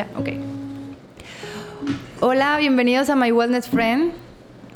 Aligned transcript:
¿Ya? 0.00 0.06
Ok. 0.18 0.30
Hola, 2.20 2.56
bienvenidos 2.56 3.10
a 3.10 3.16
My 3.16 3.32
Wellness 3.32 3.68
Friend. 3.68 4.12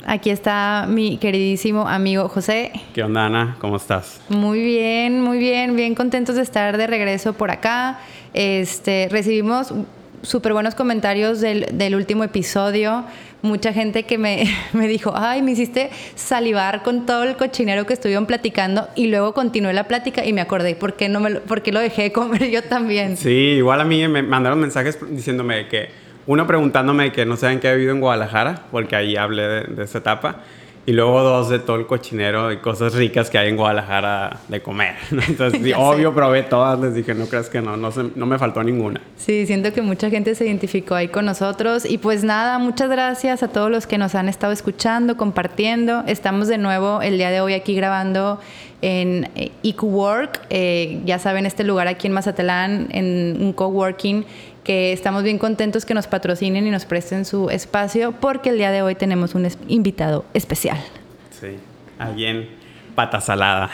Aquí 0.05 0.29
está 0.29 0.85
mi 0.87 1.17
queridísimo 1.17 1.87
amigo 1.87 2.29
José. 2.29 2.71
¿Qué 2.93 3.01
onda, 3.01 3.25
Ana? 3.25 3.57
¿Cómo 3.59 3.77
estás? 3.77 4.21
Muy 4.29 4.61
bien, 4.61 5.21
muy 5.21 5.39
bien, 5.39 5.75
bien 5.75 5.95
contentos 5.95 6.35
de 6.35 6.43
estar 6.43 6.77
de 6.77 6.85
regreso 6.85 7.33
por 7.33 7.49
acá. 7.49 7.97
Este, 8.35 9.07
recibimos 9.09 9.73
súper 10.21 10.53
buenos 10.53 10.75
comentarios 10.75 11.41
del, 11.41 11.75
del, 11.75 11.95
último 11.95 12.23
episodio. 12.23 13.03
Mucha 13.45 13.73
gente 13.73 14.03
que 14.03 14.17
me, 14.17 14.45
me, 14.73 14.87
dijo, 14.87 15.13
ay, 15.15 15.41
me 15.41 15.51
hiciste 15.51 15.89
salivar 16.15 16.83
con 16.83 17.05
todo 17.05 17.23
el 17.23 17.35
cochinero 17.37 17.85
que 17.85 17.93
estuvieron 17.93 18.25
platicando 18.25 18.87
y 18.95 19.07
luego 19.07 19.33
continué 19.33 19.73
la 19.73 19.85
plática 19.85 20.25
y 20.25 20.33
me 20.33 20.41
acordé, 20.41 20.75
¿por 20.75 20.95
qué, 20.95 21.09
no 21.09 21.19
me 21.19 21.29
lo, 21.29 21.41
por 21.41 21.61
qué 21.61 21.71
lo 21.71 21.79
dejé 21.79 22.03
de 22.03 22.11
comer 22.11 22.49
yo 22.49 22.63
también? 22.63 23.17
Sí, 23.17 23.29
igual 23.29 23.81
a 23.81 23.85
mí 23.85 24.07
me 24.07 24.23
mandaron 24.23 24.59
mensajes 24.59 24.97
diciéndome 25.09 25.67
que 25.67 25.89
uno 26.27 26.47
preguntándome 26.47 27.11
que 27.11 27.25
no 27.25 27.37
saben 27.37 27.59
qué 27.59 27.69
he 27.69 27.75
vivido 27.75 27.93
en 27.93 28.01
Guadalajara, 28.01 28.63
porque 28.71 28.95
ahí 28.95 29.15
hablé 29.15 29.43
de, 29.43 29.61
de, 29.75 29.83
esa 29.83 29.99
etapa. 29.99 30.41
Y 30.87 30.91
luego 30.91 31.21
dos 31.21 31.49
de 31.49 31.57
todo 31.57 31.77
el 31.77 31.87
cochinero 31.87 32.51
y 32.51 32.57
cosas 32.57 32.93
ricas 32.93 33.31
que 33.31 33.39
hay 33.39 33.49
en 33.49 33.57
Guadalajara 33.57 34.41
de 34.47 34.61
comer. 34.61 34.93
Entonces, 35.27 35.59
sí, 35.63 35.73
obvio, 35.77 36.13
probé 36.13 36.43
todas. 36.43 36.79
Les 36.79 36.93
dije, 36.93 37.15
no 37.15 37.25
creas 37.25 37.49
que 37.49 37.59
no, 37.59 37.75
no, 37.75 37.91
se, 37.91 38.03
no 38.15 38.27
me 38.27 38.37
faltó 38.37 38.63
ninguna. 38.63 39.01
Sí, 39.17 39.47
siento 39.47 39.73
que 39.73 39.81
mucha 39.81 40.11
gente 40.11 40.35
se 40.35 40.45
identificó 40.45 40.93
ahí 40.93 41.07
con 41.07 41.25
nosotros. 41.25 41.85
Y 41.89 41.97
pues 41.97 42.23
nada, 42.23 42.59
muchas 42.59 42.89
gracias 42.89 43.41
a 43.41 43.47
todos 43.47 43.71
los 43.71 43.87
que 43.87 43.97
nos 43.97 44.13
han 44.13 44.29
estado 44.29 44.53
escuchando, 44.53 45.17
compartiendo. 45.17 46.03
Estamos 46.05 46.47
de 46.47 46.59
nuevo 46.59 47.01
el 47.01 47.17
día 47.17 47.31
de 47.31 47.41
hoy 47.41 47.53
aquí 47.53 47.73
grabando 47.73 48.39
en 48.83 49.29
EcoWork. 49.63 50.41
Eh, 50.51 51.01
ya 51.05 51.17
saben, 51.17 51.47
este 51.47 51.63
lugar 51.63 51.87
aquí 51.87 52.05
en 52.05 52.13
Mazatlán, 52.13 52.89
en 52.91 53.37
un 53.41 53.53
coworking 53.53 54.23
que 54.65 54.91
estamos 54.91 55.23
bien 55.23 55.37
contentos 55.37 55.85
que 55.85 55.93
nos 55.93 56.07
patrocinen 56.07 56.67
y 56.67 56.71
nos 56.71 56.83
presten 56.85 57.23
su 57.23 57.49
espacio 57.49 58.13
porque 58.19 58.49
el 58.49 58.57
día 58.57 58.71
de 58.71 58.81
hoy 58.81 58.95
tenemos 58.95 59.35
un 59.35 59.47
invitado 59.69 60.25
especial. 60.33 60.77
Sí, 61.39 61.55
alguien 61.99 62.49
pata 62.95 63.21
salada. 63.21 63.69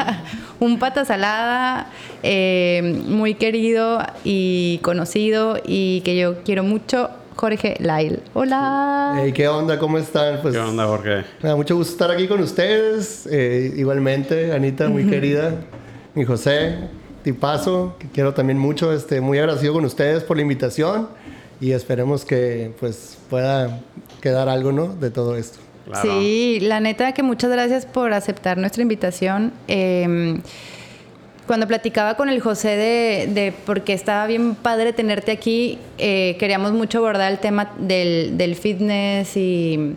un 0.60 0.78
pata 0.78 1.04
salada 1.04 1.86
eh, 2.22 3.00
muy 3.06 3.34
querido 3.34 4.00
y 4.24 4.80
conocido 4.82 5.58
y 5.64 6.02
que 6.02 6.18
yo 6.18 6.42
quiero 6.42 6.62
mucho. 6.64 7.10
Jorge 7.36 7.76
Lail. 7.80 8.22
Hola. 8.32 9.18
Hey, 9.20 9.32
¿Qué 9.32 9.48
onda? 9.48 9.76
¿Cómo 9.76 9.98
están? 9.98 10.38
Pues, 10.40 10.54
¿Qué 10.54 10.60
onda, 10.60 10.86
Jorge? 10.86 11.24
Me 11.42 11.48
da 11.48 11.56
mucho 11.56 11.74
gusto 11.74 11.92
estar 11.92 12.10
aquí 12.12 12.28
con 12.28 12.40
ustedes. 12.40 13.28
Eh, 13.28 13.72
igualmente, 13.76 14.52
Anita, 14.52 14.88
muy 14.88 15.04
querida. 15.04 15.52
Mi 16.14 16.24
José, 16.24 16.88
tipazo, 17.24 17.96
que 17.98 18.06
quiero 18.08 18.34
también 18.34 18.58
mucho, 18.58 18.92
este, 18.92 19.20
muy 19.20 19.38
agradecido 19.38 19.72
con 19.72 19.84
ustedes 19.84 20.22
por 20.22 20.36
la 20.36 20.42
invitación 20.42 21.08
y 21.60 21.72
esperemos 21.72 22.24
que 22.24 22.72
pues 22.78 23.18
pueda 23.28 23.80
quedar 24.20 24.48
algo, 24.48 24.70
¿no? 24.70 24.94
De 24.94 25.10
todo 25.10 25.36
esto. 25.36 25.58
Claro. 25.86 26.02
Sí, 26.02 26.60
la 26.60 26.80
neta 26.80 27.12
que 27.12 27.22
muchas 27.22 27.50
gracias 27.50 27.86
por 27.86 28.12
aceptar 28.12 28.58
nuestra 28.58 28.82
invitación. 28.82 29.52
Eh, 29.68 30.38
cuando 31.46 31.66
platicaba 31.66 32.16
con 32.16 32.28
el 32.28 32.40
José 32.40 32.68
de, 32.68 33.26
de, 33.32 33.52
porque 33.66 33.92
estaba 33.92 34.26
bien 34.26 34.54
padre 34.54 34.92
tenerte 34.92 35.30
aquí, 35.32 35.78
eh, 35.98 36.36
queríamos 36.38 36.72
mucho 36.72 36.98
abordar 36.98 37.32
el 37.32 37.38
tema 37.38 37.72
del, 37.78 38.38
del 38.38 38.56
fitness 38.56 39.36
y, 39.36 39.94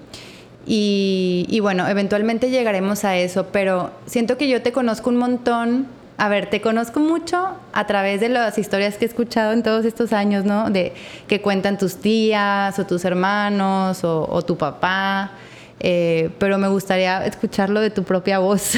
y, 0.66 1.45
y 1.50 1.59
bueno, 1.62 1.88
eventualmente 1.88 2.50
llegaremos 2.50 3.06
a 3.06 3.17
eso, 3.17 3.47
pero 3.52 3.91
siento 4.06 4.38
que 4.38 4.50
yo 4.50 4.62
te 4.62 4.73
conozco 4.73 5.09
un 5.09 5.17
montón 5.17 5.88
a 6.17 6.29
ver, 6.29 6.49
te 6.49 6.61
conozco 6.61 6.99
mucho 6.99 7.57
a 7.73 7.85
través 7.85 8.19
de 8.19 8.29
las 8.29 8.57
historias 8.57 8.95
que 8.97 9.05
he 9.05 9.07
escuchado 9.07 9.53
en 9.53 9.61
todos 9.61 9.85
estos 9.85 10.13
años, 10.13 10.45
¿no? 10.45 10.69
De 10.72 10.94
que 11.28 11.41
cuentan 11.41 11.78
tus 11.78 11.97
tías 11.97 12.78
o 12.79 12.85
tus 12.85 13.05
hermanos 13.05 14.03
o, 14.03 14.27
o 14.29 14.41
tu 14.41 14.57
papá. 14.57 15.31
Eh, 15.79 16.31
pero 16.39 16.57
me 16.57 16.67
gustaría 16.67 17.23
escucharlo 17.25 17.79
de 17.81 17.91
tu 17.91 18.03
propia 18.03 18.39
voz. 18.39 18.73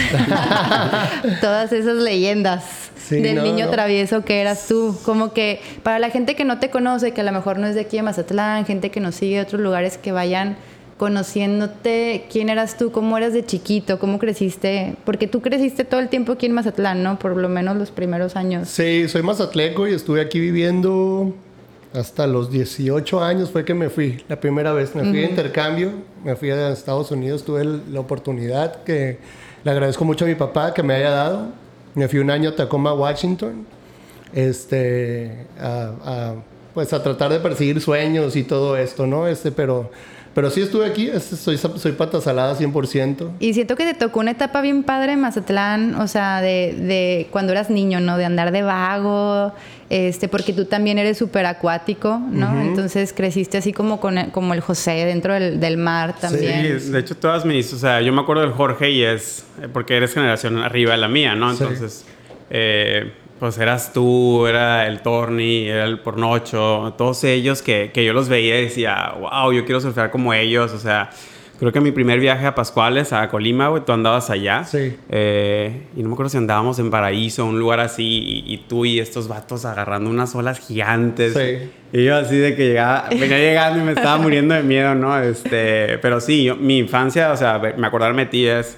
Todas 1.41 1.72
esas 1.72 1.95
leyendas 1.95 2.91
sí, 2.97 3.22
del 3.22 3.38
no, 3.38 3.44
niño 3.44 3.67
no. 3.67 3.72
travieso 3.72 4.25
que 4.25 4.41
eras 4.41 4.67
tú. 4.67 4.97
Como 5.05 5.31
que 5.31 5.61
para 5.81 5.97
la 5.99 6.09
gente 6.09 6.35
que 6.35 6.44
no 6.44 6.59
te 6.59 6.69
conoce, 6.69 7.13
que 7.13 7.22
a 7.22 7.23
lo 7.23 7.31
mejor 7.31 7.57
no 7.57 7.67
es 7.67 7.75
de 7.75 7.81
aquí 7.81 7.95
de 7.95 8.03
Mazatlán, 8.03 8.66
gente 8.66 8.91
que 8.91 8.99
nos 8.99 9.16
sigue 9.16 9.35
de 9.35 9.41
otros 9.44 9.61
lugares 9.61 9.97
que 9.97 10.11
vayan 10.11 10.57
conociéndote, 10.99 12.25
quién 12.29 12.49
eras 12.49 12.77
tú, 12.77 12.91
cómo 12.91 13.17
eras 13.17 13.31
de 13.31 13.45
chiquito, 13.45 13.99
cómo 13.99 14.19
creciste, 14.19 14.97
porque 15.05 15.27
tú 15.27 15.41
creciste 15.41 15.85
todo 15.85 16.01
el 16.01 16.09
tiempo 16.09 16.33
aquí 16.33 16.45
en 16.45 16.51
Mazatlán, 16.51 17.01
¿no? 17.01 17.17
Por 17.17 17.37
lo 17.37 17.47
menos 17.47 17.77
los 17.77 17.89
primeros 17.89 18.35
años. 18.35 18.67
Sí, 18.67 19.07
soy 19.07 19.23
mazatleco 19.23 19.87
y 19.87 19.93
estuve 19.93 20.19
aquí 20.19 20.41
viviendo 20.41 21.33
hasta 21.93 22.27
los 22.27 22.51
18 22.51 23.23
años 23.23 23.49
fue 23.49 23.63
que 23.63 23.73
me 23.73 23.89
fui, 23.89 24.21
la 24.27 24.41
primera 24.41 24.73
vez, 24.73 24.93
me 24.93 25.03
fui 25.03 25.11
uh 25.11 25.13
-huh. 25.13 25.21
de 25.21 25.29
intercambio, 25.29 25.91
me 26.25 26.35
fui 26.35 26.51
a 26.51 26.69
Estados 26.71 27.09
Unidos, 27.11 27.45
tuve 27.45 27.63
la 27.63 27.99
oportunidad 28.01 28.83
que 28.83 29.19
le 29.63 29.71
agradezco 29.71 30.03
mucho 30.03 30.25
a 30.25 30.27
mi 30.27 30.35
papá 30.35 30.73
que 30.73 30.83
me 30.83 30.95
haya 30.95 31.11
dado, 31.11 31.47
me 31.95 32.09
fui 32.09 32.19
un 32.19 32.29
año 32.29 32.49
a 32.49 32.55
Tacoma, 32.57 32.93
Washington, 32.93 33.66
este, 34.33 35.47
a, 35.57 35.93
a, 36.03 36.35
pues 36.73 36.91
a 36.91 37.01
tratar 37.01 37.31
de 37.31 37.39
perseguir 37.39 37.79
sueños 37.79 38.35
y 38.35 38.43
todo 38.43 38.75
esto, 38.75 39.07
¿no? 39.07 39.29
Este, 39.29 39.49
pero 39.49 39.89
pero 40.34 40.50
sí 40.51 40.62
estuve 40.62 40.85
aquí, 40.85 41.09
soy, 41.19 41.57
soy 41.57 41.91
pata 41.94 42.22
salada 42.22 42.57
100%. 42.57 43.31
Y 43.40 43.53
siento 43.53 43.75
que 43.75 43.84
te 43.84 43.94
tocó 43.94 44.19
una 44.19 44.31
etapa 44.31 44.62
bien 44.62 44.84
padre 44.84 45.13
en 45.13 45.22
Mazatlán, 45.22 45.95
o 45.95 46.07
sea, 46.07 46.41
de, 46.41 46.75
de 46.78 47.28
cuando 47.31 47.51
eras 47.51 47.69
niño, 47.69 48.00
¿no? 48.00 48.17
De 48.17 48.25
andar 48.25 48.51
de 48.51 48.62
vago, 48.62 49.53
este, 49.90 50.28
porque 50.28 50.53
tú 50.53 50.66
también 50.66 51.00
eres 51.00 51.17
súper 51.17 51.47
acuático, 51.47 52.22
¿no? 52.31 52.47
Uh 52.47 52.53
-huh. 52.53 52.62
Entonces 52.67 53.12
creciste 53.12 53.57
así 53.57 53.73
como, 53.73 54.00
con 54.00 54.19
el, 54.19 54.31
como 54.31 54.53
el 54.53 54.62
José 54.62 55.06
dentro 55.06 55.34
del, 55.34 55.59
del, 55.59 55.78
mar 55.78 56.16
también. 56.19 56.79
Sí, 56.79 56.91
de 56.91 57.00
hecho 57.00 57.16
todas 57.17 57.44
mis, 57.44 57.73
o 57.73 57.78
sea, 57.78 58.00
yo 58.01 58.13
me 58.13 58.22
acuerdo 58.22 58.44
del 58.44 58.51
Jorge 58.51 58.91
y 58.91 59.03
es, 59.03 59.46
porque 59.73 59.97
eres 59.97 60.13
generación 60.13 60.59
arriba 60.59 60.91
de 60.91 60.97
la 61.00 61.07
mía, 61.07 61.34
¿no? 61.34 61.51
Entonces, 61.51 62.06
sí. 62.06 62.11
eh, 62.51 63.11
pues 63.39 63.57
eras 63.57 63.94
tú, 63.94 64.45
era 64.47 64.85
el 64.88 65.01
Torni, 65.01 65.67
era 65.67 65.85
el 65.85 66.00
Pornocho, 66.00 66.94
todos 66.97 67.23
ellos 67.23 67.61
que, 67.61 67.91
que 67.94 68.03
yo 68.03 68.13
los 68.13 68.27
veía 68.27 68.59
y 68.59 68.66
decía, 68.66 69.13
wow, 69.17 69.53
yo 69.53 69.66
quiero 69.66 69.79
surfear 69.79 70.11
como 70.11 70.33
ellos, 70.33 70.73
o 70.73 70.77
sea, 70.77 71.09
creo 71.57 71.72
que 71.72 71.79
mi 71.79 71.91
primer 71.91 72.19
viaje 72.19 72.45
a 72.45 72.53
Pascuales, 72.53 73.13
a 73.13 73.29
Colima, 73.29 73.69
güey, 73.69 73.83
tú 73.85 73.94
andabas 73.94 74.29
allá. 74.29 74.66
Sí. 74.66 74.95
Eh, 75.09 75.83
y 75.95 76.01
no 76.01 76.09
me 76.09 76.13
acuerdo 76.13 76.29
si 76.29 76.38
andábamos 76.38 76.79
en 76.79 76.89
Paraíso, 76.89 77.45
un 77.45 77.59
lugar 77.59 77.79
así, 77.79 78.03
y, 78.03 78.53
y, 78.53 78.57
tú 78.57 78.85
y 78.85 78.99
estos 78.99 79.29
vatos 79.29 79.63
agarrando 79.63 80.09
unas 80.09 80.35
olas 80.35 80.59
gigantes. 80.59 81.33
Sí. 81.33 81.72
Y 81.97 82.05
yo 82.05 82.17
así 82.17 82.38
de 82.38 82.55
que 82.55 82.67
llegaba, 82.67 83.07
venía 83.09 83.39
llegando 83.39 83.79
y 83.79 83.83
me 83.83 83.94
estaba 83.94 84.17
muriendo 84.17 84.53
de 84.53 84.63
miedo, 84.63 84.95
¿no? 84.95 85.17
Este, 85.17 85.97
pero 85.99 86.19
sí, 86.19 86.44
yo, 86.44 86.55
mi 86.55 86.78
infancia, 86.78 87.31
o 87.31 87.38
sea, 87.38 87.57
me 87.57 87.88
acordarme 87.88 88.25
de 88.25 88.31
ti 88.31 88.47
es 88.47 88.78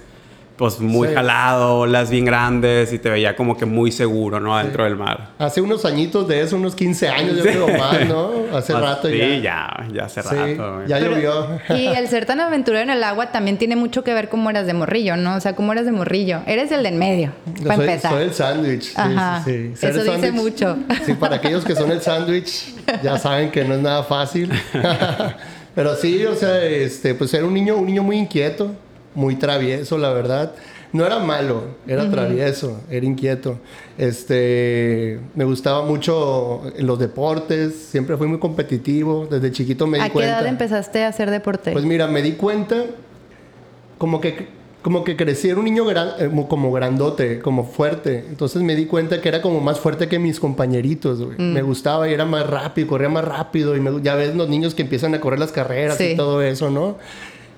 pues 0.61 0.79
muy 0.79 1.07
sí. 1.07 1.15
jalado, 1.15 1.79
olas 1.79 2.11
bien 2.11 2.23
grandes 2.23 2.93
y 2.93 2.99
te 2.99 3.09
veía 3.09 3.35
como 3.35 3.57
que 3.57 3.65
muy 3.65 3.91
seguro, 3.91 4.39
¿no? 4.39 4.55
Dentro 4.59 4.83
sí. 4.83 4.89
del 4.89 4.95
mar. 4.95 5.29
Hace 5.39 5.59
unos 5.59 5.85
añitos 5.85 6.27
de 6.27 6.39
eso, 6.41 6.55
unos 6.55 6.75
15 6.75 7.09
años, 7.09 7.37
yo 7.37 7.41
creo 7.41 7.67
más, 7.79 8.07
¿no? 8.07 8.29
Hace 8.55 8.73
pues, 8.73 8.85
rato 8.85 9.07
sí, 9.07 9.17
ya. 9.17 9.25
Sí, 9.25 9.41
ya, 9.41 9.87
ya 9.91 10.05
hace 10.05 10.21
sí, 10.21 10.29
rato. 10.29 10.85
Ya 10.85 10.99
Pero, 10.99 11.15
llovió. 11.15 11.59
Y 11.75 11.87
el 11.87 12.07
ser 12.09 12.27
tan 12.27 12.41
aventurero 12.41 12.83
en 12.83 12.91
el 12.91 13.03
agua 13.03 13.31
también 13.31 13.57
tiene 13.57 13.75
mucho 13.75 14.03
que 14.03 14.13
ver 14.13 14.29
cómo 14.29 14.51
eras 14.51 14.67
de 14.67 14.75
morrillo, 14.75 15.17
¿no? 15.17 15.35
O 15.35 15.39
sea, 15.39 15.55
cómo 15.55 15.71
eras 15.71 15.85
de 15.85 15.93
morrillo. 15.93 16.41
Eres 16.45 16.71
el 16.71 16.83
de 16.83 16.89
en 16.89 16.99
medio, 16.99 17.31
para 17.63 17.77
soy, 17.77 17.87
empezar. 17.87 18.11
Soy 18.11 18.23
el 18.25 18.33
sándwich. 18.35 18.93
Ajá. 18.95 19.41
Sí, 19.43 19.71
sí. 19.73 19.87
Eso 19.87 20.03
dice 20.03 20.31
mucho. 20.31 20.77
Sí, 21.07 21.15
para 21.15 21.37
aquellos 21.37 21.65
que 21.65 21.73
son 21.73 21.89
el 21.89 22.03
sándwich, 22.03 22.71
ya 23.01 23.17
saben 23.17 23.49
que 23.49 23.65
no 23.65 23.73
es 23.73 23.81
nada 23.81 24.03
fácil. 24.03 24.51
Pero 25.73 25.95
sí, 25.95 26.23
o 26.23 26.35
sea, 26.35 26.63
este, 26.63 27.15
pues 27.15 27.33
era 27.33 27.45
un 27.45 27.53
niño, 27.55 27.77
un 27.77 27.87
niño 27.87 28.03
muy 28.03 28.17
inquieto, 28.19 28.75
muy 29.15 29.35
travieso, 29.35 29.97
la 29.97 30.11
verdad 30.11 30.53
no 30.93 31.05
era 31.05 31.19
malo, 31.19 31.63
era 31.87 32.03
uh 32.03 32.07
-huh. 32.07 32.11
travieso, 32.11 32.81
era 32.89 33.05
inquieto. 33.05 33.57
Este, 33.97 35.19
me 35.35 35.45
gustaba 35.45 35.85
mucho 35.85 36.63
los 36.79 36.99
deportes, 36.99 37.75
siempre 37.75 38.17
fui 38.17 38.27
muy 38.27 38.39
competitivo, 38.39 39.27
desde 39.29 39.51
chiquito 39.51 39.87
me 39.87 39.97
di 39.97 40.03
¿A 40.03 40.07
qué 40.07 40.13
cuenta. 40.13 40.39
edad 40.39 40.47
empezaste 40.47 41.03
a 41.03 41.07
hacer 41.07 41.31
deporte? 41.31 41.71
Pues 41.71 41.85
mira, 41.85 42.07
me 42.07 42.21
di 42.21 42.33
cuenta 42.33 42.85
como 43.97 44.19
que 44.19 44.61
como 44.81 45.03
que 45.03 45.15
crecí, 45.15 45.47
era 45.47 45.59
un 45.59 45.65
niño 45.65 45.85
gran, 45.85 46.09
eh, 46.17 46.45
como 46.47 46.71
grandote, 46.71 47.39
como 47.39 47.65
fuerte. 47.65 48.25
Entonces 48.27 48.63
me 48.63 48.75
di 48.75 48.87
cuenta 48.87 49.21
que 49.21 49.29
era 49.29 49.41
como 49.41 49.59
más 49.61 49.79
fuerte 49.79 50.07
que 50.07 50.17
mis 50.17 50.39
compañeritos, 50.39 51.19
mm. 51.19 51.53
Me 51.53 51.61
gustaba 51.61 52.09
y 52.09 52.13
era 52.13 52.25
más 52.25 52.47
rápido, 52.47 52.87
corría 52.87 53.09
más 53.09 53.23
rápido. 53.23 53.77
Y 53.77 53.79
me, 53.79 54.01
ya 54.01 54.15
ves 54.15 54.35
los 54.35 54.49
niños 54.49 54.73
que 54.73 54.81
empiezan 54.81 55.13
a 55.13 55.21
correr 55.21 55.39
las 55.39 55.51
carreras 55.51 55.97
sí. 55.97 56.13
y 56.13 56.15
todo 56.15 56.41
eso, 56.41 56.71
¿no? 56.71 56.97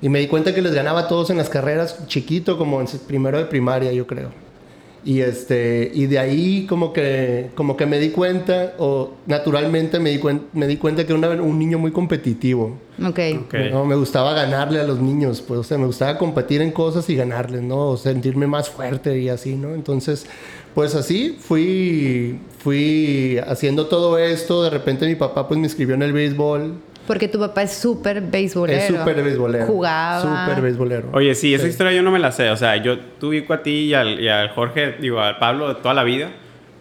Y 0.03 0.09
me 0.09 0.19
di 0.19 0.27
cuenta 0.27 0.53
que 0.53 0.61
les 0.61 0.73
ganaba 0.73 0.99
a 0.99 1.07
todos 1.07 1.29
en 1.29 1.37
las 1.37 1.47
carreras 1.47 2.05
chiquito, 2.07 2.57
como 2.57 2.81
en 2.81 2.87
primero 3.07 3.37
de 3.37 3.45
primaria, 3.45 3.93
yo 3.93 4.05
creo. 4.05 4.31
Y, 5.05 5.21
este, 5.21 5.91
y 5.93 6.07
de 6.07 6.19
ahí 6.19 6.65
como 6.67 6.91
que, 6.91 7.51
como 7.55 7.77
que 7.77 7.85
me 7.85 7.99
di 7.99 8.09
cuenta, 8.09 8.73
o 8.79 9.11
naturalmente 9.27 9.99
me 9.99 10.09
di, 10.09 10.19
me 10.51 10.67
di 10.67 10.75
cuenta 10.75 11.05
que 11.05 11.13
era 11.13 11.41
un 11.41 11.57
niño 11.57 11.79
muy 11.79 11.91
competitivo. 11.91 12.77
Ok. 13.01 13.19
okay. 13.45 13.71
¿no? 13.71 13.85
Me 13.85 13.95
gustaba 13.95 14.33
ganarle 14.33 14.81
a 14.81 14.83
los 14.83 14.99
niños, 14.99 15.41
pues, 15.41 15.61
o 15.61 15.63
sea, 15.63 15.77
me 15.77 15.85
gustaba 15.85 16.17
competir 16.17 16.61
en 16.61 16.71
cosas 16.71 17.09
y 17.09 17.15
ganarles, 17.15 17.61
¿no? 17.61 17.91
O 17.91 17.97
sentirme 17.97 18.45
más 18.45 18.69
fuerte 18.69 19.17
y 19.19 19.29
así, 19.29 19.55
¿no? 19.55 19.73
Entonces, 19.73 20.25
pues 20.73 20.95
así 20.95 21.37
fui, 21.39 22.39
fui 22.59 23.39
haciendo 23.47 23.87
todo 23.87 24.17
esto. 24.17 24.63
De 24.63 24.69
repente 24.69 25.05
mi 25.05 25.15
papá 25.15 25.47
pues 25.47 25.57
me 25.57 25.65
inscribió 25.65 25.95
en 25.95 26.01
el 26.01 26.11
béisbol. 26.11 26.73
Porque 27.07 27.27
tu 27.27 27.39
papá 27.39 27.63
es 27.63 27.73
súper 27.73 28.21
beisbolero. 28.21 28.79
Es 28.79 28.87
súper 28.87 29.21
beisbolero. 29.21 29.65
Jugaba. 29.65 30.21
Súper 30.21 30.61
beisbolero. 30.61 31.09
Oye, 31.11 31.35
sí, 31.35 31.53
esa 31.53 31.67
historia 31.67 31.91
yo 31.91 32.01
no 32.01 32.11
me 32.11 32.19
la 32.19 32.31
sé. 32.31 32.49
O 32.49 32.55
sea, 32.55 32.77
yo 32.77 32.97
te 32.99 33.25
ubico 33.25 33.53
a 33.53 33.61
ti 33.61 33.71
y 33.71 33.93
al, 33.93 34.19
y 34.19 34.29
al, 34.29 34.49
Jorge, 34.49 34.95
digo, 35.01 35.19
al 35.19 35.37
Pablo 35.37 35.67
de 35.67 35.75
toda 35.75 35.93
la 35.93 36.03
vida, 36.03 36.29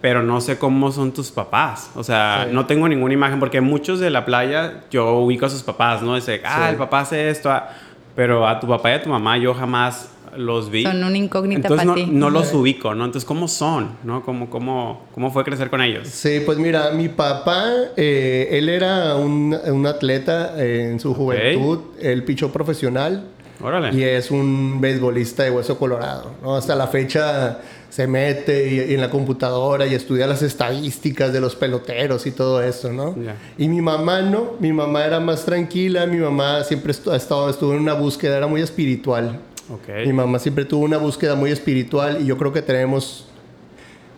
pero 0.01 0.23
no 0.23 0.41
sé 0.41 0.59
cómo 0.59 0.93
son 0.93 1.13
tus 1.13 1.33
papás. 1.33 1.91
O 1.97 2.05
sea, 2.05 2.47
no 2.51 2.67
tengo 2.67 2.89
ninguna 2.89 3.15
imagen, 3.15 3.41
porque 3.41 3.61
muchos 3.61 3.99
de 3.99 4.11
la 4.11 4.25
playa 4.25 4.83
yo 4.91 5.15
ubico 5.15 5.47
a 5.47 5.51
sus 5.51 5.63
papás, 5.63 6.03
¿no? 6.03 6.15
Dice, 6.15 6.41
ah, 6.45 6.71
el 6.71 6.77
papá 6.77 7.01
hace 7.01 7.29
esto. 7.29 7.51
Ah", 7.51 7.71
pero 8.15 8.47
a 8.47 8.61
tu 8.61 8.69
papá 8.69 8.91
y 8.91 8.95
a 8.95 9.03
tu 9.03 9.09
mamá 9.09 9.39
yo 9.39 9.55
jamás 9.55 10.09
los 10.37 10.70
vi. 10.70 10.82
Son 10.82 11.02
una 11.02 11.17
incógnita 11.17 11.69
Entonces 11.69 11.87
para 11.87 11.99
no, 11.99 12.06
ti. 12.06 12.11
no 12.11 12.31
los 12.31 12.52
ubico, 12.55 12.94
¿no? 12.94 13.05
Entonces, 13.05 13.26
¿cómo 13.26 13.49
son? 13.49 13.96
¿No? 14.05 14.23
¿Cómo, 14.23 14.49
cómo, 14.50 15.06
cómo 15.12 15.31
fue 15.31 15.44
crecer 15.44 15.70
con 15.70 15.81
ellos? 15.82 16.08
Sí, 16.08 16.43
pues 16.44 16.58
mira, 16.58 16.90
mi 16.93 17.08
papá, 17.08 17.70
eh, 17.96 18.49
él 18.52 18.69
era 18.69 19.17
un, 19.17 19.56
un 19.67 19.87
atleta 19.87 20.55
eh, 20.62 20.90
en 20.90 21.00
su 21.00 21.14
juventud, 21.14 21.81
él 22.00 22.25
pichó 22.25 22.52
profesional. 22.52 23.29
Órale. 23.61 23.96
Y 23.96 24.02
es 24.02 24.31
un 24.31 24.81
beisbolista 24.81 25.44
de 25.44 25.50
hueso 25.50 25.79
colorado, 25.79 26.32
¿no? 26.43 26.56
Hasta 26.56 26.75
la 26.75 26.88
fecha 26.88 27.61
se 27.93 28.06
mete 28.06 28.69
y, 28.69 28.94
en 28.94 29.00
la 29.00 29.11
computadora 29.11 29.87
y 29.87 29.94
estudia 29.94 30.26
las 30.26 30.43
estadísticas 30.43 31.32
de 31.32 31.40
los 31.40 31.55
peloteros 31.55 32.26
y 32.26 32.32
todo 32.32 32.62
eso, 32.62 32.90
¿no? 32.90 33.14
Yeah. 33.14 33.37
Y 33.58 33.69
mi 33.69 33.81
mamá 33.81 34.23
no, 34.23 34.55
mi 34.58 34.73
mamá 34.73 35.05
era 35.05 35.20
más 35.20 35.44
tranquila, 35.44 36.06
mi 36.06 36.17
mamá 36.17 36.64
siempre 36.64 36.93
ha 37.12 37.17
estado, 37.17 37.50
estuvo 37.50 37.75
en 37.75 37.81
una 37.81 37.93
búsqueda, 37.93 38.38
era 38.38 38.46
muy 38.46 38.62
espiritual. 38.62 39.38
Okay. 39.70 40.06
Mi 40.06 40.12
mamá 40.12 40.38
siempre 40.38 40.64
tuvo 40.64 40.85
una 40.85 40.99
búsqueda 40.99 41.35
muy 41.35 41.50
espiritual 41.50 42.19
y 42.20 42.26
yo 42.26 42.37
creo 42.37 42.53
que 42.53 42.62
tenemos 42.62 43.26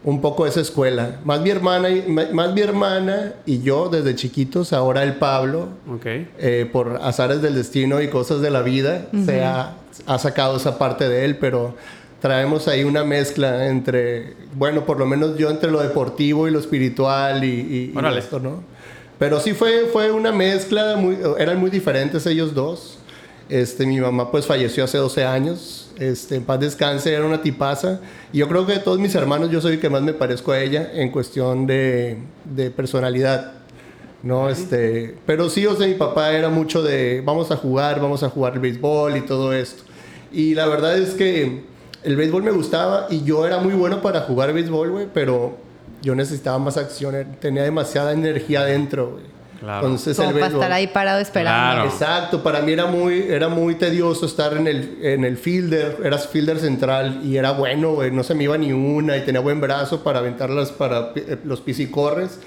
un 0.05 0.20
poco 0.20 0.46
esa 0.46 0.61
escuela. 0.61 1.20
Más 1.25 1.41
mi 1.41 1.50
hermana 1.50 1.88
y, 1.91 2.06
más 2.06 2.52
mi 2.52 2.61
hermana 2.61 3.32
y 3.46 3.61
yo 3.62 3.88
desde 3.88 4.14
chiquitos, 4.14 4.73
ahora 4.73 5.02
el 5.02 5.14
Pablo, 5.17 5.69
okay. 5.91 6.29
eh, 6.38 6.69
por 6.70 7.00
azares 7.02 7.41
del 7.41 7.55
destino 7.55 8.02
y 8.02 8.08
cosas 8.08 8.41
de 8.43 8.50
la 8.50 8.62
vida, 8.62 9.08
uh 9.12 9.17
-huh. 9.17 9.25
se 9.25 9.43
ha, 9.43 9.76
ha, 10.06 10.19
sacado 10.19 10.58
esa 10.58 10.79
parte 10.79 11.08
de 11.08 11.25
él, 11.25 11.38
pero 11.38 11.75
traemos 12.20 12.69
ahí 12.69 12.85
una 12.85 13.02
mezcla 13.02 13.67
entre, 13.67 14.35
bueno, 14.55 14.85
por 14.85 14.99
lo 14.99 15.06
menos 15.06 15.38
yo 15.38 15.50
entre 15.50 15.70
lo 15.70 15.81
deportivo 15.82 16.49
y 16.49 16.50
lo 16.50 16.58
espiritual 16.58 17.43
y, 17.44 17.49
y, 17.49 17.94
y 17.94 18.19
esto, 18.19 18.41
¿no? 18.41 18.62
Pero 19.19 19.41
sí 19.41 19.55
fue, 19.55 19.87
fue 19.93 20.11
una 20.11 20.32
mezcla, 20.32 20.96
muy, 20.96 21.17
eran 21.38 21.58
muy 21.58 21.70
diferentes 21.70 22.26
ellos 22.26 22.52
dos. 22.52 22.99
Este, 23.49 23.87
mi 23.87 24.00
mamá 24.00 24.31
pues 24.31 24.46
falleció 24.46 24.85
hace 24.85 24.99
12 24.99 25.25
años. 25.25 25.91
Este, 25.99 26.37
en 26.37 26.44
paz 26.44 26.61
descanse, 26.61 27.12
era 27.12 27.25
una 27.25 27.43
tipaza. 27.43 28.00
Y 28.32 28.38
yo 28.38 28.49
creo 28.49 28.67
que 28.67 28.75
de 28.75 28.79
todos 28.81 28.99
mis 28.99 29.14
hermanos 29.14 29.50
yo 29.50 29.61
soy 29.61 29.75
el 29.75 29.81
que 29.81 29.91
más 29.91 30.02
me 30.02 30.14
parezco 30.14 30.52
a 30.52 30.61
ella 30.61 30.91
en 30.93 31.11
cuestión 31.11 31.67
de, 31.67 32.19
de 32.44 32.70
personalidad. 32.70 33.52
¿no? 34.25 34.49
Este, 34.49 35.17
pero 35.26 35.50
sí, 35.50 35.67
o 35.67 35.76
sea, 35.76 35.87
mi 35.87 35.94
papá 35.94 36.32
era 36.32 36.49
mucho 36.49 36.82
de 36.82 37.23
vamos 37.25 37.50
a 37.50 37.56
jugar, 37.56 38.00
vamos 38.00 38.23
a 38.23 38.31
jugar 38.31 38.55
el 38.55 38.61
béisbol 38.61 39.19
y 39.19 39.20
todo 39.20 39.52
esto. 39.52 39.85
Y 40.32 40.55
la 40.55 40.67
verdad 40.67 40.96
es 40.96 41.11
que 41.11 41.62
el 42.02 42.17
béisbol 42.17 42.43
me 42.43 42.50
gustaba 42.50 43.06
y 43.11 43.23
yo 43.23 43.46
era 43.46 43.58
muy 43.58 43.75
bueno 43.75 44.00
para 44.00 44.23
jugar 44.23 44.52
béisbol, 44.52 44.91
güey, 44.91 45.06
pero 45.12 45.56
yo 46.02 46.14
necesitaba 46.14 46.58
más 46.58 46.76
acción, 46.76 47.14
tenía 47.38 47.62
demasiada 47.62 48.12
energía 48.12 48.61
adentro, 48.61 49.12
güey. 49.12 49.35
Claro. 49.64 49.87
Entonces, 49.87 50.14
Como 50.14 50.28
el 50.28 50.40
para 50.40 50.52
estar 50.52 50.72
ahí 50.72 50.87
parado 50.88 51.20
esperando. 51.20 51.58
Claro. 51.58 51.88
Exacto, 51.88 52.43
para 52.43 52.61
mí 52.61 52.72
era 52.72 52.84
muy, 52.84 53.22
era 53.22 53.49
muy 53.49 53.76
tedioso 53.76 54.26
estar 54.26 54.55
en 54.55 54.66
el, 54.66 54.99
en 55.00 55.25
el 55.25 55.38
fielder, 55.38 56.00
eras 56.05 56.28
fielder 56.28 56.58
central 56.58 57.22
y 57.25 57.38
era 57.38 57.52
bueno, 57.52 57.94
güey, 57.94 58.11
no 58.11 58.22
se 58.22 58.34
me 58.34 58.44
iba 58.44 58.58
ni 58.58 58.72
una 58.72 59.16
y 59.16 59.22
tenía 59.22 59.40
buen 59.40 59.62
brazo 59.62 60.05
para 60.05 60.19
aventarlas 60.19 60.70
para 60.70 61.12
eh, 61.16 61.38
los 61.44 61.62
pisicorres, 61.62 62.38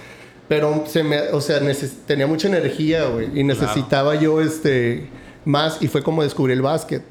pero 0.48 0.84
se 0.86 1.04
me, 1.04 1.20
o 1.32 1.42
sea, 1.42 1.60
tenía 2.06 2.28
mucha 2.28 2.50
energía, 2.50 3.06
güey, 3.06 3.30
y 3.34 3.44
necesitaba 3.44 4.12
claro. 4.12 4.24
yo 4.24 4.42
este, 4.42 5.10
más 5.44 5.82
y 5.82 5.88
fue 5.88 6.04
como 6.04 6.22
descubrí 6.22 6.54
el 6.54 6.62
básquet. 6.62 7.02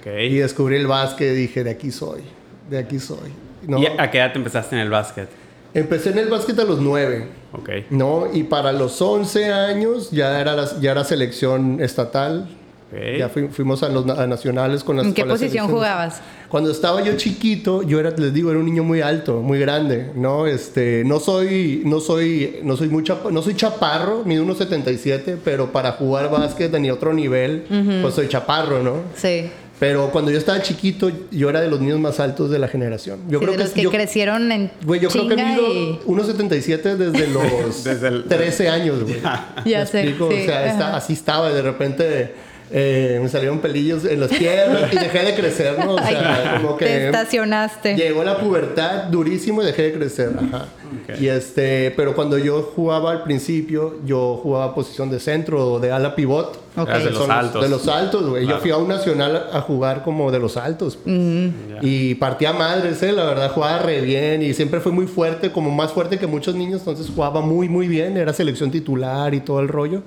Okay. 0.00 0.34
Y 0.34 0.38
descubrí 0.38 0.76
el 0.76 0.86
básquet 0.86 1.34
y 1.34 1.36
dije, 1.36 1.64
de 1.64 1.70
aquí 1.72 1.90
soy, 1.90 2.22
de 2.70 2.78
aquí 2.78 2.98
soy. 2.98 3.30
¿no? 3.66 3.78
¿Y 3.78 3.84
a 3.84 4.10
qué 4.10 4.16
edad 4.16 4.32
te 4.32 4.38
empezaste 4.38 4.74
en 4.74 4.80
el 4.80 4.88
básquet? 4.88 5.28
Empecé 5.74 6.10
en 6.10 6.18
el 6.18 6.28
básquet 6.28 6.58
a 6.58 6.64
los 6.64 6.80
9. 6.80 7.28
Ok. 7.52 7.70
¿No? 7.90 8.28
Y 8.32 8.44
para 8.44 8.72
los 8.72 9.00
11 9.00 9.52
años 9.52 10.10
ya 10.10 10.40
era, 10.40 10.54
la, 10.54 10.80
ya 10.80 10.92
era 10.92 11.04
selección 11.04 11.80
estatal. 11.80 12.48
Okay. 12.92 13.18
Ya 13.18 13.28
fui, 13.28 13.46
fuimos 13.48 13.84
a 13.84 13.88
los 13.88 14.04
a 14.08 14.26
nacionales 14.26 14.82
con 14.82 14.96
las 14.96 15.06
¿En 15.06 15.14
qué 15.14 15.22
con 15.22 15.28
las 15.28 15.38
posición 15.38 15.68
jugabas? 15.68 16.20
Cuando 16.48 16.72
estaba 16.72 17.00
yo 17.02 17.16
chiquito, 17.16 17.84
yo 17.84 18.00
era, 18.00 18.10
les 18.10 18.34
digo, 18.34 18.50
era 18.50 18.58
un 18.58 18.66
niño 18.66 18.82
muy 18.82 19.00
alto, 19.00 19.40
muy 19.40 19.60
grande, 19.60 20.10
¿no? 20.16 20.48
Este, 20.48 21.04
no 21.06 21.20
soy, 21.20 21.82
no 21.84 22.00
soy, 22.00 22.58
no 22.64 22.76
soy 22.76 22.88
muy 22.88 23.04
chapa, 23.04 23.30
no 23.30 23.42
soy 23.42 23.54
chaparro, 23.54 24.24
mido 24.24 24.44
1.77, 24.44 25.36
pero 25.44 25.70
para 25.70 25.92
jugar 25.92 26.28
básquet 26.28 26.76
ni 26.80 26.90
otro 26.90 27.12
nivel, 27.12 27.66
uh 27.70 27.74
-huh. 27.74 28.02
pues 28.02 28.14
soy 28.14 28.26
chaparro, 28.26 28.82
¿no? 28.82 28.94
Sí. 29.14 29.48
Pero 29.80 30.10
cuando 30.10 30.30
yo 30.30 30.36
estaba 30.36 30.60
chiquito, 30.60 31.10
yo 31.30 31.48
era 31.48 31.62
de 31.62 31.70
los 31.70 31.80
niños 31.80 31.98
más 31.98 32.20
altos 32.20 32.50
de 32.50 32.58
la 32.58 32.68
generación. 32.68 33.18
Yo 33.28 33.38
sí, 33.38 33.46
creo 33.46 33.52
de 33.52 33.56
que, 33.56 33.64
los 33.64 33.72
que 33.72 33.82
yo, 33.82 33.90
crecieron 33.90 34.52
en 34.52 34.70
Güey, 34.84 35.00
yo 35.00 35.08
creo 35.08 35.26
que 35.26 35.36
mido 35.36 35.72
y... 35.72 35.98
1.77 36.06 36.96
desde 36.96 37.26
los 37.28 37.82
desde 37.84 38.08
el, 38.08 38.24
13 38.24 38.68
años, 38.68 39.02
güey. 39.02 39.22
ya 39.64 39.86
sé. 39.86 40.04
Sí. 40.04 40.16
O 40.20 40.30
sea, 40.30 40.70
está, 40.70 40.96
así 40.96 41.14
estaba. 41.14 41.50
De 41.50 41.62
repente 41.62 42.34
eh, 42.72 43.18
me 43.20 43.28
salieron 43.28 43.58
pelillos 43.58 44.04
en 44.04 44.20
las 44.20 44.30
piernas 44.30 44.92
y 44.92 44.96
dejé 44.96 45.24
de 45.24 45.34
crecer, 45.34 45.78
¿no? 45.84 45.94
O 45.94 45.98
sea, 45.98 46.54
Ay, 46.54 46.62
como 46.62 46.76
que... 46.76 46.84
Te 46.84 47.06
estacionaste. 47.06 47.96
Llegó 47.96 48.22
la 48.22 48.38
pubertad 48.38 49.04
durísimo 49.04 49.62
y 49.62 49.66
dejé 49.66 49.82
de 49.82 49.92
crecer. 49.94 50.30
Ajá. 50.38 50.66
Okay. 51.02 51.24
Y 51.24 51.28
este, 51.28 51.92
pero 51.96 52.14
cuando 52.14 52.38
yo 52.38 52.62
jugaba 52.74 53.12
al 53.12 53.22
principio, 53.22 53.96
yo 54.04 54.38
jugaba 54.42 54.74
posición 54.74 55.10
de 55.10 55.20
centro 55.20 55.72
o 55.72 55.80
de 55.80 55.90
ala 55.90 56.14
pivot. 56.14 56.58
Okay. 56.76 57.04
De 57.04 57.10
los 57.10 57.28
altos. 57.28 57.62
De 57.62 57.68
los 57.68 57.88
altos, 57.88 58.28
güey. 58.28 58.44
Claro. 58.44 58.58
Yo 58.58 58.62
fui 58.62 58.70
a 58.70 58.76
un 58.76 58.88
nacional 58.88 59.48
a 59.52 59.60
jugar 59.60 60.02
como 60.04 60.30
de 60.30 60.38
los 60.38 60.56
altos. 60.56 60.98
Mm 61.04 61.10
-hmm. 61.10 61.78
Y 61.82 62.14
partía 62.16 62.52
madres, 62.52 63.02
¿eh? 63.02 63.12
La 63.12 63.24
verdad, 63.24 63.50
jugaba 63.52 63.78
re 63.80 64.00
bien 64.00 64.42
y 64.42 64.54
siempre 64.54 64.80
fue 64.80 64.92
muy 64.92 65.06
fuerte, 65.06 65.50
como 65.50 65.70
más 65.70 65.92
fuerte 65.92 66.18
que 66.18 66.26
muchos 66.26 66.54
niños. 66.54 66.80
Entonces 66.80 67.08
jugaba 67.14 67.40
muy, 67.40 67.68
muy 67.68 67.88
bien. 67.88 68.16
Era 68.16 68.32
selección 68.32 68.70
titular 68.70 69.34
y 69.34 69.40
todo 69.40 69.60
el 69.60 69.68
rollo. 69.68 70.02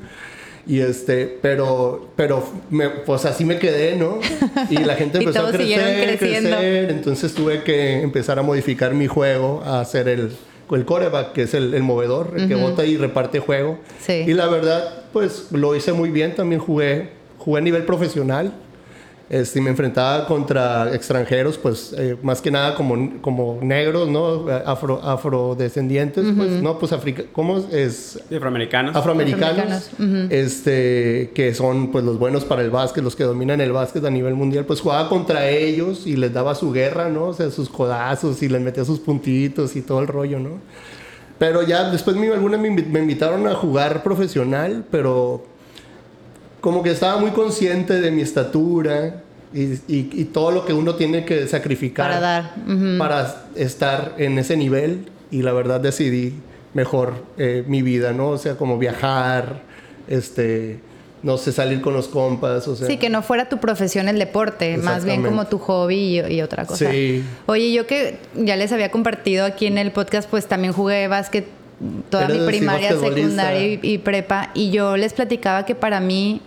Y 0.65 0.80
este, 0.80 1.38
pero, 1.42 2.10
pero, 2.15 2.44
me, 2.69 2.89
pues 2.89 3.25
así 3.25 3.44
me 3.44 3.60
quedé, 3.60 3.95
¿no? 3.98 4.19
Y 4.69 4.77
la 4.77 4.95
gente 4.95 5.18
empezó 5.21 5.45
a 5.48 5.51
crecer, 5.51 6.18
crecer. 6.18 6.89
Entonces 6.89 7.33
tuve 7.33 7.63
que 7.63 8.01
empezar 8.01 8.40
a 8.40 8.44
modificar 8.44 8.94
mi 8.94 9.07
juego, 9.07 9.61
a 9.66 9.81
hacer 9.81 10.07
el, 10.07 10.31
el 10.71 10.85
coreback, 10.85 11.33
que 11.33 11.44
es 11.44 11.54
el, 11.54 11.73
el 11.73 11.83
movedor, 11.83 12.33
el 12.35 12.44
uh 12.44 12.45
-huh. 12.45 12.47
que 12.47 12.56
bota 12.56 12.85
y 12.85 12.95
reparte 12.97 13.40
juego. 13.40 13.80
Sí. 13.99 14.23
Y 14.26 14.33
la 14.33 14.47
verdad, 14.47 15.04
pues 15.11 15.47
lo 15.52 15.76
hice 15.76 15.92
muy 15.92 16.09
bien. 16.11 16.33
También 16.33 16.61
jugué, 16.61 17.09
jugué 17.37 17.59
a 17.59 17.64
nivel 17.64 17.83
profesional. 17.83 18.54
Este, 19.30 19.61
me 19.61 19.69
enfrentaba 19.69 20.27
contra 20.27 20.94
extranjeros, 20.94 21.57
pues 21.57 21.95
eh, 21.97 22.18
más 22.21 22.42
que 22.42 22.51
nada 22.51 22.75
como, 22.75 23.21
como 23.21 23.57
negros, 23.61 24.09
¿no? 24.09 24.45
Afro, 24.65 25.01
afrodescendientes, 25.01 26.25
uh 26.25 26.27
-huh. 26.27 26.37
pues, 26.37 26.49
¿no? 26.61 26.77
Pues 26.77 26.92
africa 26.92 27.23
¿cómo 27.31 27.57
es? 27.71 28.19
Afroamericanos. 28.35 28.95
Afroamericanos, 28.95 28.95
Afroamericanos. 28.95 29.89
Uh 29.97 30.03
-huh. 30.03 30.31
este, 30.31 31.31
que 31.33 31.53
son 31.56 31.92
pues 31.92 32.03
los 32.03 32.19
buenos 32.19 32.44
para 32.44 32.61
el 32.61 32.69
básquet, 32.69 33.03
los 33.03 33.15
que 33.15 33.23
dominan 33.23 33.61
el 33.61 33.71
básquet 33.71 34.03
a 34.06 34.09
nivel 34.09 34.35
mundial, 34.35 34.65
pues 34.65 34.81
jugaba 34.81 35.07
contra 35.07 35.49
ellos 35.49 36.06
y 36.06 36.18
les 36.18 36.33
daba 36.33 36.53
su 36.53 36.71
guerra, 36.71 37.09
¿no? 37.09 37.27
O 37.27 37.33
sea, 37.33 37.49
sus 37.49 37.69
codazos 37.69 38.44
y 38.44 38.49
les 38.49 38.61
metía 38.61 38.83
sus 38.83 38.99
puntitos 38.99 39.75
y 39.77 39.81
todo 39.81 40.01
el 40.01 40.07
rollo, 40.07 40.39
¿no? 40.39 40.59
Pero 41.39 41.63
ya 41.63 41.89
después 41.89 42.15
me, 42.15 42.27
algunas 42.31 42.59
me, 42.59 42.69
me 42.69 42.99
invitaron 42.99 43.47
a 43.47 43.56
jugar 43.56 44.03
profesional, 44.03 44.85
pero 44.92 45.44
como 46.63 46.81
que 46.81 46.91
estaba 46.91 47.19
muy 47.19 47.31
consciente 47.31 47.99
de 47.99 48.09
mi 48.09 48.21
estatura 48.21 49.15
y, 49.53 49.63
y, 49.63 50.09
y, 50.13 50.23
todo 50.31 50.49
lo 50.51 50.65
que 50.65 50.71
uno 50.71 50.95
tiene 50.95 51.25
que 51.25 51.45
sacrificar 51.45 52.07
para 52.07 52.19
dar 52.21 52.53
uh 52.65 52.71
-huh. 52.71 52.97
para 52.97 53.43
estar 53.55 54.13
en 54.17 54.39
ese 54.39 54.55
nivel 54.55 55.09
y 55.29 55.41
la 55.41 55.51
verdad 55.51 55.81
decidí 55.81 56.35
mejor 56.73 57.15
eh, 57.37 57.65
mi 57.67 57.81
vida, 57.81 58.13
¿no? 58.13 58.29
O 58.29 58.37
sea, 58.37 58.55
como 58.55 58.77
viajar, 58.77 59.61
este, 60.07 60.79
no 61.21 61.37
sé, 61.37 61.51
salir 61.51 61.81
con 61.81 61.93
los 61.93 62.07
compas, 62.07 62.65
o 62.69 62.77
sea. 62.77 62.87
Sí, 62.87 62.95
que 62.95 63.09
no 63.09 63.23
fuera 63.23 63.49
tu 63.49 63.57
profesión 63.57 64.07
el 64.07 64.17
deporte, 64.17 64.77
más 64.77 65.03
bien 65.03 65.21
como 65.21 65.47
tu 65.47 65.59
hobby 65.59 66.21
y, 66.21 66.35
y 66.35 66.41
otra 66.41 66.65
cosa. 66.65 66.89
Sí. 66.89 67.25
Oye, 67.45 67.73
yo 67.73 67.85
que 67.85 68.19
ya 68.35 68.55
les 68.55 68.71
había 68.71 68.89
compartido 68.89 69.43
aquí 69.43 69.65
en 69.65 69.77
el 69.77 69.91
podcast, 69.91 70.29
pues 70.29 70.45
también 70.45 70.71
jugué 70.71 71.09
básquet 71.09 71.45
toda 72.09 72.23
Eres 72.23 72.37
mi 72.39 72.47
primaria, 72.47 72.89
secundaria 72.91 73.67
y, 73.67 73.79
y 73.83 73.97
prepa 73.97 74.51
y 74.53 74.71
yo 74.71 74.95
les 74.95 75.11
platicaba 75.11 75.65
que 75.65 75.75
para 75.75 75.99
mí 75.99 76.41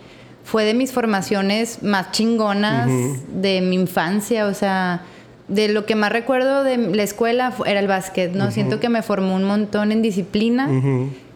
fue 0.46 0.64
de 0.64 0.74
mis 0.74 0.92
formaciones 0.92 1.82
más 1.82 2.12
chingonas 2.12 2.86
uh 2.86 2.90
-huh. 2.90 3.20
de 3.42 3.60
mi 3.60 3.74
infancia, 3.74 4.46
o 4.46 4.54
sea, 4.54 5.02
de 5.48 5.66
lo 5.66 5.86
que 5.86 5.96
más 5.96 6.12
recuerdo 6.12 6.62
de 6.62 6.76
la 6.76 7.02
escuela 7.02 7.52
era 7.66 7.80
el 7.80 7.88
básquet, 7.88 8.32
¿no? 8.32 8.52
Siento 8.52 8.78
que 8.78 8.88
me 8.88 9.02
formó 9.02 9.34
un 9.34 9.42
montón 9.42 9.90
en 9.90 10.02
disciplina. 10.02 10.68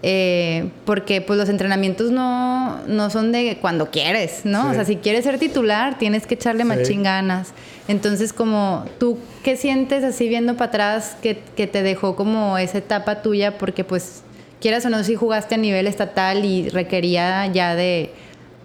Eh, 0.03 0.71
porque 0.87 1.21
pues 1.21 1.39
los 1.39 1.51
entrenamientos 1.51 2.11
no, 2.11 2.79
no 2.87 3.11
son 3.11 3.33
de 3.33 3.59
cuando 3.61 3.91
quieres, 3.91 4.43
¿no? 4.45 4.71
O 4.71 4.75
sea, 4.75 4.85
si 4.85 4.97
quieres 4.97 5.25
ser 5.25 5.39
titular, 5.39 5.99
tienes 5.99 6.27
que 6.27 6.35
echarle 6.37 6.65
sí. 6.85 6.95
ganas. 6.95 7.53
Entonces, 7.87 8.33
como 8.33 8.85
tú, 8.99 9.19
¿qué 9.43 9.57
sientes 9.57 10.05
así 10.05 10.29
viendo 10.29 10.55
para 10.57 10.69
atrás 10.69 11.17
que, 11.21 11.43
que, 11.57 11.67
te 11.67 11.83
dejó 11.83 12.17
como 12.17 12.57
esa 12.57 12.79
etapa 12.79 13.23
tuya? 13.23 13.59
Porque 13.59 13.85
pues, 13.85 14.23
quieras 14.61 14.87
o 14.87 14.89
no, 14.89 15.05
si 15.05 15.17
jugaste 15.17 15.57
a 15.57 15.59
nivel 15.59 15.87
estatal 15.87 16.45
y 16.45 16.71
requería 16.71 17.47
ya 17.49 17.75
de 17.75 18.11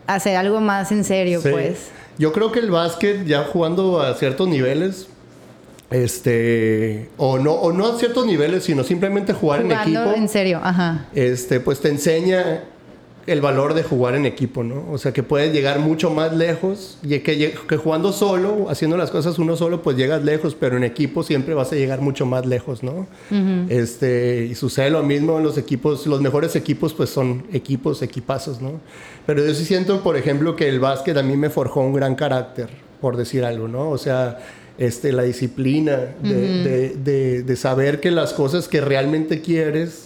hacer 0.08 0.36
algo 0.36 0.60
más 0.62 0.92
en 0.92 1.04
serio, 1.04 1.42
pues. 1.42 1.90
Yo 2.18 2.32
creo 2.32 2.52
que 2.52 2.60
el 2.60 2.72
básquet, 2.72 3.26
ya 3.26 3.44
jugando 3.44 4.02
a 4.02 4.14
ciertos 4.16 4.48
niveles, 4.48 5.08
este 5.92 7.10
o 7.18 7.38
no 7.38 7.54
o 7.54 7.72
no 7.72 7.88
a 7.88 8.00
ciertos 8.00 8.26
niveles 8.26 8.64
sino 8.64 8.84
simplemente 8.84 9.34
jugar 9.34 9.62
en 9.62 9.72
equipo 9.72 10.14
en 10.16 10.28
serio 10.28 10.60
ajá 10.64 11.06
este 11.14 11.60
pues 11.60 11.80
te 11.80 11.90
enseña 11.90 12.64
el 13.28 13.42
valor 13.42 13.74
de 13.74 13.84
jugar 13.84 14.16
en 14.16 14.26
equipo 14.26 14.64
no 14.64 14.86
o 14.92 14.98
sea 14.98 15.12
que 15.12 15.24
puedes 15.24 15.52
llegar 15.52 15.80
mucho 15.80 16.12
más 16.12 16.36
lejos 16.36 16.98
y 17.04 17.20
que, 17.20 17.56
que 17.68 17.78
jugando 17.78 18.12
solo 18.12 18.70
haciendo 18.70 18.98
las 18.98 19.12
cosas 19.12 19.40
uno 19.40 19.56
solo 19.56 19.82
pues 19.82 19.98
llegas 19.98 20.24
lejos 20.24 20.56
pero 20.60 20.78
en 20.78 20.84
equipo 20.84 21.24
siempre 21.24 21.54
vas 21.54 21.72
a 21.72 21.76
llegar 21.76 22.02
mucho 22.02 22.26
más 22.26 22.46
lejos 22.46 22.84
no 22.84 23.08
este 23.70 24.48
y 24.50 24.56
sucede 24.56 24.90
lo 24.90 25.04
mismo 25.04 25.38
en 25.38 25.44
los 25.44 25.58
equipos 25.58 26.06
los 26.06 26.22
mejores 26.22 26.56
equipos 26.56 26.94
pues 26.94 27.10
son 27.10 27.46
equipos 27.52 28.02
equipazos 28.02 28.62
no 28.62 28.80
pero 29.26 29.46
yo 29.46 29.54
sí 29.54 29.66
siento 29.66 30.02
por 30.02 30.18
ejemplo 30.18 30.56
que 30.56 30.70
el 30.70 30.80
básquet 30.80 31.18
a 31.18 31.24
mí 31.24 31.36
me 31.36 31.50
forjó 31.50 31.82
un 31.82 31.94
gran 31.94 32.16
carácter 32.16 32.70
por 33.02 33.18
decir 33.18 33.44
algo 33.44 33.68
no 33.68 33.90
o 33.90 33.98
sea 33.98 34.40
este, 34.78 35.14
la 35.14 35.24
disciplina 35.24 36.16
de, 36.22 37.56
saber 37.56 38.02
que 38.02 38.12
las 38.12 38.34
cosas 38.34 38.68
que 38.68 38.82
realmente 38.82 39.42
quieres, 39.42 40.05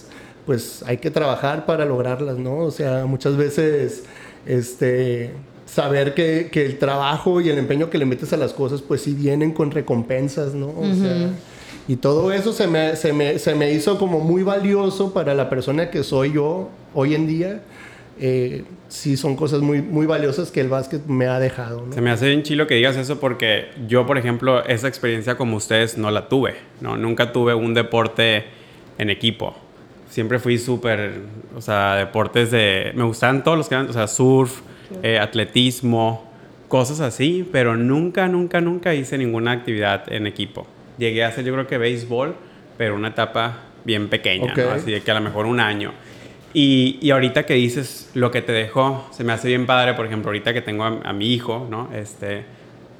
pues 0.50 0.82
hay 0.84 0.96
que 0.96 1.12
trabajar 1.12 1.64
para 1.64 1.84
lograrlas, 1.84 2.36
¿no? 2.36 2.56
O 2.56 2.72
sea, 2.72 3.06
muchas 3.06 3.36
veces, 3.36 4.02
este, 4.46 5.30
saber 5.64 6.12
que, 6.12 6.50
el 6.52 6.76
trabajo 6.76 7.40
y 7.40 7.48
el 7.50 7.56
empeño 7.56 7.88
que 7.88 7.98
le 7.98 8.04
metes 8.04 8.32
a 8.32 8.36
las 8.36 8.52
cosas, 8.52 8.82
pues 8.82 9.02
sí 9.02 9.14
vienen 9.14 9.52
con 9.52 9.70
recompensas, 9.70 10.52
¿no? 10.52 10.70
O 10.76 10.92
sea, 10.92 11.30
y 11.86 11.94
todo 11.94 12.32
eso 12.32 12.52
se 12.52 12.66
me, 12.66 12.96
se, 12.96 13.12
me, 13.12 13.38
se 13.38 13.54
me 13.54 13.72
hizo 13.72 13.96
como 13.96 14.18
muy 14.18 14.42
valioso 14.42 15.14
para 15.14 15.34
la 15.34 15.48
persona 15.48 15.88
que 15.88 16.02
soy 16.02 16.32
yo 16.32 16.68
hoy 16.94 17.14
en 17.14 17.28
día 17.28 17.62
eh, 18.18 18.64
sí 18.88 19.16
son 19.16 19.36
cosas 19.36 19.60
muy, 19.60 19.82
muy 19.82 20.04
valiosas 20.04 20.50
que 20.50 20.60
el 20.60 20.68
básquet 20.68 21.06
me 21.06 21.28
ha 21.28 21.38
dejado. 21.38 21.86
Se 21.92 22.00
me 22.00 22.10
hace 22.10 22.26
bien 22.26 22.42
chilo 22.42 22.66
que 22.66 22.74
digas 22.74 22.96
eso 22.96 23.20
porque 23.20 23.68
yo, 23.86 24.04
por 24.04 24.18
ejemplo, 24.18 24.64
esa 24.66 24.88
experiencia 24.88 25.36
como 25.36 25.56
ustedes 25.56 25.96
no 25.96 26.10
la 26.10 26.28
tuve, 26.28 26.56
¿no? 26.80 26.96
Nunca 26.96 27.30
tuve 27.30 27.54
un 27.54 27.72
deporte 27.72 28.46
en 28.98 29.10
equipo. 29.10 29.54
Siempre 30.10 30.38
fui 30.38 30.58
súper, 30.58 31.20
o 31.56 31.60
sea, 31.60 31.94
deportes 31.94 32.50
de... 32.50 32.92
Me 32.94 33.04
gustaban 33.04 33.44
todos 33.44 33.56
los 33.56 33.68
que 33.68 33.76
eran, 33.76 33.88
o 33.88 33.92
sea, 33.92 34.08
surf, 34.08 34.60
eh, 35.02 35.18
atletismo, 35.18 36.28
cosas 36.68 37.00
así, 37.00 37.48
pero 37.50 37.76
nunca, 37.76 38.28
nunca, 38.28 38.60
nunca 38.60 38.94
hice 38.94 39.16
ninguna 39.16 39.52
actividad 39.52 40.12
en 40.12 40.26
equipo. 40.26 40.66
Llegué 40.98 41.24
a 41.24 41.28
hacer 41.28 41.44
yo 41.44 41.52
creo 41.52 41.66
que 41.66 41.78
béisbol, 41.78 42.34
pero 42.76 42.96
una 42.96 43.08
etapa 43.08 43.58
bien 43.84 44.08
pequeña, 44.08 44.54
¿no? 44.54 44.70
Así 44.70 44.90
de 44.90 45.00
que 45.00 45.10
a 45.10 45.14
lo 45.14 45.20
mejor 45.20 45.46
un 45.46 45.60
año. 45.60 45.92
Y, 46.52 46.98
y, 47.00 47.10
ahorita 47.10 47.44
que 47.44 47.54
dices 47.54 48.10
lo 48.14 48.32
que 48.32 48.42
te 48.42 48.50
dejó, 48.50 49.06
se 49.12 49.22
me 49.22 49.32
hace 49.32 49.46
bien 49.46 49.66
padre, 49.66 49.94
por 49.94 50.06
ejemplo, 50.06 50.30
ahorita 50.30 50.52
que 50.52 50.60
tengo 50.60 50.84
a, 50.84 51.12
mi 51.12 51.32
hijo, 51.32 51.68
¿no? 51.70 51.88
Este, 51.94 52.42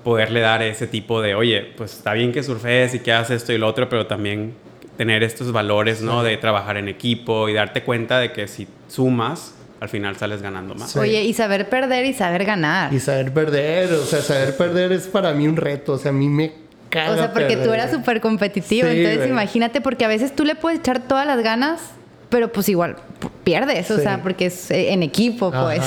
poderle 0.04 0.40
dar 0.40 0.62
ese 0.62 0.86
tipo 0.86 1.20
de, 1.20 1.34
oye, 1.34 1.62
pues 1.76 1.94
está 1.96 2.12
bien 2.12 2.30
que 2.30 2.44
surfees 2.44 2.94
y 2.94 3.00
que 3.00 3.12
hagas 3.12 3.30
esto 3.30 3.52
y 3.52 3.58
lo 3.58 3.66
otro, 3.66 3.88
pero 3.88 4.06
también 4.06 4.54
tener 5.00 5.22
estos 5.22 5.50
valores, 5.50 6.02
¿no? 6.02 6.22
De 6.22 6.36
trabajar 6.36 6.76
en 6.76 6.86
equipo 6.86 7.48
y 7.48 7.54
darte 7.54 7.82
cuenta 7.84 8.18
de 8.18 8.32
que 8.32 8.46
si 8.46 8.68
sumas, 8.86 9.54
al 9.80 9.88
final 9.88 10.14
sales 10.18 10.42
ganando 10.42 10.74
más. 10.74 10.94
Oye, 10.94 11.24
y 11.24 11.32
saber 11.32 11.70
perder 11.70 12.04
y 12.04 12.12
saber 12.12 12.44
ganar. 12.44 12.92
Y 12.92 13.00
saber 13.00 13.32
perder, 13.32 13.90
o 13.94 14.04
sea, 14.04 14.20
saber 14.20 14.54
perder 14.58 14.92
es 14.92 15.06
para 15.06 15.32
mí 15.32 15.48
un 15.48 15.56
reto, 15.56 15.94
o 15.94 15.98
sea, 15.98 16.10
a 16.10 16.12
mí 16.12 16.28
me 16.28 16.52
caga 16.90 17.12
O 17.12 17.14
sea, 17.14 17.32
porque 17.32 17.56
tú 17.56 17.72
eras 17.72 17.90
súper 17.90 18.20
competitivo, 18.20 18.88
entonces 18.88 19.26
imagínate, 19.26 19.80
porque 19.80 20.04
a 20.04 20.08
veces 20.08 20.36
tú 20.36 20.44
le 20.44 20.54
puedes 20.54 20.80
echar 20.80 21.00
todas 21.08 21.26
las 21.26 21.42
ganas 21.42 21.80
pero 22.28 22.52
pues 22.52 22.68
igual 22.68 22.96
pierdes, 23.42 23.90
o 23.90 23.98
sea, 23.98 24.22
porque 24.22 24.46
es 24.46 24.70
eh, 24.70 24.92
en 24.92 25.02
equipo, 25.02 25.50
pues. 25.50 25.80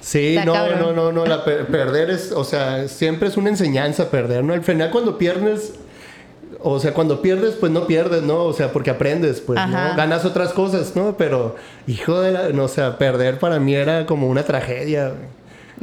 Sí, 0.00 0.36
no, 0.46 0.54
no, 0.76 0.92
no, 0.92 1.10
no, 1.10 1.26
la 1.26 1.44
perder 1.44 2.10
es, 2.10 2.30
o 2.30 2.44
sea, 2.44 2.86
siempre 2.86 3.26
es 3.28 3.36
una 3.36 3.50
enseñanza 3.50 4.08
perder, 4.08 4.44
¿no? 4.44 4.54
Al 4.54 4.62
final 4.62 4.90
cuando 4.90 5.18
pierdes, 5.18 5.74
o 6.68 6.80
sea, 6.80 6.92
cuando 6.92 7.22
pierdes, 7.22 7.54
pues 7.54 7.70
no 7.70 7.86
pierdes, 7.86 8.22
¿no? 8.22 8.44
O 8.44 8.52
sea, 8.52 8.72
porque 8.72 8.90
aprendes, 8.90 9.40
pues, 9.40 9.58
¿no? 9.68 9.96
Ganas 9.96 10.24
otras 10.24 10.52
cosas, 10.52 10.96
¿no? 10.96 11.16
Pero, 11.16 11.54
hijo 11.86 12.20
de 12.20 12.32
la, 12.32 12.48
no, 12.48 12.64
o 12.64 12.68
sea, 12.68 12.98
perder 12.98 13.38
para 13.38 13.60
mí 13.60 13.74
era 13.74 14.04
como 14.04 14.28
una 14.28 14.42
tragedia. 14.42 15.12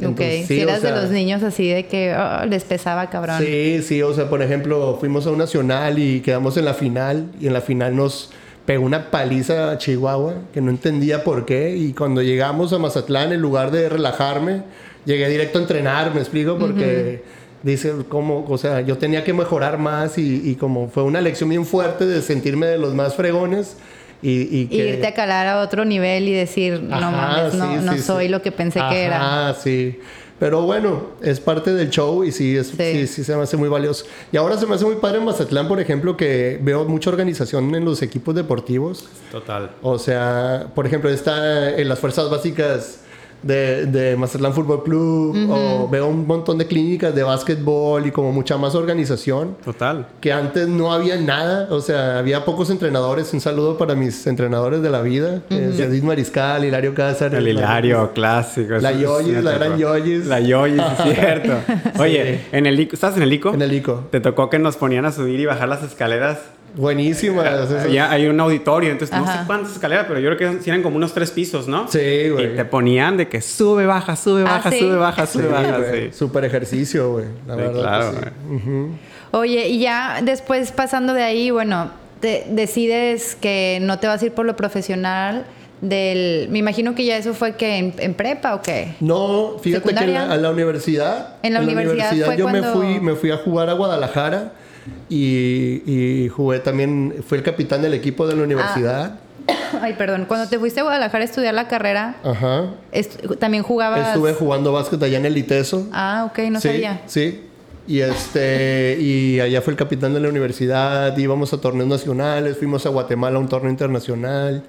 ok, 0.04 0.20
si 0.46 0.60
eras 0.60 0.82
de 0.82 0.90
los 0.90 1.10
niños 1.10 1.42
así 1.42 1.70
de 1.70 1.86
que 1.86 2.14
oh, 2.14 2.44
les 2.44 2.64
pesaba 2.64 3.08
cabrón. 3.08 3.38
Sí, 3.42 3.80
sí, 3.82 4.02
o 4.02 4.12
sea, 4.12 4.28
por 4.28 4.42
ejemplo, 4.42 4.98
fuimos 5.00 5.26
a 5.26 5.30
un 5.30 5.38
nacional 5.38 5.98
y 5.98 6.20
quedamos 6.20 6.58
en 6.58 6.66
la 6.66 6.74
final 6.74 7.30
y 7.40 7.46
en 7.46 7.54
la 7.54 7.62
final 7.62 7.96
nos 7.96 8.30
pegó 8.66 8.84
una 8.84 9.10
paliza 9.10 9.70
a 9.70 9.78
Chihuahua 9.78 10.34
que 10.52 10.60
no 10.60 10.70
entendía 10.70 11.24
por 11.24 11.46
qué 11.46 11.76
y 11.76 11.92
cuando 11.92 12.22
llegamos 12.22 12.72
a 12.72 12.78
Mazatlán 12.78 13.32
en 13.32 13.40
lugar 13.40 13.70
de 13.70 13.90
relajarme 13.90 14.62
llegué 15.04 15.28
directo 15.28 15.58
a 15.58 15.62
entrenar 15.62 16.14
me 16.14 16.20
explico 16.20 16.58
porque 16.58 17.22
dice 17.64 17.92
como 18.08 18.44
o 18.48 18.58
sea 18.58 18.82
yo 18.82 18.98
tenía 18.98 19.24
que 19.24 19.32
mejorar 19.32 19.78
más 19.78 20.18
y, 20.18 20.54
como 20.60 20.88
fue 20.88 21.02
una 21.02 21.20
lección 21.20 21.48
bien 21.48 21.64
fuerte 21.66 22.06
de 22.06 22.22
sentirme 22.22 22.66
de 22.66 22.78
los 22.78 22.94
más 22.94 23.14
fregones 23.16 23.76
y, 24.22 24.30
y, 24.30 24.68
irte 24.70 25.06
a 25.06 25.14
calar 25.14 25.46
a 25.46 25.60
otro 25.60 25.84
nivel 25.84 26.28
y 26.28 26.32
decir 26.32 26.80
no 26.82 27.10
mames 27.10 27.54
no, 27.54 27.80
no 27.80 27.98
soy 27.98 28.28
lo 28.28 28.42
que 28.42 28.52
pensé 28.52 28.80
que 28.90 29.04
era 29.04 29.48
ah 29.48 29.54
sí 29.54 29.98
pero 30.38 30.62
bueno, 30.62 31.10
es 31.22 31.38
parte 31.38 31.72
del 31.72 31.90
show 31.90 32.24
y 32.24 32.32
sí, 32.32 32.56
es, 32.56 32.74
sí. 32.76 33.06
sí. 33.06 33.24
se 33.24 33.36
me 33.36 33.44
hace 33.44 33.56
muy 33.56 33.68
valioso. 33.68 34.04
Y 34.32 34.36
ahora 34.36 34.58
se 34.58 34.66
me 34.66 34.74
hace 34.74 34.84
muy 34.84 34.96
padre 34.96 35.18
en 35.18 35.24
Mazatlán, 35.24 35.68
por 35.68 35.80
ejemplo, 35.80 36.16
que 36.16 36.58
veo 36.60 36.84
mucha 36.86 37.08
organización 37.08 37.72
en 37.74 37.84
los 37.84 38.02
equipos 38.02 38.34
deportivos. 38.34 39.08
Total. 39.30 39.70
O 39.80 39.96
sea, 39.96 40.72
por 40.74 40.86
ejemplo, 40.86 41.08
está 41.08 41.70
en 41.78 41.88
las 41.88 42.00
fuerzas 42.00 42.28
básicas 42.30 43.03
de, 43.44 43.86
de 43.86 44.16
Mazatlán 44.16 44.52
Fútbol 44.54 44.82
Club, 44.82 45.50
o 45.50 45.88
veo 45.88 46.06
un 46.06 46.26
montón 46.26 46.58
de 46.58 46.66
clínicas 46.66 47.14
de 47.14 47.22
básquetbol 47.22 48.06
y 48.06 48.10
como 48.10 48.32
mucha 48.32 48.56
más 48.56 48.74
organización. 48.74 49.56
Total. 49.64 50.06
Que 50.20 50.32
antes 50.32 50.68
no 50.68 50.92
había 50.92 51.16
nada, 51.16 51.68
o 51.70 51.80
sea, 51.80 52.18
había 52.18 52.44
pocos 52.44 52.70
entrenadores. 52.70 53.32
Un 53.32 53.40
saludo 53.40 53.76
para 53.76 53.94
mis 53.94 54.26
entrenadores 54.26 54.82
de 54.82 54.90
la 54.90 55.02
vida, 55.02 55.42
uh 55.50 56.04
Mariscal, 56.04 56.64
Hilario 56.64 56.94
Cáceres. 56.94 57.38
El 57.38 57.48
Hilario, 57.48 58.12
clásico. 58.12 58.74
La 58.74 58.92
Yoyis, 58.92 59.42
la 59.42 59.52
gran 59.52 59.78
Yoyis. 59.78 60.26
La 60.26 60.40
Yoyis, 60.40 60.82
es 60.82 61.14
cierto. 61.14 61.52
Oye, 61.98 62.40
en 62.52 62.66
el 62.66 62.78
¿estás 62.80 63.16
en 63.16 63.22
el 63.22 63.32
ICO? 63.32 63.54
En 63.54 63.62
el 63.62 63.72
ICO. 63.72 64.04
¿Te 64.10 64.20
tocó 64.20 64.50
que 64.50 64.58
nos 64.58 64.76
ponían 64.76 65.04
a 65.04 65.12
subir 65.12 65.40
y 65.40 65.46
bajar 65.46 65.68
las 65.68 65.82
escaleras? 65.82 66.38
Buenísima. 66.76 67.44
Ya 67.90 68.10
hay 68.10 68.26
un 68.26 68.38
auditorio, 68.40 68.90
entonces 68.90 69.16
no 69.16 69.26
sé 69.26 69.38
cuántas 69.46 69.72
escaleras, 69.72 70.06
pero 70.08 70.20
yo 70.20 70.34
creo 70.36 70.58
que 70.60 70.68
eran 70.68 70.82
como 70.82 70.96
unos 70.96 71.14
tres 71.14 71.30
pisos, 71.30 71.68
¿no? 71.68 71.88
Sí, 71.88 72.28
güey. 72.30 72.52
Y 72.52 72.56
te 72.56 72.64
ponían 72.64 73.16
de 73.16 73.28
que 73.28 73.40
sube, 73.40 73.86
baja, 73.86 74.16
sube, 74.16 74.42
ah, 74.42 74.44
baja, 74.44 74.70
sube, 74.70 74.96
baja, 74.96 75.26
sube, 75.26 75.48
baja. 75.48 75.78
Sí. 75.92 76.10
Súper 76.12 76.44
ejercicio, 76.44 77.12
güey. 77.12 77.26
La 77.46 77.54
verdad. 77.54 78.12
Claro, 78.12 78.12
Oye, 79.30 79.68
y 79.68 79.80
ya 79.80 80.20
después 80.22 80.70
pasando 80.70 81.12
de 81.12 81.22
ahí, 81.22 81.50
bueno, 81.50 81.90
te 82.20 82.46
decides 82.50 83.36
que 83.40 83.78
no 83.82 83.98
te 83.98 84.06
vas 84.06 84.22
a 84.22 84.26
ir 84.26 84.32
por 84.32 84.46
lo 84.46 84.56
profesional. 84.56 85.44
Del, 85.80 86.48
me 86.50 86.60
imagino 86.60 86.94
que 86.94 87.04
ya 87.04 87.18
eso 87.18 87.34
fue 87.34 87.56
que 87.56 87.92
en, 87.98 88.14
prepa 88.14 88.54
o 88.54 88.62
qué? 88.62 88.94
No, 89.00 89.56
fíjate 89.60 89.92
que 89.92 90.04
en 90.04 90.14
la, 90.14 90.32
a 90.32 90.36
la 90.36 90.50
universidad. 90.50 91.36
En 91.42 91.52
la, 91.52 91.60
universidad, 91.60 92.36
yo 92.36 92.48
me 92.48 92.62
fui, 92.62 93.00
me 93.00 93.14
fui 93.16 93.30
a 93.30 93.36
jugar 93.36 93.68
a 93.68 93.74
Guadalajara 93.74 94.52
y, 95.08 96.28
jugué 96.34 96.58
también, 96.60 97.14
fui 97.26 97.38
el 97.38 97.44
capitán 97.44 97.82
del 97.82 97.94
equipo 97.94 98.26
de 98.26 98.36
la 98.36 98.42
universidad. 98.42 99.18
Ah. 99.18 99.20
Ay, 99.82 99.94
perdón. 99.94 100.24
Cuando 100.26 100.48
te 100.48 100.58
fuiste 100.58 100.80
a 100.80 100.82
Guadalajara 100.84 101.22
a 101.22 101.26
estudiar 101.26 101.54
la 101.54 101.68
carrera, 101.68 102.16
Ajá. 102.24 102.70
también 103.38 103.62
jugabas. 103.62 104.08
Estuve 104.08 104.32
jugando 104.32 104.72
básquet 104.72 105.02
allá 105.02 105.18
en 105.18 105.26
el 105.26 105.36
ITESO. 105.36 105.88
Ah, 105.92 106.28
ok, 106.30 106.38
no 106.50 106.60
sabía. 106.60 107.02
Sí. 107.06 107.42
Y 107.86 108.00
este 108.00 108.96
y 108.98 109.40
allá 109.40 109.60
fue 109.60 109.72
el 109.72 109.76
capitán 109.76 110.14
de 110.14 110.20
la 110.20 110.30
universidad, 110.30 111.14
íbamos 111.18 111.52
a 111.52 111.60
torneos 111.60 111.88
nacionales, 111.88 112.56
fuimos 112.56 112.86
a 112.86 112.88
Guatemala 112.88 113.36
a 113.36 113.40
un 113.40 113.48
torneo 113.48 113.70
internacional. 113.70 114.62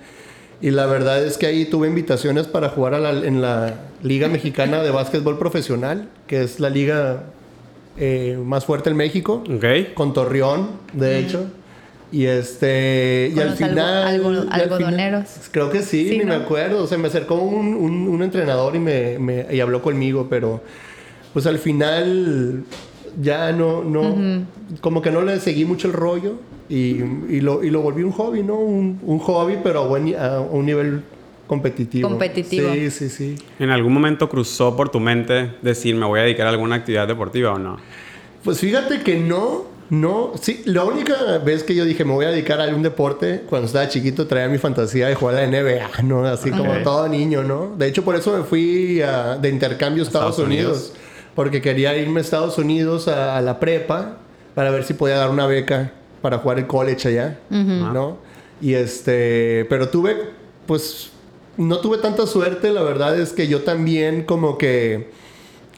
Y 0.62 0.72
la 0.72 0.86
verdad 0.86 1.24
es 1.24 1.38
que 1.38 1.46
ahí 1.46 1.66
tuve 1.66 1.88
invitaciones 1.88 2.48
para 2.48 2.70
jugar 2.70 2.94
en 2.94 3.42
la 3.42 3.76
Liga 4.02 4.28
Mexicana 4.28 4.82
de 4.82 4.90
Básquetbol 4.90 5.38
Profesional, 5.38 6.10
que 6.28 6.44
es 6.44 6.60
la 6.60 6.70
liga 6.70 7.24
eh, 7.98 8.38
más 8.44 8.66
fuerte 8.66 8.90
en 8.90 8.98
México. 8.98 9.44
Con 9.94 10.14
Torreón, 10.14 10.70
de 10.94 11.20
hecho. 11.20 11.48
Y 12.12 12.26
este. 12.26 13.32
y 13.36 13.40
al 13.40 13.52
final. 13.52 14.48
algodoneros. 14.50 15.26
creo 15.52 15.70
que 15.70 15.82
sí, 15.82 16.18
ni 16.18 16.26
me 16.26 16.36
acuerdo. 16.36 16.84
O 16.84 16.88
sea, 16.88 16.98
me 16.98 17.08
acercó 17.08 17.36
un, 17.36 17.76
un, 17.76 18.24
entrenador 18.24 18.76
y 18.76 18.80
me, 18.80 19.46
y 19.52 19.60
habló 19.60 19.82
conmigo, 19.82 20.28
pero. 20.30 20.62
Pues 21.34 21.46
al 21.46 21.58
final. 21.58 22.64
ya 23.22 23.52
no, 23.52 23.84
no, 23.84 24.46
como 24.82 25.02
que 25.02 25.12
no 25.12 25.22
le 25.22 25.40
seguí 25.40 25.66
mucho 25.66 25.88
el 25.88 25.94
rollo 25.94 26.36
y, 26.70 27.02
y, 27.30 27.42
lo, 27.42 27.64
y 27.64 27.70
lo 27.70 27.82
volví 27.82 28.04
un 28.04 28.12
hobby, 28.12 28.44
¿no? 28.44 28.56
Un, 28.56 29.00
un 29.04 29.20
hobby, 29.20 29.58
pero 29.64 29.82
a, 29.82 29.88
buen, 29.88 30.16
a 30.16 30.40
un 30.40 30.66
nivel 30.66 31.04
competitivo. 31.48 32.10
Competitivo. 32.10 32.74
Sí, 32.74 32.90
sí, 32.92 33.10
sí. 33.10 33.36
¿En 33.60 33.70
algún 33.70 33.94
momento 33.94 34.30
cruzó 34.30 34.76
por 34.76 34.90
tu 34.90 35.00
mente 35.00 35.52
decir, 35.62 35.96
me 35.96 36.06
voy 36.06 36.20
a 36.20 36.24
dedicar 36.24 36.48
a 36.48 36.50
alguna 36.52 36.76
actividad 36.76 37.08
deportiva 37.08 37.54
o 37.54 37.60
no? 37.60 37.78
Pues 38.44 38.60
fíjate 38.60 39.02
que 39.02 39.18
no, 39.18 39.66
no. 39.90 40.34
Sí, 40.42 40.62
la 40.66 40.84
única 40.84 41.38
vez 41.44 41.64
que 41.64 41.74
yo 41.76 41.84
dije 41.86 42.06
me 42.06 42.14
voy 42.14 42.26
a 42.26 42.30
dedicar 42.30 42.60
a 42.60 42.64
algún 42.66 42.84
deporte, 42.84 43.42
cuando 43.50 43.68
estaba 43.68 43.88
chiquito 43.88 44.28
traía 44.28 44.48
mi 44.50 44.58
fantasía 44.58 45.08
de 45.08 45.16
jugar 45.16 45.36
a 45.36 45.46
la 45.46 45.48
NBA, 45.48 46.02
¿no? 46.04 46.26
Así 46.26 46.52
como 46.52 46.74
todo 46.84 47.08
niño, 47.08 47.44
¿no? 47.44 47.74
De 47.78 47.88
hecho, 47.88 48.04
por 48.04 48.16
eso 48.16 48.36
me 48.38 48.44
fui 48.44 49.02
a- 49.02 49.38
de 49.38 49.50
intercambio 49.50 50.04
a 50.04 50.06
Estados, 50.06 50.32
Estados 50.32 50.48
Unidos, 50.48 50.78
Unidos. 50.78 50.94
Porque 51.36 51.62
quería 51.62 51.96
irme 51.98 52.20
a 52.20 52.22
Estados 52.22 52.58
Unidos 52.58 53.08
a, 53.08 53.38
a 53.38 53.42
la 53.42 53.60
prepa 53.60 54.18
para 54.54 54.72
ver 54.72 54.84
si 54.86 54.94
podía 54.94 55.18
dar 55.18 55.30
una 55.30 55.46
beca 55.48 55.92
para 56.22 56.38
jugar 56.38 56.60
el 56.60 56.66
college 56.68 57.08
allá, 57.10 57.40
¿no? 57.50 58.18
Y 58.62 58.74
este, 58.74 59.66
pero 59.70 59.90
tuve, 59.90 60.16
pues, 60.66 61.12
no 61.58 61.80
tuve 61.80 61.98
tanta 61.98 62.28
suerte, 62.28 62.72
la 62.72 62.84
verdad 62.84 63.20
es 63.20 63.34
que 63.34 63.48
yo 63.48 63.62
también 63.64 64.24
como 64.24 64.58
que, 64.58 65.12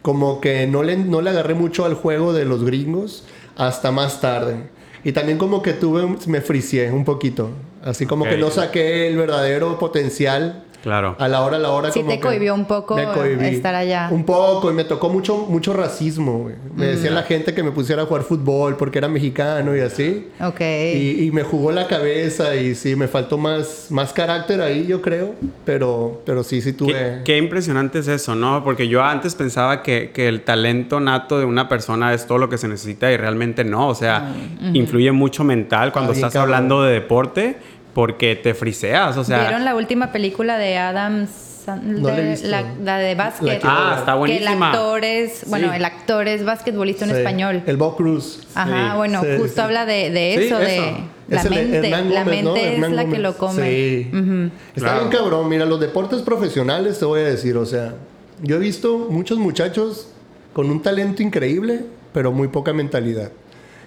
como 0.01 0.41
que 0.41 0.67
no 0.67 0.83
le, 0.83 0.97
no 0.97 1.21
le 1.21 1.29
agarré 1.29 1.53
mucho 1.53 1.85
al 1.85 1.93
juego 1.93 2.33
de 2.33 2.45
los 2.45 2.63
gringos 2.63 3.23
hasta 3.55 3.91
más 3.91 4.21
tarde. 4.21 4.69
Y 5.03 5.11
también 5.11 5.37
como 5.37 5.61
que 5.61 5.73
tuve, 5.73 6.17
me 6.27 6.41
fricié 6.41 6.91
un 6.91 7.05
poquito, 7.05 7.49
así 7.83 8.05
como 8.05 8.25
que 8.25 8.37
no 8.37 8.51
saqué 8.51 9.07
el 9.07 9.17
verdadero 9.17 9.79
potencial 9.79 10.65
Claro. 10.87 11.17
a 11.19 11.27
la 11.27 11.41
hora, 11.41 11.57
a 11.57 11.59
la 11.59 11.69
hora. 11.71 11.91
Sí 11.91 11.99
como 11.99 12.11
te 12.11 12.17
que 12.19 12.21
cohibió 12.25 12.55
un 12.55 12.63
poco 12.63 12.95
me 12.95 13.03
cohibí. 13.07 13.45
estar 13.47 13.75
allá. 13.75 14.07
Un 14.09 14.23
poco, 14.23 14.71
y 14.71 14.73
me 14.73 14.85
tocó 14.85 15.09
mucho, 15.09 15.35
mucho 15.49 15.73
racismo, 15.73 16.39
güey. 16.43 16.55
Me 16.75 16.85
Mm. 16.85 16.89
decía 16.95 17.11
la 17.11 17.23
gente 17.23 17.53
que 17.53 17.61
me 17.61 17.71
pusiera 17.71 18.03
a 18.03 18.05
jugar 18.05 18.23
fútbol 18.23 18.77
porque 18.77 18.99
era 18.99 19.09
mexicano 19.09 19.75
y 19.75 19.81
así. 19.81 20.29
Ok. 20.39 20.61
Y, 20.61 21.25
y 21.25 21.31
me 21.31 21.43
jugó 21.43 21.73
la 21.73 21.87
cabeza 21.87 22.55
y 22.55 22.73
sí, 22.73 22.95
me 22.95 23.09
faltó 23.09 23.37
más, 23.37 23.87
más 23.89 24.13
carácter 24.13 24.61
ahí, 24.61 24.85
yo 24.87 25.01
creo. 25.01 25.35
Pero, 25.65 26.21
pero 26.25 26.43
sí, 26.43 26.61
sí 26.61 26.71
Qué, 26.71 26.77
tuve... 26.77 27.21
qué 27.25 27.37
impresionante 27.37 27.99
es 27.99 28.07
eso, 28.07 28.35
¿no? 28.35 28.63
Porque 28.63 28.87
yo 28.87 29.03
antes 29.03 29.35
pensaba 29.35 29.83
que, 29.83 30.11
que 30.13 30.29
el 30.29 30.43
talento 30.43 31.01
nato 31.01 31.37
de 31.37 31.43
una 31.43 31.67
persona 31.67 32.13
es 32.13 32.25
todo 32.27 32.37
lo 32.37 32.47
que 32.47 32.57
se 32.57 32.67
necesita 32.69 33.11
y 33.11 33.17
realmente 33.17 33.63
no. 33.65 33.89
O 33.89 33.95
sea, 33.95 34.33
influye 34.73 35.11
mucho 35.11 35.43
mental 35.43 35.91
cuando 35.91 36.11
Ah, 36.13 36.15
estás 36.15 36.31
cabrón. 36.33 36.53
hablando 36.55 36.83
de 36.83 36.93
deporte 36.93 37.57
porque 37.97 38.35
te 38.35 38.53
friseas. 38.53 39.17
O 39.17 39.23
sea, 39.23 39.39
¿Vieron 39.39 39.65
la 39.65 39.73
última 39.73 40.11
película 40.11 40.59
de 40.59 40.77
Adam 40.77 41.25
Sandler? 41.65 41.99
No 41.99 42.09
la 42.09 42.19
he 42.19 42.29
visto. 42.29 42.47
La, 42.47 42.63
la 42.83 42.97
de 42.99 43.15
básquet. 43.15 43.59
que- 43.59 43.67
Ah, 43.67 43.95
está 43.97 44.05
Que 44.05 44.11
el 44.11 44.17
buenísima. 44.19 44.69
actor 44.69 45.03
es, 45.03 45.43
bueno, 45.47 45.69
Sí. 45.71 45.77
el 45.77 45.83
actor 45.85 46.27
es 46.27 46.45
basquetbolista 46.45 47.05
en 47.05 47.11
Sí, 47.11 47.17
español. 47.17 47.63
El 47.65 47.77
Bob 47.77 47.95
Cruz. 47.97 48.41
Ajá, 48.53 48.91
Sí. 48.91 48.97
bueno, 48.97 49.21
Sí, 49.23 49.27
justo 49.39 49.55
sí. 49.55 49.61
habla 49.61 49.87
de, 49.87 50.11
de 50.11 50.35
Sí, 50.37 50.43
eso, 50.45 50.59
de 50.59 50.75
eso. 50.77 50.97
la 51.27 51.41
Es 51.41 51.49
mente. 51.49 51.77
Hernán 51.87 52.13
la 52.13 52.23
Gómez, 52.23 52.43
¿no? 52.43 52.53
mente 52.53 52.73
es 52.75 52.79
la 52.81 52.87
que 53.01 53.03
Gómez. 53.07 53.19
lo 53.19 53.37
come. 53.39 53.63
Sí. 53.67 54.11
Ujú. 54.13 54.51
Está 54.75 54.79
Claro. 54.91 54.99
bien 54.99 55.11
cabrón. 55.19 55.49
Mira, 55.49 55.65
los 55.65 55.79
deportes 55.79 56.21
profesionales, 56.21 56.99
te 56.99 57.05
voy 57.05 57.21
a 57.21 57.23
decir, 57.23 57.57
o 57.57 57.65
sea, 57.65 57.95
yo 58.43 58.57
he 58.57 58.59
visto 58.59 59.07
muchos 59.09 59.39
muchachos 59.39 60.09
con 60.53 60.69
un 60.69 60.83
talento 60.83 61.23
increíble, 61.23 61.81
pero 62.13 62.31
muy 62.31 62.47
poca 62.49 62.73
mentalidad. 62.73 63.31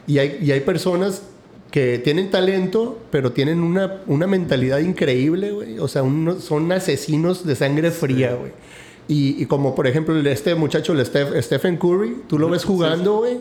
Y 0.08 0.18
hay, 0.18 0.38
y 0.42 0.50
hay 0.50 0.58
personas 0.62 1.22
que 1.70 1.98
tienen 1.98 2.30
talento, 2.30 2.98
pero 3.10 3.32
tienen 3.32 3.60
una, 3.60 4.00
una 4.06 4.26
mentalidad 4.26 4.78
increíble, 4.80 5.52
güey. 5.52 5.78
O 5.78 5.88
sea, 5.88 6.02
unos- 6.02 6.42
son 6.42 6.70
asesinos 6.72 7.46
de 7.46 7.54
sangre 7.54 7.90
fría, 7.90 8.34
güey. 8.34 8.52
Y, 9.08 9.42
y 9.42 9.46
como 9.46 9.74
por 9.74 9.86
ejemplo 9.88 10.16
este 10.28 10.54
muchacho, 10.54 10.92
el 10.92 11.00
Steph- 11.04 11.40
Stephen 11.42 11.76
Curry, 11.78 12.22
tú 12.28 12.38
lo 12.38 12.48
ves 12.48 12.64
jugando, 12.64 13.18
güey, 13.18 13.38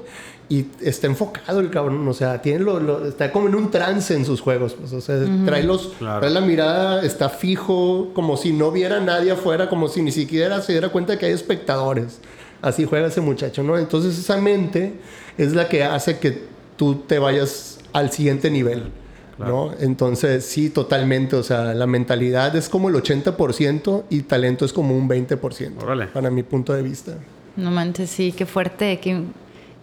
y 0.48 0.66
está 0.82 1.06
enfocado 1.08 1.60
el 1.60 1.70
cabrón. 1.70 2.08
O 2.08 2.14
sea, 2.14 2.42
tiene 2.42 2.60
lo, 2.60 2.80
lo- 2.80 3.08
está 3.08 3.32
como 3.32 3.48
en 3.48 3.56
un 3.56 3.70
trance 3.72 4.14
en 4.16 4.26
sus 4.26 4.42
juegos. 4.42 4.74
Pues, 4.74 4.94
o 4.94 5.02
sea, 5.02 5.20
trae, 5.46 5.64
los, 5.64 5.90
Claro. 6.00 6.22
trae 6.22 6.32
la 6.32 6.42
mirada, 6.42 7.04
está 7.04 7.30
fijo, 7.30 8.12
como 8.16 8.36
si 8.38 8.52
no 8.54 8.72
viera 8.72 9.00
nadie 9.00 9.32
afuera, 9.32 9.70
como 9.70 9.88
si 9.90 10.02
ni 10.02 10.12
siquiera 10.12 10.62
se 10.62 10.72
diera 10.74 10.90
cuenta 10.90 11.18
que 11.20 11.28
hay 11.28 11.34
espectadores. 11.34 12.20
Así 12.62 12.86
juega 12.86 13.08
ese 13.08 13.22
muchacho, 13.22 13.64
¿no? 13.64 13.78
Entonces 13.78 14.18
esa 14.20 14.38
mente 14.38 14.94
es 15.38 15.54
la 15.54 15.68
que 15.70 15.84
hace 15.84 16.18
que 16.20 16.44
tú 16.78 16.96
te 17.08 17.18
vayas 17.20 17.79
al 17.94 18.12
siguiente 18.12 18.50
nivel. 18.52 18.92
¿No? 19.38 19.72
Entonces, 19.80 20.44
sí, 20.44 20.70
totalmente. 20.70 21.38
O 21.38 21.44
sea, 21.44 21.74
la 21.74 21.88
mentalidad 21.88 22.54
es 22.58 22.68
como 22.68 22.90
el 22.90 22.96
80% 22.96 24.04
y 24.10 24.24
talento 24.24 24.66
es 24.66 24.74
como 24.74 24.98
un 24.98 25.08
20%. 25.08 25.82
Órale. 25.82 26.08
Para 26.08 26.30
mi 26.30 26.44
punto 26.44 26.74
de 26.74 26.82
vista. 26.82 27.14
No 27.56 27.72
manches, 27.72 28.10
sí, 28.10 28.34
qué 28.34 28.46
fuerte, 28.46 29.00
qué, 29.00 29.22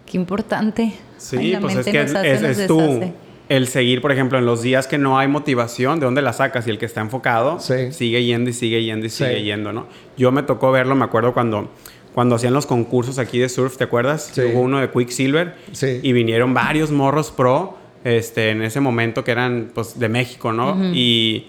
qué 0.05 0.17
importante. 0.17 0.93
Sí, 1.17 1.37
Ay, 1.37 1.57
pues 1.59 1.75
es 1.75 1.85
que 1.87 2.01
es, 2.03 2.13
hace, 2.13 2.51
es- 2.51 2.67
tú 2.67 3.01
el 3.49 3.67
seguir, 3.67 3.99
por 4.01 4.11
ejemplo, 4.11 4.37
en 4.37 4.45
los 4.45 4.61
días 4.61 4.85
que 4.87 4.97
no 4.99 5.17
hay 5.17 5.27
motivación, 5.27 5.99
¿de 5.99 6.05
dónde 6.05 6.21
la 6.21 6.33
sacas? 6.33 6.67
Y 6.67 6.69
el 6.69 6.77
que 6.77 6.85
está 6.85 7.01
enfocado 7.01 7.59
Sí. 7.59 7.91
sigue 7.93 8.23
yendo 8.25 8.49
y 8.49 8.53
sigue 8.53 8.83
yendo 8.83 9.05
y 9.07 9.09
sigue 9.09 9.41
yendo, 9.41 9.73
¿no? 9.73 9.87
Yo 10.17 10.31
me 10.31 10.43
tocó 10.43 10.71
verlo, 10.71 10.93
me 10.95 11.05
acuerdo 11.05 11.33
cuando, 11.33 11.69
cuando 12.13 12.35
hacían 12.35 12.53
los 12.53 12.65
concursos 12.65 13.17
aquí 13.19 13.39
de 13.39 13.47
surf, 13.49 13.77
¿te 13.77 13.85
acuerdas? 13.85 14.29
Sí. 14.33 14.41
Hubo 14.41 14.61
uno 14.61 14.79
de 14.81 14.91
Quicksilver 14.91 15.55
Sí. 15.71 15.99
y 16.03 16.11
vinieron 16.11 16.53
varios 16.53 16.91
morros 16.91 17.31
pro 17.31 17.76
este, 18.03 18.51
en 18.51 18.61
ese 18.61 18.79
momento 18.79 19.23
que 19.23 19.31
eran 19.31 19.71
pues, 19.73 19.99
de 19.99 20.09
México, 20.09 20.51
¿no? 20.53 20.77
y, 20.93 21.47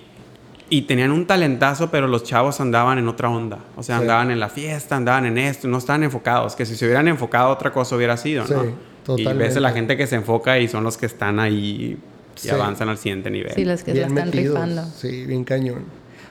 y 0.70 0.82
tenían 0.82 1.12
un 1.12 1.26
talentazo, 1.26 1.90
pero 1.90 2.06
los 2.08 2.24
chavos 2.24 2.60
andaban 2.60 2.98
en 2.98 3.08
otra 3.08 3.30
onda. 3.30 3.58
O 3.76 3.82
sea, 3.82 3.96
Sí. 3.96 4.02
andaban 4.02 4.30
en 4.30 4.38
la 4.40 4.48
fiesta, 4.50 4.96
andaban 4.96 5.24
en 5.26 5.38
esto, 5.38 5.66
no 5.68 5.78
estaban 5.78 6.02
enfocados. 6.02 6.54
Que 6.56 6.66
si 6.66 6.76
se 6.76 6.84
hubieran 6.84 7.08
enfocado, 7.08 7.50
otra 7.50 7.72
cosa 7.72 7.96
hubiera 7.96 8.16
sido, 8.16 8.46
Sí, 8.46 8.52
¿no? 8.54 9.16
Y 9.18 9.24
ves 9.24 9.56
a 9.56 9.60
la 9.60 9.70
gente 9.72 9.96
que 9.96 10.06
se 10.06 10.16
enfoca 10.16 10.58
y 10.58 10.68
son 10.68 10.84
los 10.84 10.98
que 10.98 11.06
están 11.06 11.40
ahí 11.40 11.96
y 12.36 12.40
Sí. 12.40 12.50
avanzan 12.50 12.90
al 12.90 12.98
siguiente 12.98 13.30
nivel. 13.30 13.52
Sí, 13.54 13.64
los 13.64 13.82
que 13.82 13.94
la 13.94 14.06
están 14.08 14.30
rifando. 14.30 14.84
Sí, 14.84 15.24
bien 15.24 15.44
cañón. 15.44 15.84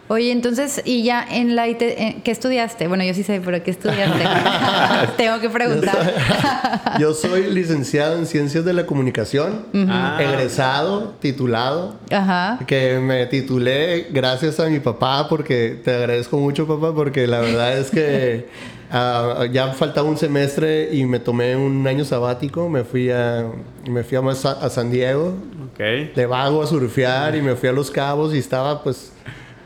Oye, 0.10 0.32
entonces, 0.32 0.82
y 0.86 1.04
ya 1.04 1.22
en 1.30 1.56
la 1.58 1.68
IT, 1.68 1.82
eh, 1.82 2.22
¿qué 2.24 2.32
estudiaste? 2.32 2.88
Bueno, 2.88 3.04
yo 3.04 3.14
sí 3.14 3.24
sé, 3.24 3.42
pero 3.44 3.62
¿qué 3.62 3.72
estudiaste? 3.72 4.24
Tengo 5.18 5.40
que 5.42 5.50
preguntar. 5.50 6.14
Yo 6.98 7.14
soy 7.14 7.52
licenciado 7.52 8.18
en 8.18 8.26
Ciencias 8.26 8.64
de 8.64 8.72
la 8.74 8.86
Comunicación, 8.86 9.66
Ah. 9.90 10.18
egresado, 10.22 11.14
titulado, 11.20 11.96
Ajá. 12.10 12.58
que 12.66 13.00
me 13.00 13.26
titulé 13.26 14.08
gracias 14.10 14.60
a 14.62 14.68
mi 14.68 14.80
papá, 14.80 15.28
porque 15.28 15.78
te 15.84 15.94
agradezco 15.94 16.38
mucho, 16.38 16.66
papá, 16.66 16.94
porque 16.96 17.28
la 17.28 17.40
verdad 17.42 17.78
es 17.78 17.92
que 17.92 18.48
ah, 18.92 19.46
ya 19.52 19.74
faltaba 19.74 20.08
un 20.08 20.18
semestre 20.18 20.90
y 20.94 21.06
me 21.06 21.20
tomé 21.20 21.58
un 21.58 21.86
año 21.86 22.06
sabático, 22.06 22.70
me 22.70 22.86
fui 22.86 23.12
a, 23.12 23.46
me 23.86 24.06
fui 24.06 24.18
a, 24.18 24.22
a 24.22 24.70
San 24.70 24.90
Diego, 24.90 25.36
Ok. 25.74 25.80
de 26.16 26.26
vago 26.26 26.64
a 26.64 26.68
surfear 26.68 27.36
y 27.36 27.42
me 27.42 27.56
fui 27.56 27.68
a 27.68 27.74
Los 27.74 27.92
Cabos 27.92 28.34
y 28.34 28.38
estaba 28.38 28.82
pues 28.84 29.12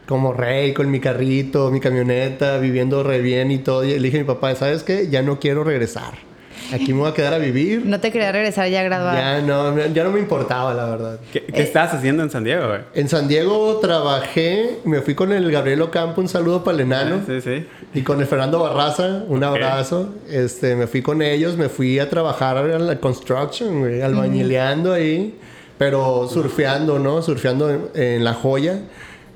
como 0.08 0.34
rey 0.34 0.74
con 0.74 0.90
mi 0.92 1.00
carrito, 1.00 1.72
mi 1.72 1.80
camioneta, 1.80 2.58
viviendo 2.58 3.04
re 3.04 3.22
bien 3.22 3.52
y 3.52 3.60
todo. 3.60 3.84
Y 3.84 3.98
le 3.98 4.00
dije 4.00 4.18
a 4.18 4.22
mi 4.22 4.28
papá, 4.28 4.56
¿sabes 4.56 4.84
qué? 4.84 5.08
Ya 5.10 5.22
no 5.22 5.40
quiero 5.40 5.64
regresar. 5.64 6.32
Aquí 6.74 6.94
me 6.94 7.02
voy 7.02 7.10
a 7.10 7.14
quedar 7.14 7.34
a 7.34 7.38
vivir. 7.38 7.86
No 7.86 8.00
te 8.00 8.12
quería 8.12 8.32
regresar 8.32 8.70
ya 8.70 8.82
graduado. 8.84 9.18
Ya 9.18 9.42
no, 9.42 9.78
ya 9.88 10.04
no 10.06 10.12
me 10.12 10.20
importaba, 10.20 10.74
la 10.74 10.86
verdad. 10.86 11.20
¿Qué, 11.34 11.44
qué 11.44 11.64
estás 11.64 11.94
haciendo 11.94 12.24
en 12.24 12.30
San 12.30 12.46
Diego, 12.46 12.68
güey? 12.68 12.80
En 12.94 13.10
San 13.10 13.28
Diego 13.28 13.78
trabajé, 13.82 14.80
me 14.86 15.02
fui 15.02 15.14
con 15.14 15.34
el 15.34 15.52
Gabriel 15.52 15.82
Ocampo, 15.82 16.22
un 16.22 16.30
saludo 16.30 16.64
para 16.64 16.76
el 16.76 16.82
enano. 16.82 17.22
Sí, 17.28 17.42
sí. 17.42 17.68
Y 17.94 18.04
con 18.04 18.22
el 18.22 18.28
Fernando 18.28 18.60
Barraza, 18.60 19.24
un 19.28 19.44
abrazo. 19.44 20.14
Este, 20.30 20.76
me 20.76 20.88
fui 20.88 21.02
con 21.02 21.22
ellos, 21.22 21.58
me 21.58 21.68
fui 21.68 22.00
a 22.00 22.10
trabajar 22.10 22.58
a 22.58 22.80
la 22.80 23.00
construction, 23.00 23.80
güey, 23.80 24.02
albañileando 24.02 24.94
ahí, 24.94 25.38
pero 25.78 26.30
surfeando, 26.30 27.00
¿no? 27.00 27.22
Surfeando 27.22 27.70
en, 27.70 27.82
en 27.96 28.24
La 28.24 28.34
Joya. 28.34 28.80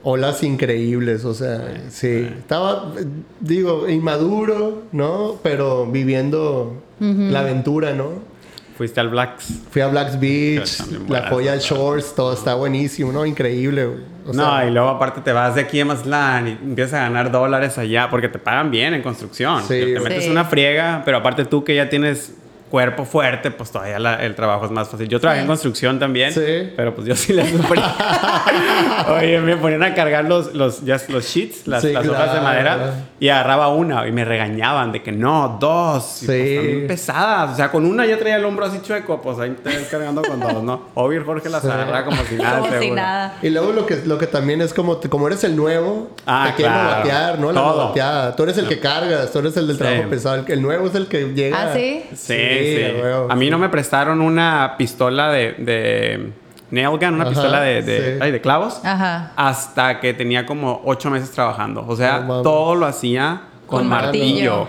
Olas 0.08 0.44
increíbles, 0.44 1.26
o 1.26 1.34
sea, 1.34 1.62
sí. 1.90 2.30
Estaba, 2.38 2.92
digo, 3.40 3.90
inmaduro, 3.90 4.84
¿no? 4.92 5.38
Pero 5.42 5.88
viviendo 5.88 6.82
la 7.00 7.40
aventura, 7.40 7.94
¿no? 7.94 8.36
Fuiste 8.78 9.00
al 9.00 9.10
Blacks. 9.10 9.62
Fui 9.72 9.82
a 9.82 9.88
Blacks 9.88 10.20
Beach, 10.20 10.80
La 11.10 11.30
Joya. 11.30 11.56
Shores, 11.58 12.14
todo 12.16 12.34
está 12.34 12.54
buenísimo, 12.56 13.12
¿no? 13.12 13.26
Increíble, 13.26 13.88
no, 14.28 14.34
sea, 14.34 14.68
y 14.68 14.72
luego 14.72 14.90
aparte 14.90 15.22
te 15.22 15.32
vas 15.32 15.56
de 15.56 15.62
aquí 15.62 15.80
a 15.80 15.86
Mazatlán 15.86 16.48
y 16.48 16.52
empiezas 16.52 16.96
a 16.96 17.04
ganar 17.04 17.32
dólares 17.32 17.78
allá 17.78 18.08
porque 18.12 18.28
te 18.30 18.38
pagan 18.38 18.70
bien 18.72 18.94
en 18.94 19.02
construcción. 19.02 19.62
Sí. 19.64 19.80
te 19.94 20.00
metes 20.02 20.26
Sí. 20.26 20.30
una 20.30 20.44
friega, 20.46 21.02
pero 21.04 21.18
aparte 21.18 21.46
tú 21.46 21.64
que 21.64 21.74
ya 21.76 21.90
tienes 21.90 22.36
cuerpo 22.70 23.06
fuerte, 23.06 23.52
pues 23.52 23.72
todavía 23.72 24.00
la- 24.00 24.16
el 24.24 24.36
trabajo 24.36 24.66
es 24.66 24.72
más 24.72 24.90
fácil. 24.90 25.08
Yo 25.08 25.20
trabajé 25.20 25.40
Sí. 25.40 25.44
en 25.44 25.48
construcción 25.48 26.00
también, 26.00 26.34
Sí. 26.34 26.74
pero 26.76 26.94
pues 26.96 27.08
yo 27.08 27.16
sí 27.16 27.32
le 27.34 27.50
sufrí. 27.50 27.80
Oye, 29.18 29.40
me 29.40 29.56
ponían 29.58 29.84
a 29.84 29.94
cargar 29.94 30.26
los, 30.26 30.54
los, 30.54 30.82
ya- 30.84 31.00
los 31.10 31.26
sheets, 31.26 31.68
las, 31.68 31.82
Sí, 31.84 31.92
las 31.94 32.08
hojas 32.08 32.34
de 32.34 32.42
madera, 32.42 32.94
y 33.20 33.30
agarraba 33.30 33.70
una 33.70 34.08
y 34.08 34.12
me 34.12 34.26
regañaban 34.26 34.92
de 34.92 35.02
que 35.04 35.12
no, 35.12 35.58
dos. 35.60 36.24
Y, 36.24 36.26
pues, 36.26 36.88
pesadas. 36.88 37.52
O 37.52 37.56
sea, 37.56 37.72
con 37.72 37.86
una 37.86 38.06
ya 38.06 38.18
traía 38.18 38.38
el 38.38 38.46
hombro 38.46 38.66
así 38.66 38.80
chueco, 38.82 39.22
pues 39.22 39.40
ahí 39.40 39.56
te 39.64 39.70
vas 39.70 39.88
cargando 39.90 40.22
con 40.24 40.40
dos, 40.40 40.64
¿no? 40.64 40.82
Obvio, 40.96 41.24
Jorge 41.26 41.50
las 41.50 41.62
Sí. 41.62 41.68
agarra 41.70 42.04
como 42.06 42.24
si 42.24 42.36
nada. 42.36 42.60
Como 42.60 42.72
si 42.72 42.78
seguro. 42.80 42.96
nada. 42.96 43.38
Y 43.42 43.50
luego 43.50 43.72
lo 43.74 43.86
que, 43.86 43.98
lo 44.06 44.18
que 44.18 44.28
también 44.28 44.62
es 44.62 44.74
como, 44.74 45.00
como 45.10 45.28
eres 45.28 45.44
el 45.44 45.56
nuevo, 45.56 46.10
Ah, 46.26 46.48
te 46.50 46.56
quieren 46.56 46.74
claro. 46.74 46.90
batear, 46.98 47.40
¿no? 47.40 47.52
La 47.52 47.62
Todo. 47.62 47.88
bateada. 47.90 48.36
Tú 48.36 48.44
eres 48.44 48.58
el 48.58 48.68
que 48.68 48.80
cargas, 48.80 49.32
tú 49.32 49.40
eres 49.40 49.56
el 49.58 49.68
del 49.68 49.78
Sí. 49.78 49.84
trabajo 49.84 50.10
pesado. 50.10 50.36
El, 50.36 50.52
el 50.52 50.62
nuevo 50.62 50.88
es 50.88 50.96
el 50.96 51.08
que 51.08 51.34
llega. 51.34 51.58
¿Ah, 51.62 51.74
sí? 51.74 52.04
Sí, 52.16 52.34
sí. 52.58 53.02
a 53.30 53.36
mí 53.36 53.46
sí. 53.46 53.52
no 53.52 53.58
me 53.58 53.70
prestaron 53.70 54.22
una 54.22 54.76
pistola 54.78 55.32
de, 55.32 55.54
de 55.54 56.32
nail 56.72 56.90
gun, 56.90 57.14
una 57.14 57.24
Ajá, 57.24 57.30
pistola 57.30 57.62
de, 57.62 57.82
de, 57.82 58.14
sí. 58.14 58.20
ay, 58.22 58.32
de 58.32 58.42
clavos, 58.42 58.82
Ajá. 58.84 59.32
hasta 59.36 60.00
que 60.00 60.14
tenía 60.14 60.46
como 60.46 60.82
ocho 60.86 61.10
meses 61.10 61.32
trabajando. 61.32 61.86
O 61.88 61.96
sea, 61.96 62.26
todo 62.28 62.76
lo 62.76 62.86
hacía 62.86 63.42
con, 63.66 63.80
Con 63.80 63.88
martillo. 63.90 64.68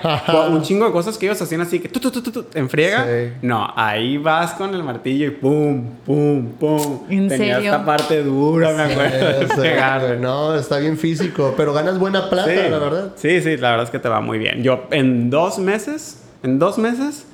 un 0.49 0.63
chingo 0.63 0.87
de 0.87 0.93
cosas 0.93 1.19
que 1.19 1.27
ellos 1.27 1.41
hacían 1.43 1.61
así 1.61 1.81
que 1.81 1.89
tu, 1.91 2.01
tu, 2.01 2.11
tu, 2.11 2.23
tu, 2.33 2.47
en 2.55 2.71
friega. 2.71 3.05
Sí. 3.05 3.33
No, 3.43 3.71
ahí 3.77 4.17
vas 4.17 4.53
con 4.55 4.73
el 4.75 4.83
martillo 4.83 5.27
y 5.27 5.31
pum, 5.33 5.85
pum, 6.07 6.53
pum. 6.53 7.01
¿En 7.11 7.29
Tenía 7.29 7.57
serio? 7.57 7.73
esta 7.73 7.85
parte 7.85 8.23
dura, 8.23 8.73
me 8.73 8.85
acuerdo. 8.85 9.49
Sí, 9.55 10.19
no, 10.21 10.55
está 10.55 10.79
bien 10.79 10.97
físico, 10.97 11.53
pero 11.59 11.75
ganas 11.75 11.99
buena 11.99 12.31
plata, 12.31 12.49
Sí. 12.51 12.71
la 12.71 12.79
verdad. 12.79 13.13
Sí, 13.17 13.43
sí, 13.43 13.59
la 13.59 13.71
verdad 13.73 13.85
es 13.85 13.91
que 13.91 13.99
te 13.99 14.09
va 14.09 14.23
muy 14.23 14.39
bien. 14.39 14.63
Yo 14.63 14.85
en 14.91 15.29
dos 15.29 15.59
meses, 15.59 16.23
en 16.43 16.59
dos 16.59 16.79
meses, 16.79 17.27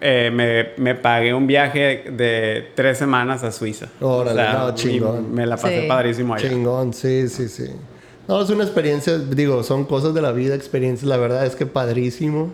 eh, 0.00 0.30
me, 0.32 0.82
me 0.82 0.94
pagué 0.94 1.32
un 1.34 1.46
viaje 1.46 2.04
de 2.12 2.68
tres 2.74 2.98
semanas 2.98 3.42
a 3.44 3.50
Suiza. 3.52 3.86
Órale, 4.00 4.42
no, 4.52 4.74
chingón. 4.74 5.32
Me 5.34 5.46
la 5.46 5.56
pasé 5.56 5.82
Sí. 5.82 5.88
padrísimo 5.88 6.34
allá. 6.34 6.48
Chingón, 6.48 6.92
sí, 6.92 7.28
sí, 7.28 7.48
sí. 7.48 7.66
No, 8.26 8.42
es 8.42 8.50
una 8.50 8.64
experiencia, 8.64 9.16
digo, 9.18 9.62
son 9.62 9.84
cosas 9.84 10.12
de 10.12 10.20
la 10.20 10.32
vida, 10.32 10.54
experiencias, 10.54 11.08
la 11.08 11.16
verdad 11.16 11.46
es 11.46 11.56
que 11.56 11.64
padrísimo. 11.66 12.52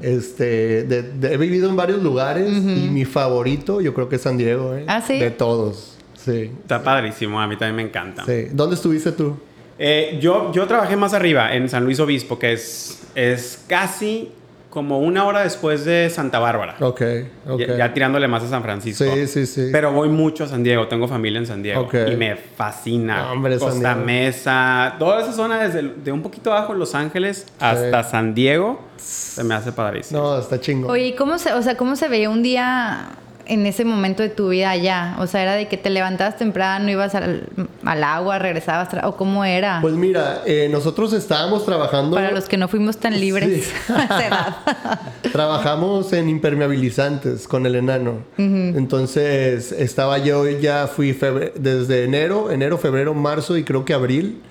Este, 0.00 0.84
de- 0.84 1.02
de- 1.02 1.34
he 1.34 1.36
vivido 1.36 1.68
en 1.68 1.76
varios 1.76 2.02
lugares 2.02 2.48
y 2.50 2.88
mi 2.90 3.04
favorito 3.04 3.82
yo 3.82 3.92
creo 3.92 4.08
que 4.08 4.16
es 4.16 4.22
San 4.22 4.38
Diego, 4.38 4.74
¿eh? 4.74 4.84
¿Ah, 4.88 5.02
sí? 5.02 5.18
De 5.18 5.30
todos, 5.30 5.98
sí. 6.14 6.50
Está 6.62 6.82
padrísimo, 6.82 7.38
a 7.40 7.46
mí 7.46 7.56
también 7.56 7.76
me 7.76 7.82
encanta. 7.82 8.24
sí. 8.24 8.46
¿Dónde 8.52 8.76
estuviste 8.76 9.12
tú? 9.12 9.36
Eh, 9.78 10.18
yo, 10.20 10.50
yo 10.52 10.66
trabajé 10.66 10.96
más 10.96 11.12
arriba, 11.12 11.54
en 11.54 11.68
San 11.68 11.84
Luis 11.84 12.00
Obispo, 12.00 12.38
que 12.38 12.52
es, 12.54 13.00
es 13.14 13.62
casi 13.66 14.30
como 14.72 15.00
una 15.00 15.26
hora 15.26 15.42
después 15.42 15.84
de 15.84 16.08
Santa 16.08 16.38
Bárbara. 16.38 16.76
Ok, 16.80 17.02
ok. 17.46 17.58
Ya, 17.60 17.76
ya 17.76 17.92
tirándole 17.92 18.26
más 18.26 18.42
a 18.42 18.48
San 18.48 18.62
Francisco. 18.62 19.04
Sí, 19.04 19.26
sí, 19.26 19.44
sí. 19.44 19.68
Pero 19.70 19.92
voy 19.92 20.08
mucho 20.08 20.44
a 20.44 20.48
San 20.48 20.62
Diego, 20.62 20.88
tengo 20.88 21.06
familia 21.06 21.38
en 21.40 21.46
San 21.46 21.62
Diego. 21.62 21.82
Ok. 21.82 21.94
Y 22.10 22.16
me 22.16 22.36
fascina. 22.36 23.30
Hombre, 23.32 23.58
San 23.58 23.68
Costa 23.68 23.92
Diego. 23.94 24.06
Mesa, 24.06 24.96
toda 24.98 25.20
esa 25.20 25.34
zona 25.34 25.62
desde 25.62 25.80
el- 25.80 26.02
de 26.02 26.10
un 26.10 26.22
poquito 26.22 26.50
abajo 26.52 26.72
en 26.72 26.78
Los 26.78 26.94
Ángeles 26.94 27.46
hasta 27.60 28.02
San 28.04 28.34
Diego, 28.34 28.80
se 28.96 29.44
me 29.44 29.54
hace 29.54 29.72
padrísimo. 29.72 30.22
No, 30.22 30.38
está 30.38 30.58
chingón. 30.58 30.90
Oye, 30.90 31.08
¿y 31.08 31.14
¿cómo 31.16 31.36
se, 31.38 31.52
o 31.52 31.60
sea, 31.62 31.76
cómo 31.76 31.94
se 31.94 32.08
veía 32.08 32.30
un 32.30 32.42
día 32.42 33.10
en 33.46 33.66
ese 33.66 33.84
momento 33.84 34.22
de 34.22 34.28
tu 34.28 34.48
vida 34.48 34.70
allá? 34.70 35.16
O 35.18 35.26
sea, 35.26 35.42
era 35.42 35.54
de 35.54 35.68
que 35.68 35.76
te 35.76 35.90
levantabas 35.90 36.36
temprano, 36.36 36.90
ibas 36.90 37.14
al, 37.14 37.48
al 37.84 38.04
agua, 38.04 38.38
regresabas, 38.38 38.88
o 39.04 39.16
cómo 39.16 39.44
era. 39.44 39.80
Pues 39.80 39.94
mira, 39.94 40.42
eh, 40.46 40.68
nosotros 40.70 41.12
estábamos 41.12 41.64
trabajando. 41.64 42.16
Para 42.16 42.30
los 42.30 42.48
que 42.48 42.56
no 42.56 42.68
fuimos 42.68 42.98
tan 42.98 43.18
libres 43.18 43.72
Sí. 43.86 45.30
Trabajamos 45.32 46.12
en 46.12 46.28
impermeabilizantes 46.28 47.48
con 47.48 47.66
el 47.66 47.76
enano. 47.76 48.18
Entonces 48.36 49.72
estaba 49.72 50.18
yo 50.18 50.48
ya 50.48 50.86
fui 50.86 51.16
desde 51.54 52.04
enero, 52.04 52.50
enero, 52.50 52.78
febrero, 52.78 53.14
marzo 53.14 53.56
y 53.56 53.64
creo 53.64 53.84
que 53.84 53.94
abril. 53.94 54.42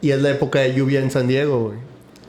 Y 0.00 0.10
es 0.10 0.22
la 0.22 0.30
época 0.30 0.60
de 0.60 0.74
lluvia 0.74 1.00
en 1.00 1.10
San 1.10 1.26
Diego, 1.26 1.66
güey. 1.68 1.78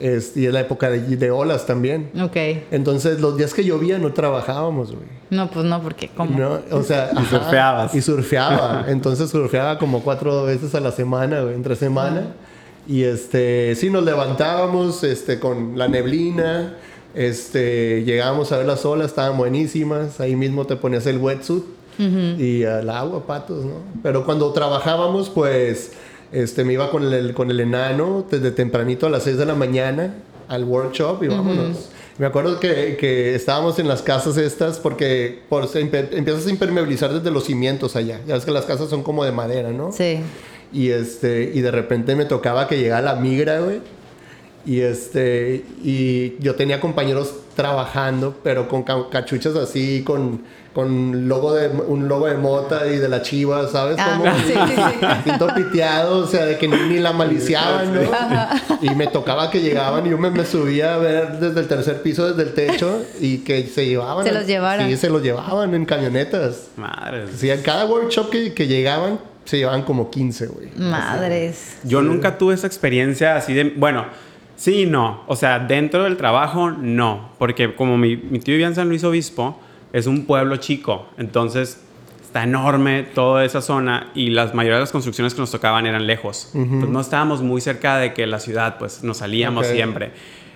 Es- 0.00 0.36
y 0.36 0.46
es 0.46 0.52
la 0.52 0.60
época 0.60 0.88
de, 0.90 0.98
de 1.16 1.30
olas 1.30 1.66
también. 1.66 2.10
ok. 2.20 2.36
Entonces 2.70 3.20
los 3.20 3.36
días 3.36 3.52
que 3.54 3.62
llovía 3.64 3.98
no 3.98 4.12
trabajábamos, 4.12 4.90
güey. 4.92 5.04
No, 5.30 5.48
pues 5.50 5.64
no, 5.66 5.80
porque 5.82 6.08
¿cómo? 6.16 6.36
No, 6.38 6.58
o 6.70 6.82
sea, 6.82 7.10
ajá, 7.14 7.24
surfeabas. 7.38 7.94
Y 7.94 8.00
surfeaba. 8.02 8.86
Entonces 8.88 9.30
surfeaba 9.30 9.78
como 9.78 10.02
cuatro 10.02 10.44
veces 10.44 10.74
a 10.74 10.80
la 10.80 10.90
semana, 10.90 11.42
güey, 11.42 11.54
entre 11.54 11.76
semana. 11.76 12.28
Y 12.88 13.04
este, 13.04 13.74
sí, 13.76 13.90
nos 13.90 14.02
levantábamos 14.04 15.04
este, 15.04 15.38
con 15.38 15.78
la 15.78 15.86
neblina. 15.86 16.76
Este, 17.14 18.02
llegábamos 18.04 18.50
a 18.52 18.56
ver 18.58 18.66
las 18.66 18.84
olas, 18.84 19.08
estaban 19.08 19.36
buenísimas. 19.36 20.18
Ahí 20.20 20.34
mismo 20.34 20.66
te 20.66 20.76
ponías 20.76 21.06
el 21.06 21.18
wetsuit 21.18 21.64
y 22.38 22.64
al 22.64 22.88
agua, 22.88 23.26
patos, 23.26 23.62
¿no? 23.66 23.74
Pero 24.02 24.24
cuando 24.24 24.50
trabajábamos, 24.52 25.28
pues, 25.28 25.92
este, 26.32 26.64
me 26.64 26.72
iba 26.74 26.90
con 26.90 27.12
el, 27.12 27.34
con 27.34 27.50
el 27.50 27.60
enano 27.60 28.24
desde 28.30 28.50
tempranito 28.50 29.06
a 29.06 29.10
las 29.10 29.24
6 29.24 29.36
de 29.38 29.46
la 29.46 29.54
mañana 29.54 30.14
al 30.48 30.64
workshop 30.64 31.22
y 31.22 31.28
vámonos. 31.28 31.90
Me 32.18 32.26
acuerdo 32.26 32.60
que, 32.60 32.96
que 32.98 33.34
estábamos 33.34 33.78
en 33.78 33.88
las 33.88 34.02
casas 34.02 34.36
estas 34.36 34.78
porque 34.78 35.40
por, 35.48 35.66
empiezas 35.74 36.46
a 36.46 36.50
impermeabilizar 36.50 37.12
desde 37.12 37.30
los 37.30 37.44
cimientos 37.44 37.96
allá. 37.96 38.20
Ya 38.26 38.34
ves 38.34 38.44
que 38.44 38.50
las 38.50 38.66
casas 38.66 38.90
son 38.90 39.02
como 39.02 39.24
de 39.24 39.32
madera, 39.32 39.70
¿no? 39.70 39.90
Sí. 39.92 40.20
Y 40.72 40.90
este, 40.90 41.50
y 41.54 41.60
de 41.62 41.70
repente 41.70 42.14
me 42.16 42.26
tocaba 42.26 42.68
que 42.68 42.78
llegara 42.78 43.00
la 43.02 43.14
migra, 43.16 43.60
güey. 43.60 43.80
Y 44.66 44.80
este, 44.80 45.64
y 45.82 46.36
yo 46.40 46.54
tenía 46.56 46.80
compañeros 46.80 47.32
trabajando, 47.56 48.36
pero 48.44 48.68
con 48.68 48.82
ca- 48.82 49.08
cachuchas 49.10 49.56
así, 49.56 50.02
con, 50.04 50.42
con 50.72 51.28
logo 51.28 51.54
de, 51.54 51.68
un 51.68 52.08
logo 52.08 52.26
de 52.26 52.36
mota 52.36 52.86
y 52.86 52.98
de 52.98 53.08
la 53.08 53.22
chiva, 53.22 53.66
¿sabes? 53.68 53.96
Ah, 53.98 54.16
Como 54.18 54.32
sí, 54.36 54.52
sí, 54.52 54.82
sí. 55.24 55.30
todo 55.38 55.52
piteado, 55.54 56.18
o 56.18 56.26
sea, 56.26 56.46
de 56.46 56.58
que 56.58 56.68
ni, 56.68 56.76
ni 56.88 56.98
la 57.00 57.12
maliciaban, 57.12 57.92
¿no? 57.92 58.00
Y 58.80 58.94
me 58.94 59.08
tocaba 59.08 59.50
que 59.50 59.60
llegaban 59.60 60.06
y 60.06 60.10
yo 60.10 60.18
me, 60.18 60.30
me 60.30 60.44
subía 60.44 60.94
a 60.94 60.98
ver 60.98 61.38
desde 61.40 61.60
el 61.60 61.68
tercer 61.68 62.02
piso, 62.02 62.32
desde 62.32 62.48
el 62.48 62.54
techo, 62.54 63.02
y 63.20 63.38
que 63.38 63.66
se 63.66 63.86
llevaban. 63.86 64.24
Se 64.24 64.32
los 64.32 64.46
llevaran. 64.46 64.88
Sí, 64.88 64.96
se 64.96 65.10
los 65.10 65.22
llevaban 65.22 65.74
en 65.74 65.84
camionetas. 65.84 66.68
Madre. 66.76 67.24
Sí, 67.36 67.50
en 67.50 67.62
cada 67.62 67.86
workshop 67.86 68.30
que, 68.30 68.54
que 68.54 68.68
llegaban, 68.68 69.18
se 69.44 69.58
llevaban 69.58 69.82
como 69.82 70.08
15, 70.08 70.46
güey. 70.46 70.68
Madres. 70.76 71.78
Yo 71.82 72.00
nunca 72.00 72.38
tuve 72.38 72.54
esa 72.54 72.68
experiencia 72.68 73.34
así 73.34 73.54
de... 73.54 73.64
Bueno, 73.76 74.06
sí 74.54 74.82
y 74.82 74.86
no. 74.86 75.24
O 75.26 75.34
sea, 75.34 75.58
dentro 75.58 76.04
del 76.04 76.16
trabajo, 76.16 76.70
no. 76.70 77.30
Porque 77.38 77.74
como 77.74 77.98
mi, 77.98 78.16
mi 78.16 78.38
tío 78.38 78.52
vivía 78.52 78.68
en 78.68 78.76
San 78.76 78.88
Luis 78.88 79.02
Obispo, 79.02 79.58
es 79.92 80.06
un 80.06 80.26
pueblo 80.26 80.56
chico. 80.56 81.08
Entonces, 81.18 81.82
está 82.22 82.44
enorme 82.44 83.02
toda 83.02 83.44
esa 83.44 83.60
zona 83.60 84.10
y 84.14 84.30
las 84.30 84.54
mayoría 84.54 84.76
de 84.76 84.82
las 84.82 84.92
construcciones 84.92 85.34
que 85.34 85.40
nos 85.40 85.50
tocaban 85.50 85.86
eran 85.86 86.06
lejos. 86.06 86.50
Entonces, 86.54 86.88
no 86.90 87.00
estábamos 87.00 87.42
muy 87.42 87.60
cerca 87.60 87.98
de 87.98 88.12
que 88.14 88.26
la 88.26 88.38
ciudad, 88.38 88.78
pues 88.78 89.02
nos 89.02 89.18
salíamos 89.18 89.66
siempre. 89.66 90.12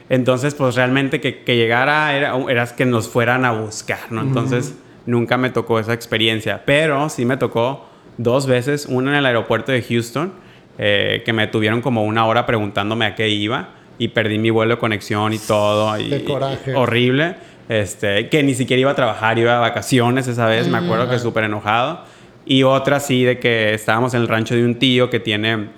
Entonces, 0.08 0.54
pues 0.54 0.74
realmente 0.76 1.20
que, 1.20 1.42
que 1.42 1.56
llegara 1.56 2.14
era, 2.14 2.36
era 2.48 2.66
que 2.66 2.84
nos 2.84 3.08
fueran 3.08 3.44
a 3.44 3.52
buscar, 3.52 4.00
¿no? 4.10 4.20
Entonces, 4.20 4.74
nunca 5.06 5.36
me 5.36 5.50
tocó 5.50 5.78
esa 5.80 5.94
experiencia. 5.94 6.62
Pero 6.64 7.08
sí 7.08 7.24
me 7.24 7.36
tocó 7.36 7.86
dos 8.18 8.46
veces, 8.46 8.86
una 8.86 9.10
en 9.12 9.16
el 9.16 9.26
aeropuerto 9.26 9.72
de 9.72 9.82
Houston, 9.82 10.32
eh, 10.78 11.22
que 11.24 11.32
me 11.32 11.46
tuvieron 11.46 11.80
como 11.80 12.04
una 12.04 12.26
hora 12.26 12.46
preguntándome 12.46 13.06
a 13.06 13.14
qué 13.14 13.28
iba 13.28 13.70
y 13.98 14.08
perdí 14.08 14.38
mi 14.38 14.50
vuelo 14.50 14.74
de 14.74 14.80
conexión 14.80 15.32
y 15.32 15.38
todo. 15.38 15.98
Y, 15.98 16.20
coraje. 16.24 16.72
y- 16.72 16.74
horrible. 16.74 17.36
Este, 17.68 18.28
que 18.28 18.42
ni 18.42 18.54
siquiera 18.54 18.80
iba 18.80 18.90
a 18.90 18.94
trabajar, 18.94 19.38
iba 19.38 19.56
a 19.56 19.60
vacaciones 19.60 20.28
esa 20.28 20.46
vez, 20.46 20.68
me 20.68 20.78
acuerdo 20.78 21.08
que 21.08 21.18
súper 21.18 21.44
enojado. 21.44 22.00
Y 22.46 22.62
otra 22.62 23.00
sí, 23.00 23.24
de 23.24 23.38
que 23.38 23.72
estábamos 23.72 24.12
en 24.14 24.20
el 24.20 24.28
rancho 24.28 24.54
de 24.54 24.64
un 24.64 24.78
tío 24.78 25.08
que 25.08 25.18
tiene 25.20 25.68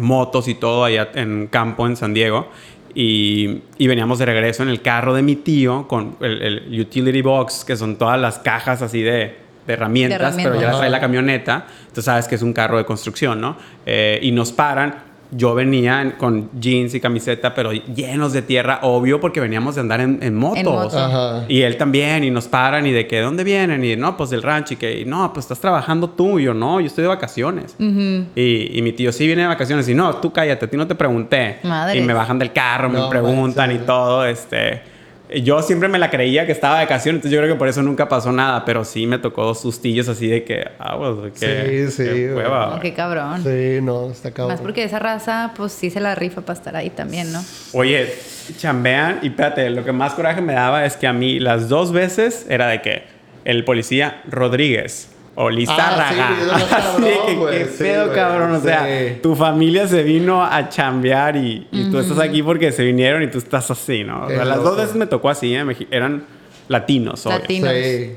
motos 0.00 0.48
y 0.48 0.54
todo 0.54 0.84
allá 0.84 1.10
en 1.14 1.46
campo 1.48 1.86
en 1.86 1.96
San 1.96 2.14
Diego. 2.14 2.48
Y, 2.94 3.62
y 3.76 3.86
veníamos 3.86 4.18
de 4.20 4.26
regreso 4.26 4.62
en 4.62 4.68
el 4.68 4.80
carro 4.80 5.14
de 5.14 5.22
mi 5.22 5.36
tío 5.36 5.88
con 5.88 6.16
el, 6.20 6.40
el 6.42 6.80
utility 6.80 7.22
box, 7.22 7.64
que 7.64 7.76
son 7.76 7.96
todas 7.96 8.18
las 8.18 8.38
cajas 8.38 8.82
así 8.82 9.02
de, 9.02 9.36
de 9.66 9.72
herramientas, 9.72 10.36
De 10.36 10.42
pero 10.42 10.54
ya 10.60 10.68
las 10.68 10.78
trae 10.78 10.90
la 10.90 11.00
camioneta. 11.00 11.66
Entonces 11.80 12.04
sabes 12.04 12.28
que 12.28 12.36
es 12.36 12.42
un 12.42 12.52
carro 12.52 12.78
de 12.78 12.84
construcción, 12.84 13.40
¿no? 13.40 13.56
Eh, 13.84 14.20
y 14.22 14.30
nos 14.30 14.52
paran. 14.52 15.13
Yo 15.36 15.54
venía 15.54 16.00
en- 16.02 16.10
con 16.12 16.50
jeans 16.60 16.94
y 16.94 17.00
camiseta, 17.00 17.54
pero 17.54 17.72
llenos 17.72 18.32
de 18.32 18.42
tierra, 18.42 18.78
obvio, 18.82 19.20
porque 19.20 19.40
veníamos 19.40 19.74
de 19.74 19.80
andar 19.80 20.00
en, 20.00 20.18
en 20.22 20.34
motos. 20.34 20.62
moto. 20.64 20.98
Ajá. 20.98 21.44
Y 21.48 21.62
él 21.62 21.76
también, 21.76 22.22
y 22.24 22.30
nos 22.30 22.46
paran, 22.46 22.86
y 22.86 22.92
de 22.92 23.06
que, 23.06 23.20
¿dónde 23.20 23.42
vienen? 23.44 23.84
Y 23.84 23.96
no, 23.96 24.16
pues 24.16 24.30
del 24.30 24.42
rancho, 24.42 24.74
y 24.74 24.76
que, 24.76 25.00
y 25.00 25.04
no, 25.04 25.32
pues 25.32 25.44
estás 25.44 25.60
trabajando 25.60 26.10
tú, 26.10 26.38
y 26.38 26.44
yo 26.44 26.54
no, 26.54 26.80
yo 26.80 26.86
estoy 26.86 27.02
de 27.02 27.08
vacaciones. 27.08 27.74
y, 27.78 28.78
y 28.78 28.82
mi 28.82 28.92
tío 28.92 29.12
sí 29.12 29.26
viene 29.26 29.42
de 29.42 29.48
vacaciones, 29.48 29.88
y 29.88 29.94
no, 29.94 30.14
tú 30.16 30.32
cállate, 30.32 30.66
a 30.66 30.70
ti 30.70 30.76
no 30.76 30.86
te 30.86 30.94
pregunté. 30.94 31.58
Madres. 31.62 31.96
Y 31.96 32.06
me 32.06 32.12
bajan 32.14 32.38
del 32.38 32.52
carro, 32.52 32.88
me 32.88 33.00
preguntan 33.08 33.72
y 33.72 33.78
todo, 33.78 34.24
este. 34.24 34.93
Yo 35.42 35.62
siempre 35.62 35.88
me 35.88 35.98
la 35.98 36.10
creía 36.10 36.46
que 36.46 36.52
estaba 36.52 36.78
de 36.78 36.84
vacaciones, 36.84 37.18
entonces 37.18 37.32
yo 37.32 37.40
creo 37.40 37.54
que 37.54 37.58
por 37.58 37.68
eso 37.68 37.82
nunca 37.82 38.08
pasó 38.08 38.30
nada, 38.32 38.64
pero 38.64 38.84
sí 38.84 39.06
me 39.06 39.18
tocó 39.18 39.44
dos 39.44 39.60
sustillos 39.60 40.08
así 40.08 40.28
de 40.28 40.44
que, 40.44 40.64
ah, 40.78 40.96
pues, 40.96 41.32
que, 41.38 41.86
Sí, 41.88 41.90
sí, 41.90 42.04
que 42.04 42.32
güey. 42.32 42.44
hueva, 42.44 42.72
No, 42.74 42.80
qué 42.80 42.92
cabrón. 42.94 43.42
Sí, 43.42 43.78
no, 43.82 44.10
está 44.10 44.30
cabrón. 44.30 44.54
Más 44.54 44.60
porque 44.60 44.84
esa 44.84 44.98
raza, 44.98 45.52
pues 45.56 45.72
sí 45.72 45.90
se 45.90 46.00
la 46.00 46.14
rifa 46.14 46.40
para 46.42 46.56
estar 46.58 46.76
ahí 46.76 46.90
también, 46.90 47.32
¿no? 47.32 47.44
Oye, 47.72 48.12
chambean 48.58 49.20
y 49.22 49.28
espérate, 49.28 49.70
lo 49.70 49.84
que 49.84 49.92
más 49.92 50.14
coraje 50.14 50.40
me 50.40 50.54
daba 50.54 50.84
es 50.84 50.96
que 50.96 51.06
a 51.06 51.12
mí 51.12 51.38
las 51.40 51.68
dos 51.68 51.92
veces 51.92 52.46
era 52.48 52.68
de 52.68 52.82
que 52.82 53.02
el 53.44 53.64
policía 53.64 54.22
Rodríguez 54.30 55.08
o 55.36 55.50
Lizárraga. 55.50 56.30
Ah, 56.52 56.60
sí, 56.68 56.74
Así 56.74 57.02
que, 57.26 57.34
güey. 57.34 57.58
qué 57.58 57.64
Sí, 57.66 57.78
pedo, 57.84 58.04
güey. 58.06 58.16
cabrón. 58.16 58.52
O 58.52 58.60
sea, 58.60 58.86
tu 59.22 59.34
familia 59.34 59.86
se 59.88 60.02
vino 60.02 60.42
a 60.44 60.68
chambear 60.68 61.36
y, 61.36 61.66
y 61.72 61.90
tú 61.90 61.98
estás 61.98 62.18
aquí 62.18 62.42
porque 62.42 62.70
se 62.72 62.84
vinieron 62.84 63.22
y 63.22 63.26
tú 63.28 63.38
estás 63.38 63.70
así, 63.70 64.04
¿no? 64.04 64.26
O 64.26 64.28
sea, 64.28 64.44
las 64.44 64.62
dos 64.62 64.76
veces 64.76 64.94
me 64.96 65.06
tocó 65.06 65.28
así, 65.30 65.54
¿eh? 65.54 65.64
Eran 65.90 66.24
latinos, 66.68 67.26
obvio. 67.26 67.38
Latinos. 67.38 67.70
Sí. 67.72 68.12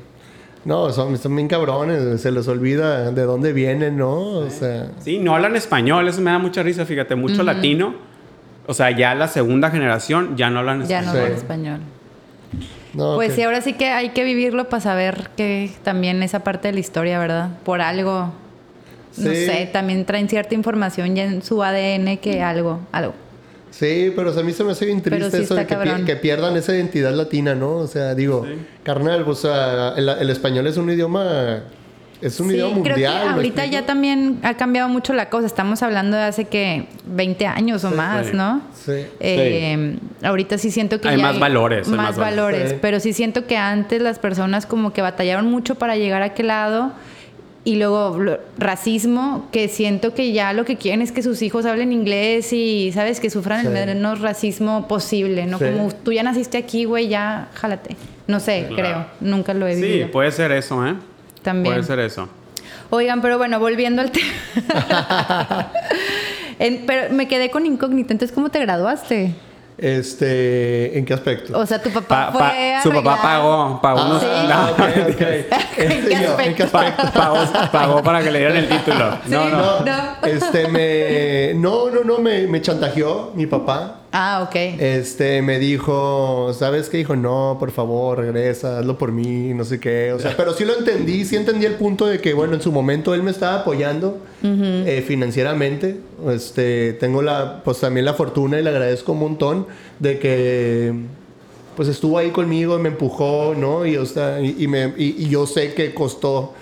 No, 0.65 0.91
son, 0.91 1.17
son 1.17 1.33
bien 1.35 1.47
cabrones. 1.47 2.21
Se 2.21 2.29
les 2.31 2.47
olvida 2.47 3.11
de 3.11 3.21
dónde 3.23 3.53
vienen, 3.53 3.97
¿no? 3.97 4.13
O 4.19 4.49
sea... 4.49 4.87
Sí, 4.99 5.17
no 5.17 5.33
hablan 5.33 5.55
español, 5.55 6.07
eso 6.09 6.19
me 6.21 6.29
da 6.31 6.39
mucha 6.39 6.61
risa, 6.61 6.85
fíjate, 6.85 7.15
mucho 7.15 7.41
latino. 7.43 7.95
O 8.67 8.73
sea, 8.73 8.91
ya 8.91 9.15
la 9.15 9.29
segunda 9.29 9.71
generación 9.71 10.35
ya 10.35 10.49
no 10.49 10.59
hablan 10.59 10.85
Ya 10.85 11.01
no 11.01 11.07
español. 11.13 11.23
hablan 11.23 11.31
Sí. 11.31 11.37
español. 11.41 11.79
No, 12.97 13.13
Pues 13.13 13.33
sí, 13.35 13.43
ahora 13.43 13.61
sí 13.61 13.73
que 13.73 13.89
hay 13.89 14.09
que 14.09 14.23
vivirlo 14.23 14.69
para 14.69 14.81
saber 14.81 15.29
que 15.37 15.69
también 15.83 16.23
esa 16.23 16.39
parte 16.43 16.69
de 16.69 16.73
la 16.73 16.79
historia, 16.79 17.19
¿verdad? 17.19 17.51
Por 17.63 17.79
algo, 17.79 18.33
no 19.17 19.23
sé, 19.23 19.69
también 19.71 20.03
traen 20.03 20.27
cierta 20.27 20.55
información 20.55 21.15
ya 21.15 21.25
en 21.25 21.43
su 21.43 21.61
ADN 21.63 22.17
que 22.17 22.41
algo, 22.41 22.79
algo. 22.91 23.13
Sí, 23.69 24.11
pero 24.15 24.31
a 24.31 24.41
mí 24.41 24.51
se 24.51 24.63
me 24.63 24.71
hace 24.71 24.87
bien 24.87 25.03
triste 25.03 25.29
sí 25.29 25.43
eso 25.43 25.53
de 25.53 25.67
que, 25.67 26.15
pierdan 26.15 26.57
esa 26.57 26.73
identidad 26.73 27.13
latina, 27.13 27.53
¿no? 27.53 27.75
O 27.75 27.87
sea, 27.87 28.15
digo, 28.15 28.43
Sí. 28.47 28.57
carnal, 28.81 29.21
o 29.27 29.35
sea, 29.35 29.93
el, 29.95 30.09
el 30.09 30.29
español 30.31 30.65
es 30.65 30.77
un 30.77 30.89
idioma, 30.89 31.61
es 32.21 32.39
un 32.39 32.49
sí, 32.49 32.55
idioma 32.55 32.75
mundial. 32.75 32.95
creo 32.95 32.95
que 33.19 33.25
¿me 33.25 33.31
ahorita 33.33 33.61
explico? 33.63 33.81
ya 33.81 33.85
también 33.85 34.39
ha 34.43 34.55
cambiado 34.55 34.89
mucho 34.89 35.13
la 35.13 35.29
cosa. 35.29 35.45
Estamos 35.47 35.83
hablando 35.83 36.17
de 36.17 36.23
hace 36.23 36.45
que 36.45 36.85
20 37.05 37.45
años 37.47 37.83
o 37.83 37.91
más, 37.91 38.27
sí. 38.27 38.31
¿no? 38.35 38.61
Sí. 38.73 39.05
Eh, 39.19 39.97
Ahorita 40.23 40.57
sí 40.57 40.71
siento 40.71 40.99
que 41.01 41.09
Hay 41.09 41.17
ya 41.17 41.23
más 41.23 41.39
valores, 41.39 41.87
hay 41.87 41.93
más, 41.93 42.07
más 42.07 42.17
valores, 42.17 42.35
valores. 42.59 42.69
Sí. 42.71 42.77
pero 42.81 42.99
sí 42.99 43.13
siento 43.13 43.45
que 43.45 43.57
antes 43.57 44.01
las 44.01 44.19
personas 44.19 44.65
como 44.65 44.93
que 44.93 45.01
batallaron 45.01 45.45
mucho 45.51 45.75
para 45.75 45.95
llegar 45.95 46.21
a 46.21 46.25
aquel 46.25 46.47
lado 46.47 46.91
y 47.63 47.75
luego 47.75 48.17
lo- 48.17 48.39
racismo, 48.57 49.47
que 49.51 49.67
siento 49.67 50.13
que 50.13 50.31
ya 50.31 50.53
lo 50.53 50.63
que 50.63 50.77
quieren 50.77 51.01
es 51.01 51.11
que 51.11 51.21
sus 51.21 51.41
hijos 51.41 51.65
hablen 51.65 51.91
inglés 51.91 52.53
y 52.53 52.91
sabes 52.93 53.19
que 53.19 53.29
sufran 53.29 53.61
Sí. 53.61 53.67
el 53.67 53.73
menos 53.73 54.21
racismo 54.21 54.87
posible, 54.87 55.45
no 55.45 55.59
Sí. 55.59 55.65
como 55.65 55.91
tú 55.91 56.13
ya 56.13 56.23
naciste 56.23 56.57
aquí, 56.57 56.85
güey, 56.85 57.09
ya 57.09 57.49
jálate. 57.53 57.97
No 58.27 58.39
sé, 58.39 58.67
Claro. 58.69 58.75
creo, 58.75 59.05
nunca 59.19 59.53
lo 59.53 59.67
he 59.67 59.75
Sí, 59.75 59.81
vivido. 59.81 60.11
puede 60.11 60.31
ser 60.31 60.51
eso, 60.53 60.85
¿eh? 60.87 60.95
También. 61.47 61.75
Puede 61.75 61.87
ser 61.87 61.99
eso. 61.99 62.27
Oigan, 62.89 63.21
pero 63.21 63.37
bueno, 63.37 63.57
volviendo 63.59 64.01
al 64.01 64.11
tema. 64.11 64.27
En- 66.59 66.85
pero 66.87 67.13
me 67.13 67.27
quedé 67.27 67.51
con 67.51 67.65
incógnita, 67.65 68.11
entonces 68.13 68.33
¿cómo 68.33 68.49
te 68.49 68.59
graduaste? 68.59 69.35
Este, 69.77 70.97
¿en 70.97 71.05
qué 71.05 71.13
aspecto? 71.13 71.55
O 71.57 71.65
sea, 71.67 71.79
tu 71.79 71.91
papá 71.91 72.07
Pa- 72.07 72.31
fue 72.31 72.41
pa- 72.41 72.81
su 72.81 72.91
papá 72.91 73.19
pagó, 73.21 73.79
pagó 73.79 74.05
unos... 74.07 74.21
sí. 74.23 74.27
Ah, 74.51 74.69
ok, 74.71 74.79
ok. 74.79 75.21
¿En 75.77 75.77
qué 75.77 75.83
Este, 75.83 76.23
yo, 76.23 76.39
¿En 76.39 76.55
qué 76.55 76.63
aspecto? 76.63 76.77
aspecto? 76.77 77.03
Pa- 77.03 77.11
pagó, 77.13 77.37
pagó 77.71 78.03
para 78.03 78.23
que 78.23 78.31
le 78.31 78.39
dieran 78.39 78.57
el 78.57 78.67
título. 78.69 79.11
Sí. 79.23 79.29
No. 79.31 79.49
No, 79.49 79.79
No. 79.85 80.27
este 80.27 80.67
me 80.67 81.53
no, 81.53 81.91
no, 81.91 82.03
no 82.03 82.17
me, 82.17 82.47
me 82.47 82.59
chantajeó 82.59 83.31
mi 83.35 83.45
papá. 83.45 84.01
Ah, 84.19 84.41
ok. 84.47 84.55
Este 84.79 85.43
me 85.43 85.59
dijo, 85.59 86.51
¿sabes 86.57 86.89
qué? 86.89 86.97
Dijo, 86.97 87.15
no, 87.15 87.57
por 87.59 87.69
favor, 87.69 88.17
regresa, 88.17 88.79
hazlo 88.79 88.97
por 88.97 89.11
mí, 89.11 89.53
no 89.53 89.63
sé 89.63 89.79
qué. 89.79 90.11
O 90.11 90.17
sea, 90.19 90.35
pero 90.35 90.53
sí 90.55 90.65
lo 90.65 90.75
entendí, 90.75 91.23
sí 91.23 91.35
entendí 91.35 91.67
el 91.67 91.75
punto 91.75 92.07
de 92.07 92.19
que, 92.19 92.33
bueno, 92.33 92.55
en 92.55 92.61
su 92.61 92.71
momento 92.71 93.13
él 93.13 93.21
me 93.21 93.29
estaba 93.29 93.59
apoyando 93.61 94.17
eh, 94.43 95.03
financieramente. 95.07 95.97
Este, 96.31 96.93
tengo 96.93 97.21
la, 97.21 97.61
pues 97.63 97.79
también 97.79 98.05
la 98.05 98.15
fortuna 98.15 98.59
y 98.59 98.63
le 98.63 98.71
agradezco 98.71 99.11
un 99.11 99.19
montón 99.19 99.67
de 99.99 100.17
que, 100.17 100.93
pues 101.75 101.87
estuvo 101.87 102.17
ahí 102.17 102.31
conmigo, 102.31 102.79
me 102.79 102.89
empujó, 102.89 103.53
¿no? 103.55 103.85
Y, 103.85 103.97
o 103.97 104.05
sea, 104.07 104.41
y, 104.41 104.55
y 104.57 104.67
me, 104.67 104.93
y, 104.97 105.15
y 105.25 105.29
yo 105.29 105.45
sé 105.45 105.75
que 105.75 105.93
costó 105.93 106.53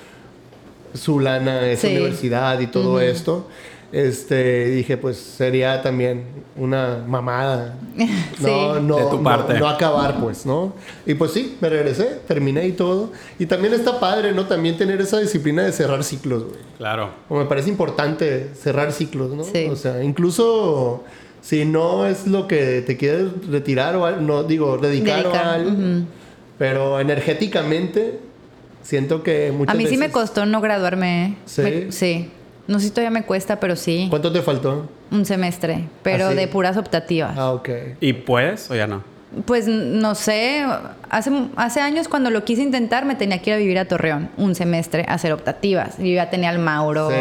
su 0.94 1.22
lana 1.22 1.70
esa 1.70 1.88
Sí. 1.88 1.94
universidad 1.94 2.60
y 2.60 2.68
todo 2.68 3.00
esto. 3.00 3.48
Este, 3.95 4.65
dije, 4.71 4.97
pues 4.97 5.15
sería 5.15 5.81
también 5.81 6.25
una 6.58 7.01
mamada. 7.08 7.75
No, 7.95 8.75
Sí. 8.75 8.81
no, 8.81 8.97
De 8.97 9.03
tu 9.05 9.17
no- 9.17 9.23
parte. 9.23 9.58
no 9.58 9.69
acabar, 9.69 10.19
pues, 10.19 10.45
¿no? 10.45 10.73
Y 11.05 11.13
pues 11.13 11.31
sí, 11.31 11.55
me 11.62 11.69
regresé, 11.69 12.19
terminé 12.27 12.67
y 12.67 12.73
todo. 12.73 13.13
Y 13.39 13.45
también 13.45 13.73
está 13.73 13.97
padre, 14.01 14.34
¿no? 14.34 14.45
También 14.47 14.75
tener 14.75 14.99
esa 14.99 15.19
disciplina 15.19 15.63
de 15.63 15.71
cerrar 15.71 16.03
ciclos, 16.03 16.43
güey. 16.43 16.58
Claro. 16.77 17.12
O 17.29 17.38
me 17.38 17.45
parece 17.45 17.69
importante 17.69 18.49
cerrar 18.62 18.91
ciclos, 18.91 19.31
¿no? 19.31 19.45
Sí. 19.45 19.67
O 19.71 19.77
sea, 19.77 20.03
incluso 20.03 21.05
si 21.41 21.63
no 21.63 22.05
es 22.05 22.27
lo 22.27 22.49
que 22.49 22.81
te 22.81 22.97
quieres 22.97 23.27
retirar 23.49 23.95
o 23.95 24.19
no 24.19 24.43
digo, 24.43 24.77
dedicar, 24.77 25.23
Dedicar, 25.23 25.47
o 25.47 25.49
algo, 25.51 25.69
ujú. 25.71 26.05
pero 26.58 26.99
energéticamente 26.99 28.19
siento 28.84 29.23
que 29.23 29.53
muchas 29.55 29.73
A 29.73 29.77
mí 29.77 29.86
sí 29.86 29.91
me 29.95 30.08
veces- 30.08 30.12
costó 30.13 30.45
no 30.45 30.60
graduarme. 30.60 31.25
¿eh? 31.27 31.36
¿Sí? 31.45 31.62
Me- 31.62 31.91
sí. 31.93 32.29
No 32.67 32.80
sé 32.80 32.86
si 32.86 32.91
todavía 32.91 33.12
me 33.12 33.23
cuesta, 33.23 33.60
pero 33.60 33.75
sí. 33.75 34.08
¿Cuánto 34.10 34.32
te 34.32 34.41
faltó? 34.41 34.89
Un 35.12 35.25
semestre, 35.25 35.88
pero 36.04 36.28
¿Ah, 36.28 36.32
sí? 36.32 36.36
de 36.36 36.47
puras 36.47 36.78
optativas. 36.78 37.38
Ah, 37.38 37.51
ok. 37.51 37.69
¿Y 38.01 38.13
puedes 38.13 38.69
o 38.71 38.75
ya 38.75 38.88
no? 38.88 39.04
Pues 39.45 39.67
no 39.67 40.15
sé, 40.15 40.65
hace, 41.10 41.32
hace 41.58 41.82
años 41.82 42.08
cuando 42.08 42.30
lo 42.30 42.45
quise 42.45 42.62
intentar 42.63 43.06
me 43.06 43.15
tenía 43.15 43.41
que 43.41 43.49
ir 43.49 43.56
a 43.56 43.60
vivir 43.60 43.78
a 43.80 43.86
Torreón 43.86 44.30
un 44.38 44.56
semestre 44.56 45.04
a 45.08 45.15
hacer 45.15 45.34
optativas. 45.34 45.97
Yo 45.97 46.06
ya 46.06 46.30
tenía 46.30 46.49
al 46.49 46.60
Mauro, 46.60 47.10
Sí. 47.10 47.15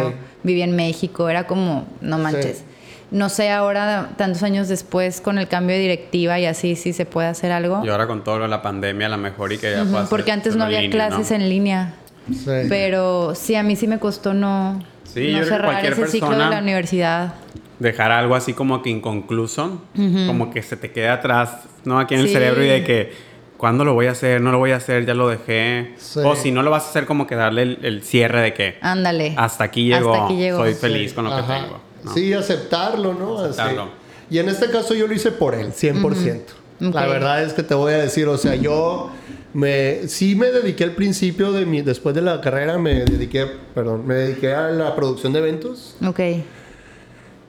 vivía 0.44 0.64
en 0.64 0.76
México, 0.76 1.28
era 1.28 1.46
como, 1.46 1.86
no 2.00 2.18
manches. 2.18 2.58
Sí. 2.58 2.64
No 3.10 3.28
sé 3.28 3.50
ahora, 3.50 4.10
tantos 4.16 4.42
años 4.42 4.68
después, 4.68 5.20
con 5.20 5.38
el 5.38 5.46
cambio 5.48 5.76
de 5.76 5.82
directiva 5.82 6.38
y 6.40 6.46
así, 6.46 6.74
si 6.76 6.92
se 6.92 7.04
puede 7.04 7.28
hacer 7.28 7.52
algo. 7.52 7.82
Y 7.84 7.88
ahora 7.88 8.06
con 8.06 8.24
todo 8.24 8.38
lo 8.38 8.44
de 8.44 8.50
la 8.50 8.62
pandemia, 8.62 9.06
a 9.06 9.10
lo 9.10 9.18
mejor 9.18 9.52
y 9.52 9.58
que 9.58 9.72
ya 9.72 9.84
puedas 9.84 10.08
porque 10.08 10.32
antes 10.32 10.56
no 10.56 10.64
había 10.64 10.80
línea, 10.80 11.08
clases 11.08 11.30
¿no? 11.30 11.36
en 11.36 11.48
línea. 11.48 11.94
Sí. 12.32 12.50
Pero 12.68 13.34
sí, 13.34 13.54
a 13.56 13.62
mí 13.62 13.76
sí 13.76 13.86
me 13.86 13.98
costó 13.98 14.34
no, 14.34 14.82
Sí, 15.14 15.32
yo 15.32 15.44
creo 15.44 15.58
que 15.58 15.64
cualquier 15.64 15.92
ese 15.94 16.06
ciclo 16.08 16.30
de 16.30 16.34
persona- 16.36 16.50
la 16.56 16.62
universidad. 16.62 17.34
Dejar 17.78 18.12
algo 18.12 18.34
así 18.34 18.52
como 18.52 18.82
que 18.82 18.90
inconcluso, 18.90 19.82
como 20.26 20.50
que 20.52 20.62
se 20.62 20.76
te 20.76 20.90
queda 20.92 21.14
atrás, 21.14 21.60
¿no? 21.84 21.98
Aquí 21.98 22.14
en 22.14 22.20
el 22.20 22.28
cerebro 22.28 22.62
y 22.64 22.68
de 22.68 22.84
que, 22.84 23.12
¿cuándo 23.56 23.84
lo 23.84 23.94
voy 23.94 24.06
a 24.06 24.12
hacer? 24.12 24.40
No 24.40 24.52
lo 24.52 24.58
voy 24.58 24.70
a 24.70 24.76
hacer, 24.76 25.04
ya 25.06 25.14
lo 25.14 25.28
dejé. 25.28 25.94
Sí. 25.98 26.20
O 26.24 26.36
si 26.36 26.50
no 26.52 26.62
lo 26.62 26.70
vas 26.70 26.84
a 26.84 26.90
hacer, 26.90 27.04
como 27.04 27.26
que 27.26 27.34
darle 27.34 27.62
el, 27.62 27.78
el 27.82 28.02
cierre 28.02 28.40
de 28.42 28.54
que 28.54 28.76
Ándale. 28.80 29.34
hasta 29.36 29.64
aquí 29.64 29.86
llegó, 29.86 30.12
Hasta 30.14 30.24
aquí 30.26 30.36
llegó. 30.36 30.58
soy 30.58 30.74
Sí. 30.74 30.80
feliz 30.80 31.12
con 31.14 31.24
lo 31.24 31.30
que 31.36 31.42
tengo. 31.42 31.80
¿no? 32.04 32.14
Sí, 32.14 32.32
aceptarlo, 32.32 33.12
¿no? 33.14 33.38
Así. 33.38 33.44
Aceptarlo. 33.60 33.88
Y 34.30 34.38
en 34.38 34.48
este 34.48 34.70
caso 34.70 34.94
yo 34.94 35.06
lo 35.06 35.12
hice 35.14 35.32
por 35.32 35.54
él, 35.54 35.72
100%. 35.72 36.54
La 36.80 36.88
Ok. 36.88 36.94
verdad 37.08 37.42
es 37.42 37.52
que 37.54 37.62
te 37.62 37.74
voy 37.74 37.92
a 37.92 37.98
decir, 37.98 38.26
o 38.28 38.36
sea, 38.38 38.54
yo 38.54 39.10
me 39.54 40.08
sí 40.08 40.34
me 40.34 40.50
dediqué 40.50 40.84
al 40.84 40.92
principio 40.92 41.52
de 41.52 41.64
mi 41.64 41.80
después 41.82 42.14
de 42.14 42.20
la 42.22 42.40
carrera 42.40 42.76
me 42.78 43.04
dediqué, 43.04 43.46
perdón, 43.74 44.06
me 44.06 44.14
dediqué 44.14 44.52
a 44.52 44.68
la 44.70 44.94
producción 44.94 45.32
de 45.32 45.38
eventos. 45.38 45.96
Ok. 46.06 46.20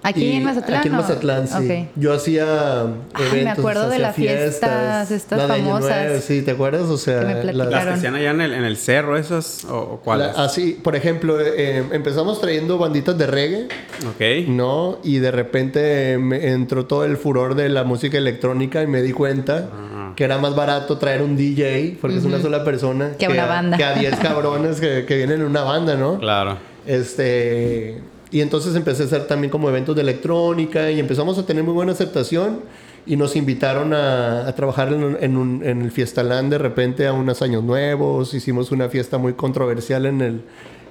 ¿Aquí 0.04 0.24
Y 0.24 0.32
en 0.34 0.44
Mazatlán? 0.44 0.80
Aquí 0.82 0.88
en 0.90 0.94
o- 0.94 0.98
Mazatlán, 0.98 1.48
sí. 1.48 1.56
Ok. 1.56 1.88
Yo 1.96 2.14
hacía 2.14 2.82
Ay, 2.82 2.88
me 3.16 3.26
eventos, 3.42 3.58
acuerdo 3.58 3.82
de 3.90 3.96
hacía 3.96 4.00
las 4.06 4.16
fiestas 4.16 5.10
estas 5.10 5.40
la 5.40 5.48
de 5.48 5.54
Año 5.54 5.66
famosas. 5.80 6.24
Sí, 6.24 6.44
¿te 6.44 6.52
acuerdas? 6.52 6.84
O 6.84 6.98
sea, 7.00 7.22
Que 7.22 7.26
me 7.26 7.54
las- 7.54 7.68
que 7.70 7.90
hacían 7.90 8.14
allá 8.14 8.30
en 8.30 8.42
el, 8.42 8.54
en 8.54 8.64
el 8.66 8.78
cerro, 8.78 9.18
¿esas? 9.18 9.66
¿O, 9.66 9.76
o 9.80 10.00
cuáles? 10.02 10.28
la- 10.38 10.44
así, 10.46 10.80
por 10.84 10.96
ejemplo, 10.96 11.40
eh, 11.42 11.84
empezamos 11.92 12.40
trayendo 12.40 12.78
banditas 12.78 13.18
de 13.18 13.26
reggae. 13.26 13.68
ok. 14.08 14.48
¿no? 14.50 15.00
Y 15.04 15.18
de 15.18 15.32
repente 15.32 16.20
me 16.20 16.52
entró 16.52 16.86
todo 16.86 17.04
el 17.04 17.18
furor 17.18 17.56
de 17.56 17.70
la 17.70 17.84
música 17.84 18.20
electrónica 18.20 18.84
y 18.84 18.88
me 18.88 19.02
di 19.02 19.12
cuenta 19.12 19.70
Ajá. 19.74 19.95
Que 20.16 20.24
era 20.24 20.38
más 20.38 20.56
barato 20.56 20.98
traer 20.98 21.22
un 21.22 21.36
DJ, 21.36 21.98
porque 22.00 22.18
es 22.18 22.24
una 22.26 22.40
sola 22.42 22.64
persona, 22.64 23.12
Que 23.18 23.28
una 23.28 23.44
a- 23.44 23.48
banda. 23.48 23.78
Que 23.78 23.84
a 23.84 23.94
10 23.96 24.16
cabrones 24.22 24.80
que, 24.80 25.06
que 25.06 25.18
vienen 25.18 25.42
en 25.42 25.48
una 25.48 25.64
banda, 25.64 25.96
¿no? 25.96 26.20
Claro. 26.20 26.58
Este, 26.88 28.02
y 28.32 28.42
entonces 28.42 28.76
empecé 28.76 29.04
a 29.04 29.06
hacer 29.06 29.28
también 29.28 29.52
como 29.52 29.70
eventos 29.70 29.96
de 29.96 30.02
electrónica 30.02 30.90
y 30.92 31.00
empezamos 31.00 31.38
a 31.38 31.46
tener 31.46 31.64
muy 31.64 31.74
buena 31.74 31.92
aceptación 31.92 32.62
y 33.06 33.16
nos 33.18 33.36
invitaron 33.36 33.94
a, 33.94 34.48
a 34.48 34.56
trabajar 34.56 34.92
en, 34.92 35.18
en, 35.22 35.38
un- 35.38 35.62
en 35.64 35.82
el 35.82 35.92
Fiestaland 35.92 36.52
de 36.52 36.58
repente 36.58 37.06
a 37.08 37.14
unos 37.14 37.42
años 37.42 37.64
nuevos. 37.64 38.34
Hicimos 38.34 38.72
una 38.72 38.90
fiesta 38.90 39.18
muy 39.18 39.34
controversial 39.34 40.06
en 40.06 40.22
el, 40.22 40.42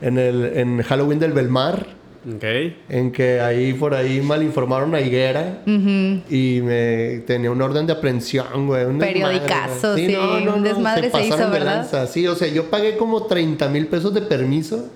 en 0.00 0.18
el 0.18 0.44
en 0.56 0.82
Halloween 0.82 1.18
del 1.18 1.32
Belmar 1.32 1.86
Ok. 2.26 2.44
en 2.88 3.12
que 3.12 3.40
ahí 3.40 3.72
por 3.74 3.94
ahí 3.94 4.20
mal 4.20 4.42
informaron 4.42 4.94
a 4.94 5.00
Higuera 5.00 5.62
y 5.66 6.60
me 6.62 7.22
tenía 7.26 7.50
un 7.50 7.60
orden 7.60 7.86
de 7.86 7.92
aprehensión, 7.92 8.66
güey. 8.66 8.84
un 8.84 8.98
desmadre, 8.98 9.12
Periodicazo, 9.12 9.92
güey. 9.92 10.06
sí, 10.06 10.16
un 10.16 10.62
desmadre 10.62 11.04
se 11.04 11.10
pasaron 11.10 11.40
hizo, 11.40 11.50
¿verdad? 11.50 11.76
lanza. 11.76 12.06
Sí, 12.06 12.26
o 12.26 12.34
sea, 12.34 12.48
yo 12.48 12.70
pagué 12.70 12.96
como 12.96 13.24
30 13.24 13.68
mil 13.68 13.86
pesos 13.88 14.14
de 14.14 14.22
permiso 14.22 14.88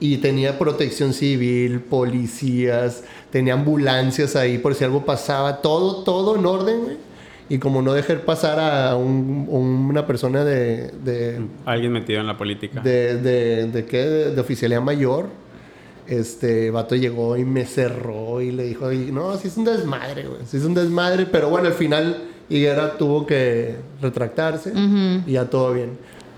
y 0.00 0.16
tenía 0.18 0.58
protección 0.58 1.12
civil, 1.14 1.80
policías, 1.80 3.04
tenía 3.30 3.54
ambulancias 3.54 4.34
ahí 4.36 4.58
por 4.58 4.74
si 4.74 4.84
algo 4.84 5.04
pasaba, 5.04 5.60
todo, 5.62 6.02
todo 6.04 6.36
en 6.36 6.46
orden, 6.46 6.80
güey. 6.82 6.96
Y 7.48 7.58
como 7.58 7.82
no 7.82 7.92
dejar 7.92 8.22
pasar 8.22 8.58
a 8.58 8.96
un- 8.96 9.46
una 9.50 10.06
persona 10.06 10.44
de, 10.44 10.90
de, 11.04 11.40
Alguien 11.66 11.92
metido 11.92 12.18
en 12.20 12.26
la 12.26 12.38
política. 12.38 12.80
de, 12.80 13.18
de, 13.18 13.66
de 13.66 13.84
qué? 13.84 13.98
De, 13.98 14.30
de 14.34 14.40
oficialía 14.40 14.80
mayor. 14.80 15.26
Este 16.06 16.70
vato 16.70 16.94
llegó 16.96 17.36
y 17.36 17.44
me 17.44 17.64
cerró 17.64 18.40
y 18.42 18.50
le 18.50 18.64
dijo, 18.64 18.92
"Y 18.92 19.10
no, 19.10 19.36
sí 19.38 19.48
es 19.48 19.56
un 19.56 19.64
desmadre, 19.64 20.24
güey. 20.24 20.40
Sí 20.46 20.58
es 20.58 20.64
un 20.64 20.74
desmadre, 20.74 21.26
pero 21.26 21.48
bueno, 21.48 21.68
al 21.68 21.74
final 21.74 22.24
Higuera 22.48 22.98
tuvo 22.98 23.26
que 23.26 23.76
retractarse 24.02 24.72
y 25.26 25.32
ya 25.32 25.46
todo 25.48 25.72
bien, 25.72 25.96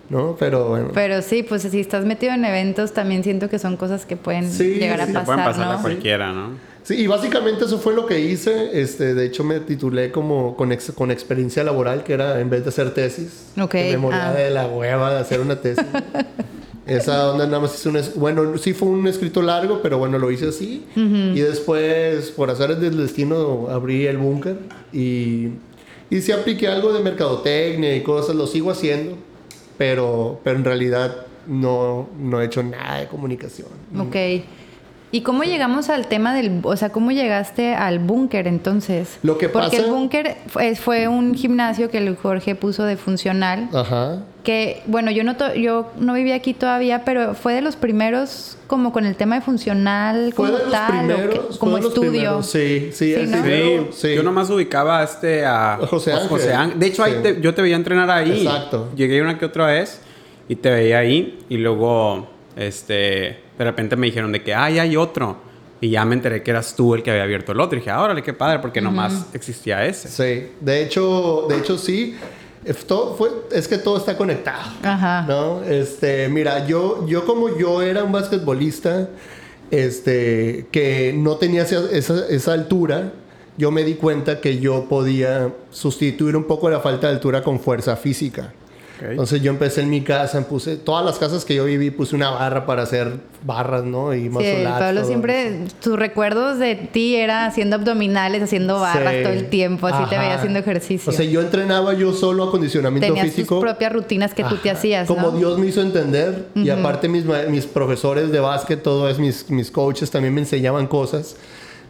¿no? 0.09 0.37
Pero 0.39 0.69
bueno. 0.69 0.91
Pero 0.95 1.21
sí, 1.21 1.43
pues 1.43 1.63
si 1.63 1.81
estás 1.81 2.05
metido 2.05 2.33
en 2.33 2.45
eventos, 2.45 2.93
también 2.93 3.25
siento 3.25 3.49
que 3.51 3.59
son 3.59 3.77
cosas 3.77 4.07
que 4.07 4.17
pueden 4.17 4.49
Sí, 4.51 4.75
llegar 4.75 5.01
a 5.01 5.07
sí. 5.07 5.13
Que 5.13 5.19
pueden 5.21 5.45
pasar, 5.45 5.53
pasar 5.65 5.79
a 5.79 5.83
cualquiera, 5.83 6.33
¿no? 6.33 6.51
Sí, 6.85 6.95
y 6.95 7.09
básicamente 7.09 7.65
eso 7.65 7.79
fue 7.81 7.93
lo 7.95 8.07
que 8.07 8.21
hice. 8.21 8.81
Este, 8.81 9.15
de 9.15 9.27
hecho, 9.27 9.43
me 9.43 9.59
titulé 9.59 10.13
como 10.13 10.55
con, 10.57 10.71
ex- 10.71 10.93
con 10.93 11.11
experiencia 11.11 11.65
laboral, 11.65 12.05
que 12.05 12.13
era 12.13 12.39
en 12.41 12.49
vez 12.49 12.63
de 12.63 12.69
hacer 12.69 12.95
tesis. 12.95 13.47
Ok, 13.61 13.73
que 13.73 13.91
me 13.91 13.97
moría 13.99 14.29
ah. 14.31 14.33
de 14.33 14.51
la 14.51 14.69
hueva 14.69 15.13
de 15.13 15.19
hacer 15.19 15.41
una 15.41 15.61
tesis. 15.61 15.85
Esa 16.87 17.33
onda 17.33 17.47
nada 17.47 17.61
más 17.61 17.75
hice 17.75 17.89
un... 17.89 17.97
es- 17.97 18.15
Bueno, 18.15 18.57
sí 18.59 18.73
fue 18.73 18.89
un 18.89 19.07
escrito 19.09 19.43
largo, 19.43 19.81
pero 19.83 19.99
bueno, 19.99 20.19
lo 20.19 20.31
hice 20.31 20.49
así. 20.49 20.85
Y 20.95 21.41
después, 21.41 22.31
por 22.31 22.51
azares 22.51 22.81
del 22.81 22.97
destino, 22.97 23.69
abrí 23.71 24.07
el 24.07 24.19
búnker 24.19 24.57
y... 24.93 25.49
Y 26.09 26.21
sí 26.21 26.31
apliqué 26.31 26.69
algo 26.69 26.93
de 26.93 27.03
mercadotecnia 27.03 27.97
y 27.97 28.03
cosas, 28.03 28.37
lo 28.37 28.47
sigo 28.47 28.71
haciendo, 28.71 29.17
pero, 29.77 30.39
pero 30.45 30.57
en 30.57 30.65
realidad 30.65 31.27
no, 31.49 32.09
no 32.21 32.41
he 32.41 32.45
hecho 32.45 32.63
nada 32.63 33.01
de 33.01 33.09
comunicación. 33.09 33.67
Ok. 33.99 34.15
¿Y 35.17 35.23
cómo 35.23 35.45
llegamos 35.45 35.89
al 35.89 36.09
tema 36.09 36.35
del, 36.35 36.61
o 36.63 36.77
sea, 36.77 36.91
cómo 36.91 37.11
llegaste 37.11 37.75
al 37.75 37.99
búnker 38.01 38.47
entonces? 38.47 39.19
Lo 39.23 39.39
que 39.39 39.49
Porque 39.49 39.71
pasa- 39.79 39.83
el 39.83 39.91
búnker 39.91 40.37
fue, 40.49 40.75
fue 40.77 41.09
un 41.09 41.35
gimnasio 41.35 41.89
que 41.91 41.97
el 41.97 42.15
Jorge 42.17 42.55
puso 42.55 42.85
de 42.85 42.99
funcional. 42.99 43.71
Ajá. 43.73 44.19
Que, 44.45 44.83
bueno, 44.87 45.11
yo 45.11 45.25
no, 45.25 45.37
to- 45.39 45.55
yo 45.55 45.91
no 45.99 46.13
vivía 46.13 46.35
aquí 46.35 46.53
todavía, 46.53 47.03
pero 47.07 47.33
fue 47.35 47.55
de 47.55 47.63
los 47.63 47.77
primeros 47.77 48.59
como 48.67 48.93
con 48.93 49.07
el 49.07 49.17
tema 49.17 49.37
de 49.37 49.41
funcional 49.41 50.35
Fue 50.37 50.47
como 50.49 50.59
de 50.59 50.65
los 50.65 50.73
tal, 50.73 51.11
o 51.11 51.15
primeros. 51.15 51.35
que- 51.35 51.41
fue 51.41 51.59
como 51.59 51.77
los 51.79 51.87
estudio. 51.87 52.11
primeros, 52.11 52.47
Sí, 52.51 52.91
sí, 52.93 52.93
Sí, 52.93 53.15
el 53.15 53.31
¿no? 53.31 53.41
primero, 53.43 53.89
Sí, 53.93 54.09
sí. 54.09 54.15
yo 54.17 54.23
nomás 54.23 54.51
ubicaba 54.51 55.01
a 55.01 55.05
este 55.05 55.47
a 55.47 55.79
José 55.89 56.13
Ángel. 56.13 56.53
Ángel. 56.53 56.79
De 56.79 56.87
hecho, 56.89 57.03
ahí 57.03 57.15
te- 57.23 57.41
yo 57.41 57.55
te 57.55 57.63
veía 57.63 57.77
entrenar 57.77 58.11
ahí. 58.11 58.43
Exacto. 58.45 58.91
Llegué 58.95 59.23
una 59.23 59.39
que 59.39 59.47
otra 59.47 59.67
vez 59.69 59.99
y 60.47 60.57
te 60.57 60.69
veía 60.71 60.99
ahí 60.99 61.39
y 61.49 61.57
luego, 61.57 62.29
este, 62.55 63.46
de 63.59 63.65
repente 63.65 63.97
me 63.97 64.07
dijeron 64.07 64.33
de 64.33 64.43
que, 64.43 64.55
ay, 64.55 64.79
hay 64.79 64.97
otro. 64.97 65.37
Y 65.81 65.91
ya 65.91 66.05
me 66.05 66.15
enteré 66.15 66.43
que 66.43 66.51
eras 66.51 66.75
tú 66.75 66.95
el 66.95 67.03
que 67.03 67.11
había 67.11 67.25
abierto 67.25 67.53
el 67.53 67.61
otro. 67.61 67.77
Y 67.77 67.81
dije, 67.81 67.91
ah, 67.91 68.03
órale, 68.03 68.23
qué 68.23 68.33
padre, 68.33 68.61
porque 68.61 68.81
nomás 68.81 69.27
existía 69.35 69.85
ese. 69.85 70.09
Sí, 70.09 70.51
de 70.61 70.83
hecho, 70.83 71.47
de 71.49 71.59
hecho 71.59 71.77
sí. 71.79 72.17
Esto 72.65 73.15
fue, 73.17 73.31
es 73.53 73.69
que 73.69 73.79
todo 73.79 73.97
está 73.97 74.17
conectado. 74.17 74.73
Ajá. 74.83 75.25
¿No? 75.29 75.63
Este, 75.63 76.29
mira, 76.29 76.67
yo, 76.67 77.07
yo 77.07 77.25
como 77.25 77.57
yo 77.57 77.81
era 77.81 78.03
un 78.03 78.11
basquetbolista, 78.11 79.09
este, 79.71 80.67
que 80.73 81.15
no 81.17 81.37
tenía 81.37 81.63
esa, 81.63 81.89
esa, 81.93 82.27
esa 82.29 82.53
altura, 82.55 83.13
yo 83.57 83.71
me 83.71 83.85
di 83.85 83.95
cuenta 83.95 84.41
que 84.41 84.59
yo 84.59 84.87
podía 84.89 85.53
sustituir 85.71 86.37
un 86.37 86.45
poco 86.45 86.69
la 86.69 86.81
falta 86.81 87.07
de 87.07 87.15
altura 87.15 87.45
con 87.45 87.61
fuerza 87.61 87.95
física. 87.97 88.53
Ok. 88.99 89.11
Entonces 89.11 89.43
yo 89.43 89.51
empecé 89.51 89.83
en 89.83 89.91
mi 89.91 90.01
casa, 90.03 90.41
puse 90.49 90.77
todas 90.77 91.05
las 91.05 91.19
casas 91.19 91.45
que 91.45 91.55
yo 91.55 91.65
viví, 91.67 91.91
puse 91.91 92.17
una 92.17 92.31
barra 92.31 92.65
para 92.67 92.83
hacer 92.83 93.13
barras, 93.45 93.85
¿no? 93.85 94.15
Y 94.15 94.23
Sí, 94.23 94.29
muscle 94.31 94.63
ups, 94.67 94.71
Pablo 94.79 95.01
todo 95.01 95.09
siempre, 95.09 95.53
tus 95.83 95.99
recuerdos 95.99 96.59
de 96.59 96.75
ti 96.77 97.17
era 97.17 97.47
haciendo 97.47 97.77
abdominales, 97.77 98.43
haciendo 98.43 98.81
barras 98.81 99.15
Sí. 99.17 99.23
todo 99.23 99.33
el 99.33 99.49
tiempo, 99.51 99.87
así 99.87 99.99
te 100.09 100.15
Ajá. 100.17 100.25
veía 100.25 100.35
haciendo 100.37 100.59
ejercicio. 100.59 101.13
O 101.13 101.15
sea, 101.15 101.27
yo 101.27 101.41
entrenaba 101.43 101.93
yo 101.95 102.13
solo 102.13 102.45
acondicionamiento 102.45 103.07
Tenías 103.07 103.27
físico. 103.35 103.57
tus 103.57 103.65
propias 103.65 103.93
rutinas 103.93 104.33
que 104.35 104.45
tú 104.45 104.57
te 104.57 104.71
Ajá. 104.71 104.79
hacías, 104.79 105.07
Como 105.09 105.31
¿no? 105.31 105.37
Dios 105.39 105.59
me 105.59 105.67
hizo 105.67 105.83
entender. 105.83 106.47
Y 106.55 106.71
aparte 106.71 107.09
mis, 107.09 107.25
mis 107.51 107.67
profesores 107.67 108.31
de 108.33 108.41
básquet, 108.41 108.83
todos 108.83 109.19
mis, 109.19 109.51
mis 109.51 109.71
coaches 109.71 110.11
también 110.11 110.33
me 110.35 110.41
enseñaban 110.41 110.87
cosas. 110.87 111.37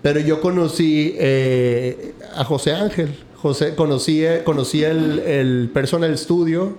Pero 0.03 0.21
yo 0.21 0.41
conocí 0.41 1.15
eh, 1.19 2.15
a 2.37 2.45
José 2.45 2.73
Ángel. 2.75 3.15
José, 3.37 3.75
conocí, 3.75 4.25
conocí 4.45 4.83
el, 4.83 5.21
el 5.21 5.71
Personal 5.73 6.17
Studio, 6.19 6.77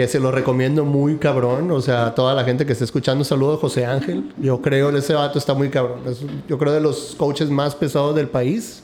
que 0.00 0.08
se 0.08 0.18
lo 0.18 0.30
recomiendo 0.30 0.86
muy 0.86 1.16
cabrón. 1.16 1.70
O 1.70 1.82
sea, 1.82 2.06
a 2.06 2.14
toda 2.14 2.32
la 2.32 2.42
gente 2.42 2.64
que 2.64 2.72
esté 2.72 2.86
escuchando, 2.86 3.22
saludo 3.22 3.52
a 3.52 3.56
José 3.58 3.84
Ángel. 3.84 4.32
Yo 4.38 4.62
creo 4.62 4.90
que 4.90 4.96
ese 5.00 5.12
vato 5.12 5.38
está 5.38 5.52
muy 5.52 5.68
cabrón. 5.68 5.98
Es, 6.06 6.20
yo 6.48 6.56
creo 6.56 6.72
de 6.72 6.80
los 6.80 7.14
coaches 7.18 7.50
más 7.50 7.74
pesados 7.74 8.16
del 8.16 8.26
país. 8.28 8.82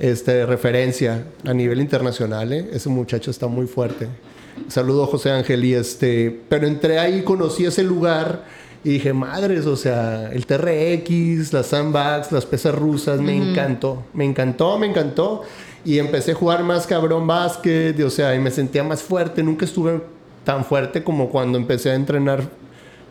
este, 0.00 0.44
referencia 0.46 1.24
a 1.46 1.54
nivel 1.54 1.80
internacional. 1.80 2.52
¿eh? 2.52 2.68
Ese 2.72 2.88
muchacho 2.88 3.30
está 3.30 3.46
muy 3.46 3.68
fuerte. 3.68 4.08
Saludo 4.66 5.04
a 5.04 5.06
José 5.06 5.30
Ángel. 5.30 5.64
Y 5.64 5.74
este, 5.74 6.40
pero 6.48 6.66
entré 6.66 6.98
ahí, 6.98 7.22
conocí 7.22 7.64
ese 7.64 7.84
lugar. 7.84 8.44
Y 8.82 8.88
dije, 8.94 9.12
madres, 9.12 9.66
o 9.66 9.76
sea, 9.76 10.32
el 10.32 10.46
TRX, 10.46 11.52
las 11.52 11.66
sandbags, 11.66 12.32
las 12.32 12.44
pesas 12.44 12.74
rusas, 12.74 13.20
me 13.20 13.36
encantó. 13.36 14.02
Me 14.14 14.24
encantó, 14.24 14.78
me 14.80 14.88
encantó. 14.88 15.42
Y 15.84 16.00
empecé 16.00 16.32
a 16.32 16.34
jugar 16.34 16.64
más 16.64 16.88
cabrón 16.88 17.24
básquet, 17.24 17.96
y, 17.96 18.02
o 18.02 18.10
sea, 18.10 18.34
y 18.34 18.40
me 18.40 18.50
sentía 18.50 18.82
más 18.82 19.00
fuerte. 19.00 19.44
Nunca 19.44 19.64
estuve 19.64 20.00
tan 20.44 20.64
fuerte 20.64 21.02
como 21.04 21.28
cuando 21.30 21.58
empecé 21.58 21.90
a 21.90 21.94
entrenar 21.94 22.42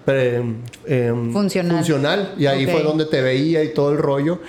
pre- 0.05 0.41
em, 0.87 1.31
Funcional. 1.33 1.77
funcional. 1.77 2.33
Y 2.37 2.45
ahí 2.47 2.65
Ok. 2.65 2.71
fue 2.71 2.83
donde 2.83 3.05
te 3.05 3.21
veía 3.21 3.63
y 3.63 3.73
todo 3.73 3.91
el 3.91 3.97
rollo. 3.97 4.39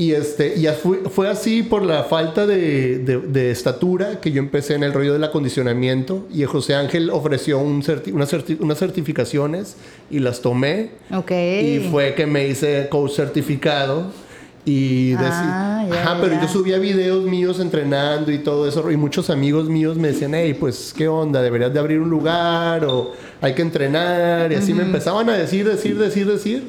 Y 0.00 0.12
este, 0.12 0.54
y 0.56 0.64
fue, 0.80 0.98
fue 1.10 1.28
así 1.28 1.64
por 1.64 1.82
la 1.82 2.04
falta 2.04 2.46
de, 2.46 2.98
de- 2.98 3.18
de 3.18 3.50
estatura 3.50 4.20
que 4.20 4.30
yo 4.30 4.38
empecé 4.38 4.74
en 4.74 4.84
el 4.84 4.92
rollo 4.92 5.12
del 5.12 5.24
acondicionamiento. 5.24 6.24
Y 6.32 6.44
José 6.44 6.76
Ángel 6.76 7.10
ofreció 7.10 7.58
un 7.58 7.82
certi- 7.82 8.12
unas, 8.12 8.32
certi- 8.32 8.58
unas 8.60 8.78
certificaciones 8.78 9.76
y 10.08 10.20
las 10.20 10.40
tomé. 10.40 10.90
Ok. 11.12 11.32
Y 11.32 11.88
fue 11.90 12.14
que 12.14 12.26
me 12.26 12.46
hice 12.46 12.86
coach 12.88 13.12
certificado. 13.16 14.12
Y 14.68 15.12
deci- 15.12 15.20
Ah, 15.30 15.86
ya, 15.88 16.02
Ajá, 16.02 16.18
pero 16.20 16.40
yo 16.40 16.46
subía 16.48 16.78
videos 16.78 17.24
míos 17.24 17.58
entrenando 17.58 18.30
y 18.30 18.38
todo 18.38 18.68
eso. 18.68 18.90
Y 18.90 18.96
muchos 18.98 19.30
amigos 19.30 19.68
míos 19.68 19.96
me 19.96 20.08
decían, 20.08 20.34
hey, 20.34 20.54
pues, 20.58 20.92
¿qué 20.96 21.08
onda? 21.08 21.40
¿Deberías 21.40 21.72
de 21.72 21.78
abrir 21.78 22.00
un 22.00 22.10
lugar? 22.10 22.84
O 22.84 23.12
hay 23.40 23.54
que 23.54 23.62
entrenar. 23.62 24.52
Y 24.52 24.56
así 24.56 24.74
me 24.74 24.82
empezaban 24.82 25.30
a 25.30 25.34
decir, 25.38 25.66
decir, 25.66 25.98
decir, 25.98 26.26
decir. 26.26 26.68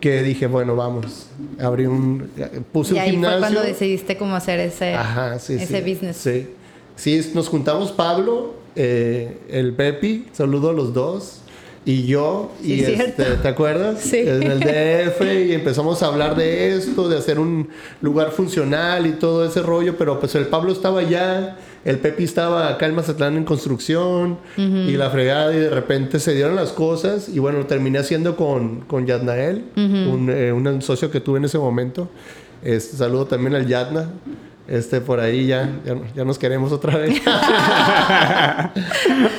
Que 0.00 0.22
dije, 0.22 0.46
bueno, 0.46 0.76
vamos. 0.76 1.28
Abrí 1.58 1.86
un... 1.86 2.28
Puse 2.72 2.92
y 2.94 2.96
un 2.98 3.02
ahí 3.02 3.10
gimnasio. 3.12 3.38
fue 3.38 3.40
cuando 3.48 3.62
decidiste 3.62 4.16
cómo 4.18 4.36
hacer 4.36 4.60
ese, 4.60 4.92
Ajá, 4.94 5.38
sí, 5.38 5.54
ese 5.54 5.82
sí. 5.82 5.90
business. 5.90 6.16
Sí. 6.18 6.48
Sí, 6.96 7.30
nos 7.34 7.48
juntamos 7.48 7.90
Pablo, 7.90 8.54
eh, 8.76 9.38
el 9.48 9.72
Pepi, 9.72 10.26
saludo 10.32 10.70
a 10.70 10.72
los 10.74 10.92
dos, 10.94 11.40
y 11.86 12.06
yo, 12.06 12.52
Sí, 12.62 12.74
y 12.74 12.80
este, 12.80 13.24
¿te 13.24 13.48
acuerdas? 13.48 14.00
Sí. 14.00 14.18
En 14.20 14.42
el 14.42 14.60
DF, 14.60 15.20
y 15.22 15.52
empezamos 15.52 16.02
a 16.02 16.06
hablar 16.06 16.34
de 16.34 16.74
esto, 16.76 17.08
de 17.08 17.18
hacer 17.18 17.38
un 17.38 17.68
lugar 18.00 18.30
funcional 18.30 19.06
y 19.06 19.12
todo 19.12 19.44
ese 19.44 19.60
rollo, 19.62 19.96
pero 19.98 20.18
pues 20.18 20.34
el 20.34 20.46
Pablo 20.46 20.72
estaba 20.72 21.00
allá, 21.00 21.58
el 21.84 21.98
Pepi 21.98 22.24
estaba 22.24 22.70
acá 22.70 22.86
en 22.86 22.94
Mazatlán 22.94 23.36
en 23.36 23.44
construcción, 23.44 24.38
y 24.56 24.92
la 24.92 25.10
fregada, 25.10 25.54
y 25.54 25.58
de 25.58 25.70
repente 25.70 26.20
se 26.20 26.34
dieron 26.34 26.56
las 26.56 26.72
cosas, 26.72 27.28
y 27.28 27.38
bueno, 27.38 27.58
lo 27.58 27.66
terminé 27.66 27.98
haciendo 27.98 28.34
con, 28.34 28.80
con 28.82 29.06
Yadnael, 29.06 29.64
un, 29.76 30.30
eh, 30.30 30.52
un 30.52 30.80
socio 30.80 31.10
que 31.10 31.20
tuve 31.20 31.38
en 31.38 31.44
ese 31.44 31.58
momento. 31.58 32.08
Este, 32.62 32.96
saludo 32.96 33.26
también 33.26 33.54
al 33.54 33.66
Yadna. 33.66 34.08
Este, 34.66 35.02
por 35.02 35.20
ahí 35.20 35.46
ya, 35.46 35.70
ya, 35.84 35.96
ya 36.16 36.24
nos 36.24 36.38
queremos 36.38 36.72
otra 36.72 36.96
vez. 36.96 37.10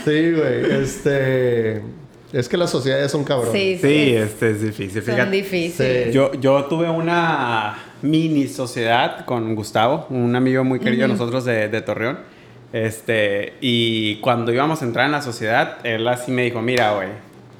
sí, 0.06 0.32
güey. 0.32 0.84
Este. 0.84 1.82
Es 2.36 2.50
que 2.50 2.58
las 2.58 2.70
sociedades 2.70 3.12
son 3.12 3.24
cabrones. 3.24 3.54
Sí, 3.54 3.78
Sí, 3.82 4.16
es- 4.16 4.32
este 4.32 4.50
es 4.52 4.62
difícil. 4.62 5.02
son 5.04 5.14
Fíjate. 5.16 5.32
difíciles. 5.32 6.06
Sí. 6.08 6.12
Yo, 6.12 6.34
yo 6.34 6.66
tuve 6.66 6.90
una 6.90 7.78
mini 8.02 8.48
sociedad 8.48 9.24
con 9.26 9.56
Gustavo, 9.56 10.06
un 10.10 10.36
amigo 10.36 10.64
muy 10.64 10.80
querido 10.80 11.04
de 11.04 11.14
nosotros 11.14 11.46
de, 11.46 11.70
de 11.70 11.82
Torreón. 11.82 12.20
Este, 12.74 13.54
y 13.62 14.16
cuando 14.18 14.52
íbamos 14.52 14.82
a 14.82 14.86
entrar 14.86 15.06
en 15.06 15.14
la 15.14 15.22
sociedad, 15.22 15.78
él 15.86 16.06
así 16.10 16.32
me 16.32 16.44
dijo, 16.44 16.62
mira, 16.62 16.94
güey, 16.94 17.08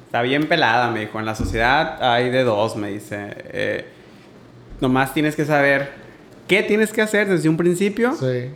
está 0.04 0.20
bien 0.20 0.46
pelada, 0.46 0.90
me 0.90 1.00
dijo, 1.00 1.18
en 1.18 1.24
la 1.24 1.34
sociedad 1.34 1.96
hay 2.02 2.28
de 2.30 2.44
dos, 2.44 2.76
me 2.76 2.90
dice. 2.90 3.28
eh, 3.52 3.84
nomás 4.80 5.14
tienes 5.14 5.34
que 5.36 5.46
saber 5.46 5.88
qué 6.46 6.62
tienes 6.62 6.92
que 6.92 7.00
hacer 7.00 7.28
desde 7.28 7.48
un 7.48 7.56
principio 7.56 8.12
Sí. 8.12 8.50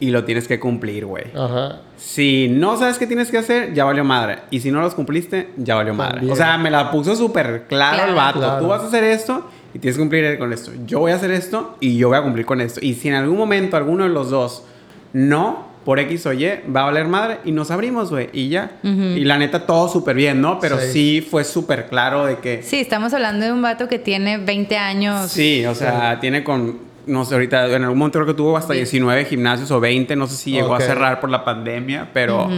Y 0.00 0.10
lo 0.10 0.24
tienes 0.24 0.48
que 0.48 0.58
cumplir, 0.60 1.06
güey. 1.06 1.24
Ajá. 1.36 1.80
Si 1.96 2.48
no 2.50 2.76
sabes 2.76 2.98
qué 2.98 3.06
tienes 3.06 3.30
que 3.30 3.38
hacer, 3.38 3.72
ya 3.74 3.84
valió 3.84 4.04
madre. 4.04 4.38
Y 4.50 4.60
si 4.60 4.70
no 4.70 4.80
los 4.80 4.94
cumpliste, 4.94 5.50
ya 5.56 5.74
valió 5.76 5.94
madre. 5.94 6.14
También. 6.16 6.32
O 6.32 6.36
sea, 6.36 6.58
me 6.58 6.70
la 6.70 6.90
puso 6.90 7.14
súper 7.16 7.64
claro, 7.68 7.96
Claro. 7.96 8.10
el 8.10 8.14
vato. 8.16 8.38
Claro. 8.40 8.58
Tú 8.60 8.68
vas 8.68 8.82
a 8.82 8.86
hacer 8.88 9.04
esto 9.04 9.48
y 9.72 9.78
tienes 9.78 9.96
que 9.96 10.02
cumplir 10.02 10.38
con 10.38 10.52
esto. 10.52 10.72
Yo 10.86 10.98
voy 11.00 11.12
a 11.12 11.14
hacer 11.16 11.30
esto 11.30 11.76
y 11.80 11.96
yo 11.96 12.08
voy 12.08 12.18
a 12.18 12.22
cumplir 12.22 12.44
con 12.44 12.60
esto. 12.60 12.80
Y 12.82 12.94
si 12.94 13.08
en 13.08 13.14
algún 13.14 13.38
momento 13.38 13.76
alguno 13.76 14.04
de 14.04 14.10
los 14.10 14.30
dos 14.30 14.64
no, 15.12 15.72
por 15.84 15.98
X 16.00 16.26
o 16.26 16.32
Y, 16.32 16.44
va 16.74 16.82
a 16.82 16.84
valer 16.86 17.06
madre 17.06 17.38
y 17.44 17.52
nos 17.52 17.70
abrimos, 17.70 18.10
güey. 18.10 18.30
Y 18.32 18.48
ya. 18.48 18.72
Y 18.82 19.20
la 19.24 19.38
neta, 19.38 19.66
todo 19.66 19.88
súper 19.88 20.16
bien, 20.16 20.40
¿no? 20.40 20.58
Pero 20.58 20.78
Sí. 20.80 20.92
sí, 20.92 21.26
fue 21.30 21.44
súper 21.44 21.86
claro 21.88 22.24
de 22.26 22.38
que... 22.38 22.62
Sí, 22.62 22.80
estamos 22.80 23.12
hablando 23.14 23.44
de 23.46 23.52
un 23.52 23.60
vato 23.62 23.86
que 23.88 23.98
tiene 23.98 24.38
20 24.38 24.76
años. 24.78 25.30
Sí, 25.30 25.64
o 25.66 25.74
sea, 25.74 26.18
tiene 26.20 26.42
con, 26.42 26.78
no 27.06 27.24
sé, 27.24 27.34
ahorita 27.34 27.66
en 27.74 27.82
algún 27.82 27.98
momento 27.98 28.18
creo 28.18 28.26
que 28.26 28.34
tuvo 28.34 28.56
hasta 28.56 28.72
19 28.72 29.24
gimnasios 29.26 29.70
o 29.70 29.80
20, 29.80 30.16
no 30.16 30.26
sé 30.26 30.36
si 30.36 30.50
llegó 30.52 30.74
a 30.74 30.80
cerrar 30.80 31.20
por 31.20 31.30
la 31.30 31.44
pandemia, 31.44 32.10
pero, 32.14 32.48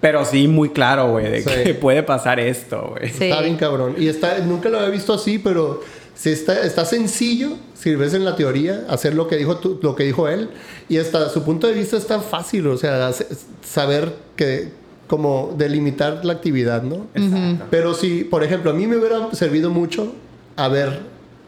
pero 0.00 0.24
sí 0.24 0.48
muy 0.48 0.70
claro, 0.70 1.10
güey, 1.10 1.30
de 1.30 1.42
Sí. 1.42 1.50
que 1.64 1.74
puede 1.80 2.02
pasar 2.02 2.40
esto, 2.40 2.94
güey. 2.96 3.10
Sí. 3.10 3.24
Está 3.24 3.40
bien 3.42 3.56
cabrón. 3.56 3.94
Y 3.98 4.08
está, 4.08 4.38
nunca 4.40 4.68
lo 4.68 4.78
había 4.78 4.90
visto 4.90 5.12
así, 5.14 5.38
pero 5.38 5.80
sí 6.14 6.30
está, 6.30 6.62
está 6.64 6.84
sencillo, 6.84 7.50
si 7.74 7.94
ves 7.94 8.14
en 8.14 8.24
la 8.24 8.34
teoría, 8.36 8.84
hacer 8.88 9.14
lo 9.14 9.28
que 9.28 9.36
dijo 9.36 9.56
tú- 9.58 9.78
lo 9.82 9.94
que 9.94 10.04
dijo 10.04 10.28
él. 10.28 10.50
Y 10.88 10.98
hasta 10.98 11.28
su 11.28 11.42
punto 11.44 11.66
de 11.66 11.72
vista 11.74 11.96
está 11.96 12.20
fácil, 12.20 12.66
o 12.66 12.76
sea, 12.76 13.06
hace- 13.08 13.26
saber 13.64 14.12
que 14.36 14.68
como 15.06 15.54
delimitar 15.58 16.24
la 16.24 16.32
actividad, 16.32 16.82
¿no? 16.82 17.06
Exacto. 17.14 17.66
Pero 17.70 17.92
si, 17.94 18.24
por 18.24 18.42
ejemplo, 18.42 18.70
a 18.70 18.74
mí 18.74 18.86
me 18.86 18.96
hubiera 18.96 19.32
servido 19.34 19.68
mucho 19.70 20.12
haber 20.56 21.00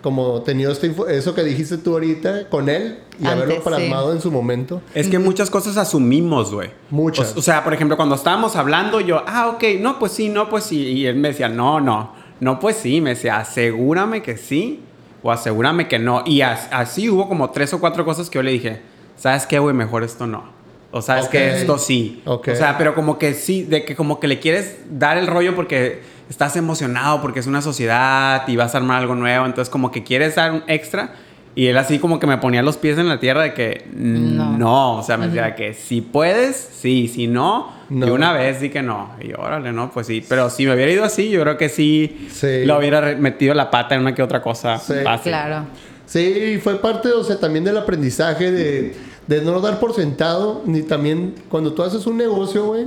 como 0.04 0.42
tenido 0.42 0.70
info- 0.72 1.08
eso 1.08 1.34
que 1.34 1.42
dijiste 1.42 1.78
tú 1.78 1.94
ahorita 1.94 2.48
con 2.50 2.68
él 2.68 2.98
y 3.18 3.24
Antes, 3.26 3.32
haberlo 3.32 3.54
sí. 3.54 3.60
plasmado 3.64 4.12
en 4.12 4.20
su 4.20 4.30
momento. 4.30 4.82
Es 4.94 5.08
que 5.08 5.18
muchas 5.18 5.48
cosas 5.50 5.78
asumimos, 5.78 6.52
güey. 6.54 6.68
Muchas. 6.90 7.34
O, 7.34 7.38
o 7.38 7.42
sea, 7.42 7.64
por 7.64 7.72
ejemplo, 7.72 7.96
cuando 7.96 8.14
estábamos 8.14 8.54
hablando, 8.54 9.00
yo, 9.00 9.22
ah, 9.26 9.48
ok, 9.48 9.64
no, 9.80 9.98
pues 9.98 10.12
sí, 10.12 10.28
no, 10.28 10.48
pues 10.50 10.64
sí. 10.64 10.78
Y 10.82 11.06
él 11.06 11.16
me 11.16 11.28
decía, 11.28 11.48
no, 11.48 11.80
no, 11.80 12.12
no, 12.38 12.60
pues 12.60 12.76
sí. 12.76 13.00
Me 13.00 13.10
decía, 13.10 13.38
asegúrame 13.38 14.22
que 14.22 14.36
sí 14.36 14.82
o 15.22 15.32
asegúrame 15.32 15.88
que 15.88 15.98
no. 15.98 16.22
Y 16.26 16.42
as- 16.42 16.68
así 16.70 17.08
hubo 17.08 17.26
como 17.28 17.48
tres 17.50 17.72
o 17.72 17.80
cuatro 17.80 18.04
cosas 18.04 18.28
que 18.28 18.36
yo 18.38 18.42
le 18.42 18.52
dije, 18.52 18.82
¿sabes 19.16 19.46
qué, 19.46 19.58
güey? 19.58 19.74
Mejor 19.74 20.04
esto 20.04 20.26
no. 20.26 20.44
O 20.90 21.02
sabes 21.02 21.26
que 21.28 21.56
esto 21.56 21.76
sí. 21.78 22.22
O 22.26 22.40
sea, 22.44 22.76
pero 22.78 22.94
como 22.94 23.18
que 23.18 23.34
sí, 23.34 23.64
de 23.64 23.84
que 23.84 23.96
como 23.96 24.20
que 24.20 24.28
le 24.28 24.38
quieres 24.38 24.76
dar 24.90 25.16
el 25.16 25.26
rollo 25.26 25.56
porque 25.56 26.02
estás 26.28 26.56
emocionado, 26.56 27.20
porque 27.20 27.40
es 27.40 27.46
una 27.46 27.62
sociedad 27.62 28.46
y 28.48 28.56
vas 28.56 28.74
a 28.74 28.78
armar 28.78 29.00
algo 29.00 29.14
nuevo. 29.14 29.46
Entonces, 29.46 29.70
como 29.70 29.90
que 29.90 30.02
quieres 30.02 30.34
dar 30.34 30.52
un 30.52 30.62
extra. 30.66 31.14
Y 31.56 31.66
él 31.66 31.76
así 31.76 32.00
como 32.00 32.18
que 32.18 32.26
me 32.26 32.38
ponía 32.38 32.64
los 32.64 32.76
pies 32.76 32.98
en 32.98 33.08
la 33.08 33.20
tierra 33.20 33.42
de 33.42 33.54
que 33.54 33.86
no, 33.94 34.96
o 34.96 35.02
sea, 35.04 35.16
me 35.16 35.28
decía 35.28 35.54
que 35.54 35.72
si 35.72 36.00
puedes, 36.00 36.56
sí, 36.56 37.06
si 37.06 37.28
no, 37.28 37.70
y 37.88 38.02
una 38.02 38.32
vez 38.32 38.60
di 38.60 38.70
que 38.70 38.82
no. 38.82 39.10
Y 39.20 39.28
yo, 39.28 39.36
órale, 39.38 39.70
no, 39.72 39.92
pues 39.92 40.08
sí. 40.08 40.24
Pero 40.28 40.50
si 40.50 40.66
me 40.66 40.74
hubiera 40.74 40.90
ido 40.90 41.04
así, 41.04 41.30
yo 41.30 41.42
creo 41.42 41.56
que 41.56 41.68
sí, 41.68 42.28
lo 42.64 42.78
hubiera 42.78 43.14
metido 43.14 43.54
la 43.54 43.70
pata 43.70 43.94
en 43.94 44.00
una 44.00 44.16
que 44.16 44.22
otra 44.22 44.42
cosa 44.42 44.78
sí. 44.78 44.94
Claro. 45.22 45.66
Sí, 46.06 46.58
fue 46.60 46.80
parte, 46.80 47.12
o 47.12 47.22
sea, 47.22 47.38
también 47.38 47.64
del 47.64 47.78
aprendizaje 47.78 48.50
de 48.50 48.96
de 49.26 49.40
no 49.42 49.60
dar 49.60 49.80
por 49.80 49.94
sentado, 49.94 50.62
ni 50.66 50.82
también 50.82 51.34
cuando 51.48 51.72
tú 51.72 51.82
haces 51.82 52.06
un 52.06 52.16
negocio, 52.16 52.66
güey, 52.66 52.86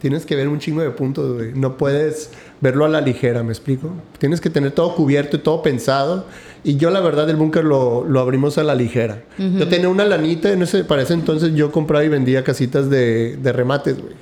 tienes 0.00 0.26
que 0.26 0.36
ver 0.36 0.48
un 0.48 0.58
chingo 0.58 0.82
de 0.82 0.90
puntos, 0.90 1.34
güey. 1.34 1.52
No 1.54 1.76
puedes 1.76 2.30
verlo 2.60 2.84
a 2.84 2.88
la 2.88 3.00
ligera, 3.00 3.42
¿me 3.42 3.50
explico? 3.50 3.90
Tienes 4.18 4.40
que 4.40 4.50
tener 4.50 4.72
todo 4.72 4.94
cubierto 4.94 5.36
y 5.36 5.40
todo 5.40 5.62
pensado. 5.62 6.26
Y 6.64 6.76
yo, 6.76 6.90
la 6.90 7.00
verdad, 7.00 7.30
el 7.30 7.36
búnker 7.36 7.64
lo, 7.64 8.04
lo, 8.04 8.20
abrimos 8.20 8.58
a 8.58 8.64
la 8.64 8.74
ligera. 8.74 9.22
Yo 9.38 9.68
tenía 9.68 9.88
una 9.88 10.04
lanita, 10.04 10.52
en 10.52 10.62
ese, 10.62 10.82
para 10.82 11.02
ese 11.02 11.14
entonces 11.14 11.54
yo 11.54 11.70
compraba 11.70 12.04
y 12.04 12.08
vendía 12.08 12.42
casitas 12.42 12.90
de, 12.90 13.36
de 13.36 13.52
remates, 13.52 13.96
güey. 14.00 14.14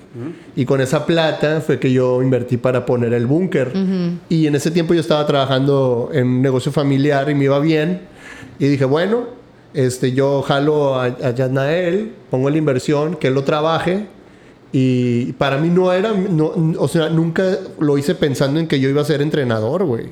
Y 0.54 0.64
con 0.64 0.80
esa 0.80 1.04
plata 1.04 1.60
fue 1.60 1.78
que 1.78 1.92
yo 1.92 2.22
invertí 2.22 2.56
para 2.56 2.86
poner 2.86 3.12
el 3.14 3.26
búnker. 3.26 3.72
Y 4.28 4.46
en 4.46 4.54
ese 4.54 4.70
tiempo 4.70 4.94
yo 4.94 5.00
estaba 5.00 5.26
trabajando 5.26 6.10
en 6.12 6.26
un 6.26 6.42
negocio 6.42 6.72
familiar 6.72 7.28
y 7.30 7.34
me 7.34 7.44
iba 7.44 7.58
bien. 7.58 8.02
Y 8.58 8.68
dije, 8.68 8.84
bueno, 8.84 9.24
este, 9.74 10.12
yo 10.12 10.42
jalo 10.42 10.94
a, 10.94 11.04
a 11.04 11.30
Yanael, 11.34 12.12
pongo 12.30 12.48
la 12.48 12.56
inversión, 12.56 13.16
que 13.16 13.28
él 13.28 13.34
lo 13.34 13.44
trabaje. 13.44 14.06
Y 14.72 15.32
para 15.34 15.58
mí 15.58 15.68
no 15.68 15.92
era, 15.92 16.12
no, 16.12 16.52
o 16.78 16.88
sea, 16.88 17.08
nunca 17.08 17.56
lo 17.78 17.96
hice 17.98 18.14
pensando 18.14 18.60
en 18.60 18.66
que 18.66 18.80
yo 18.80 18.88
iba 18.88 19.00
a 19.02 19.04
ser 19.04 19.22
entrenador, 19.22 19.84
güey. 19.84 20.06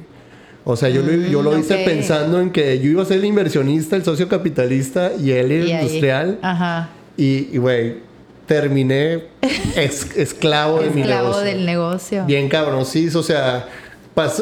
O 0.65 0.77
sea, 0.77 0.89
yo, 0.89 1.03
lo, 1.03 1.13
yo 1.13 1.43
lo 1.43 1.53
mm, 1.53 1.61
hice 1.61 1.77
pensando 1.85 2.41
en 2.41 2.51
que 2.51 2.79
yo 2.79 2.91
iba 2.91 3.03
a 3.03 3.05
ser 3.05 3.19
el 3.19 3.27
inversionista, 3.27 3.97
el 3.97 4.05
socio 4.05 4.29
capitalista 4.29 5.13
y 5.13 5.33
él 5.33 5.53
el 5.53 5.69
industrial. 5.69 6.39
Ajá. 6.41 6.89
Y, 7.17 7.59
güey, 7.59 7.97
terminé 8.47 9.25
esclavo 9.77 10.81
de 10.81 10.91
mi 10.91 11.03
negocio. 11.03 11.17
Esclavo 11.17 11.41
del 11.41 11.67
negocio. 11.67 12.25
Bien 12.27 12.49
cabrón, 12.49 12.87
sí, 12.87 13.09
o 13.15 13.23
sea, 13.23 13.69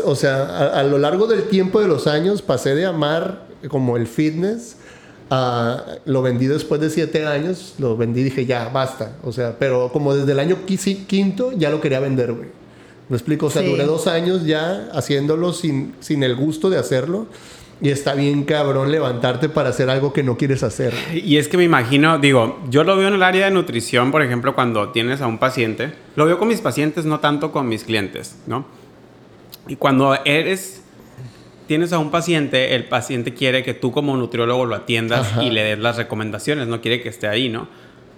o 0.05 0.15
sea 0.15 0.69
a, 0.69 0.83
lo 0.85 0.99
largo 0.99 1.27
del 1.27 1.45
tiempo 1.45 1.81
de 1.81 1.89
los 1.89 2.07
años 2.07 2.43
pasé 2.43 2.75
de 2.75 2.87
amar 2.87 3.47
como 3.69 3.97
el 3.97 4.07
fitness 4.07 4.77
lo 6.05 6.23
vendí 6.23 6.47
después 6.47 6.81
de 6.81 6.91
siete 6.91 7.27
años, 7.27 7.75
lo 7.79 7.97
vendí 7.97 8.21
y 8.21 8.25
dije, 8.25 8.47
ya, 8.47 8.69
basta. 8.69 9.17
O 9.23 9.33
sea, 9.33 9.57
pero 9.59 9.91
como 9.93 10.15
desde 10.15 10.33
el 10.33 10.39
año 10.39 10.59
quinto 11.07 11.53
ya 11.53 11.71
lo 11.71 11.81
quería 11.81 12.01
vender, 12.01 12.33
güey. 12.33 12.49
¿Me 13.09 13.17
explico? 13.17 13.47
O 13.47 13.51
sea, 13.51 13.63
duré 13.63 13.85
dos 13.85 14.07
años 14.07 14.45
ya 14.45 14.89
haciéndolo 14.93 15.53
sin, 15.53 15.95
sin 16.01 16.23
el 16.23 16.35
gusto 16.35 16.71
de 16.71 16.79
hacerlo. 16.79 17.27
Y 17.81 17.91
está 17.91 18.15
bien 18.15 18.45
cabrón 18.45 18.93
levantarte 18.93 19.49
para 19.49 19.71
hacer 19.71 19.91
algo 19.91 20.13
que 20.13 20.23
no 20.23 20.37
quieres 20.37 20.63
hacer. 20.63 20.95
Y 21.13 21.37
es 21.37 21.49
que 21.49 21.57
me 21.57 21.65
imagino, 21.65 22.19
digo, 22.19 22.61
yo 22.71 22.85
lo 22.85 22.97
veo 22.97 23.09
en 23.09 23.15
el 23.15 23.25
área 23.25 23.47
de 23.47 23.51
nutrición, 23.51 24.13
por 24.13 24.23
ejemplo, 24.23 24.55
cuando 24.55 24.91
tienes 24.91 25.21
a 25.21 25.27
un 25.27 25.39
paciente. 25.39 25.93
Lo 26.15 26.25
veo 26.25 26.39
con 26.39 26.47
mis 26.47 26.61
pacientes, 26.61 27.05
no 27.05 27.19
tanto 27.19 27.51
con 27.51 27.69
mis 27.69 27.83
clientes, 27.83 28.37
¿no? 28.47 28.67
Y 29.67 29.75
cuando 29.77 30.17
eres 30.25 30.82
tienes 31.73 31.95
a 31.95 31.99
un 31.99 32.11
paciente, 32.11 32.75
el 32.75 32.85
paciente 32.85 33.33
quiere 33.33 33.63
que 33.63 33.73
tú 33.73 33.93
como 33.93 34.15
nutriólogo 34.15 34.67
lo 34.67 34.75
atiendas 34.75 35.33
y 35.41 35.49
le 35.49 35.65
des 35.65 35.79
las 35.79 35.97
recomendaciones, 35.97 36.69
no 36.69 36.83
quiere 36.83 37.01
que 37.01 37.09
esté 37.09 37.29
ahí, 37.29 37.49
¿no? 37.49 37.67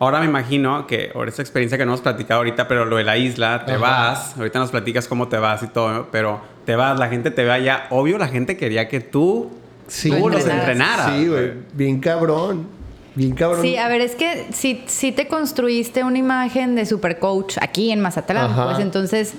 Ahora 0.01 0.19
me 0.19 0.27
imagino 0.27 0.89
que, 0.89 1.11
por 1.13 1.29
esa 1.29 1.41
experiencia 1.41 1.79
que 1.79 1.87
no 1.87 1.93
hemos 1.93 2.01
platicado 2.01 2.39
ahorita, 2.39 2.67
pero 2.67 2.85
lo 2.85 2.97
de 2.97 3.05
la 3.05 3.17
isla, 3.17 3.65
te 3.65 3.77
vas, 3.77 4.37
ahorita 4.37 4.59
nos 4.59 4.73
platicas 4.73 5.07
cómo 5.07 5.29
te 5.29 5.37
vas 5.37 5.63
y 5.63 5.69
todo, 5.69 6.09
pero 6.11 6.41
te 6.65 6.75
vas, 6.75 6.99
la 6.99 7.07
gente 7.07 7.31
te 7.31 7.45
ve 7.45 7.53
allá. 7.53 7.87
Obvio, 7.91 8.19
la 8.19 8.27
gente 8.27 8.57
quería 8.57 8.89
que 8.89 8.99
tú, 8.99 9.53
sí, 9.87 10.11
tú 10.11 10.29
los 10.29 10.45
entrenaras. 10.49 11.15
Sí, 11.15 11.29
güey, 11.29 11.53
bien 11.75 12.01
cabrón. 12.01 12.67
Bien 13.15 13.37
cabrón. 13.37 13.63
Sí, 13.63 13.77
a 13.77 13.87
ver, 13.87 14.01
es 14.01 14.17
que 14.17 14.49
si, 14.53 14.83
si 14.87 15.13
te 15.13 15.29
construiste 15.29 16.03
una 16.03 16.19
imagen 16.19 16.75
de 16.75 16.87
super 16.87 17.21
coach 17.21 17.59
aquí 17.61 17.93
en 17.93 18.01
Mazatlán, 18.01 18.53
pues 18.53 18.81
entonces, 18.81 19.35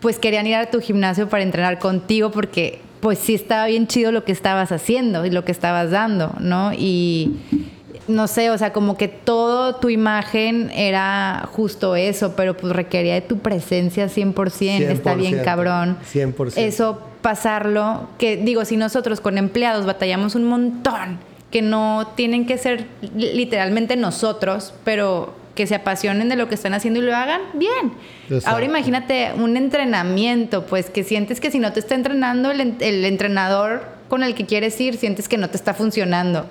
pues 0.00 0.18
querían 0.18 0.48
ir 0.48 0.56
a 0.56 0.68
tu 0.68 0.80
gimnasio 0.80 1.28
para 1.28 1.44
entrenar 1.44 1.78
contigo 1.78 2.32
porque 2.32 2.80
pues 3.02 3.18
sí 3.18 3.34
estaba 3.34 3.66
bien 3.66 3.88
chido 3.88 4.12
lo 4.12 4.22
que 4.22 4.30
estabas 4.30 4.70
haciendo 4.70 5.26
y 5.26 5.30
lo 5.30 5.44
que 5.44 5.50
estabas 5.50 5.90
dando, 5.90 6.36
¿no? 6.38 6.72
Y 6.72 7.32
no 8.06 8.28
sé, 8.28 8.48
o 8.50 8.56
sea, 8.56 8.72
como 8.72 8.96
que 8.96 9.08
todo 9.08 9.74
tu 9.74 9.90
imagen 9.90 10.70
era 10.70 11.48
justo 11.50 11.96
eso, 11.96 12.34
pero 12.36 12.56
pues 12.56 12.72
requería 12.72 13.14
de 13.14 13.20
tu 13.20 13.40
presencia 13.40 14.06
100%, 14.06 14.82
está 14.88 15.16
bien 15.16 15.40
cabrón. 15.42 15.98
100%. 16.14 16.52
Eso 16.58 17.00
pasarlo, 17.22 18.08
que 18.18 18.36
digo, 18.36 18.64
si 18.64 18.76
nosotros 18.76 19.20
con 19.20 19.36
empleados 19.36 19.84
batallamos 19.84 20.36
un 20.36 20.44
montón, 20.44 21.18
que 21.50 21.60
no 21.60 22.12
tienen 22.14 22.46
que 22.46 22.56
ser 22.56 22.86
literalmente 23.16 23.96
nosotros, 23.96 24.74
pero 24.84 25.34
que 25.54 25.66
se 25.66 25.74
apasionen 25.74 26.28
de 26.28 26.36
lo 26.36 26.48
que 26.48 26.54
están 26.54 26.74
haciendo 26.74 27.00
y 27.00 27.02
lo 27.02 27.14
hagan 27.14 27.40
bien. 27.54 27.92
Ahora 28.44 28.64
imagínate 28.64 29.32
un 29.36 29.56
entrenamiento, 29.56 30.66
pues 30.66 30.88
que 30.90 31.04
sientes 31.04 31.40
que 31.40 31.50
si 31.50 31.58
no 31.58 31.72
te 31.72 31.80
está 31.80 31.94
entrenando 31.94 32.50
el, 32.50 32.76
el, 32.80 33.04
entrenador 33.04 33.84
con 34.08 34.22
el 34.22 34.34
que 34.34 34.46
quieres 34.46 34.80
ir, 34.80 34.96
sientes 34.96 35.28
que 35.28 35.36
no 35.36 35.50
te 35.50 35.56
está 35.56 35.74
funcionando. 35.74 36.46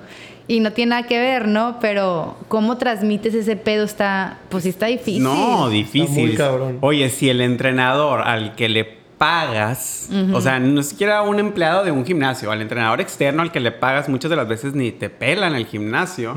Y 0.47 0.59
no 0.59 0.73
tiene 0.73 0.91
nada 0.91 1.03
que 1.03 1.17
ver, 1.17 1.47
¿no? 1.47 1.77
Pero 1.79 2.35
cómo 2.47 2.77
transmites 2.77 3.33
ese 3.33 3.55
pedo 3.55 3.85
está, 3.85 4.39
pues 4.49 4.65
está 4.65 4.87
difícil. 4.87 5.23
No, 5.23 5.69
difícil. 5.69 6.27
muy 6.27 6.35
cabrón. 6.35 6.77
Oye, 6.81 7.09
si 7.09 7.29
el 7.29 7.41
entrenador 7.41 8.21
al 8.21 8.55
que 8.55 8.67
le 8.67 9.01
pagas, 9.21 10.09
o 10.33 10.41
sea, 10.41 10.59
no 10.59 10.81
siquiera 10.81 11.21
un 11.21 11.39
empleado 11.39 11.83
de 11.83 11.91
un 11.91 12.03
gimnasio, 12.03 12.49
al 12.51 12.59
entrenador 12.59 13.01
externo 13.01 13.43
al 13.43 13.51
que 13.51 13.59
le 13.59 13.71
pagas 13.71 14.09
muchas 14.09 14.31
de 14.31 14.35
las 14.35 14.47
veces 14.47 14.73
ni 14.73 14.91
te 14.91 15.11
pelan 15.11 15.53
el 15.53 15.67
gimnasio. 15.67 16.33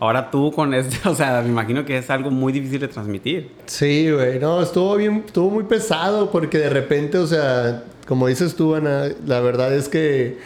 Ahora 0.00 0.30
tú 0.30 0.52
con 0.52 0.74
este, 0.74 0.96
o 1.08 1.14
sea, 1.14 1.42
me 1.42 1.48
imagino 1.48 1.84
que 1.84 1.98
es 1.98 2.10
algo 2.10 2.30
muy 2.30 2.52
difícil 2.52 2.80
de 2.80 2.88
transmitir. 2.88 3.50
Sí, 3.66 4.10
güey, 4.10 4.38
no, 4.38 4.62
estuvo 4.62 4.96
bien, 4.96 5.24
estuvo 5.26 5.50
muy 5.50 5.64
pesado 5.64 6.30
porque 6.30 6.58
de 6.58 6.70
repente, 6.70 7.18
o 7.18 7.26
sea, 7.26 7.84
como 8.06 8.26
dices 8.26 8.54
tú, 8.54 8.74
Ana, 8.74 9.08
la 9.26 9.40
verdad 9.40 9.74
es 9.74 9.88
que 9.88 10.38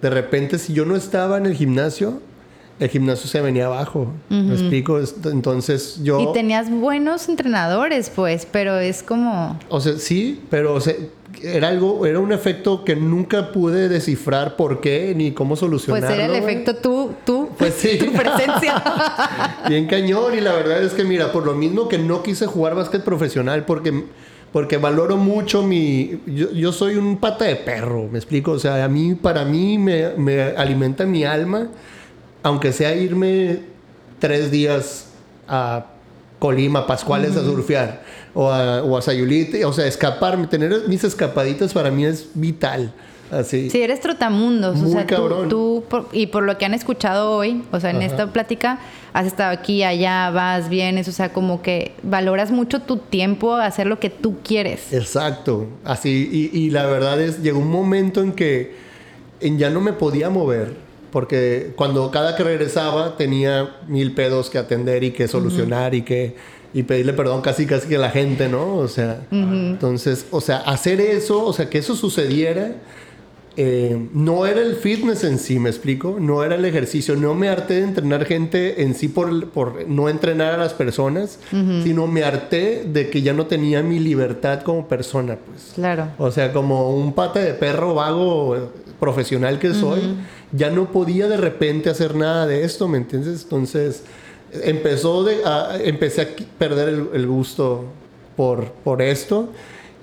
de 0.00 0.10
repente 0.10 0.58
si 0.58 0.72
yo 0.72 0.84
no 0.84 0.96
estaba 0.96 1.38
en 1.38 1.46
el 1.46 1.54
gimnasio, 1.54 2.20
el 2.80 2.88
gimnasio 2.88 3.28
se 3.28 3.40
venía 3.40 3.66
abajo. 3.66 4.12
¿Me 4.28 4.52
explico? 4.52 4.98
Entonces 5.24 6.00
yo... 6.02 6.20
Y 6.20 6.32
tenías 6.32 6.70
buenos 6.70 7.28
entrenadores, 7.28 8.10
pues, 8.10 8.46
pero 8.50 8.78
es 8.78 9.02
como... 9.02 9.58
O 9.68 9.80
sea, 9.80 9.96
sí, 9.96 10.42
pero 10.50 10.78
era 11.42 11.68
algo, 11.68 12.06
era 12.06 12.18
un 12.20 12.32
efecto 12.32 12.84
que 12.84 12.96
nunca 12.96 13.52
pude 13.52 13.88
descifrar 13.88 14.56
por 14.56 14.80
qué 14.80 15.14
ni 15.16 15.32
cómo 15.32 15.56
solucionarlo. 15.56 16.06
Pues 16.06 16.18
era 16.18 16.26
el 16.26 16.42
efecto 16.42 16.76
tú, 16.76 17.12
tú, 17.24 17.50
pues 17.58 17.74
sí. 17.74 17.98
tu 17.98 18.12
presencia. 18.12 18.82
Bien 19.68 19.86
cañón 19.86 20.36
y 20.36 20.40
la 20.40 20.52
verdad 20.52 20.82
es 20.82 20.92
que 20.92 21.04
mira, 21.04 21.32
por 21.32 21.44
lo 21.44 21.54
mismo 21.54 21.88
que 21.88 21.98
no 21.98 22.22
quise 22.22 22.46
jugar 22.46 22.74
básquet 22.74 23.02
profesional 23.02 23.64
porque 23.64 24.04
porque 24.52 24.76
valoro 24.76 25.16
mucho 25.16 25.64
mi... 25.64 26.20
Yo, 26.26 26.52
yo, 26.52 26.70
soy 26.70 26.94
un 26.94 27.16
pata 27.16 27.44
de 27.44 27.56
perro, 27.56 28.06
me 28.08 28.18
explico. 28.18 28.52
O 28.52 28.58
sea, 28.60 28.84
a 28.84 28.88
mí, 28.88 29.16
para 29.16 29.44
mí 29.44 29.78
me, 29.78 30.10
me 30.10 30.42
alimenta 30.42 31.04
mi 31.04 31.24
alma 31.24 31.70
aunque 32.44 32.72
sea 32.72 32.94
irme 32.94 33.60
tres 34.20 34.52
días 34.52 35.06
a 35.48 35.86
Colima, 36.38 36.86
Pascuales 36.86 37.36
a 37.36 37.40
surfear, 37.42 38.03
o 38.34 38.50
a, 38.50 38.82
o 38.82 38.96
a 38.96 39.02
Sayulite, 39.02 39.64
o 39.64 39.72
sea, 39.72 39.86
escaparme, 39.86 40.46
tener 40.46 40.88
mis 40.88 41.04
escapaditas 41.04 41.72
para 41.72 41.90
mí 41.90 42.04
es 42.04 42.28
vital. 42.34 42.92
Así. 43.30 43.70
Sí, 43.70 43.80
eres 43.80 44.00
trotamundos. 44.00 44.76
Muy 44.76 44.90
o 44.90 44.92
sea, 44.92 45.06
cabrón. 45.06 45.48
Tú, 45.48 45.82
y 46.12 46.26
por 46.26 46.42
lo 46.44 46.58
que 46.58 46.66
han 46.66 46.74
escuchado 46.74 47.32
hoy, 47.32 47.64
o 47.72 47.80
sea, 47.80 47.90
en 47.90 48.02
esta 48.02 48.32
plática, 48.32 48.78
has 49.12 49.26
estado 49.26 49.50
aquí, 49.50 49.82
allá, 49.82 50.30
vas, 50.30 50.68
vienes, 50.68 51.08
o 51.08 51.12
sea, 51.12 51.32
como 51.32 51.62
que 51.62 51.92
valoras 52.02 52.50
mucho 52.50 52.80
tu 52.80 52.98
tiempo 52.98 53.54
a 53.54 53.66
hacer 53.66 53.86
lo 53.86 53.98
que 53.98 54.10
tú 54.10 54.36
quieres. 54.44 54.92
Exacto. 54.92 55.66
Así, 55.84 56.28
y, 56.52 56.56
y 56.56 56.70
la 56.70 56.86
verdad 56.86 57.20
es, 57.20 57.42
llegó 57.42 57.58
un 57.58 57.70
momento 57.70 58.20
en 58.20 58.32
que 58.32 58.74
en 59.40 59.58
ya 59.58 59.70
no 59.70 59.80
me 59.80 59.92
podía 59.92 60.30
mover 60.30 60.74
porque 61.14 61.74
cuando 61.76 62.10
cada 62.10 62.34
que 62.34 62.42
regresaba 62.42 63.16
tenía 63.16 63.76
mil 63.86 64.14
pedos 64.14 64.50
que 64.50 64.58
atender 64.58 65.04
y 65.04 65.12
que 65.12 65.28
solucionar 65.28 65.94
y 65.94 66.02
que 66.02 66.34
y 66.74 66.82
pedirle 66.82 67.12
perdón 67.12 67.40
casi 67.40 67.66
casi 67.66 67.86
que 67.86 67.94
a 67.94 68.00
la 68.00 68.10
gente, 68.10 68.48
¿no? 68.48 68.74
O 68.74 68.88
sea, 68.88 69.20
entonces, 69.30 70.26
o 70.32 70.40
sea, 70.40 70.56
hacer 70.56 71.00
eso, 71.00 71.46
o 71.46 71.52
sea, 71.52 71.70
que 71.70 71.78
eso 71.78 71.94
sucediera, 71.94 72.72
eh, 73.56 74.08
no 74.12 74.44
era 74.44 74.60
el 74.60 74.74
fitness 74.74 75.22
en 75.22 75.38
sí, 75.38 75.60
me 75.60 75.70
explico, 75.70 76.16
no 76.18 76.42
era 76.42 76.56
el 76.56 76.64
ejercicio, 76.64 77.14
no 77.14 77.36
me 77.36 77.48
harté 77.48 77.74
de 77.74 77.82
entrenar 77.82 78.24
gente 78.24 78.82
en 78.82 78.96
sí 78.96 79.06
por, 79.06 79.50
por 79.50 79.86
no 79.86 80.08
entrenar 80.08 80.54
a 80.54 80.56
las 80.56 80.74
personas, 80.74 81.38
sino 81.84 82.08
me 82.08 82.24
harté 82.24 82.82
de 82.92 83.08
que 83.08 83.22
ya 83.22 83.34
no 83.34 83.46
tenía 83.46 83.84
mi 83.84 84.00
libertad 84.00 84.62
como 84.62 84.88
persona, 84.88 85.38
pues. 85.46 85.74
Claro. 85.76 86.08
O 86.18 86.32
sea, 86.32 86.52
como 86.52 86.90
un 86.90 87.12
pata 87.12 87.38
de 87.38 87.54
perro 87.54 87.94
vago 87.94 88.72
profesional 88.98 89.60
que 89.60 89.74
soy, 89.74 90.00
ya 90.56 90.70
no 90.70 90.92
podía 90.92 91.26
de 91.28 91.36
repente 91.36 91.90
hacer 91.90 92.14
nada 92.14 92.46
de 92.46 92.64
esto, 92.64 92.86
¿me 92.88 92.98
entiendes? 92.98 93.42
Entonces, 93.42 94.02
empezó 94.52 95.24
de, 95.24 95.44
a- 95.44 95.76
empecé 95.82 96.22
a 96.22 96.28
perder 96.58 96.88
el, 96.90 97.08
el 97.14 97.26
gusto 97.26 97.84
por, 98.36 98.70
por 98.72 99.02
esto. 99.02 99.50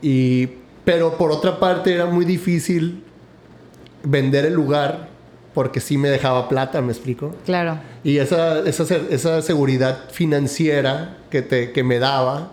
Y, 0.02 0.48
pero 0.84 1.18
por 1.18 1.32
otra 1.32 1.60
parte 1.60 1.94
era 1.94 2.06
muy 2.06 2.26
difícil 2.26 3.04
vender 4.04 4.46
el 4.46 4.54
lugar 4.54 5.10
porque 5.54 5.80
sí 5.80 5.98
me 5.98 6.10
dejaba 6.10 6.50
plata, 6.50 6.82
¿me 6.82 6.92
explico? 6.92 7.36
Claro. 7.46 7.78
Y 8.04 8.18
esa, 8.18 8.60
esa, 8.68 8.84
esa 9.10 9.42
seguridad 9.42 10.10
financiera 10.10 11.18
que, 11.30 11.42
te, 11.42 11.72
que 11.72 11.84
me 11.84 12.00
daba, 12.00 12.52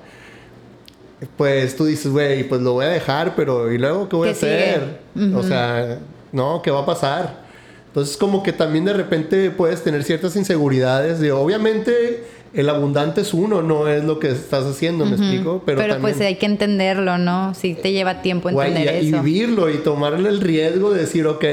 pues 1.36 1.76
tú 1.76 1.84
dices, 1.84 2.10
güey, 2.12 2.44
pues 2.48 2.60
lo 2.60 2.74
voy 2.74 2.84
a 2.86 2.88
dejar, 2.90 3.34
pero 3.34 3.72
¿y 3.72 3.78
luego 3.78 4.08
qué 4.08 4.16
voy 4.16 4.28
a 4.28 4.32
hacer? 4.32 5.00
O 5.34 5.42
sea, 5.42 5.98
no, 6.32 6.60
¿qué 6.62 6.70
va 6.70 6.80
a 6.80 6.86
pasar? 6.86 7.47
Entonces 7.88 8.16
como 8.16 8.42
que 8.42 8.52
también 8.52 8.84
de 8.84 8.92
repente 8.92 9.50
puedes 9.50 9.82
tener 9.82 10.04
ciertas 10.04 10.36
inseguridades 10.36 11.18
de, 11.20 11.32
obviamente, 11.32 12.24
el 12.54 12.68
abundante 12.68 13.20
es 13.22 13.34
uno, 13.34 13.62
no 13.62 13.88
es 13.88 14.04
lo 14.04 14.18
que 14.18 14.28
estás 14.30 14.64
haciendo, 14.64 15.04
¿me 15.04 15.16
explico? 15.16 15.62
Pero, 15.66 15.80
también- 15.80 16.00
pues 16.00 16.20
hay 16.20 16.36
que 16.36 16.46
entenderlo, 16.46 17.18
¿no? 17.18 17.54
Si 17.54 17.74
te 17.74 17.92
lleva 17.92 18.22
tiempo 18.22 18.48
entender 18.50 19.02
y, 19.02 19.06
y 19.06 19.08
eso. 19.10 19.22
vivirlo 19.22 19.70
y 19.70 19.78
tomarle 19.78 20.28
el 20.28 20.40
riesgo 20.40 20.90
de 20.92 21.00
decir, 21.00 21.26
ok. 21.26 21.44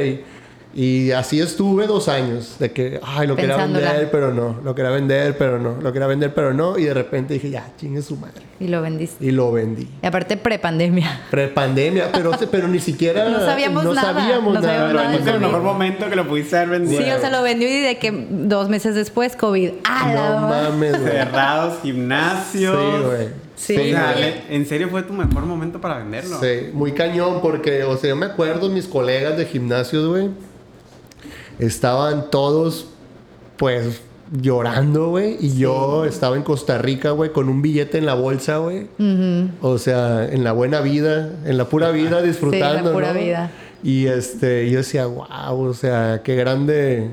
Y 0.76 1.12
así 1.12 1.40
estuve 1.40 1.88
dos 1.88 2.10
años, 2.10 2.58
de 2.60 2.72
que, 2.72 3.00
ay, 3.02 3.28
lo 3.28 3.38
quería 3.38 3.56
vender, 3.56 4.10
pero 4.12 4.34
no, 4.34 4.58
lo 4.62 4.76
quería 4.76 4.92
vender, 4.92 5.38
pero 5.38 5.58
no, 5.58 5.78
lo 5.82 5.94
quería 5.94 6.06
vender, 6.06 6.34
pero 6.34 6.54
no. 6.54 6.78
Y 6.78 6.84
de 6.84 6.94
repente 6.94 7.34
dije, 7.34 7.50
ya, 7.50 7.72
chingue 7.78 8.02
su 8.02 8.18
madre. 8.18 8.42
Y 8.60 8.68
lo 8.68 8.82
vendiste. 8.82 9.24
Y 9.24 9.32
lo 9.32 9.54
vendí. 9.54 9.88
Y 10.04 10.06
aparte 10.06 10.36
prepandemia. 10.36 11.22
Prepandemia, 11.32 12.12
pero, 12.12 12.32
pero 12.52 12.68
ni 12.68 12.80
siquiera. 12.80 13.30
No 13.36 13.40
sabíamos 13.40 13.84
no 13.84 13.94
nada, 13.94 14.14
sabíamos 14.14 14.54
no 14.54 14.62
nada. 14.62 14.74
sabíamos 14.74 14.94
Lo 14.94 15.00
nada 15.00 15.16
en 15.16 15.28
el 15.28 15.40
mejor 15.40 15.62
momento 15.62 16.10
que 16.10 16.16
lo 16.16 16.28
pudiste 16.28 16.58
haber 16.58 16.80
vendido. 16.80 17.02
Sí, 17.02 17.10
o 17.10 17.20
sea, 17.20 17.30
lo 17.30 17.42
vendió 17.42 17.70
y 17.70 17.80
de 17.80 17.98
que 17.98 18.28
dos 18.30 18.70
meses 18.70 18.96
después, 18.96 19.36
COVID. 19.36 19.72
¡Ah, 19.86 20.12
la 20.14 20.42
No 20.42 20.48
mames, 20.48 21.00
güey. 21.00 21.12
Cerrados, 21.12 21.80
gimnasios. 21.84 22.78
Sí, 22.78 23.04
güey. 23.06 23.28
Sí. 23.56 23.78
Oye. 23.78 24.44
¿en 24.50 24.66
serio 24.66 24.90
fue 24.90 25.04
tu 25.04 25.14
mejor 25.14 25.46
momento 25.46 25.80
para 25.80 26.00
venderlo? 26.00 26.40
Sí, 26.40 26.70
muy 26.74 26.92
cañón, 26.92 27.40
porque, 27.42 27.84
o 27.84 27.96
sea, 27.98 28.10
yo 28.10 28.16
me 28.16 28.26
acuerdo 28.26 28.70
mis 28.70 28.88
colegas 28.88 29.38
de 29.38 29.46
gimnasios, 29.46 30.08
güey. 30.08 30.30
Estaban 31.60 32.30
todos, 32.32 32.88
pues, 33.58 34.02
llorando, 34.42 35.10
güey. 35.10 35.38
Y 35.40 35.58
yo 35.58 36.06
estaba 36.06 36.36
en 36.36 36.44
Costa 36.44 36.78
Rica, 36.78 37.12
güey, 37.12 37.32
con 37.32 37.48
un 37.50 37.62
billete 37.62 37.98
en 37.98 38.06
la 38.06 38.14
bolsa, 38.16 38.58
güey. 38.58 38.88
O 39.62 39.78
sea, 39.78 40.26
en 40.26 40.44
la 40.44 40.52
buena 40.52 40.82
vida, 40.82 41.32
en 41.46 41.58
la 41.58 41.66
pura 41.66 41.92
vida, 41.92 42.22
disfrutando, 42.22 42.92
pura 42.92 43.14
¿no? 43.14 43.20
vida. 43.20 43.52
Y 43.84 44.08
este, 44.08 44.70
yo 44.70 44.80
decía, 44.80 45.06
wow, 45.06 45.60
o 45.70 45.74
sea, 45.76 46.22
qué 46.24 46.36
grande, 46.36 47.12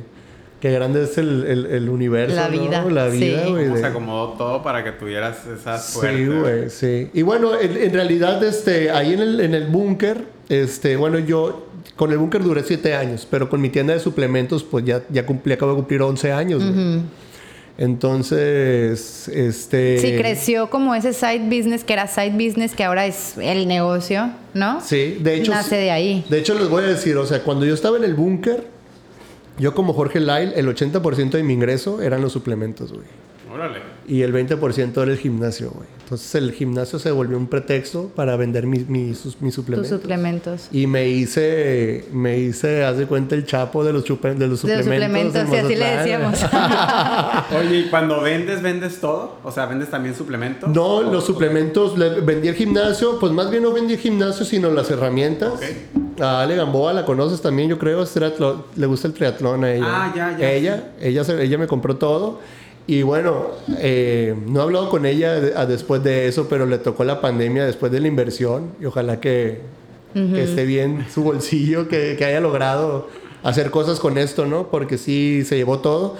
qué 0.59 0.71
grande 0.73 1.03
es 1.03 1.19
el, 1.19 1.45
el- 1.47 1.67
el 1.67 1.89
universo, 1.91 2.35
La 2.35 2.49
¿no? 2.49 2.63
vida, 2.63 2.85
La 2.91 3.11
sí. 3.11 3.19
vida, 3.19 3.47
güey. 3.49 3.65
¿Cómo 3.65 3.75
de- 3.75 3.81
se 3.83 3.87
acomodó 3.87 4.29
todo 4.31 4.63
para 4.63 4.83
que 4.83 4.93
tuvieras 4.93 5.47
esa 5.47 5.79
suerte? 5.79 6.17
Sí, 6.17 6.27
güey, 6.27 6.71
sí. 6.71 7.11
Y 7.13 7.21
bueno, 7.23 7.61
en, 7.61 7.77
en 7.77 7.93
realidad, 7.93 8.43
este, 8.43 8.91
ahí 8.91 9.13
en 9.13 9.21
el, 9.21 9.41
en 9.41 9.55
el 9.55 9.67
búnker, 9.67 10.25
este, 10.49 10.97
bueno, 10.97 11.19
yo 11.19 11.67
con 12.03 12.11
el 12.11 12.19
búnker 12.19 12.43
duré 12.43 12.65
siete 12.65 12.97
años, 12.97 13.29
pero 13.31 13.49
con 13.49 13.61
mi 13.61 13.69
tienda 13.69 13.93
de 13.95 14.01
suplementos, 14.01 14.65
pues 14.65 14.85
ya, 14.85 15.05
ya 15.09 15.25
cumplí, 15.25 15.53
acabo 15.53 15.71
de 15.71 15.77
cumplir 15.77 16.03
11 16.03 16.33
años, 16.33 16.61
güey. 16.61 17.01
Entonces, 17.79 19.29
este... 19.29 19.99
Sí, 19.99 20.17
creció 20.17 20.69
como 20.69 20.97
ese 20.97 21.13
side 21.13 21.45
business 21.45 21.85
que 21.85 21.93
era 21.93 22.09
side 22.09 22.33
business, 22.33 22.75
que 22.75 22.83
ahora 22.83 23.07
es 23.07 23.39
el 23.39 23.69
negocio, 23.69 24.33
¿no? 24.53 24.81
Sí, 24.81 25.19
de 25.21 25.37
hecho... 25.37 25.53
Nace 25.53 25.77
de 25.77 25.93
ahí. 25.93 26.25
De 26.29 26.41
hecho, 26.41 26.59
les 26.59 26.69
voy 26.69 26.83
a 26.83 26.89
decir, 26.89 27.17
o 27.17 27.25
sea, 27.25 27.45
cuando 27.45 27.67
yo 27.67 27.73
estaba 27.73 27.99
en 27.99 28.03
el 28.03 28.15
búnker, 28.15 28.67
yo 29.61 29.73
como 29.73 29.93
Jorge 29.93 30.19
Lyle, 30.19 30.55
el 30.57 30.67
80% 30.67 31.31
de 31.31 31.45
mi 31.45 31.53
ingreso 31.53 32.03
eran 32.03 32.21
los 32.21 32.33
suplementos, 32.33 32.93
güey. 32.93 33.07
Órale. 33.53 33.81
Y 34.09 34.23
el 34.23 34.33
20% 34.33 35.03
era 35.03 35.11
el 35.13 35.19
gimnasio, 35.19 35.71
güey. 35.71 35.87
Entonces 36.03 36.35
el 36.35 36.53
gimnasio 36.53 36.99
se 36.99 37.11
volvió 37.11 37.37
un 37.39 37.47
pretexto 37.47 38.11
para 38.15 38.37
vender 38.37 38.67
mis, 38.67 38.87
mis, 38.89 39.17
sus- 39.19 39.41
mis 39.41 39.55
Tus 39.55 39.65
suplementos. 39.65 40.01
suplementos. 40.01 40.69
Y 40.71 40.87
me 40.87 41.09
hice, 41.09 42.07
me 42.13 42.39
hice, 42.39 42.85
haz 42.85 42.99
de 42.99 43.07
cuenta, 43.07 43.35
el 43.35 43.47
chapo 43.47 43.83
de 43.85 43.93
los, 43.93 44.05
chupe- 44.05 44.35
de 44.35 44.47
los 44.49 44.63
De 44.63 44.77
los 44.77 44.85
suplementos. 44.85 45.43
suplementos, 45.43 45.49
y 45.55 45.57
así 45.57 45.75
le 45.77 45.97
decíamos. 45.97 46.39
Oye, 47.59 47.79
¿y 47.79 47.85
cuando 47.89 48.21
vendes, 48.21 48.63
vendes 48.63 49.01
todo? 49.01 49.39
O 49.43 49.51
sea, 49.53 49.67
¿vendes 49.67 49.91
también 49.91 50.15
suplementos? 50.15 50.69
No, 50.69 50.97
¿O- 50.97 51.03
los 51.03 51.25
suplementos, 51.25 51.97
le- 51.97 52.21
vendí 52.21 52.49
el 52.49 52.55
gimnasio, 52.55 53.19
pues 53.19 53.33
más 53.33 53.51
bien 53.51 53.63
no 53.63 53.73
vendí 53.73 53.95
el 53.95 53.99
gimnasio, 54.01 54.45
sino 54.45 54.71
las 54.71 54.91
herramientas. 54.91 55.53
A 56.21 56.43
Ale 56.43 56.57
Gamboa 56.57 56.93
la 56.93 57.05
conoces 57.07 57.41
también, 57.41 57.69
yo 57.71 57.79
creo, 57.79 58.03
es 58.03 58.15
triatlo- 58.15 58.65
le 58.77 58.87
gusta 58.87 59.09
el 59.09 59.15
triatlón 59.15 59.65
a 59.65 59.73
ella. 59.73 59.85
Ah, 59.89 60.13
ya, 60.15 60.37
ya. 60.39 60.51
Ella, 60.53 60.93
ella, 61.01 61.25
se- 61.25 61.43
ella 61.43 61.59
me 61.59 61.67
compró 61.67 61.97
todo. 61.97 62.41
Y 62.87 63.03
bueno, 63.03 63.47
eh, 63.79 64.35
no 64.47 64.61
he 64.61 64.63
hablado 64.65 64.89
con 64.91 65.07
ella 65.07 65.41
de- 65.41 65.55
a- 65.57 65.67
después 65.67 66.03
de 66.03 66.27
eso, 66.27 66.49
pero 66.49 66.67
le 66.67 66.79
tocó 66.79 67.05
la 67.05 67.21
pandemia 67.21 67.65
después 67.65 67.93
de 67.93 68.01
la 68.01 68.09
inversión 68.09 68.73
y 68.81 68.87
ojalá 68.87 69.21
que, 69.21 69.61
que 70.15 70.43
esté 70.43 70.65
bien 70.67 71.07
su 71.13 71.23
bolsillo, 71.23 71.89
que, 71.89 72.17
que 72.19 72.25
haya 72.25 72.41
logrado 72.41 73.09
hacer 73.45 73.71
cosas 73.71 73.99
con 74.01 74.19
esto, 74.19 74.47
¿no? 74.47 74.69
Porque 74.69 74.99
sí 74.99 75.43
se 75.45 75.57
llevó 75.57 75.79
todo. 75.79 76.17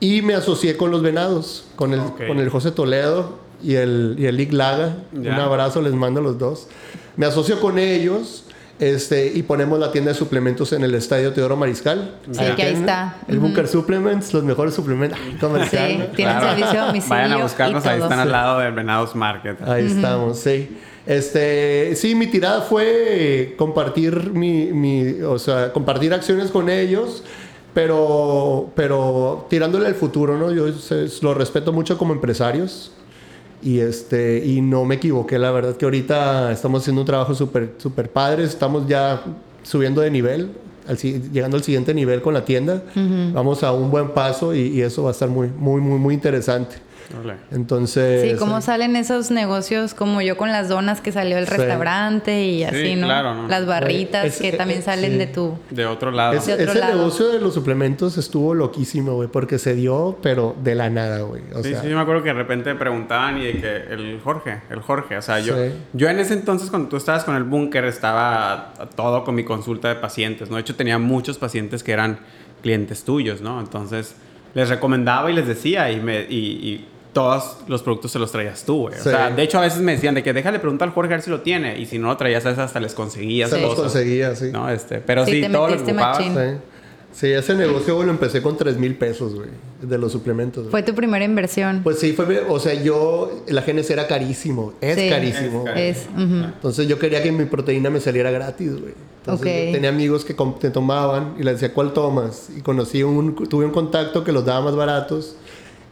Y 0.00 0.22
me 0.22 0.34
asocié 0.34 0.76
con 0.76 0.90
los 0.90 1.02
venados, 1.02 1.66
con 1.76 1.92
el, 1.92 2.00
con 2.28 2.38
el 2.38 2.48
José 2.48 2.70
Toledo 2.70 3.38
y 3.62 3.74
el, 3.74 4.16
y 4.18 4.26
el 4.26 4.36
Lick 4.36 4.52
Laga. 4.52 4.96
Un 5.12 5.26
abrazo, 5.40 5.82
les 5.82 5.92
mando 5.94 6.20
a 6.20 6.22
los 6.22 6.38
dos. 6.38 6.68
Me 7.16 7.26
asocio 7.26 7.60
con 7.60 7.78
ellos 7.78 8.44
este, 8.80 9.26
y 9.34 9.42
ponemos 9.44 9.78
la 9.78 9.92
tienda 9.92 10.10
de 10.12 10.18
suplementos 10.18 10.72
en 10.72 10.82
el 10.82 10.94
Estadio 10.94 11.32
Teodoro 11.32 11.56
Mariscal. 11.56 12.16
Sí, 12.30 12.40
que 12.56 12.62
ahí 12.62 12.74
está. 12.74 13.16
El 13.28 13.38
Bunker 13.38 13.68
Supplements, 13.68 14.32
los 14.34 14.42
mejores 14.44 14.74
suplementos 14.74 15.18
Ay, 15.22 15.36
comercial. 15.38 15.88
Sí, 15.90 16.16
tienen 16.16 16.40
servicio 16.40 16.82
a 16.82 16.86
domicilio. 16.86 17.16
Vayan 17.16 17.32
a 17.32 17.36
buscarnos, 17.42 17.86
ahí 17.86 18.00
están 18.00 18.18
al 18.18 18.32
lado 18.32 18.58
del 18.58 18.72
Venados 18.72 19.14
Market. 19.14 19.62
Ahí 19.62 19.86
estamos, 19.86 20.38
sí. 20.38 20.76
Este, 21.06 21.94
sí, 21.96 22.14
mi 22.14 22.26
tirada 22.28 22.62
fue 22.62 23.54
compartir 23.58 24.30
mi, 24.32 24.72
mi- 24.72 25.20
o 25.22 25.38
sea, 25.38 25.70
compartir 25.72 26.14
acciones 26.14 26.50
con 26.50 26.68
ellos, 26.70 27.22
pero, 27.74 28.70
pero 28.74 29.46
tirándole 29.50 29.86
al 29.86 29.94
futuro, 29.94 30.38
¿no? 30.38 30.50
Yo 30.52 30.72
se- 30.72 31.06
lo 31.22 31.34
respeto 31.34 31.72
mucho 31.72 31.98
como 31.98 32.12
empresarios 32.14 32.90
y 33.64 33.80
este, 33.80 34.44
y 34.44 34.60
no 34.60 34.84
me 34.84 34.96
equivoqué, 34.96 35.38
la 35.38 35.50
verdad 35.50 35.76
que 35.76 35.86
ahorita 35.86 36.52
estamos 36.52 36.82
haciendo 36.82 37.00
un 37.00 37.06
trabajo 37.06 37.34
súper, 37.34 37.72
súper 37.78 38.10
padre, 38.10 38.44
estamos 38.44 38.86
ya 38.86 39.22
subiendo 39.62 40.02
de 40.02 40.10
nivel, 40.10 40.50
al 40.86 40.98
llegando 40.98 41.56
al 41.56 41.62
siguiente 41.62 41.94
nivel 41.94 42.20
con 42.20 42.34
la 42.34 42.44
tienda, 42.44 42.82
vamos 43.32 43.62
a 43.62 43.72
un 43.72 43.90
buen 43.90 44.10
paso 44.10 44.54
y, 44.54 44.68
y 44.68 44.82
eso 44.82 45.02
va 45.04 45.08
a 45.08 45.12
estar 45.12 45.30
muy, 45.30 45.48
muy, 45.48 45.80
muy, 45.80 45.98
muy 45.98 46.14
interesante. 46.14 46.76
Entonces... 47.50 48.30
Sí, 48.32 48.36
cómo 48.38 48.60
salen 48.60 48.96
esos 48.96 49.30
negocios 49.30 49.94
como 49.94 50.20
yo 50.22 50.36
con 50.36 50.50
las 50.52 50.68
donas 50.68 51.00
que 51.00 51.12
salió 51.12 51.38
el 51.38 51.46
Sí. 51.46 51.54
restaurante 51.54 52.44
y 52.44 52.64
así, 52.64 52.82
Sí, 52.88 52.96
¿no? 52.96 53.06
claro, 53.06 53.34
¿no? 53.34 53.48
Las 53.48 53.66
barritas 53.66 54.24
Es- 54.26 54.38
que 54.40 54.52
también 54.52 54.82
salen 54.82 55.12
sí. 55.12 55.18
de 55.18 55.26
tu... 55.26 55.58
De 55.70 55.86
otro 55.86 56.10
lado. 56.10 56.34
Es- 56.34 56.46
de 56.46 56.54
otro 56.54 56.64
ese 56.70 56.78
lado. 56.78 56.96
negocio 56.96 57.28
de 57.28 57.40
los 57.40 57.54
suplementos 57.54 58.16
estuvo 58.18 58.54
loquísimo, 58.54 59.14
güey, 59.14 59.28
porque 59.28 59.58
se 59.58 59.74
dio, 59.74 60.18
pero 60.22 60.56
de 60.62 60.74
la 60.74 60.90
nada, 60.90 61.20
güey. 61.20 61.42
Sí, 61.62 61.70
sea, 61.70 61.82
sí, 61.82 61.88
yo 61.88 61.96
me 61.96 62.02
acuerdo 62.02 62.22
que 62.22 62.28
de 62.30 62.34
repente 62.34 62.74
preguntaban 62.74 63.38
y 63.38 63.44
de 63.46 63.52
que 63.60 63.76
el 63.94 64.20
Jorge, 64.22 64.62
el 64.70 64.80
Jorge, 64.80 65.16
o 65.16 65.22
sea, 65.22 65.40
yo, 65.40 65.54
Sí. 65.56 65.72
yo 65.92 66.08
en 66.08 66.18
ese 66.18 66.34
entonces 66.34 66.70
cuando 66.70 66.88
tú 66.88 66.96
estabas 66.96 67.24
con 67.24 67.36
el 67.36 67.44
búnker 67.44 67.84
estaba 67.84 68.72
todo 68.96 69.24
con 69.24 69.34
mi 69.34 69.44
consulta 69.44 69.88
de 69.88 69.94
pacientes, 69.96 70.48
¿no? 70.50 70.56
De 70.56 70.62
hecho 70.62 70.74
tenía 70.74 70.98
muchos 70.98 71.38
pacientes 71.38 71.82
que 71.82 71.92
eran 71.92 72.18
clientes 72.62 73.04
tuyos, 73.04 73.40
¿no? 73.40 73.60
Entonces 73.60 74.16
les 74.54 74.68
recomendaba 74.68 75.30
y 75.30 75.34
les 75.34 75.46
decía 75.46 75.90
y, 75.90 76.00
me, 76.00 76.20
y, 76.22 76.36
y 76.36 76.88
todos 77.14 77.56
los 77.68 77.82
productos 77.82 78.10
se 78.12 78.18
los 78.18 78.30
traías 78.30 78.64
tú, 78.64 78.80
güey. 78.82 78.94
Sí. 78.96 79.08
O 79.08 79.12
sea, 79.12 79.30
de 79.30 79.42
hecho 79.42 79.58
a 79.58 79.62
veces 79.62 79.80
me 79.80 79.92
decían 79.92 80.14
de 80.14 80.22
que 80.22 80.32
déjale 80.34 80.58
preguntar 80.58 80.88
al 80.88 80.94
Jorge 80.94 81.14
a 81.14 81.16
ver 81.16 81.22
si 81.22 81.30
lo 81.30 81.40
tiene 81.40 81.78
y 81.78 81.86
si 81.86 81.98
no 81.98 82.08
lo 82.08 82.16
traías 82.18 82.44
a 82.44 82.50
veces 82.50 82.64
hasta 82.64 82.80
les 82.80 82.92
conseguías 82.92 83.48
se 83.48 83.60
los 83.60 83.74
conseguía, 83.74 84.34
sí. 84.36 84.50
¿no? 84.52 84.68
Este, 84.68 84.98
pero 84.98 85.24
Sí, 85.24 85.42
sí, 85.42 85.50
todo 85.50 85.68
lo 85.68 85.74
ocupabas. 85.80 86.18
Sí. 86.18 86.30
Sí, 87.12 87.30
ese 87.30 87.54
negocio, 87.54 87.94
güey, 87.94 88.06
lo 88.06 88.12
empecé 88.12 88.42
con 88.42 88.56
3 88.56 88.76
mil 88.76 88.96
pesos, 88.96 89.36
güey, 89.36 89.48
de 89.80 89.98
los 89.98 90.10
suplementos. 90.10 90.64
güey. 90.64 90.70
Fue 90.72 90.82
tu 90.82 90.96
primera 90.96 91.24
inversión. 91.24 91.82
Pues 91.84 92.00
sí, 92.00 92.12
fue, 92.12 92.40
o 92.48 92.58
sea, 92.58 92.74
yo, 92.74 93.44
la 93.46 93.60
GNC 93.62 93.88
era 93.92 94.08
carísimo, 94.08 94.72
es 94.80 94.96
Sí. 94.98 95.08
carísimo. 95.08 95.64
Es. 95.68 95.98
Es. 95.98 96.06
Entonces 96.16 96.88
yo 96.88 96.98
quería 96.98 97.22
que 97.22 97.30
mi 97.30 97.44
proteína 97.44 97.88
me 97.88 98.00
saliera 98.00 98.32
gratis, 98.32 98.72
güey. 98.80 98.94
Entonces 99.20 99.46
Ok. 99.46 99.66
yo 99.66 99.72
tenía 99.74 99.90
amigos 99.90 100.24
que 100.24 100.34
te 100.58 100.70
tomaban 100.70 101.34
y 101.38 101.44
les 101.44 101.54
decía, 101.60 101.72
¿cuál 101.72 101.92
tomas? 101.92 102.48
Y 102.56 102.62
conocí 102.62 103.04
un, 103.04 103.36
tuve 103.48 103.64
un 103.64 103.70
contacto 103.70 104.24
que 104.24 104.32
los 104.32 104.44
daba 104.44 104.62
más 104.62 104.74
baratos 104.74 105.36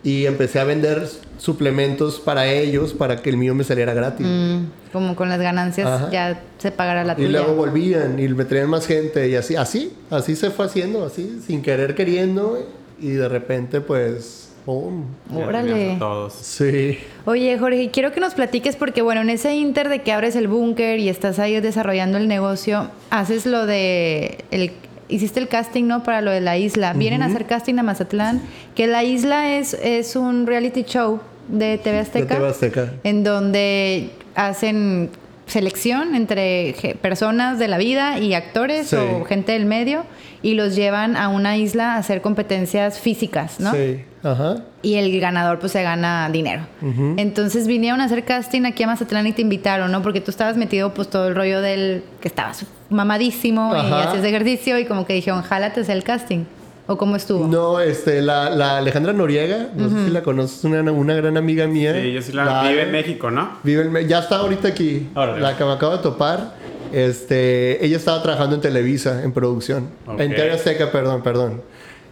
y 0.04 0.26
empecé 0.26 0.58
a 0.60 0.64
vender 0.64 1.06
suplementos 1.38 2.20
para 2.20 2.46
ellos 2.46 2.92
para 2.92 3.16
que 3.22 3.30
el 3.30 3.36
mío 3.36 3.54
me 3.54 3.64
saliera 3.64 3.94
gratis. 3.94 4.26
Mm, 4.28 4.64
como 4.92 5.16
con 5.16 5.28
las 5.28 5.40
ganancias 5.40 5.86
Ajá. 5.88 6.10
ya 6.10 6.40
se 6.58 6.70
pagará 6.70 7.04
la 7.04 7.12
Y 7.14 7.16
tuya. 7.16 7.28
luego 7.30 7.54
volvían 7.54 8.18
y 8.18 8.28
me 8.28 8.44
traían 8.44 8.68
más 8.70 8.86
gente 8.86 9.28
y 9.28 9.34
así, 9.36 9.56
así, 9.56 9.92
así 10.10 10.36
se 10.36 10.50
fue 10.50 10.66
haciendo, 10.66 11.04
así, 11.04 11.40
sin 11.46 11.62
querer 11.62 11.94
queriendo. 11.94 12.66
Y 13.00 13.10
de 13.10 13.28
repente, 13.28 13.80
pues, 13.80 14.50
¡pum! 14.64 15.04
Ya 15.30 15.38
Órale. 15.46 15.96
todos. 15.98 16.34
Sí. 16.34 16.98
Oye, 17.24 17.58
Jorge, 17.58 17.90
quiero 17.92 18.12
que 18.12 18.20
nos 18.20 18.34
platiques 18.34 18.76
porque, 18.76 19.02
bueno, 19.02 19.22
en 19.22 19.30
ese 19.30 19.54
inter 19.56 19.88
de 19.88 20.02
que 20.02 20.12
abres 20.12 20.36
el 20.36 20.46
búnker 20.46 21.00
y 21.00 21.08
estás 21.08 21.40
ahí 21.40 21.60
desarrollando 21.60 22.16
el 22.18 22.28
negocio, 22.28 22.88
haces 23.10 23.44
lo 23.46 23.66
de 23.66 24.44
el 24.52 24.70
hiciste 25.14 25.40
el 25.40 25.48
casting, 25.48 25.84
¿no? 25.84 26.02
Para 26.02 26.20
lo 26.20 26.30
de 26.30 26.40
la 26.40 26.56
isla. 26.58 26.92
Vienen 26.92 27.22
a 27.22 27.26
hacer 27.26 27.46
casting 27.46 27.78
a 27.78 27.82
Mazatlán, 27.82 28.40
que 28.74 28.86
la 28.86 29.04
isla 29.04 29.54
es, 29.56 29.74
es 29.74 30.16
un 30.16 30.46
reality 30.46 30.82
show 30.84 31.20
de 31.48 31.78
TV 31.78 31.98
Azteca. 31.98 32.34
De 32.34 32.40
TV 32.40 32.48
Azteca. 32.48 32.92
En 33.04 33.24
donde 33.24 34.10
hacen 34.34 35.10
selección 35.46 36.14
entre 36.14 36.74
personas 37.02 37.58
de 37.58 37.68
la 37.68 37.76
vida 37.76 38.18
y 38.18 38.32
actores 38.34 38.86
Sí. 38.88 38.96
o 38.96 39.24
gente 39.24 39.52
del 39.52 39.66
medio 39.66 40.04
y 40.40 40.54
los 40.54 40.74
llevan 40.74 41.16
a 41.16 41.28
una 41.28 41.56
isla 41.56 41.94
a 41.94 41.98
hacer 41.98 42.22
competencias 42.22 42.98
físicas, 42.98 43.60
¿no? 43.60 43.72
Sí, 43.72 44.02
ajá. 44.22 44.62
y 44.82 44.94
el 44.94 45.20
ganador 45.20 45.58
pues 45.58 45.72
se 45.72 45.82
gana 45.82 46.30
dinero. 46.32 46.62
Entonces 47.16 47.66
vinieron 47.66 48.00
a 48.00 48.04
hacer 48.04 48.24
casting 48.24 48.64
aquí 48.64 48.82
a 48.84 48.86
Mazatlán 48.86 49.26
y 49.26 49.32
te 49.32 49.42
invitaron, 49.42 49.92
¿no? 49.92 50.00
Porque 50.00 50.20
tú 50.20 50.30
estabas 50.30 50.56
metido 50.56 50.94
pues 50.94 51.08
todo 51.10 51.28
el 51.28 51.34
rollo 51.34 51.60
del 51.60 52.02
que 52.20 52.28
estabas 52.28 52.64
mamadísimo 52.92 53.72
y 53.74 53.78
Ajá. 53.78 54.08
hacías 54.10 54.24
ejercicio 54.24 54.78
y 54.78 54.84
como 54.84 55.06
que 55.06 55.14
dijeron, 55.14 55.42
jálate 55.42 55.80
el 55.92 56.04
casting. 56.04 56.44
¿O 56.88 56.98
cómo 56.98 57.14
estuvo? 57.14 57.46
No, 57.46 57.78
este, 57.80 58.20
la, 58.22 58.50
la 58.50 58.78
Alejandra 58.78 59.12
Noriega, 59.12 59.68
no 59.76 59.88
sé 59.88 60.04
si 60.06 60.10
la 60.10 60.22
conoces, 60.22 60.64
una, 60.64 60.82
una 60.90 61.14
gran 61.14 61.36
amiga 61.36 61.66
mía. 61.68 61.94
Sí, 62.00 62.12
yo 62.12 62.20
sí 62.20 62.32
la, 62.32 62.62
vive 62.68 62.82
en 62.82 62.90
México, 62.90 63.30
¿no? 63.30 63.50
Vive 63.62 63.82
en 64.00 64.08
ya 64.08 64.18
está 64.18 64.38
ahorita 64.38 64.68
aquí. 64.68 65.08
Órale. 65.14 65.40
La 65.40 65.56
que 65.56 65.64
me 65.64 65.70
acabo 65.72 65.96
de 65.96 66.02
topar. 66.02 66.54
Este, 66.92 67.82
ella 67.86 67.96
estaba 67.96 68.20
trabajando 68.22 68.56
en 68.56 68.60
Televisa, 68.62 69.22
en 69.22 69.32
producción. 69.32 69.90
Ok. 70.06 70.20
En 70.20 70.34
TV 70.34 70.50
Azteca, 70.50 70.90
perdón, 70.90 71.22
perdón. 71.22 71.62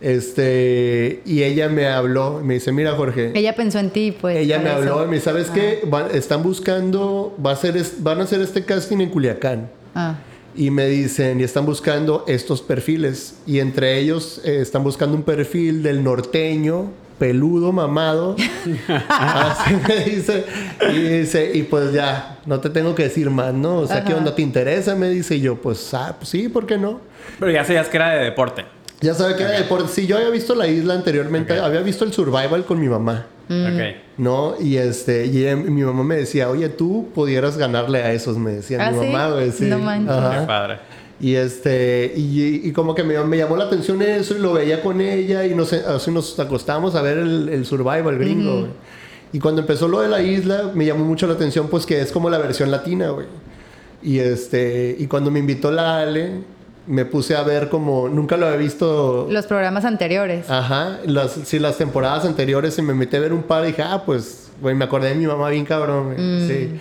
Este, 0.01 1.21
y 1.27 1.43
ella 1.43 1.69
me 1.69 1.87
habló, 1.89 2.41
me 2.43 2.55
dice, 2.55 2.73
mira 2.73 2.93
Jorge, 2.93 3.33
Ella 3.35 3.55
pensó 3.55 3.79
en 3.79 3.91
ti, 3.91 4.17
pues. 4.19 4.37
ella 4.39 4.59
me 4.59 4.69
eso. 4.71 4.77
habló 4.79 5.05
y 5.05 5.09
me 5.09 5.15
dice, 5.15 5.25
¿sabes 5.27 5.51
qué? 5.51 5.81
Van- 5.87 6.09
están 6.13 6.43
buscando, 6.43 7.37
va 7.45 7.53
a 7.53 7.57
ser 7.57 7.75
van 7.99 8.21
a 8.21 8.25
hacer 8.25 8.41
este 8.41 8.65
casting 8.65 8.99
en 9.01 9.11
Culiacán. 9.11 9.69
Ah, 9.95 10.15
Y 10.57 10.71
me 10.71 10.87
dicen, 10.87 11.41
y 11.41 11.45
están 11.45 11.65
buscando 11.67 12.25
estos 12.27 12.61
perfiles. 12.63 13.37
Y 13.47 13.61
entre 13.61 13.99
ellos 13.99 14.41
eh, 14.45 14.59
están 14.61 14.83
buscando 14.83 15.17
un 15.17 15.23
perfil 15.23 15.83
del 15.83 16.03
norteño, 16.03 16.91
peludo, 17.19 17.73
mamado. 17.73 18.35
Así 19.09 19.75
me 19.87 19.97
dice. 20.05 20.45
Y 20.93 20.99
dice, 20.99 21.53
y 21.55 21.63
pues 21.63 21.93
ya, 21.93 22.41
no 22.47 22.61
te 22.61 22.71
tengo 22.71 22.95
que 22.95 23.05
decir 23.05 23.31
más, 23.31 23.55
¿no? 23.55 23.79
O 23.79 23.87
sea, 23.87 24.03
¿qué 24.05 24.11
Ajá. 24.13 24.19
onda? 24.19 24.35
¿Te 24.35 24.43
interesa? 24.43 24.95
Me 24.97 25.09
dice 25.09 25.37
y 25.37 25.41
yo, 25.41 25.57
pues, 25.61 25.95
ah, 25.95 26.17
pues 26.19 26.29
sí, 26.31 26.49
¿por 26.49 26.67
qué 26.67 26.79
no? 26.79 27.01
Pero 27.39 27.53
ya 27.53 27.65
sabías 27.65 27.89
que 27.89 27.97
era 27.97 28.11
de 28.11 28.25
deporte. 28.25 28.65
Ya 29.01 29.15
sabe 29.15 29.37
que 29.37 29.45
era 29.45 29.53
deporte. 29.53 29.89
Sí, 29.93 30.07
yo 30.07 30.17
había 30.17 30.31
visto 30.31 30.55
la 30.55 30.67
isla 30.67 30.95
anteriormente, 30.95 31.59
Ok. 31.59 31.65
había 31.65 31.81
visto 31.81 32.05
el 32.05 32.13
survival 32.13 32.65
con 32.67 32.79
mi 32.81 32.89
mamá. 32.89 33.27
Ok. 33.51 33.97
¿No? 34.19 34.55
Y 34.61 34.77
este, 34.77 35.27
y 35.27 35.39
ella- 35.45 35.57
mi 35.57 35.83
mamá 35.83 36.05
me 36.05 36.17
decía, 36.17 36.49
oye, 36.51 36.69
tú 36.69 37.09
pudieras 37.15 37.57
ganarle 37.57 37.99
a 38.03 38.13
esos, 38.13 38.39
me 38.39 38.53
decía 38.53 38.79
¿Ah, 38.81 38.91
mi 38.93 38.99
sí? 39.01 39.07
mamá, 39.07 39.31
güey. 39.35 39.51
Sí. 39.51 39.65
No 39.65 39.79
manches. 39.79 40.15
Qué 40.41 40.47
padre. 40.47 40.79
Y 41.21 41.35
este, 41.35 42.13
y, 42.17 42.67
y 42.69 42.73
como 42.73 42.95
que 42.95 43.03
me, 43.05 43.19
me 43.25 43.37
llamó 43.37 43.57
la 43.57 43.65
atención 43.65 44.01
eso 44.01 44.35
y 44.37 44.39
lo 44.39 44.53
veía 44.55 44.83
con 44.83 45.01
ella 45.01 45.45
y 45.45 45.55
nos, 45.55 45.73
así 45.73 46.11
nos 46.11 46.39
acostábamos 46.41 46.95
a 46.95 47.03
ver 47.03 47.19
el, 47.19 47.49
el 47.51 47.67
survival 47.67 48.19
gringo, 48.19 48.61
güey. 48.61 48.71
Y 49.33 49.39
cuando 49.39 49.61
empezó 49.61 49.87
lo 49.87 50.01
de 50.01 50.09
la 50.09 50.23
isla, 50.23 50.71
me 50.75 50.87
llamó 50.87 51.05
mucho 51.05 51.27
la 51.27 51.35
atención, 51.35 51.69
pues 51.69 51.85
que 51.87 52.01
es 52.01 52.11
como 52.13 52.31
la 52.31 52.39
versión 52.39 52.71
latina, 52.71 53.11
güey. 53.11 53.27
Y 54.03 54.19
este, 54.19 54.97
y 54.99 55.07
cuando 55.09 55.31
me 55.31 55.41
invitó 55.41 55.71
la 55.71 56.01
Ale, 56.01 56.41
me 56.91 57.05
puse 57.05 57.37
a 57.37 57.45
ver 57.45 57.69
como, 57.69 58.09
nunca 58.09 58.37
lo 58.37 58.47
había 58.47 58.59
visto. 58.59 59.29
los 59.31 59.47
programas 59.47 59.85
anteriores. 59.85 60.51
Ajá, 60.51 60.99
las, 61.07 61.31
sí, 61.45 61.61
las 61.61 61.79
temporadas 61.79 62.25
anteriores 62.25 62.77
y 62.79 62.83
me 62.83 62.95
metí 62.95 63.17
a 63.17 63.21
ver 63.21 63.33
un 63.33 63.45
par 63.45 63.63
y 63.63 63.69
dije, 63.69 63.83
ah, 63.83 64.03
pues, 64.05 64.51
güey, 64.61 64.75
me 64.75 64.87
acordé 64.87 65.11
de 65.11 65.15
mi 65.15 65.25
mamá 65.25 65.51
bien 65.51 65.65
cabrón, 65.65 66.15
güey. 66.15 66.49
Sí. 66.49 66.81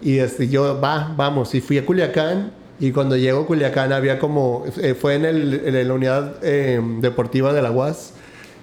Y 0.00 0.18
este, 0.18 0.48
yo, 0.48 0.80
va, 0.80 1.12
vamos. 1.14 1.54
Y 1.54 1.60
fui 1.60 1.76
a 1.76 1.84
Culiacán 1.84 2.52
y 2.78 2.90
cuando 2.90 3.18
llego 3.18 3.42
a 3.42 3.46
Culiacán 3.46 3.92
había 3.92 4.18
como, 4.18 4.64
eh, 4.80 4.94
fue 4.94 5.16
en, 5.16 5.26
el, 5.26 5.62
en 5.62 5.88
la 5.88 5.92
unidad 5.92 6.36
eh, 6.40 6.80
deportiva 7.00 7.52
de 7.52 7.60
la 7.60 7.70
UAS 7.70 8.14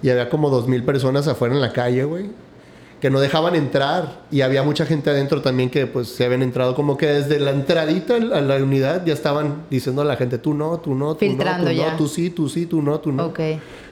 y 0.02 0.10
había 0.10 0.28
como 0.28 0.50
dos 0.50 0.66
mil 0.66 0.82
personas 0.82 1.28
afuera 1.28 1.54
en 1.54 1.60
la 1.60 1.72
calle, 1.72 2.02
güey. 2.02 2.26
Que 3.00 3.10
no 3.10 3.20
dejaban 3.20 3.54
entrar 3.54 4.22
y 4.30 4.40
había 4.40 4.62
mucha 4.62 4.84
gente 4.84 5.10
adentro 5.10 5.40
también 5.40 5.70
que 5.70 5.86
pues 5.86 6.08
se 6.08 6.24
habían 6.24 6.42
entrado 6.42 6.74
como 6.74 6.96
que 6.96 7.06
desde 7.06 7.38
la 7.38 7.50
entradita 7.50 8.16
a 8.16 8.40
la 8.40 8.56
unidad 8.56 9.06
ya 9.06 9.12
estaban 9.12 9.66
diciendo 9.70 10.02
a 10.02 10.04
la 10.04 10.16
gente 10.16 10.38
tú 10.38 10.52
no, 10.52 10.78
tú 10.80 10.94
no, 10.94 11.14
tú 11.14 11.20
Filtrando 11.20 11.64
no, 11.64 11.70
tú 11.70 11.76
ya. 11.76 11.90
no, 11.92 11.96
tú 11.96 12.08
sí, 12.08 12.30
tú 12.30 12.48
sí, 12.48 12.66
tú 12.66 12.82
no, 12.82 12.98
tú 12.98 13.12
no. 13.12 13.26
Ok. 13.26 13.40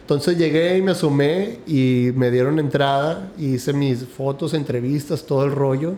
Entonces 0.06 0.38
llegué 0.38 0.78
y 0.78 0.82
me 0.82 0.92
asomé 0.92 1.58
y 1.66 2.12
me 2.14 2.30
dieron 2.30 2.60
entrada, 2.60 3.32
y 3.36 3.54
hice 3.54 3.72
mis 3.72 4.04
fotos, 4.04 4.54
entrevistas, 4.54 5.24
todo 5.26 5.44
el 5.44 5.50
rollo. 5.50 5.94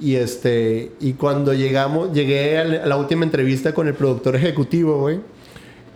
Y 0.00 0.16
este, 0.16 0.90
y 0.98 1.12
cuando 1.12 1.54
llegamos, 1.54 2.12
llegué 2.12 2.58
a 2.58 2.64
la 2.64 2.96
última 2.96 3.24
entrevista 3.24 3.72
con 3.72 3.86
el 3.86 3.94
productor 3.94 4.34
ejecutivo, 4.34 4.98
güey. 4.98 5.20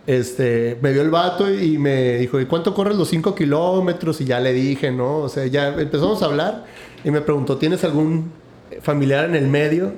Este, 0.07 0.79
me 0.81 0.93
vio 0.93 1.03
el 1.03 1.11
vato 1.11 1.53
y 1.53 1.79
me 1.79 2.17
dijo, 2.19 2.41
¿y 2.41 2.47
cuánto 2.47 2.75
corres 2.75 2.97
los 2.97 3.09
5 3.09 3.35
kilómetros? 3.35 4.21
Y 4.21 4.25
ya 4.25 4.41
le 4.41 4.53
dije, 4.53 4.91
¿no? 4.91 5.19
O 5.19 5.29
sea, 5.29 5.47
ya 5.47 5.69
empezamos 5.69 6.23
a 6.23 6.27
hablar 6.27 6.65
y 7.05 7.11
me 7.11 7.21
preguntó, 7.21 7.57
¿tienes 7.59 7.85
algún 7.85 8.33
familiar 8.83 9.25
en 9.27 9.37
el 9.37 9.49
medio? 9.49 9.93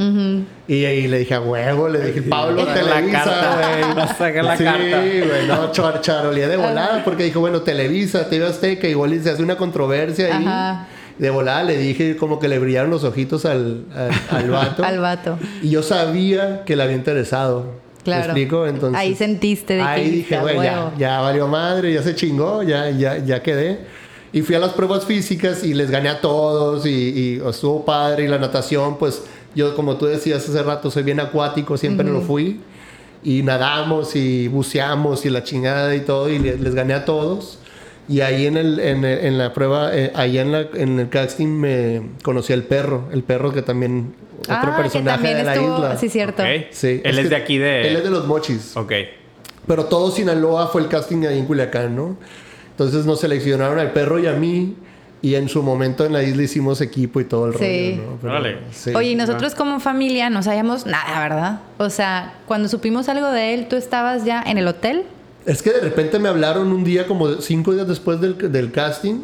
y, 0.66 0.84
ahí 0.84 1.06
le 1.06 1.20
dije, 1.20 1.34
a 1.34 1.40
huevo, 1.40 1.88
le 1.88 2.00
dije, 2.00 2.22
Pablo 2.22 2.64
la 2.64 2.74
Televisa, 2.74 3.92
güey. 3.94 4.08
Saca 4.18 4.42
la 4.42 4.56
sí, 4.56 4.64
carta. 4.64 5.00
güey, 5.00 5.46
no, 5.46 5.72
char, 5.72 6.00
charolía 6.00 6.48
de 6.48 6.56
volada, 6.56 7.04
porque 7.04 7.24
dijo, 7.24 7.40
bueno, 7.40 7.62
Televisa, 7.62 8.28
TV 8.28 8.46
Azteca, 8.46 8.88
igual 8.88 9.14
y 9.14 9.20
se 9.20 9.30
hace 9.30 9.42
una 9.42 9.56
controversia 9.56 10.26
ahí. 10.26 10.44
Ajá. 10.44 10.88
De 11.18 11.30
volada 11.30 11.62
le 11.62 11.76
dije 11.76 12.16
como 12.16 12.38
que 12.40 12.48
le 12.48 12.58
brillaron 12.58 12.90
los 12.90 13.04
ojitos 13.04 13.44
al, 13.44 13.84
al, 13.94 14.10
al 14.30 14.50
vato. 14.50 14.84
Al 14.84 14.98
vato. 14.98 15.38
Y 15.60 15.70
yo 15.70 15.82
sabía 15.82 16.64
que 16.64 16.74
le 16.74 16.82
había 16.82 16.96
interesado. 16.96 17.81
Claro. 18.04 18.20
¿Me 18.34 18.40
explico? 18.40 18.66
Entonces, 18.66 18.98
Ahí 19.00 19.14
sentiste 19.14 19.74
de 19.74 19.80
que 19.80 19.86
Ahí 19.86 20.04
dijiste, 20.10 20.18
dije, 20.18 20.36
"A 20.36 20.42
güey, 20.42 20.56
ya, 20.56 20.78
huevo". 20.84 20.92
ya 20.98 21.20
valió 21.20 21.46
madre, 21.48 21.92
ya 21.92 22.02
se 22.02 22.14
chingó, 22.14 22.62
ya, 22.62 22.90
ya, 22.90 23.18
ya 23.18 23.42
quedé. 23.42 23.78
Y 24.32 24.40
fui 24.42 24.54
a 24.54 24.58
las 24.58 24.72
pruebas 24.72 25.04
físicas 25.04 25.62
y 25.62 25.74
les 25.74 25.90
gané 25.90 26.08
a 26.08 26.20
todos 26.20 26.86
y, 26.86 26.90
y 26.90 27.42
estuvo 27.48 27.84
padre. 27.84 28.24
Y 28.24 28.28
la 28.28 28.38
natación, 28.38 28.98
pues 28.98 29.22
yo, 29.54 29.76
como 29.76 29.96
tú 29.96 30.06
decías 30.06 30.48
hace 30.48 30.62
rato, 30.62 30.90
soy 30.90 31.02
bien 31.02 31.20
acuático, 31.20 31.76
siempre 31.76 32.08
lo 32.08 32.22
fui. 32.22 32.60
Y 33.22 33.42
nadamos 33.42 34.16
y 34.16 34.48
buceamos 34.48 35.24
y 35.26 35.30
la 35.30 35.44
chingada 35.44 35.94
y 35.94 36.00
todo 36.00 36.28
y 36.28 36.38
le- 36.38 36.56
les 36.56 36.74
gané 36.74 36.94
a 36.94 37.04
todos. 37.04 37.58
Y 38.08 38.20
ahí 38.20 38.46
en, 38.46 38.56
el, 38.56 38.80
en, 38.80 39.04
el- 39.04 39.24
en 39.26 39.38
la 39.38 39.52
prueba, 39.52 39.94
eh, 39.96 40.10
ahí 40.16 40.38
en, 40.38 40.50
la, 40.50 40.66
en 40.74 40.98
el 40.98 41.08
casting 41.08 41.46
me 41.46 42.02
conocí 42.24 42.52
al 42.52 42.64
perro, 42.64 43.04
el 43.12 43.22
perro 43.22 43.52
que 43.52 43.62
también, 43.62 44.12
otro 44.42 44.54
ah, 44.72 44.76
que 44.76 44.82
personaje 44.82 45.16
también 45.16 45.36
de 45.38 45.44
la 45.44 45.54
estuvo, 45.54 45.76
isla. 45.76 45.96
sí, 45.96 46.08
cierto. 46.08 46.42
Ok. 46.42 46.48
Sí, 46.70 47.00
Él 47.04 47.18
es, 47.18 47.22
que 47.24 47.28
de 47.30 47.36
aquí 47.36 47.58
de... 47.58 47.88
Él 47.88 47.96
es 47.96 48.04
de 48.04 48.10
los 48.10 48.26
mochis. 48.26 48.76
Ok. 48.76 48.92
Pero 49.66 49.84
todo 49.86 50.10
Sinaloa 50.10 50.68
fue 50.68 50.82
el 50.82 50.88
casting 50.88 51.24
ahí 51.26 51.38
en 51.38 51.46
Culiacán, 51.46 51.94
¿no? 51.94 52.16
Entonces 52.70 53.04
nos 53.06 53.20
seleccionaron 53.20 53.78
al 53.78 53.92
perro 53.92 54.18
y 54.18 54.26
a 54.26 54.32
mí. 54.32 54.76
Y 55.24 55.36
en 55.36 55.48
su 55.48 55.62
momento 55.62 56.04
en 56.04 56.12
la 56.12 56.24
isla 56.24 56.42
hicimos 56.42 56.80
equipo 56.80 57.20
y 57.20 57.24
todo 57.24 57.46
el 57.46 57.52
Sí. 57.54 57.92
rollo, 57.96 58.10
¿no? 58.10 58.18
Pero, 58.20 58.32
Órale. 58.32 58.56
sí. 58.72 58.92
Oye, 58.92 59.10
y 59.10 59.14
nosotros 59.14 59.54
como 59.54 59.78
familia 59.78 60.30
no 60.30 60.42
sabíamos 60.42 60.84
nada, 60.84 61.20
¿verdad? 61.20 61.60
O 61.78 61.90
sea, 61.90 62.34
cuando 62.46 62.68
supimos 62.68 63.08
algo 63.08 63.30
de 63.30 63.54
él, 63.54 63.68
¿tú 63.68 63.76
estabas 63.76 64.24
ya 64.24 64.42
en 64.44 64.58
el 64.58 64.66
hotel? 64.66 65.04
Es 65.46 65.62
que 65.62 65.70
de 65.70 65.78
repente 65.80 66.18
me 66.18 66.28
hablaron 66.28 66.72
un 66.72 66.82
día, 66.82 67.06
como 67.06 67.34
cinco 67.40 67.72
días 67.72 67.86
después 67.86 68.20
del, 68.20 68.50
del 68.50 68.72
casting. 68.72 69.20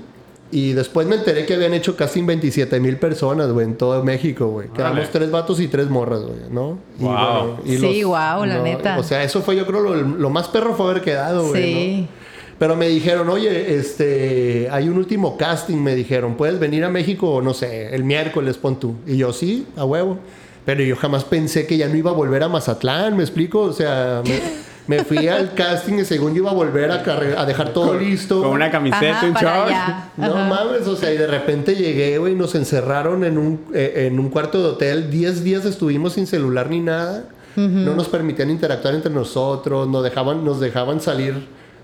Y 0.50 0.72
después 0.72 1.06
me 1.06 1.16
enteré 1.16 1.44
que 1.44 1.54
habían 1.54 1.74
hecho 1.74 1.94
casting 1.94 2.24
27 2.24 2.80
mil 2.80 2.96
personas, 2.96 3.52
güey, 3.52 3.66
en 3.66 3.76
todo 3.76 4.02
México, 4.02 4.46
güey. 4.48 4.68
Que 4.68 4.80
Órale. 4.80 4.94
éramos 4.96 5.12
tres 5.12 5.30
vatos 5.30 5.60
y 5.60 5.68
tres 5.68 5.90
morras, 5.90 6.20
güey, 6.22 6.40
¿no? 6.50 6.78
Y, 6.98 7.02
Wow. 7.04 7.58
Sí, 7.66 8.02
guau, 8.02 8.46
la 8.46 8.62
neta. 8.62 8.98
O 8.98 9.02
sea, 9.02 9.22
eso 9.22 9.42
fue 9.42 9.56
yo 9.56 9.66
creo 9.66 9.80
lo, 9.80 9.94
lo 9.94 10.30
más 10.30 10.48
perro 10.48 10.74
fue 10.74 10.90
haber 10.90 11.02
quedado, 11.02 11.48
güey, 11.48 11.62
Sí. 11.62 12.00
¿no? 12.02 12.28
Pero 12.58 12.74
me 12.74 12.88
dijeron, 12.88 13.28
oye, 13.28 13.76
este, 13.76 14.68
hay 14.72 14.88
un 14.88 14.96
último 14.98 15.36
casting, 15.36 15.76
me 15.76 15.94
dijeron, 15.94 16.34
¿puedes 16.36 16.58
venir 16.58 16.82
a 16.82 16.88
México, 16.88 17.40
no 17.40 17.54
sé, 17.54 17.94
el 17.94 18.02
miércoles, 18.02 18.56
pon 18.56 18.80
tú? 18.80 18.96
Y 19.06 19.16
yo, 19.16 19.32
sí, 19.32 19.66
a 19.76 19.84
huevo. 19.84 20.18
Pero 20.64 20.82
yo 20.82 20.96
jamás 20.96 21.24
pensé 21.24 21.66
que 21.66 21.76
ya 21.76 21.88
no 21.88 21.96
iba 21.96 22.10
a 22.10 22.14
volver 22.14 22.42
a 22.42 22.48
Mazatlán, 22.48 23.16
¿me 23.16 23.22
explico? 23.22 23.60
O 23.60 23.72
sea, 23.72 24.22
me, 24.26 24.40
me 24.88 25.04
fui 25.04 25.28
al 25.28 25.54
casting 25.54 25.98
y 26.00 26.04
según 26.04 26.32
yo 26.34 26.38
iba 26.42 26.50
a 26.50 26.54
volver 26.54 26.90
a, 26.90 27.02
carre- 27.04 27.36
a 27.36 27.44
dejar 27.44 27.72
todo 27.72 27.94
listo. 27.94 28.42
Con 28.42 28.52
una 28.52 28.70
camiseta, 28.70 29.18
Ajá, 29.18 29.26
un 29.26 29.34
short. 29.34 29.72
No 30.16 30.34
Ajá. 30.34 30.44
mames, 30.48 30.86
o 30.88 30.96
sea, 30.96 31.12
y 31.14 31.16
de 31.16 31.26
repente 31.28 31.76
llegué, 31.76 32.18
güey, 32.18 32.34
nos 32.34 32.54
encerraron 32.56 33.22
en 33.22 33.38
un, 33.38 33.60
eh, 33.74 34.06
en 34.10 34.18
un 34.18 34.28
cuarto 34.30 34.58
de 34.60 34.68
hotel. 34.70 35.10
Diez 35.10 35.44
días 35.44 35.64
estuvimos 35.64 36.14
sin 36.14 36.26
celular 36.26 36.68
ni 36.70 36.80
nada. 36.80 37.24
No 37.56 37.94
nos 37.96 38.08
permitían 38.08 38.50
interactuar 38.50 38.94
entre 38.94 39.12
nosotros, 39.12 39.88
nos 39.88 40.04
dejaban, 40.04 40.44
nos 40.44 40.60
dejaban 40.60 41.00
salir 41.00 41.34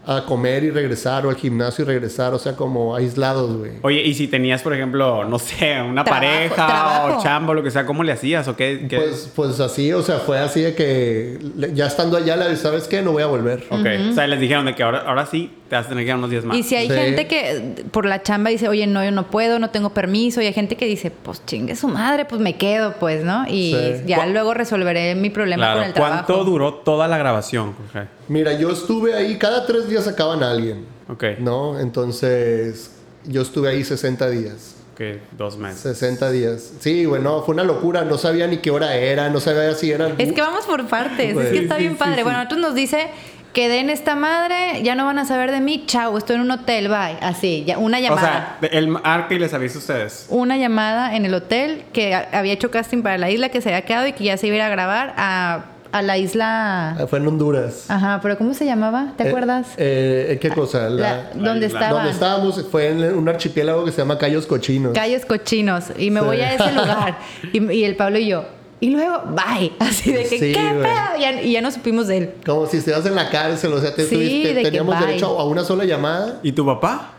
a 0.06 0.24
comer 0.26 0.64
y 0.64 0.70
regresar 0.70 1.24
o 1.26 1.30
al 1.30 1.36
gimnasio 1.36 1.84
y 1.84 1.86
regresar, 1.88 2.34
o 2.34 2.38
sea, 2.38 2.54
como 2.56 2.94
aislados, 2.94 3.56
güey. 3.56 3.72
Oye, 3.82 4.02
y 4.02 4.14
si 4.14 4.28
tenías, 4.28 4.62
por 4.62 4.74
ejemplo, 4.74 5.24
no 5.24 5.38
sé, 5.38 5.80
una 5.82 6.04
Trabajo, 6.04 6.26
pareja 6.26 6.54
trabajo. 6.54 7.18
o 7.18 7.22
chambo, 7.22 7.54
lo 7.54 7.62
que 7.62 7.70
sea, 7.70 7.86
¿cómo 7.86 8.02
le 8.04 8.12
hacías 8.12 8.46
o 8.48 8.56
qué? 8.56 8.86
qué? 8.88 8.96
Pues, 8.98 9.30
pues 9.34 9.60
así, 9.60 9.92
o 9.92 10.02
sea, 10.02 10.18
fue 10.18 10.38
así 10.38 10.60
de 10.60 10.74
que 10.74 11.38
ya 11.74 11.86
estando 11.86 12.16
allá, 12.16 12.36
le 12.36 12.54
¿sabes 12.56 12.84
qué? 12.88 13.02
No 13.02 13.12
voy 13.12 13.22
a 13.22 13.26
volver. 13.26 13.64
ok, 13.70 13.86
o 14.10 14.12
sea, 14.14 14.26
les 14.26 14.40
dijeron 14.40 14.66
de 14.66 14.74
que 14.74 14.82
ahora, 14.82 15.04
ahora 15.06 15.26
sí 15.26 15.50
te 15.68 15.76
vas 15.76 15.86
a 15.86 15.88
tener 15.88 16.04
que 16.04 16.10
ir 16.10 16.16
unos 16.16 16.30
días 16.30 16.44
más. 16.44 16.56
Y 16.58 16.62
si 16.62 16.76
hay 16.76 16.88
Sí. 16.88 16.94
gente 16.94 17.26
que 17.26 17.84
por 17.90 18.04
la 18.04 18.22
chamba 18.22 18.50
dice, 18.50 18.68
oye, 18.68 18.86
no, 18.86 19.02
yo 19.02 19.10
no 19.10 19.30
puedo, 19.30 19.58
no 19.58 19.70
tengo 19.70 19.90
permiso. 19.90 20.42
Y 20.42 20.46
hay 20.46 20.52
gente 20.52 20.76
que 20.76 20.84
dice, 20.84 21.10
pues 21.10 21.42
chingue 21.46 21.74
su 21.76 21.88
madre, 21.88 22.26
pues 22.26 22.40
me 22.42 22.56
quedo, 22.56 22.94
pues, 23.00 23.24
¿no? 23.24 23.46
Y 23.48 23.72
Sí. 23.72 24.02
ya 24.06 24.24
¿Cu- 24.24 24.30
luego 24.30 24.52
resolveré 24.52 25.14
mi 25.14 25.30
problema 25.30 25.64
Claro, 25.64 25.78
con 25.78 25.86
el 25.88 25.92
trabajo. 25.94 26.24
¿cuánto 26.26 26.44
duró 26.44 26.74
toda 26.74 27.08
la 27.08 27.16
grabación, 27.16 27.72
Jorge? 27.92 28.08
Mira, 28.28 28.52
yo 28.58 28.70
estuve 28.70 29.14
ahí, 29.14 29.36
cada 29.38 29.66
tres 29.66 29.88
días 29.88 29.93
sacaban 30.02 30.42
a 30.42 30.50
alguien, 30.50 30.86
Ok, 31.08 31.24
¿no? 31.38 31.78
Entonces, 31.80 32.90
yo 33.24 33.42
estuve 33.42 33.68
ahí 33.70 33.84
60 33.84 34.28
días. 34.30 34.76
ok, 34.94 35.00
dos 35.36 35.56
meses. 35.58 35.80
60 35.98 36.30
días. 36.30 36.72
Sí, 36.80 37.04
bueno, 37.06 37.42
fue 37.42 37.54
una 37.54 37.64
locura. 37.64 38.04
No 38.04 38.16
sabía 38.18 38.46
ni 38.46 38.58
qué 38.58 38.70
hora 38.70 38.94
era, 38.96 39.28
no 39.30 39.40
sabía 39.40 39.72
si 39.74 39.90
eran... 39.90 40.14
Es 40.18 40.32
que 40.32 40.40
vamos 40.40 40.64
por 40.66 40.86
partes, 40.86 41.36
es 41.36 41.48
que 41.52 41.58
está 41.58 41.76
bien 41.76 41.96
padre. 41.96 42.16
sí. 42.18 42.22
Bueno, 42.22 42.38
nosotros 42.38 42.60
nos 42.60 42.74
dice, 42.74 43.08
quedé 43.52 43.80
en 43.80 43.90
esta 43.90 44.14
madre, 44.14 44.82
ya 44.82 44.94
no 44.94 45.04
van 45.04 45.18
a 45.18 45.24
saber 45.26 45.50
de 45.50 45.60
mí, 45.60 45.84
chao, 45.86 46.16
estoy 46.18 46.36
en 46.36 46.42
un 46.42 46.50
hotel, 46.50 46.88
bye. 46.88 47.18
Así, 47.20 47.64
ya, 47.66 47.78
una 47.78 47.98
O 47.98 48.00
llamada. 48.00 48.56
sea, 48.60 48.68
el 48.70 48.96
arca 49.04 49.34
y 49.34 49.38
les 49.38 49.52
avisa 49.54 49.76
a 49.76 49.78
ustedes. 49.78 50.26
una 50.30 50.56
llamada 50.56 51.14
en 51.16 51.24
el 51.26 51.34
hotel 51.34 51.84
que 51.92 52.14
había 52.14 52.52
hecho 52.52 52.70
casting 52.70 53.02
para 53.02 53.18
la 53.18 53.30
isla 53.30 53.48
que 53.50 53.60
se 53.60 53.68
había 53.68 53.82
quedado 53.84 54.06
y 54.06 54.12
que 54.12 54.24
ya 54.24 54.36
se 54.36 54.46
iba 54.46 54.54
a 54.54 54.56
ir 54.58 54.62
a 54.62 54.68
grabar 54.70 55.14
a, 55.16 55.64
a 55.94 56.02
la 56.02 56.18
isla. 56.18 56.90
Ah, 56.98 57.06
Fue 57.06 57.20
en 57.20 57.28
Honduras. 57.28 57.84
Ajá, 57.88 58.18
pero 58.20 58.36
¿cómo 58.36 58.52
se 58.52 58.66
llamaba? 58.66 59.12
¿Te 59.16 59.24
Eh, 59.24 59.28
acuerdas? 59.28 59.68
eh, 59.76 60.38
¿Qué 60.40 60.50
cosa? 60.50 60.88
La- 60.90 61.30
La- 61.34 61.50
¿Dónde 61.50 61.66
estaba? 61.66 61.90
donde 61.92 62.10
estábamos 62.10 62.60
fue 62.70 62.88
en 62.88 63.16
un 63.16 63.28
archipiélago 63.28 63.84
que 63.84 63.92
se 63.92 63.98
llama 63.98 64.18
Cayos 64.18 64.44
Cochinos. 64.46 64.92
Calles 64.92 65.24
cochinos. 65.24 65.84
Y 65.96 66.10
me 66.10 66.18
Sí. 66.20 66.26
voy 66.26 66.40
a 66.40 66.52
ese 66.54 66.72
lugar. 66.72 67.18
Y, 67.52 67.72
y 67.72 67.84
el 67.84 67.94
Pablo 67.94 68.18
y 68.18 68.26
yo. 68.26 68.44
Y 68.80 68.90
luego, 68.90 69.22
bye. 69.28 69.72
Así 69.78 70.12
de 70.12 70.24
que, 70.24 70.38
Sí, 70.38 70.52
¿qué 70.52 70.60
pedo? 70.60 71.18
Ya- 71.20 71.40
y 71.40 71.52
ya 71.52 71.62
no 71.62 71.70
supimos 71.70 72.08
de 72.08 72.16
él. 72.18 72.30
Como 72.44 72.66
si 72.66 72.78
estuvieras 72.78 73.06
en 73.06 73.14
la 73.14 73.30
cárcel, 73.30 73.72
o 73.72 73.80
sea, 73.80 73.94
te, 73.94 74.04
Sí, 74.04 74.16
tuviste- 74.16 74.48
de 74.48 74.54
que 74.56 74.62
teníamos 74.64 74.98
bye. 74.98 75.06
derecho 75.06 75.38
a 75.38 75.44
una 75.46 75.62
sola 75.62 75.84
llamada. 75.84 76.40
¿Y 76.42 76.52
tu 76.52 76.66
papá? 76.66 77.12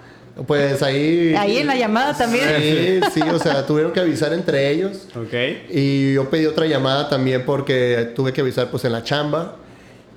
Pues 0.48 0.82
ahí... 0.82 1.34
Ahí 1.38 1.58
en 1.60 1.68
la 1.68 1.76
llamada 1.76 2.14
también. 2.16 2.44
Sí, 2.60 3.00
sí, 3.14 3.22
o 3.22 3.40
sea, 3.40 3.66
tuvieron 3.66 3.94
que 3.94 4.02
avisar 4.02 4.34
entre 4.34 4.70
ellos. 4.70 5.08
Ok. 5.16 5.34
Y 5.70 6.14
yo 6.14 6.30
pedí 6.30 6.46
otra 6.46 6.66
llamada 6.66 7.08
también 7.08 7.46
porque 7.46 8.12
tuve 8.16 8.34
que 8.34 8.42
avisar 8.42 8.70
pues 8.70 8.84
en 8.86 8.92
la 8.92 9.04
chamba. 9.04 9.56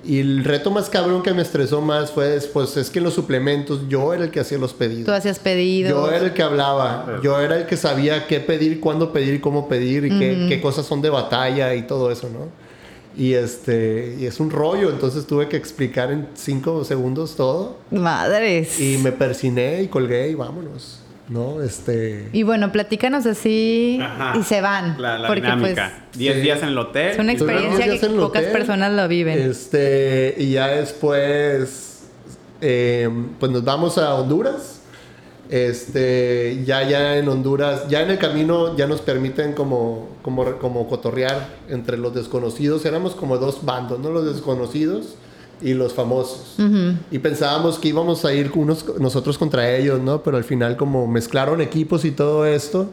Y 0.03 0.19
el 0.19 0.45
reto 0.45 0.71
más 0.71 0.89
cabrón 0.89 1.23
que 1.23 1.33
me 1.33 1.41
estresó 1.41 1.81
más 1.81 2.11
fue, 2.11 2.39
pues 2.53 2.77
es 2.77 2.89
que 2.89 2.99
en 2.99 3.05
los 3.05 3.13
suplementos 3.13 3.81
yo 3.89 4.13
era 4.13 4.23
el 4.23 4.31
que 4.31 4.39
hacía 4.39 4.57
los 4.57 4.73
pedidos. 4.73 5.05
Tú 5.05 5.11
hacías 5.11 5.39
pedido. 5.39 5.89
Yo 5.89 6.09
era 6.09 6.25
el 6.25 6.33
que 6.33 6.41
hablaba, 6.41 7.19
yo 7.21 7.39
era 7.39 7.57
el 7.57 7.65
que 7.65 7.75
sabía 7.75 8.25
qué 8.25 8.39
pedir, 8.39 8.79
cuándo 8.79 9.11
pedir, 9.11 9.41
cómo 9.41 9.67
pedir 9.67 10.05
y 10.05 10.17
qué, 10.17 10.45
qué 10.47 10.61
cosas 10.61 10.85
son 10.85 11.01
de 11.01 11.09
batalla 11.09 11.75
y 11.75 11.81
todo 11.81 12.11
eso, 12.11 12.29
¿no? 12.29 12.47
Y 13.17 13.33
este, 13.33 14.15
y 14.19 14.25
es 14.27 14.39
un 14.39 14.49
rollo, 14.51 14.89
entonces 14.91 15.25
tuve 15.27 15.49
que 15.49 15.57
explicar 15.57 16.11
en 16.11 16.27
cinco 16.35 16.83
segundos 16.85 17.35
todo 17.35 17.77
Madres. 17.91 18.79
y 18.79 18.97
me 18.99 19.11
persiné 19.11 19.81
y 19.81 19.87
colgué 19.87 20.29
y 20.29 20.35
vámonos, 20.35 20.99
¿no? 21.27 21.61
Este, 21.61 22.29
Y 22.33 22.43
bueno, 22.43 22.71
platícanos 22.71 23.25
así 23.25 23.99
Ajá. 24.01 24.37
y 24.39 24.43
se 24.43 24.61
van. 24.61 25.01
La, 25.01 25.17
la 25.17 25.27
porque 25.27 25.41
dinámica. 25.41 25.91
pues 26.11 26.17
Diez 26.19 26.35
sí. 26.35 26.41
días 26.41 26.61
en 26.61 26.69
el 26.69 26.77
hotel. 26.77 27.07
es 27.09 27.19
una 27.19 27.33
experiencia 27.33 27.85
que 27.85 28.07
pocas 28.09 28.43
hotel, 28.43 28.51
personas 28.53 28.93
lo 28.93 29.07
viven. 29.07 29.39
Este, 29.39 30.35
y 30.37 30.51
ya 30.51 30.67
después, 30.67 32.03
eh, 32.61 33.09
pues 33.39 33.51
nos 33.51 33.63
vamos 33.63 33.97
a 33.97 34.13
Honduras. 34.15 34.78
Este, 35.49 36.61
ya, 36.63 36.87
ya 36.87 37.17
en 37.17 37.27
Honduras, 37.27 37.87
ya 37.89 38.03
en 38.03 38.11
el 38.11 38.19
camino 38.19 38.77
ya 38.77 38.85
nos 38.85 39.01
permiten 39.01 39.53
como, 39.53 40.09
como, 40.21 40.45
como 40.59 40.87
cotorrear 40.87 41.49
entre 41.69 41.97
los 41.97 42.13
desconocidos. 42.13 42.85
Éramos 42.85 43.15
como 43.15 43.37
dos 43.37 43.65
bandos, 43.65 43.99
¿no? 43.99 44.11
Los 44.11 44.25
desconocidos 44.31 45.15
y 45.61 45.73
los 45.73 45.93
famosos. 45.93 46.55
Y 47.09 47.19
pensábamos 47.19 47.79
que 47.79 47.89
íbamos 47.89 48.25
a 48.25 48.33
ir 48.33 48.51
unos, 48.53 48.85
nosotros 48.99 49.39
contra 49.39 49.75
ellos, 49.75 49.99
¿no? 49.99 50.21
Pero 50.21 50.37
al 50.37 50.43
final 50.43 50.77
como 50.77 51.07
mezclaron 51.07 51.61
equipos 51.61 52.05
y 52.05 52.11
todo 52.11 52.45
esto. 52.45 52.89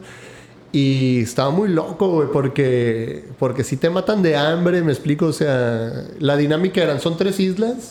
Y 0.73 1.21
estaba 1.21 1.51
muy 1.51 1.69
loco, 1.69 2.09
güey, 2.09 2.29
porque, 2.33 3.25
porque 3.39 3.65
si 3.65 3.77
te 3.77 3.89
matan 3.89 4.23
de 4.23 4.37
hambre, 4.37 4.83
me 4.83 4.93
explico, 4.93 5.27
o 5.27 5.33
sea, 5.33 6.05
la 6.19 6.37
dinámica 6.37 6.83
eran, 6.83 7.01
son 7.01 7.17
tres 7.17 7.39
islas, 7.39 7.91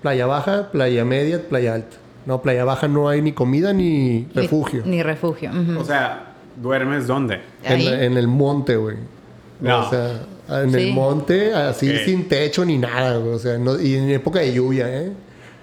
playa 0.00 0.26
baja, 0.26 0.70
playa 0.70 1.04
media, 1.04 1.48
playa 1.48 1.74
alta. 1.74 1.96
No, 2.26 2.40
playa 2.42 2.64
baja 2.64 2.88
no 2.88 3.08
hay 3.08 3.20
ni 3.22 3.32
comida 3.32 3.72
ni 3.72 4.26
refugio. 4.34 4.82
Ni, 4.86 5.02
refugio. 5.02 5.50
O 5.78 5.84
sea, 5.84 6.34
¿duermes 6.60 7.06
dónde? 7.06 7.40
En, 7.62 7.80
en 7.82 8.16
el 8.16 8.28
monte, 8.28 8.76
güey. 8.76 8.96
No. 9.60 9.86
O 9.86 9.90
sea, 9.90 10.20
en 10.62 10.70
Sí. 10.72 10.76
el 10.88 10.92
monte, 10.92 11.54
así 11.54 11.96
sin 11.98 12.28
techo 12.28 12.64
ni 12.64 12.78
nada, 12.78 13.16
güey. 13.18 13.34
O 13.34 13.38
sea, 13.38 13.58
no- 13.58 13.80
y 13.80 13.94
en 13.94 14.10
época 14.10 14.40
de 14.40 14.52
lluvia, 14.52 14.88
¿eh? 14.88 15.12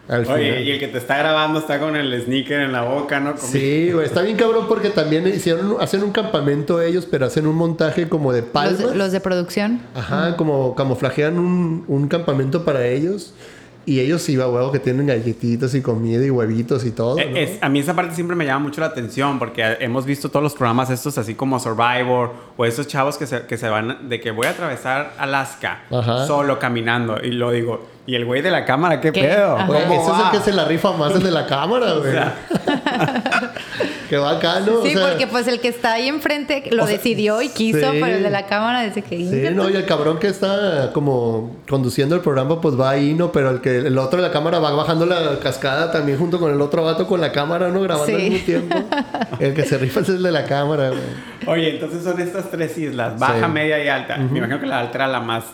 Al 0.07 0.21
Oye, 0.25 0.49
final. 0.51 0.63
y 0.67 0.71
el 0.71 0.79
que 0.79 0.87
te 0.89 0.97
está 0.97 1.17
grabando 1.19 1.59
está 1.59 1.79
con 1.79 1.95
el 1.95 2.21
sneaker 2.21 2.59
en 2.61 2.71
la 2.73 2.81
boca, 2.81 3.19
¿no? 3.21 3.31
Con- 3.35 3.39
Sí, 3.49 3.91
güey, 3.93 4.05
está 4.05 4.21
bien 4.23 4.35
cabrón 4.35 4.65
porque 4.67 4.89
también 4.89 5.25
hicieron, 5.27 5.77
hacen 5.79 6.03
un 6.03 6.11
campamento 6.11 6.81
ellos, 6.81 7.07
pero 7.09 7.27
hacen 7.27 7.47
un 7.47 7.55
montaje 7.55 8.09
como 8.09 8.33
de 8.33 8.43
palmas. 8.43 8.81
los, 8.81 8.95
los 8.95 9.11
de 9.13 9.19
producción. 9.21 9.79
Ajá, 9.95 10.35
como 10.35 10.75
camuflajean 10.75 11.39
un, 11.39 11.85
un 11.87 12.07
campamento 12.09 12.65
para 12.65 12.85
ellos. 12.87 13.33
Y 13.85 13.99
ellos 13.99 14.21
sí, 14.21 14.35
va 14.35 14.47
huevo, 14.47 14.71
que 14.71 14.77
tienen 14.79 15.07
galletitas 15.07 15.73
y 15.73 15.81
comida 15.81 16.23
y 16.23 16.29
huevitos 16.29 16.85
y 16.85 16.91
todo. 16.91 17.17
Eh, 17.17 17.29
¿no? 17.31 17.37
es- 17.37 17.57
a 17.61 17.67
mí 17.69 17.79
esa 17.79 17.95
parte 17.95 18.13
siempre 18.13 18.35
me 18.35 18.45
llama 18.45 18.59
mucho 18.65 18.79
la 18.81 18.87
atención 18.87 19.39
porque 19.39 19.77
hemos 19.79 20.05
visto 20.05 20.29
todos 20.29 20.43
los 20.43 20.53
programas 20.53 20.89
estos 20.91 21.17
así 21.17 21.33
como 21.33 21.59
Survivor 21.59 22.31
o 22.57 22.65
esos 22.65 22.87
chavos 22.87 23.17
que 23.17 23.25
se, 23.25 23.45
que 23.47 23.57
se 23.57 23.69
van 23.69 24.07
de 24.07 24.19
que 24.21 24.29
voy 24.31 24.45
a 24.47 24.51
atravesar 24.51 25.13
Alaska 25.17 25.83
Ajá. 25.91 26.27
solo 26.27 26.59
caminando 26.59 27.17
y 27.23 27.31
lo 27.31 27.49
digo, 27.51 27.87
¿y 28.05 28.15
el 28.15 28.25
güey 28.25 28.41
de 28.41 28.51
la 28.51 28.65
cámara 28.65 28.99
qué, 29.01 29.11
¿Qué? 29.11 29.21
pedo? 29.23 29.55
Ajá. 29.57 29.65
Güey, 29.67 29.83
¿Cómo 29.83 30.01
ese 30.01 30.11
es 30.11 30.25
el 30.25 30.31
que 30.31 30.39
se 30.45 30.53
la 30.53 30.65
rifa 30.65 30.91
más, 30.93 31.13
el 31.15 31.23
de 31.23 31.31
la 31.31 31.45
cámara, 31.45 31.93
güey. 31.99 32.13
Qué 34.09 34.17
bacano. 34.17 34.79
o 34.79 34.83
Sí, 34.83 34.93
sea, 34.93 35.07
porque 35.09 35.25
pues 35.27 35.47
el 35.47 35.61
que 35.61 35.69
está 35.69 35.93
ahí 35.93 36.09
enfrente 36.09 36.63
lo 36.71 36.83
o 36.83 36.87
sea, 36.87 36.97
decidió 36.97 37.41
y 37.41 37.47
quiso, 37.47 37.79
sí. 37.91 37.99
pero 38.01 38.07
el 38.17 38.23
de 38.23 38.29
la 38.29 38.45
cámara 38.45 38.81
dice 38.83 39.01
que... 39.03 39.17
Sí, 39.17 39.55
no, 39.55 39.69
y 39.69 39.75
el 39.77 39.85
cabrón 39.85 40.19
que 40.19 40.27
está 40.27 40.91
como 40.91 41.55
conduciendo 41.69 42.15
el 42.15 42.21
programa, 42.21 42.59
pues 42.59 42.77
va 42.77 42.89
ahí, 42.89 43.13
¿no? 43.13 43.31
Pero 43.31 43.49
el 43.51 43.61
que 43.61 43.77
el 43.77 43.97
otro 43.97 44.21
de 44.21 44.27
la 44.27 44.33
cámara 44.33 44.59
va 44.59 44.71
bajando 44.71 45.05
la 45.05 45.39
cascada 45.39 45.91
también 45.91 46.17
junto 46.17 46.39
con 46.41 46.51
el 46.51 46.59
otro 46.59 46.83
vato 46.83 47.07
con 47.07 47.21
la 47.21 47.31
cámara, 47.31 47.69
¿no? 47.69 47.79
Grabando 47.81 48.07
Sí. 48.07 48.13
al 48.15 48.21
mismo 48.31 48.45
tiempo. 48.45 48.77
El 49.39 49.53
que 49.53 49.63
se 49.63 49.77
rifa 49.77 50.01
es 50.01 50.09
el 50.09 50.21
de 50.21 50.31
la 50.31 50.43
cámara, 50.45 50.89
güey. 50.89 51.01
Oye, 51.47 51.69
entonces 51.75 52.03
son 52.03 52.19
estas 52.19 52.51
tres 52.51 52.77
islas, 52.77 53.17
baja, 53.17 53.45
Sí. 53.45 53.51
media 53.51 53.81
y 53.83 53.87
alta. 53.87 54.17
Me 54.17 54.37
imagino 54.39 54.59
que 54.59 54.67
la 54.67 54.79
alta 54.79 54.97
era 54.97 55.07
la 55.07 55.19
más... 55.21 55.45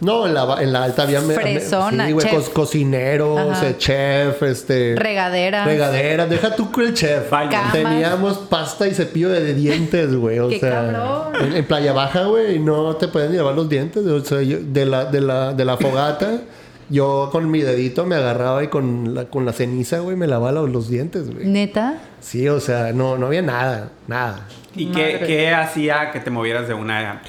No, 0.00 0.26
en 0.26 0.34
la, 0.34 0.44
ba- 0.44 0.62
en 0.62 0.72
la 0.72 0.84
alta 0.84 1.02
había... 1.04 1.20
me- 1.20 1.28
me- 1.28 1.34
Fresona, 1.34 2.06
sí, 2.06 2.12
güey, 2.12 2.26
chef. 2.26 2.48
co- 2.48 2.52
cocineros, 2.62 3.62
eh, 3.62 3.74
chef, 3.78 4.42
este... 4.42 4.94
Regaderas. 4.96 5.66
Regadera, 5.66 6.26
deja 6.26 6.54
tú 6.54 6.68
el 6.80 6.94
chef. 6.94 7.30
Teníamos 7.72 8.38
pasta 8.38 8.86
y 8.86 8.94
cepillo 8.94 9.28
de 9.30 9.54
dientes, 9.54 10.14
güey. 10.14 10.38
O 10.40 10.48
¡Qué 10.48 10.58
sea, 10.60 10.70
cabrón! 10.92 11.32
En, 11.46 11.56
en 11.56 11.64
Playa 11.64 11.92
Baja, 11.92 12.24
güey, 12.24 12.58
no 12.58 12.96
te 12.96 13.08
pueden 13.08 13.32
llevar 13.32 13.54
los 13.54 13.68
dientes. 13.68 14.04
O 14.04 14.24
sea, 14.24 14.42
yo- 14.42 14.58
de, 14.60 14.84
la, 14.86 15.04
de, 15.06 15.20
la, 15.20 15.52
de 15.54 15.64
la 15.64 15.76
fogata, 15.76 16.38
yo 16.90 17.30
con 17.32 17.50
mi 17.50 17.60
dedito 17.62 18.04
me 18.04 18.16
agarraba 18.16 18.62
y 18.62 18.68
con 18.68 19.14
la, 19.14 19.24
con 19.26 19.46
la 19.46 19.52
ceniza, 19.52 20.00
güey, 20.00 20.16
me 20.16 20.26
lavaba 20.26 20.52
los, 20.52 20.70
los 20.70 20.88
dientes, 20.90 21.32
güey. 21.32 21.46
¿Neta? 21.46 21.98
Sí, 22.20 22.48
o 22.48 22.60
sea, 22.60 22.92
no, 22.92 23.16
no 23.16 23.26
había 23.26 23.42
nada, 23.42 23.90
nada. 24.06 24.46
¿Y 24.76 24.86
qué, 24.86 25.22
qué 25.26 25.54
hacía 25.54 26.10
que 26.10 26.20
te 26.20 26.30
movieras 26.30 26.66
de 26.68 26.74
una... 26.74 27.22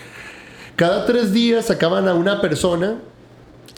Cada 0.76 1.06
tres 1.06 1.32
días 1.32 1.66
sacaban 1.66 2.08
a 2.08 2.14
una 2.14 2.42
persona 2.42 2.96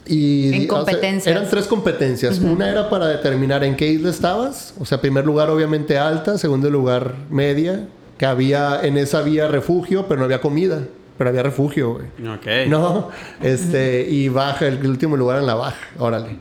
y... 0.05 0.47
En 0.47 0.55
o 0.55 0.59
sea, 0.59 0.67
competencias. 0.67 1.35
eran 1.35 1.49
tres 1.49 1.67
competencias. 1.67 2.39
Una 2.39 2.69
era 2.69 2.89
para 2.89 3.07
determinar 3.07 3.63
en 3.63 3.75
qué 3.75 3.87
isla 3.87 4.09
estabas. 4.09 4.73
O 4.79 4.85
sea, 4.85 4.99
primer 4.99 5.25
lugar 5.25 5.49
obviamente 5.49 5.97
alta, 5.97 6.37
segundo 6.37 6.69
lugar 6.69 7.13
media. 7.29 7.87
Que 8.17 8.25
había, 8.25 8.79
en 8.81 8.97
esa 8.97 9.19
había 9.19 9.47
refugio, 9.47 10.07
pero 10.07 10.19
no 10.19 10.25
había 10.25 10.41
comida. 10.41 10.81
Pero 11.19 11.29
había 11.29 11.43
refugio, 11.43 11.93
güey. 11.93 12.27
Ok. 12.27 12.67
No, 12.67 13.09
este, 13.43 14.07
y 14.09 14.29
baja, 14.29 14.67
el 14.67 14.85
último 14.87 15.17
lugar 15.17 15.39
en 15.39 15.45
la 15.45 15.55
baja, 15.55 15.77
órale. 15.99 16.37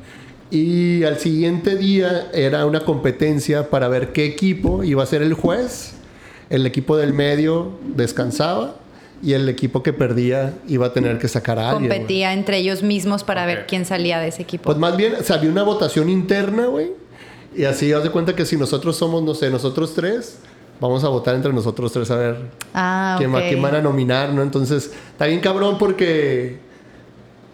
Y 0.51 1.05
al 1.05 1.19
siguiente 1.19 1.77
día 1.77 2.29
era 2.33 2.65
una 2.67 2.81
competencia 2.81 3.69
para 3.69 3.89
ver 3.89 4.13
qué 4.13 4.25
equipo 4.25 4.85
iba 4.85 5.03
a 5.03 5.07
ser 5.07 5.23
el 5.23 5.35
juez. 5.35 5.93
El 6.49 6.65
equipo 6.65 6.97
del 6.97 7.13
medio 7.13 7.73
descansaba 7.95 8.77
y 9.23 9.33
el 9.33 9.49
equipo 9.49 9.83
que 9.83 9.93
perdía 9.93 10.53
iba 10.69 10.87
a 10.87 10.93
tener 10.93 11.19
que 11.19 11.29
sacar 11.29 11.59
a 11.59 11.71
alguien. 11.71 11.91
Competía 11.91 12.33
entre 12.33 12.59
ellos 12.59 12.83
mismos 12.83 13.25
para 13.25 13.47
ver 13.47 13.67
quién 13.67 13.85
salía 13.85 14.19
de 14.21 14.29
ese 14.29 14.43
equipo. 14.43 14.65
Pues 14.65 14.77
más 14.79 14.97
bien, 14.97 15.15
o 15.19 15.23
sea, 15.23 15.37
había 15.37 15.51
una 15.51 15.63
votación 15.63 16.09
interna, 16.11 16.67
güey. 16.67 16.91
Y 17.55 17.65
así, 17.65 17.93
haz 17.93 18.03
de 18.03 18.11
cuenta 18.11 18.37
que 18.37 18.45
si 18.45 18.57
nosotros 18.57 18.97
somos, 18.97 19.23
no 19.23 19.35
sé, 19.35 19.49
nosotros 19.51 19.95
tres, 19.95 20.39
vamos 20.81 21.03
a 21.05 21.09
votar 21.09 21.35
entre 21.35 21.53
nosotros 21.55 21.91
tres 21.93 22.11
a 22.11 22.17
ver 22.17 22.37
ah, 22.75 23.15
quién, 23.19 23.35
va- 23.35 23.39
ok. 23.39 23.45
quién 23.49 23.63
van 23.63 23.75
a 23.77 23.81
nominar, 23.81 24.31
¿no? 24.35 24.43
Entonces, 24.43 24.93
está 25.13 25.25
bien 25.27 25.41
cabrón 25.41 25.79
porque 25.79 26.59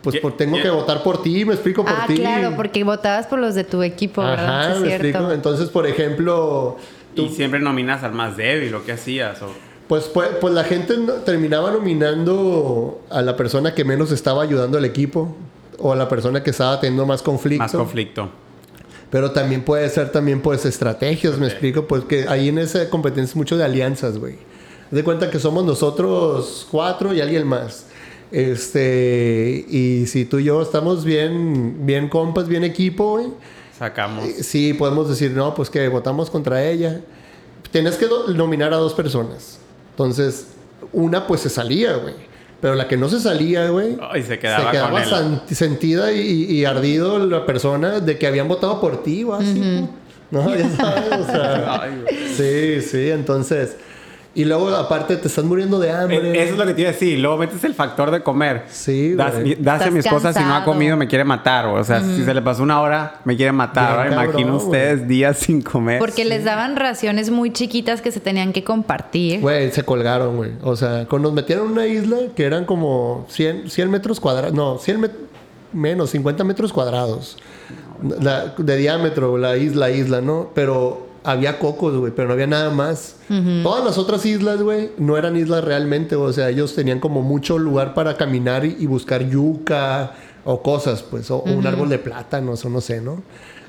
pues 0.02 0.14
¿Qué- 0.16 0.20
por- 0.20 0.36
tengo 0.36 0.60
que 0.60 0.68
votar 0.70 1.04
por 1.04 1.22
ti, 1.22 1.44
me 1.44 1.54
explico 1.54 1.84
por 1.84 1.92
ah, 1.94 2.04
ti. 2.08 2.16
claro, 2.16 2.54
porque 2.56 2.82
votabas 2.82 3.28
por 3.28 3.38
los 3.38 3.54
de 3.54 3.62
tu 3.62 3.84
equipo, 3.84 4.22
¿verdad? 4.22 4.60
Ajá, 4.62 4.74
Sí, 4.74 4.80
me 4.80 4.86
cierto. 4.88 5.06
explico. 5.06 5.32
Entonces, 5.32 5.68
por 5.68 5.86
ejemplo, 5.86 6.76
Y 7.14 7.28
siempre 7.28 7.60
nominas 7.60 8.02
al 8.02 8.10
más 8.12 8.36
débil, 8.36 8.74
¿o 8.74 8.82
qué 8.84 8.92
hacías? 8.92 9.40
O... 9.42 9.50
pues, 9.92 10.04
pues, 10.04 10.30
pues 10.40 10.54
la 10.54 10.64
gente 10.64 10.96
no- 10.96 11.12
terminaba 11.16 11.70
nominando 11.70 13.02
a 13.10 13.20
la 13.20 13.36
persona 13.36 13.74
que 13.74 13.84
menos 13.84 14.10
estaba 14.10 14.42
ayudando 14.42 14.78
al 14.78 14.86
equipo 14.86 15.36
o 15.78 15.92
a 15.92 15.96
la 15.96 16.08
persona 16.08 16.42
que 16.42 16.48
estaba 16.48 16.80
teniendo 16.80 17.04
más 17.04 17.20
conflicto. 17.20 17.62
Más 17.62 17.72
conflicto. 17.72 18.30
Pero 19.10 19.32
también 19.32 19.62
puede 19.62 19.86
ser 19.90 20.10
también 20.10 20.40
pues 20.40 20.64
estrategias, 20.64 21.36
me 21.36 21.46
explico, 21.46 21.86
pues 21.86 22.04
que 22.04 22.26
ahí 22.26 22.48
en 22.48 22.56
esa 22.56 22.88
competencia 22.88 23.32
es 23.32 23.36
mucho 23.36 23.58
de 23.58 23.64
alianzas, 23.64 24.16
güey. 24.16 24.36
De 24.90 25.04
cuenta 25.04 25.28
que 25.30 25.38
somos 25.38 25.62
nosotros 25.66 26.66
cuatro 26.70 27.12
y 27.12 27.20
alguien 27.20 27.46
más. 27.46 27.84
Este, 28.30 29.66
y 29.68 30.06
si 30.06 30.24
tú 30.24 30.38
y 30.38 30.44
yo 30.44 30.62
estamos 30.62 31.04
bien, 31.04 31.84
bien 31.84 32.08
compas, 32.08 32.48
bien 32.48 32.64
equipo, 32.64 33.10
güey, 33.18 33.26
Sacamos. 33.78 34.24
eh, 34.24 34.42
sí 34.42 34.72
podemos 34.72 35.06
decir, 35.10 35.32
no, 35.32 35.54
pues 35.54 35.68
que 35.68 35.86
votamos 35.88 36.30
contra 36.30 36.64
ella. 36.64 37.02
Tienes 37.70 37.96
que 37.96 38.06
nominar 38.34 38.72
a 38.72 38.76
dos 38.78 38.94
personas. 38.94 39.58
Entonces, 40.04 40.48
una 40.92 41.26
pues 41.26 41.40
se 41.42 41.50
salía, 41.50 41.94
güey. 41.96 42.14
Pero 42.60 42.74
la 42.76 42.86
que 42.86 42.96
no 42.96 43.08
se 43.08 43.18
salía, 43.18 43.68
güey, 43.70 43.96
Ay, 44.00 44.22
se 44.22 44.38
quedaba, 44.38 44.62
con 44.64 44.72
quedaba 44.72 45.02
él. 45.02 45.40
sentida 45.54 46.12
y, 46.12 46.44
y 46.44 46.64
ardido 46.64 47.18
la 47.18 47.44
persona 47.44 47.98
de 47.98 48.18
que 48.18 48.26
habían 48.28 48.46
votado 48.46 48.80
por 48.80 49.02
ti 49.02 49.24
o 49.24 49.34
así. 49.34 49.88
¿No? 50.30 50.48
Ya 50.56 50.68
sabes, 50.70 51.12
o 51.20 51.26
sea, 51.26 51.82
Ay, 51.82 52.02
güey. 52.02 52.28
sí, 52.28 52.80
sí, 52.88 53.10
entonces. 53.10 53.76
Y 54.34 54.46
luego, 54.46 54.70
aparte, 54.74 55.16
te 55.16 55.28
estás 55.28 55.44
muriendo 55.44 55.78
de 55.78 55.90
hambre. 55.90 56.16
Eh, 56.32 56.42
Eso 56.44 56.52
es 56.54 56.58
lo 56.58 56.64
que 56.64 56.72
te 56.72 56.80
iba 56.80 56.88
a 56.88 56.92
decir. 56.94 57.18
Luego 57.18 57.36
metes 57.36 57.62
el 57.64 57.74
factor 57.74 58.10
de 58.10 58.22
comer. 58.22 58.62
Sí, 58.70 59.14
Das, 59.14 59.34
a 59.34 59.90
mi 59.90 59.98
esposa 59.98 60.32
si 60.32 60.38
no 60.40 60.54
ha 60.54 60.64
comido 60.64 60.96
me 60.96 61.06
quiere 61.06 61.22
matar. 61.24 61.66
O 61.66 61.84
sea, 61.84 62.00
si 62.00 62.24
se 62.24 62.32
le 62.32 62.40
pasó 62.40 62.62
una 62.62 62.80
hora 62.80 63.20
me 63.26 63.36
quiere 63.36 63.52
matar. 63.52 63.88
Bien 63.88 64.14
Ahora 64.14 64.24
cabrón, 64.26 64.40
imagino 64.40 64.56
ustedes 64.56 65.06
días 65.06 65.36
sin 65.38 65.60
comer. 65.60 65.98
Porque 65.98 66.24
les 66.24 66.44
daban 66.44 66.76
raciones 66.76 67.30
muy 67.30 67.52
chiquitas 67.52 68.00
que 68.00 68.10
se 68.10 68.20
tenían 68.20 68.54
que 68.54 68.64
compartir. 68.64 69.40
Güey, 69.40 69.70
se 69.70 69.82
colgaron, 69.84 70.36
güey. 70.36 70.52
O 70.62 70.76
sea, 70.76 71.04
cuando 71.08 71.28
nos 71.28 71.34
metieron 71.36 71.66
en 71.66 71.72
una 71.72 71.86
isla 71.86 72.16
que 72.34 72.44
eran 72.44 72.64
como 72.64 73.26
100, 73.28 73.68
100 73.68 73.90
metros 73.90 74.18
cuadrados. 74.18 74.54
No, 74.54 74.78
100 74.78 74.98
met- 75.02 75.12
menos, 75.74 76.08
50 76.10 76.42
metros 76.44 76.72
cuadrados. 76.72 77.36
La- 78.20 78.54
de 78.56 78.76
diámetro, 78.78 79.36
la 79.36 79.58
isla, 79.58 79.90
isla, 79.90 80.20
¿no? 80.22 80.50
Pero 80.54 81.11
había 81.24 81.58
cocos, 81.58 81.96
güey, 81.96 82.12
pero 82.14 82.28
no 82.28 82.34
había 82.34 82.46
nada 82.46 82.70
más. 82.70 83.16
Todas 83.62 83.84
las 83.84 83.98
otras 83.98 84.26
islas, 84.26 84.62
güey, 84.62 84.90
no 84.98 85.16
eran 85.16 85.36
islas 85.36 85.64
realmente. 85.64 86.16
O 86.16 86.32
sea, 86.32 86.50
ellos 86.50 86.74
tenían 86.74 87.00
como 87.00 87.22
mucho 87.22 87.58
lugar 87.58 87.94
para 87.94 88.16
caminar 88.16 88.64
y, 88.64 88.76
y 88.78 88.86
buscar 88.86 89.28
yuca 89.28 90.12
o 90.44 90.62
cosas, 90.62 91.02
pues, 91.02 91.30
o, 91.30 91.38
o 91.38 91.52
un 91.52 91.66
árbol 91.66 91.88
de 91.88 91.98
plátanos 91.98 92.64
o 92.64 92.68
no 92.68 92.80
sé, 92.80 93.00
¿no? 93.00 93.22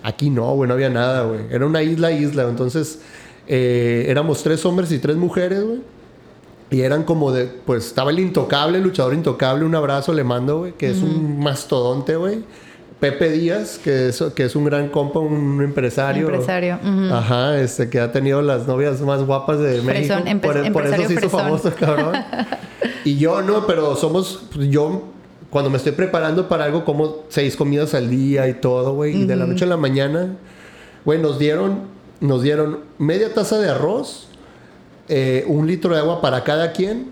Aquí 0.04 0.30
no, 0.30 0.54
güey, 0.56 0.68
no 0.68 0.74
había 0.74 0.90
nada, 0.90 1.24
güey. 1.24 1.42
Era 1.50 1.66
una 1.66 1.82
isla, 1.82 2.12
isla. 2.12 2.44
Entonces, 2.50 3.00
eh, 3.48 4.06
éramos 4.08 4.44
tres 4.44 4.66
hombres 4.66 4.92
y 4.92 5.00
tres 5.00 5.16
mujeres, 5.16 5.64
güey. 5.64 5.82
Y 6.72 6.82
eran 6.82 7.04
como 7.04 7.32
de, 7.32 7.46
pues 7.46 7.86
estaba 7.86 8.10
el 8.10 8.20
intocable, 8.20 8.80
el 8.80 8.84
luchador 8.84 9.14
intocable, 9.14 9.64
un 9.64 9.76
abrazo 9.76 10.12
le 10.12 10.24
mando, 10.24 10.60
güey, 10.60 10.74
que 10.74 10.90
es 10.90 11.04
un 11.04 11.40
mastodonte, 11.40 12.16
güey. 12.16 12.44
Pepe 13.04 13.32
Díaz, 13.32 13.82
que 13.84 14.08
es, 14.08 14.24
que 14.34 14.46
es 14.46 14.56
un 14.56 14.64
gran 14.64 14.88
compa, 14.88 15.20
un 15.20 15.62
empresario. 15.62 16.30
Empresario. 16.30 16.80
Ajá, 17.12 17.60
este, 17.60 17.90
que 17.90 18.00
ha 18.00 18.14
tenido 18.14 18.42
las 18.42 18.66
novias 18.66 19.02
más 19.02 19.26
guapas 19.26 19.60
de 19.60 19.82
México. 19.82 20.16
Fresón, 20.22 20.40
por, 20.40 20.72
por 20.72 20.86
eso 20.86 20.96
se 20.96 21.02
hizo 21.02 21.20
fresón. 21.20 21.30
famoso, 21.42 21.74
cabrón. 21.78 22.14
y 23.04 23.18
yo 23.18 23.42
no, 23.42 23.68
pero 23.68 23.98
somos, 23.98 24.46
pues, 24.56 24.70
yo 24.70 25.04
cuando 25.50 25.70
me 25.70 25.76
estoy 25.76 25.92
preparando 25.92 26.48
para 26.48 26.64
algo 26.64 26.86
como 26.86 27.26
seis 27.28 27.58
comidas 27.58 27.94
al 27.94 28.10
día 28.10 28.48
y 28.48 28.54
todo, 28.54 28.94
güey, 28.94 29.24
y 29.24 29.26
de 29.26 29.36
la 29.36 29.48
noche 29.48 29.66
a 29.66 29.68
la 29.68 29.76
mañana, 29.76 30.38
güey, 31.04 31.22
nos 31.22 31.38
dieron, 31.38 31.82
nos 32.22 32.42
dieron 32.42 32.80
media 33.00 33.34
taza 33.34 33.60
de 33.60 33.70
arroz, 33.70 34.30
eh, 35.10 35.44
un 35.48 35.68
litro 35.68 35.94
de 35.94 36.00
agua 36.00 36.22
para 36.22 36.46
cada 36.46 36.72
quien, 36.72 37.10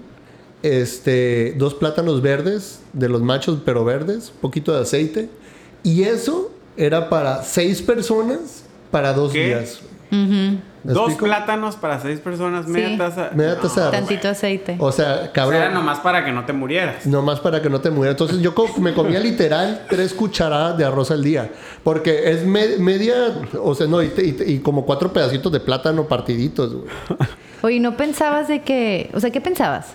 este, 0.64 1.54
dos 1.58 1.74
plátanos 1.74 2.22
verdes, 2.22 2.80
de 2.94 3.10
los 3.10 3.22
machos 3.22 3.60
pero 3.66 3.84
verdes, 3.84 4.32
poquito 4.40 4.74
de 4.74 4.84
aceite, 4.84 5.30
y 5.84 6.04
eso 6.04 6.52
era 6.78 7.10
para 7.10 7.44
seis 7.44 7.82
personas 7.82 8.64
para 8.92 9.14
dos 9.14 9.32
¿Qué? 9.34 9.46
días. 9.48 9.80
¿Me 10.84 10.94
Dos 10.94 11.10
explico? 11.12 11.26
plátanos 11.26 11.76
para 11.76 12.00
seis 12.02 12.20
personas, 12.20 12.68
media 12.68 12.90
Sí. 12.90 12.98
taza. 12.98 13.30
Media 13.36 13.60
taza 13.60 13.82
de 13.82 13.88
arroz. 13.88 14.00
Tantito 14.00 14.28
aceite. 14.30 14.76
O 14.80 14.92
sea, 14.92 15.14
O 15.14 15.18
sea, 15.22 15.32
cabrón. 15.32 15.62
era 15.62 15.70
nomás 15.72 16.00
para 16.00 16.26
que 16.26 16.32
no 16.32 16.44
te 16.44 16.54
murieras. 16.54 17.06
Nomás 17.06 17.40
para 17.40 17.62
que 17.62 17.70
no 17.70 17.80
te 17.82 17.92
muriera. 17.92 18.12
Entonces 18.12 18.40
yo 18.40 18.56
co- 18.56 18.68
me 18.80 18.94
comía 18.94 19.20
literal 19.20 19.86
tres 19.90 20.12
cucharadas 20.14 20.78
de 20.80 20.84
arroz 20.86 21.12
al 21.12 21.24
día. 21.24 21.52
Porque 21.84 22.32
es 22.32 22.44
me- 22.46 22.78
media, 22.78 23.14
o 23.62 23.76
sea, 23.76 23.86
no, 23.88 24.02
y, 24.02 24.08
te- 24.10 24.26
y 24.26 24.32
te- 24.34 24.50
y 24.52 24.60
como 24.60 24.86
cuatro 24.86 25.14
pedacitos 25.14 25.52
de 25.52 25.60
plátano 25.60 26.08
partiditos, 26.08 26.74
güey. 26.74 26.86
Oye, 27.62 27.80
¿no 27.80 27.96
pensabas 27.96 28.48
de 28.48 28.64
que... 28.64 29.12
O 29.14 29.20
sea, 29.20 29.30
¿qué 29.30 29.40
pensabas? 29.40 29.94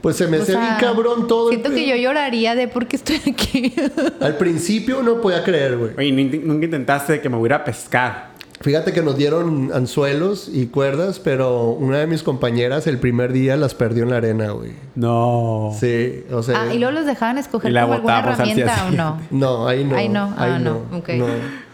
Pues 0.00 0.16
se 0.16 0.28
me 0.28 0.38
sea, 0.40 0.60
bien 0.60 0.74
cabrón 0.78 1.26
todo. 1.26 1.50
el 1.50 1.56
Siento 1.56 1.74
que 1.74 1.86
yo 1.86 1.96
lloraría 1.96 2.54
de 2.54 2.68
por 2.68 2.86
qué 2.86 2.96
estoy 2.96 3.16
aquí. 3.16 3.74
Al 4.20 4.36
principio 4.36 5.02
no 5.02 5.20
podía 5.20 5.42
creer, 5.42 5.76
güey. 5.76 5.90
Oye, 5.98 6.12
nunca 6.12 6.64
intentaste 6.64 7.20
que 7.20 7.28
me 7.28 7.36
hubiera 7.36 7.56
a 7.56 7.64
pescar. 7.64 8.38
Fíjate 8.60 8.92
que 8.92 9.02
nos 9.02 9.16
dieron 9.16 9.70
anzuelos 9.72 10.50
y 10.52 10.66
cuerdas, 10.66 11.20
pero 11.20 11.70
una 11.70 11.98
de 11.98 12.08
mis 12.08 12.24
compañeras 12.24 12.88
el 12.88 12.98
primer 12.98 13.32
día 13.32 13.56
las 13.56 13.74
perdió 13.74 14.02
en 14.02 14.10
la 14.10 14.16
arena, 14.16 14.50
güey. 14.50 14.72
No. 14.96 15.76
Sí, 15.78 16.24
o 16.32 16.42
sea. 16.42 16.62
ah, 16.62 16.74
y 16.74 16.78
luego 16.78 16.92
los 16.92 17.06
dejaban 17.06 17.38
escoger 17.38 17.72
como 17.72 17.92
alguna 17.92 18.18
herramienta 18.18 18.86
o 18.88 18.90
no. 18.90 19.20
No, 19.30 19.68
ahí 19.68 19.84
no. 19.84 19.94
Ahí 19.94 20.08
no, 20.08 20.34
ah, 20.36 20.56
ahí 20.56 20.62
no, 20.62 20.82
ok. 20.92 21.08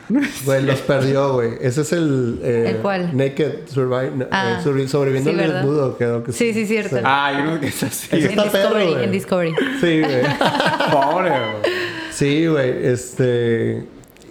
Güey, 0.45 0.63
los 0.63 0.81
perdió, 0.81 1.33
güey. 1.35 1.53
Ese 1.61 1.81
es 1.83 1.93
el... 1.93 2.39
eh, 2.43 2.71
¿El 2.71 2.77
cuál? 2.79 3.17
Naked 3.17 3.67
Survive... 3.67 4.11
no, 4.17 4.27
Ah, 4.31 4.59
eh, 4.61 4.63
sobrevi- 4.65 4.87
sobreviviendo 4.89 5.31
sí, 5.33 5.39
al 5.41 5.53
desnudo, 5.55 5.97
quedó 5.97 6.23
que 6.25 6.33
Sí, 6.33 6.53
sí, 6.53 6.67
cierto. 6.67 6.99
Ah, 7.05 7.27
hay 7.27 7.43
uno 7.43 7.59
que 7.61 7.69
es 7.69 7.83
así. 7.83 8.09
Ese 8.17 8.27
en 8.27 8.39
está 8.39 8.51
perro, 8.51 8.69
Discovery, 8.79 8.93
güey. 8.93 9.05
en 9.05 9.11
Discovery. 9.13 9.55
Sí, 9.81 10.01
güey. 10.01 10.23
Pobre, 10.93 11.31
güey. 11.31 11.73
Sí, 12.13 12.47
güey. 12.47 12.87
Este... 12.87 13.85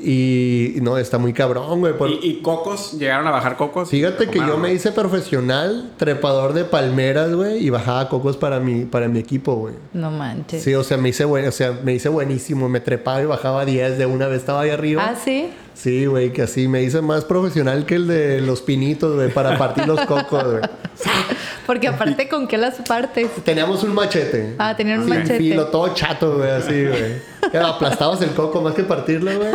Y... 0.05 0.75
No, 0.81 0.97
está 0.97 1.17
muy 1.17 1.31
cabrón, 1.33 1.79
güey. 1.79 1.97
por- 1.97 2.09
¿Y, 2.09 2.19
y 2.21 2.41
cocos? 2.41 2.93
¿Llegaron 2.99 3.25
a 3.27 3.31
bajar 3.31 3.55
cocos? 3.55 3.89
Fíjate 3.89 4.25
que 4.27 4.33
yo 4.39 4.41
¿Tomaron, 4.41 4.61
me 4.61 4.73
hice 4.73 4.91
profesional, 4.91 5.91
trepador 5.97 6.53
de 6.53 6.65
palmeras, 6.65 7.33
güey, 7.33 7.65
y 7.65 7.69
bajaba 7.69 8.09
cocos 8.09 8.35
para 8.37 8.59
mi, 8.59 8.85
para 8.85 9.07
mi 9.07 9.19
equipo, 9.19 9.55
güey. 9.55 9.75
No 9.93 10.11
manches. 10.11 10.61
Sí, 10.63 10.73
o 10.75 10.83
sea, 10.83 10.97
me 10.97 11.09
hice 11.09 11.25
buen, 11.25 11.47
o 11.47 11.51
sea, 11.51 11.79
me 11.83 11.93
hice 11.93 12.09
buenísimo, 12.09 12.67
me 12.69 12.79
trepaba 12.81 13.21
y 13.21 13.25
bajaba 13.25 13.65
10 13.65 13.97
de 13.97 14.05
una 14.05 14.27
vez, 14.27 14.39
estaba 14.39 14.61
ahí 14.61 14.69
arriba. 14.71 15.03
Ah, 15.07 15.15
sí. 15.15 15.49
Sí, 15.73 16.05
güey, 16.05 16.31
que 16.33 16.43
así 16.43 16.67
me 16.67 16.83
hice 16.83 17.01
más 17.01 17.25
profesional 17.25 17.85
que 17.85 17.95
el 17.95 18.07
de 18.07 18.41
los 18.41 18.61
pinitos, 18.61 19.15
güey, 19.15 19.33
para 19.33 19.57
partir 19.57 19.87
los 19.87 19.99
cocos, 20.01 20.43
güey. 20.43 20.61
Porque 21.65 21.87
aparte, 21.87 22.27
¿con 22.27 22.47
qué 22.47 22.57
las 22.57 22.75
partes? 22.87 23.29
Teníamos 23.45 23.83
un 23.83 23.93
machete. 23.93 24.55
Ah, 24.57 24.75
tenían 24.75 24.99
un 24.99 25.05
Sin 25.05 25.15
machete. 25.15 25.37
filo, 25.37 25.67
todo 25.67 25.93
chato, 25.93 26.37
güey, 26.37 26.49
así, 26.49 26.85
güey. 26.85 27.53
Aplastabas 27.65 28.21
el 28.21 28.31
coco 28.31 28.61
más 28.61 28.73
que 28.73 28.83
partirlo, 28.83 29.31
güey. 29.37 29.49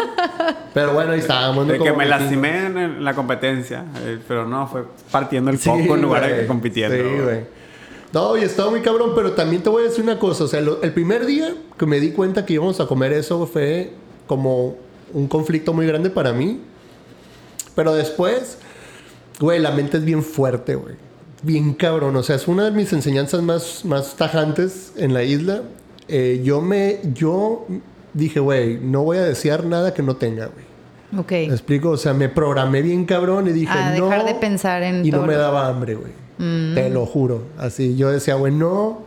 Pero 0.72 0.94
bueno, 0.94 1.12
ahí 1.12 1.20
estábamos. 1.20 1.68
De 1.68 1.78
que 1.78 1.92
me 1.92 2.06
lastimé 2.06 2.66
en, 2.66 3.04
la 3.04 3.14
competencia. 3.14 3.84
eh, 4.04 4.18
pero 4.26 4.46
no, 4.46 4.66
fue 4.68 4.84
partiendo 5.11 5.50
el 5.50 5.59
Sí, 5.59 5.68
coco 5.68 5.96
en 5.96 6.02
lugar 6.02 6.26
de 6.26 6.46
compitiendo. 6.46 6.96
Sí, 6.96 7.22
güey. 7.22 7.40
No, 8.12 8.38
y 8.38 8.42
estaba 8.42 8.70
muy 8.70 8.80
cabrón, 8.80 9.12
pero 9.14 9.32
también 9.32 9.62
te 9.62 9.68
voy 9.68 9.82
a 9.84 9.88
decir 9.88 10.02
una 10.02 10.18
cosa. 10.18 10.44
O 10.44 10.48
sea, 10.48 10.62
lo- 10.62 10.80
el 10.82 10.92
primer 10.94 11.26
día 11.26 11.52
que 11.78 11.84
me 11.84 12.00
di 12.00 12.12
cuenta 12.12 12.46
que 12.46 12.54
íbamos 12.54 12.80
a 12.80 12.86
comer 12.86 13.12
eso 13.12 13.46
fue 13.46 13.92
como 14.26 14.76
un 15.12 15.28
conflicto 15.28 15.74
muy 15.74 15.86
grande 15.86 16.09
para 16.09 16.32
mí. 16.32 16.61
Pero 17.74 17.94
después, 17.94 18.59
güey, 19.40 19.59
la 19.59 19.72
mente 19.72 19.98
es 19.98 20.04
bien 20.06 20.22
fuerte, 20.22 20.74
güey. 20.74 20.94
Bien 21.43 21.72
cabrón. 21.74 22.16
O 22.16 22.22
sea, 22.22 22.36
es 22.36 22.49
una 22.49 22.64
de 22.64 22.70
mis 22.72 22.93
enseñanzas 22.93 23.43
más, 23.43 23.84
más 23.84 24.16
tajantes 24.16 24.93
en 24.97 25.14
la 25.14 25.22
isla. 25.22 25.62
Eh, 26.09 26.41
yo 26.45 26.61
me... 26.61 26.99
Yo 27.14 27.66
dije, 28.14 28.41
güey, 28.41 28.78
no 28.78 29.03
voy 29.05 29.18
a 29.18 29.22
desear 29.22 29.64
nada 29.64 29.95
que 29.95 30.03
no 30.03 30.16
tenga, 30.16 30.47
güey. 30.47 30.66
Ok. 31.20 31.30
¿Me 31.30 31.45
explico? 31.55 31.91
O 31.91 31.97
sea, 31.97 32.12
me 32.12 32.28
programé 32.28 32.82
bien 32.82 33.05
cabrón 33.05 33.47
y 33.49 33.53
dije, 33.53 33.72
Ah, 33.72 33.95
no. 33.97 34.07
dejar 34.07 34.26
de 34.26 34.34
pensar 34.34 34.82
en 34.82 35.07
Y 35.07 35.11
no 35.11 35.22
me 35.22 35.34
Mm. 35.34 35.39
daba 35.39 35.68
hambre, 35.68 35.95
güey. 35.95 36.12
Te 36.74 36.89
lo 36.91 37.05
juro. 37.07 37.43
Así, 37.57 37.97
yo 37.97 38.11
decía, 38.11 38.34
güey, 38.36 38.53
no, 38.53 39.01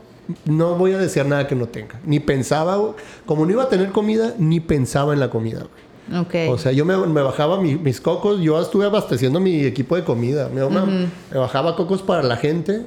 no 0.45 0.75
voy 0.75 0.93
a 0.93 0.97
desear 0.97 1.25
nada 1.27 1.47
que 1.47 1.55
no 1.55 1.67
tenga. 1.67 1.99
Ni 2.05 2.19
pensaba. 2.19 2.77
Como 3.25 3.45
no 3.45 3.51
iba 3.51 3.63
a 3.63 3.69
tener 3.69 3.91
comida, 3.91 4.33
ni 4.37 4.59
pensaba 4.59 5.13
en 5.13 5.19
la 5.19 5.29
comida, 5.29 5.59
güey. 5.59 5.90
Ok. 6.19 6.35
O 6.49 6.57
sea, 6.57 6.71
yo 6.71 6.83
me, 6.85 6.97
me 6.97 7.21
bajaba 7.21 7.59
mi- 7.61 7.75
mis 7.75 8.01
cocos, 8.01 8.41
yo 8.41 8.59
estuve 8.61 8.85
abasteciendo 8.85 9.39
mi 9.39 9.63
equipo 9.65 9.95
de 9.95 10.03
comida. 10.03 10.49
Me, 10.53 10.61
me- 10.67 11.07
me 11.31 11.37
bajaba 11.37 11.75
cocos 11.75 12.01
para 12.01 12.23
la 12.23 12.35
gente 12.37 12.81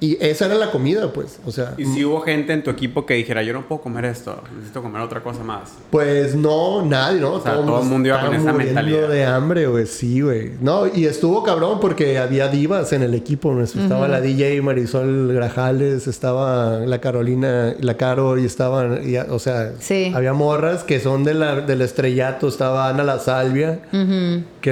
y 0.00 0.16
esa 0.20 0.46
era 0.46 0.54
la 0.54 0.70
comida, 0.70 1.12
pues. 1.12 1.38
O 1.46 1.50
sea, 1.50 1.74
Y 1.76 1.84
si 1.84 2.04
hubo 2.04 2.20
gente 2.20 2.52
en 2.52 2.62
tu 2.62 2.70
equipo 2.70 3.04
que 3.06 3.14
dijera, 3.14 3.42
yo 3.42 3.52
no 3.52 3.66
puedo 3.66 3.80
comer 3.80 4.04
esto, 4.04 4.42
necesito 4.54 4.82
comer 4.82 5.02
otra 5.02 5.22
cosa 5.22 5.42
más. 5.42 5.70
Pues 5.90 6.34
no, 6.34 6.84
nadie, 6.84 7.20
¿no? 7.20 7.40
sea, 7.40 7.54
todo 7.54 7.82
el 7.82 7.88
mundo 7.88 8.08
iba 8.08 8.20
con 8.20 8.34
esa 8.34 8.52
muriendo 8.52 8.74
mentalidad. 8.82 9.08
de 9.08 9.24
hambre, 9.24 9.66
güey. 9.66 9.86
Sí, 9.86 10.20
güey. 10.20 10.52
No, 10.60 10.86
y 10.86 11.06
estuvo 11.06 11.42
cabrón 11.42 11.78
porque 11.80 12.18
había 12.18 12.48
divas 12.48 12.92
en 12.92 13.02
el 13.02 13.14
equipo. 13.14 13.52
¿no? 13.52 13.62
Estaba 13.64 14.08
la 14.08 14.20
DJ 14.20 14.60
Marisol 14.62 15.32
Grajales, 15.34 16.06
estaba 16.06 16.78
la 16.80 17.00
Carolina, 17.00 17.74
la 17.80 17.96
Caro, 17.96 18.38
y 18.38 18.44
estaban, 18.44 19.00
y, 19.08 19.16
o 19.16 19.38
sea, 19.38 19.72
Sí. 19.80 20.12
había 20.14 20.32
morras 20.32 20.84
que 20.84 21.00
son 21.00 21.24
de 21.24 21.34
la, 21.34 21.60
del 21.60 21.80
estrellato. 21.82 22.48
Estaba 22.48 22.88
Ana 22.88 23.04
La 23.04 23.18
Salvia, 23.18 23.80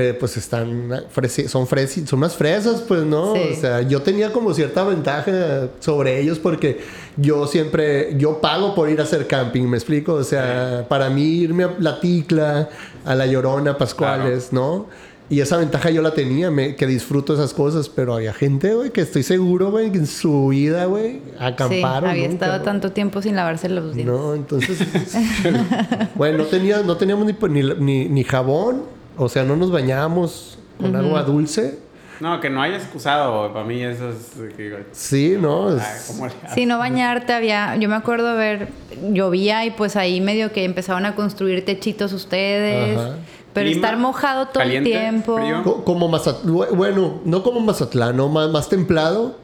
que 0.01 0.15
pues 0.15 0.37
están, 0.37 0.89
fresi- 1.15 1.49
son, 1.49 1.67
fresi- 1.67 2.07
son 2.07 2.19
más 2.19 2.37
fresas, 2.37 2.83
pues, 2.87 3.03
¿no? 3.05 3.35
Sí. 3.35 3.41
O 3.53 3.61
sea, 3.61 3.83
yo 3.83 4.03
tenía 4.03 4.31
como 4.33 4.53
cierta 4.53 4.85
ventaja 4.85 5.69
sobre 5.81 6.21
ellos 6.21 6.39
porque 6.39 6.81
yo 7.17 7.47
siempre, 7.47 8.15
yo 8.19 8.41
pago 8.41 8.75
por 8.75 8.91
ir 8.91 9.01
a 9.01 9.05
hacer 9.05 9.27
camping, 9.27 9.65
¿me 9.65 9.77
explico? 9.77 10.13
O 10.15 10.25
sea, 10.25 10.85
para 10.89 11.09
mí 11.09 11.23
irme 11.23 11.65
a 11.65 11.75
La 11.79 11.99
Ticla, 12.01 12.69
a 13.05 13.15
La 13.15 13.27
Llorona, 13.27 13.79
Pascuales, 13.79 14.53
¿no? 14.53 14.87
Y 15.29 15.41
esa 15.41 15.57
ventaja 15.57 15.91
yo 15.91 16.03
la 16.03 16.15
tenía, 16.15 16.53
me- 16.53 16.77
que 16.77 16.87
disfruto 16.87 17.35
esas 17.35 17.53
cosas, 17.53 17.89
pero 17.89 18.15
había 18.15 18.33
gente, 18.33 18.75
güey, 18.75 18.91
que 18.91 19.01
estoy 19.01 19.25
seguro, 19.25 19.73
güey, 19.73 19.91
que 19.91 19.99
en 19.99 20.07
su 20.07 20.49
vida, 20.49 20.85
güey, 20.85 21.15
Sí, 21.15 21.21
acamparon. 21.41 22.11
había 22.11 22.29
nunca, 22.29 22.45
estado 22.45 22.59
¿no? 22.59 22.65
tanto 22.65 22.93
tiempo 22.93 23.21
sin 23.23 23.35
lavarse 23.35 23.69
los 23.69 23.93
dientes. 23.95 24.15
No, 24.15 24.35
entonces, 24.35 24.79
bueno, 26.15 26.39
no, 26.39 26.45
tenía, 26.45 26.83
no 26.83 26.97
teníamos 26.97 27.27
ni, 27.27 27.35
ni, 27.49 27.75
ni- 27.81 28.09
ni 28.09 28.23
jabón, 28.25 28.83
o 29.17 29.29
sea, 29.29 29.45
no 29.45 29.57
nos 29.57 29.71
bañábamos 29.71 30.59
con 30.81 30.95
agua 30.97 31.23
dulce. 31.23 31.79
No, 32.19 32.41
que 32.41 32.49
no 32.49 32.63
haya 32.63 32.77
excusado, 32.77 33.53
para 33.53 33.65
mí 33.67 33.83
eso 33.83 34.09
es... 34.09 34.57
digo, 34.57 34.79
Sí, 34.93 35.37
¿no? 35.39 35.77
Es- 35.77 35.83
"Ay, 35.83 36.01
¿cómo 36.07 36.27
le 36.27 36.33
haces?". 36.33 36.53
Sí, 36.55 36.65
no 36.65 36.79
bañarte 36.79 37.35
había, 37.35 37.77
yo 37.77 37.91
me 37.91 37.95
acuerdo 37.95 38.35
ver, 38.37 38.69
llovía 39.13 39.67
y 39.67 39.71
pues 39.71 39.97
ahí 39.97 40.23
medio 40.23 40.51
que 40.51 40.65
empezaban 40.65 41.05
a 41.05 41.15
construir 41.15 41.63
techitos 41.67 42.15
ustedes, 42.15 42.99
Ajá. 42.99 43.17
pero 43.53 43.69
estar 43.69 43.99
mojado 43.99 44.47
todo 44.47 44.63
caliente, 44.63 44.93
el 44.95 44.99
tiempo. 44.99 45.37
frío. 45.37 45.63
Co- 45.63 45.85
Como 45.85 46.09
Mazatlán, 46.09 46.57
bueno, 46.75 47.21
no 47.27 47.43
como 47.43 47.61
Mazatlán, 47.61 48.17
no, 48.17 48.31
más, 48.31 48.49
más 48.51 48.71
templado, 48.71 49.37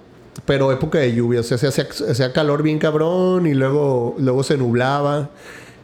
pero 0.46 0.72
época 0.72 0.96
de 0.98 1.14
lluvia, 1.14 1.40
o 1.40 1.42
sea, 1.42 1.58
se 1.58 1.66
hacía, 1.66 1.86
se 1.92 2.10
hacía 2.10 2.32
calor 2.32 2.62
bien 2.62 2.78
cabrón 2.78 3.46
y 3.46 3.52
luego, 3.52 4.14
luego 4.18 4.42
se 4.44 4.56
nublaba 4.56 5.28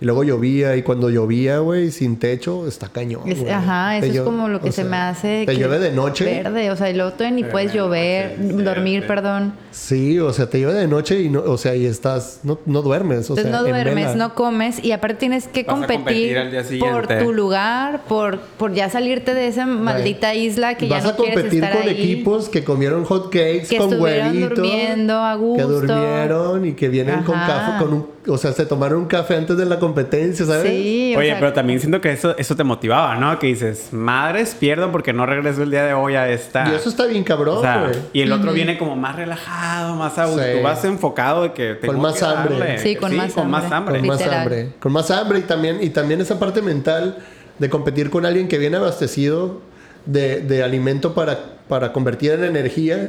y 0.00 0.04
luego 0.04 0.22
llovía 0.24 0.76
y 0.76 0.82
cuando 0.82 1.10
llovía, 1.10 1.58
güey, 1.58 1.90
sin 1.90 2.18
techo, 2.18 2.66
está 2.68 2.88
cañón. 2.88 3.22
Es- 3.26 3.48
ajá, 3.50 3.98
Te 4.00 4.06
eso 4.08 4.18
es 4.18 4.20
como 4.22 4.48
lo 4.48 4.60
que 4.60 4.68
se 4.72 4.82
sea, 4.82 4.84
me 4.90 4.96
hace. 4.96 5.44
Te 5.46 5.52
que- 5.54 5.58
llueve 5.58 5.78
de 5.78 5.92
noche. 5.92 6.24
Verde, 6.24 6.70
o 6.70 6.76
sea, 6.76 6.90
y 6.90 6.94
luego 6.94 7.12
todavía 7.12 7.36
ni 7.36 7.44
puedes 7.44 7.72
de 7.72 7.78
llover, 7.78 8.38
noche, 8.38 8.62
dormir, 8.64 9.06
perdón. 9.06 9.52
Sí, 9.70 10.18
o 10.18 10.32
sea, 10.32 10.48
te 10.50 10.60
llueve 10.60 10.78
de 10.80 10.88
noche 10.88 11.20
y 11.20 11.28
no, 11.28 11.40
o 11.40 11.56
sea, 11.58 11.74
y 11.76 11.86
estás, 11.86 12.40
no, 12.42 12.58
no 12.66 12.82
duermes, 12.82 13.18
o 13.30 13.34
Entonces 13.34 13.44
sea, 13.44 13.52
no 13.52 13.62
duermes, 13.64 14.16
no 14.16 14.34
comes 14.34 14.82
y 14.84 14.92
aparte 14.92 15.16
tienes 15.18 15.46
que 15.48 15.62
Vas 15.62 15.74
a 15.74 15.86
competir, 15.86 16.36
competir 16.36 16.78
por 16.80 17.06
tu 17.06 17.32
lugar, 17.32 18.02
por, 18.08 18.38
por 18.40 18.72
ya 18.74 18.88
salirte 18.90 19.34
de 19.34 19.46
esa 19.48 19.66
maldita 19.66 20.34
isla 20.34 20.74
que 20.76 20.88
Vas 20.88 21.02
ya 21.02 21.08
no 21.08 21.14
a 21.14 21.16
quieres 21.16 21.34
competir 21.36 21.64
estar 21.64 21.78
con 21.78 21.88
ahí. 21.88 21.94
equipos 21.94 22.48
que 22.48 22.64
comieron 22.64 23.04
hot 23.04 23.26
cakes 23.32 23.66
Que 23.68 23.78
con 23.78 23.92
estuvieron 23.92 24.28
huevito. 24.28 24.54
durmiendo 24.54 25.14
a 25.24 25.32
Que 25.34 25.38
gusto. 25.40 25.68
durmieron 25.68 26.66
y 26.66 26.72
que 26.72 26.88
vienen 26.88 27.22
con 27.22 27.34
café, 27.36 27.78
con 27.84 27.92
un, 27.94 28.06
o 28.28 28.38
sea, 28.38 28.52
se 28.52 28.66
tomaron 28.66 28.98
un 29.00 29.06
café 29.06 29.36
antes 29.36 29.56
de 29.56 29.64
la 29.64 29.78
competencia, 29.78 30.44
¿sabes? 30.46 30.70
Sí, 30.70 31.14
o 31.16 31.18
Oye, 31.18 31.28
sea, 31.30 31.40
pero 31.40 31.52
también 31.52 31.80
siento 31.80 32.00
que 32.00 32.12
eso, 32.12 32.36
eso 32.36 32.54
te 32.56 32.62
motivaba, 32.64 33.16
¿no? 33.16 33.38
Que 33.38 33.48
dices, 33.48 33.88
madres, 33.92 34.54
pierdo 34.58 34.92
porque 34.92 35.12
no 35.12 35.26
regreso 35.26 35.62
el 35.62 35.70
día 35.70 35.84
de 35.84 35.94
hoy 35.94 36.14
a 36.14 36.28
esta... 36.28 36.68
Y 36.70 36.74
eso 36.74 36.88
está 36.88 37.06
bien 37.06 37.24
cabrón, 37.24 37.58
O 37.58 37.60
sea, 37.62 37.80
güey. 37.86 37.94
y 38.12 38.20
el 38.20 38.32
otro 38.32 38.52
viene 38.52 38.76
como 38.78 38.96
más 38.96 39.16
relajado, 39.16 39.94
más 39.96 40.18
a 40.18 40.26
gusto. 40.26 40.42
Sí. 40.42 40.50
Tú 40.58 40.62
vas 40.62 40.84
enfocado 40.84 41.42
de 41.44 41.52
que 41.52 41.74
tengo 41.74 41.94
Con 41.94 42.02
más 42.02 42.14
que 42.18 42.24
hambre. 42.24 42.58
darle. 42.58 42.78
Sí, 42.78 42.96
con 42.96 43.16
más 43.16 43.32
con 43.32 43.50
más 43.50 43.70
hambre. 43.72 43.98
hambre. 43.98 44.00
Con 44.00 44.08
más 44.08 44.22
hambre. 44.32 44.68
Con 44.80 44.92
más 44.92 45.10
hambre 45.10 45.38
y 45.38 45.42
también, 45.42 45.78
y 45.82 45.90
también 45.90 46.20
esa 46.20 46.38
parte 46.38 46.62
mental 46.62 47.18
de 47.58 47.68
competir 47.70 48.10
con 48.10 48.24
alguien 48.26 48.46
que 48.48 48.58
viene 48.58 48.76
abastecido 48.76 49.60
de, 50.06 50.40
de 50.40 50.62
alimento 50.62 51.12
para, 51.14 51.38
para 51.68 51.92
convertir 51.92 52.30
en 52.32 52.44
energía 52.44 53.08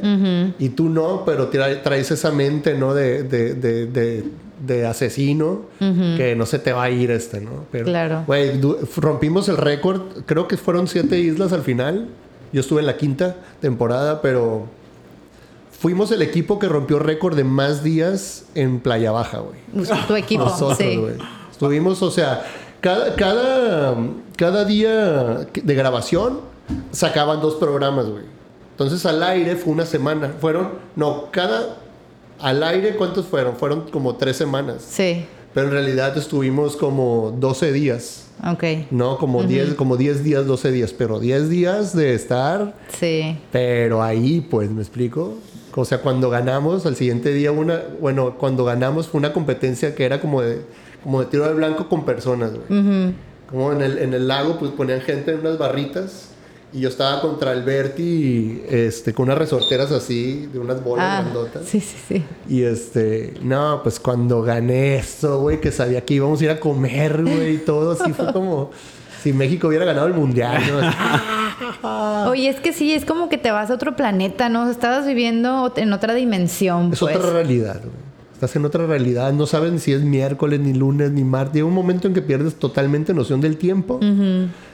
y 0.58 0.68
tú 0.70 0.88
no, 0.88 1.24
pero 1.24 1.50
tra- 1.50 1.82
traes 1.82 2.10
esa 2.10 2.30
mente, 2.30 2.74
¿no? 2.74 2.92
De, 2.94 3.22
de, 3.22 3.54
de, 3.54 3.86
de, 3.86 4.24
de 4.60 4.86
asesino 4.86 5.62
que 5.78 6.34
no 6.36 6.46
se 6.46 6.58
te 6.58 6.72
va 6.72 6.84
a 6.84 6.90
ir 6.90 7.10
este, 7.10 7.40
¿no? 7.40 7.64
Pero, 7.72 7.86
Claro. 7.86 8.24
Güey, 8.26 8.60
rompimos 8.96 9.48
el 9.48 9.56
récord. 9.56 10.02
Creo 10.26 10.46
que 10.46 10.56
fueron 10.56 10.86
siete 10.86 11.18
islas 11.18 11.52
al 11.52 11.62
final. 11.62 12.08
Yo 12.52 12.60
estuve 12.60 12.80
en 12.80 12.86
la 12.86 12.96
quinta 12.96 13.36
temporada, 13.60 14.20
pero 14.22 14.66
fuimos 15.80 16.10
el 16.12 16.22
equipo 16.22 16.58
que 16.58 16.68
rompió 16.68 16.98
récord 16.98 17.36
de 17.36 17.44
más 17.44 17.82
días 17.82 18.44
en 18.54 18.80
Playa 18.80 19.12
Baja, 19.12 19.38
güey. 19.38 19.86
tu 20.06 20.14
equipo, 20.14 20.44
Nosotros, 20.44 20.78
sí. 20.78 21.00
Estuvimos, 21.50 22.02
o 22.02 22.10
sea, 22.10 22.44
cada, 22.80 23.14
cada, 23.14 23.96
cada 24.36 24.64
día 24.64 25.46
de 25.52 25.74
grabación 25.74 26.40
sacaban 26.90 27.40
dos 27.40 27.54
programas, 27.56 28.06
güey. 28.08 28.24
Entonces 28.72 29.04
al 29.04 29.22
aire 29.22 29.56
fue 29.56 29.72
una 29.72 29.84
semana. 29.84 30.34
Fueron, 30.40 30.70
no, 30.96 31.30
cada, 31.30 31.76
al 32.42 32.62
aire, 32.62 32.96
¿cuántos 32.96 33.26
fueron? 33.26 33.56
Fueron 33.56 33.90
como 33.90 34.16
tres 34.16 34.36
semanas. 34.36 34.84
Sí, 34.88 35.24
Pero 35.54 35.66
en 35.66 35.72
realidad 35.72 36.16
estuvimos 36.16 36.76
como 36.76 37.34
12 37.38 37.72
días. 37.72 38.26
ok. 38.48 38.64
No, 38.92 39.18
como 39.18 39.42
10 39.42 39.74
como 39.74 39.96
10 39.96 40.22
días, 40.24 40.46
12 40.46 40.70
días. 40.72 40.92
Pero 40.92 41.18
10 41.18 41.48
días 41.50 41.94
de 41.96 42.14
estar, 42.14 42.74
Sí. 42.98 43.36
pero 43.50 44.02
ahí, 44.02 44.40
pues, 44.48 44.70
¿me 44.70 44.80
explico? 44.80 45.34
O 45.74 45.84
sea, 45.84 45.98
cuando 46.02 46.30
ganamos, 46.30 46.86
al 46.86 46.96
siguiente 46.96 47.32
día 47.32 47.52
una... 47.52 47.80
Bueno, 48.00 48.36
cuando 48.38 48.64
ganamos 48.64 49.06
fue 49.08 49.18
una 49.18 49.32
competencia 49.32 49.94
que 49.94 50.04
era 50.04 50.20
como 50.20 50.40
de, 50.42 50.62
como 51.02 51.20
de 51.20 51.26
tiro 51.26 51.46
de 51.46 51.54
blanco 51.54 51.88
con 51.88 52.04
personas, 52.04 52.52
güey. 52.52 53.14
Como 53.50 53.72
en 53.72 53.82
el, 53.82 53.98
en 53.98 54.14
el 54.14 54.28
lago, 54.28 54.56
pues 54.58 54.70
ponían 54.72 55.00
gente 55.00 55.32
en 55.32 55.40
unas 55.40 55.58
barritas. 55.58 56.29
Y 56.72 56.80
yo 56.80 56.88
estaba 56.88 57.20
contra 57.20 57.52
el 57.52 57.62
Berti, 57.64 58.62
este, 58.68 59.12
con 59.12 59.24
unas 59.24 59.38
resorteras 59.38 59.90
así, 59.90 60.48
de 60.52 60.58
unas 60.60 60.82
bolas 60.84 61.04
Ah, 61.08 61.22
grandotas. 61.22 61.64
sí, 61.66 61.80
sí, 61.80 61.96
sí. 62.08 62.24
Y 62.48 62.62
este, 62.62 63.34
no, 63.42 63.80
pues 63.82 63.98
cuando 63.98 64.40
gané 64.42 64.96
esto, 64.96 65.40
güey, 65.40 65.60
que 65.60 65.72
sabía 65.72 66.04
que 66.04 66.14
íbamos 66.14 66.40
a 66.40 66.44
ir 66.44 66.50
a 66.50 66.60
comer, 66.60 67.22
güey, 67.24 67.54
y 67.56 67.58
todo 67.58 67.90
así 67.92 68.12
fue 68.12 68.32
como 68.32 68.70
si 69.22 69.32
México 69.32 69.66
hubiera 69.68 69.84
ganado 69.84 70.06
el 70.06 70.14
mundial, 70.14 70.62
¿no? 71.82 72.30
Oye, 72.30 72.48
es 72.48 72.60
que 72.60 72.72
sí, 72.72 72.94
es 72.94 73.04
como 73.04 73.28
que 73.28 73.36
te 73.36 73.50
vas 73.50 73.70
a 73.70 73.74
otro 73.74 73.96
planeta, 73.96 74.48
¿no? 74.48 74.70
Estabas 74.70 75.06
viviendo 75.06 75.72
en 75.76 75.92
otra 75.92 76.14
dimensión, 76.14 76.92
Es 76.92 77.00
pues. 77.00 77.16
otra 77.16 77.30
realidad, 77.30 77.80
güey. 77.80 78.10
Estás 78.32 78.56
en 78.56 78.64
otra 78.64 78.86
realidad, 78.86 79.34
no 79.34 79.44
sabes 79.46 79.70
ni 79.70 79.78
si 79.80 79.92
es 79.92 80.00
miércoles, 80.02 80.60
ni 80.60 80.72
lunes, 80.72 81.10
ni 81.10 81.24
martes. 81.24 81.56
Llega 81.56 81.66
un 81.66 81.74
momento 81.74 82.08
en 82.08 82.14
que 82.14 82.22
pierdes 82.22 82.54
totalmente 82.54 83.12
noción 83.12 83.42
del 83.42 83.58
tiempo. 83.58 84.00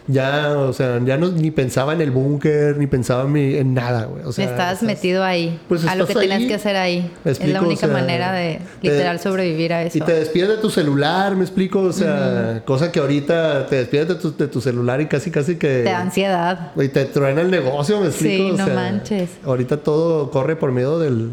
Ya, 0.09 0.57
o 0.57 0.73
sea, 0.73 1.01
ya 1.05 1.17
no, 1.17 1.29
ni 1.33 1.51
pensaba 1.51 1.93
en 1.93 2.01
el 2.01 2.13
búnker, 2.13 2.77
ni 2.79 2.87
pensaba 2.87 3.25
en, 3.25 3.33
mi- 3.33 3.55
en 3.57 3.75
nada, 3.75 4.05
güey. 4.05 4.23
O 4.25 4.31
sea, 4.33 4.45
Estabas 4.45 4.75
estás- 4.75 4.87
metido 4.87 5.25
ahí, 5.25 5.59
Pues 5.69 5.85
a 5.85 5.97
lo 5.97 6.07
que 6.07 6.13
estás 6.13 6.29
tenías 6.29 6.47
que 6.49 6.55
hacer 6.55 6.77
ahí. 6.77 7.11
me 7.25 7.33
es 7.33 7.39
la 7.41 7.45
explico, 7.45 7.65
única 7.67 7.87
o 7.87 7.89
sea, 7.89 7.99
manera 7.99 8.33
de 8.33 8.61
te- 8.81 8.89
literal 8.89 9.19
sobrevivir 9.19 9.73
a 9.73 9.83
eso. 9.83 9.99
Y 9.99 10.01
te 10.03 10.13
despides 10.13 10.49
de 10.49 10.57
tu 10.59 10.71
celular, 10.71 11.35
me 11.35 11.43
explico, 11.43 11.81
o 11.81 11.93
sea, 11.93 12.63
cosa 12.65 12.93
que 12.93 13.01
ahorita 13.01 13.67
te 13.67 13.77
despides 13.77 14.07
de 14.09 14.15
tu, 14.15 14.37
de 14.37 14.47
tu 14.47 14.61
celular 14.61 15.01
y 15.01 15.07
casi, 15.07 15.33
casi 15.33 15.57
que... 15.57 15.83
Te 15.83 15.91
da 15.91 16.01
ansiedad. 16.03 16.71
Güey, 16.77 16.89
te 16.89 17.05
truena 17.07 17.41
el 17.41 17.51
negocio, 17.51 18.01
me 18.01 18.07
explico. 18.07 18.45
Sí, 18.45 18.51
O 18.53 18.57
no 18.57 18.65
sea, 18.67 18.75
manches. 18.75 19.31
Ahorita 19.45 19.79
todo 19.79 20.31
corre 20.31 20.55
por 20.55 20.71
medio 20.71 21.01
del, 21.01 21.31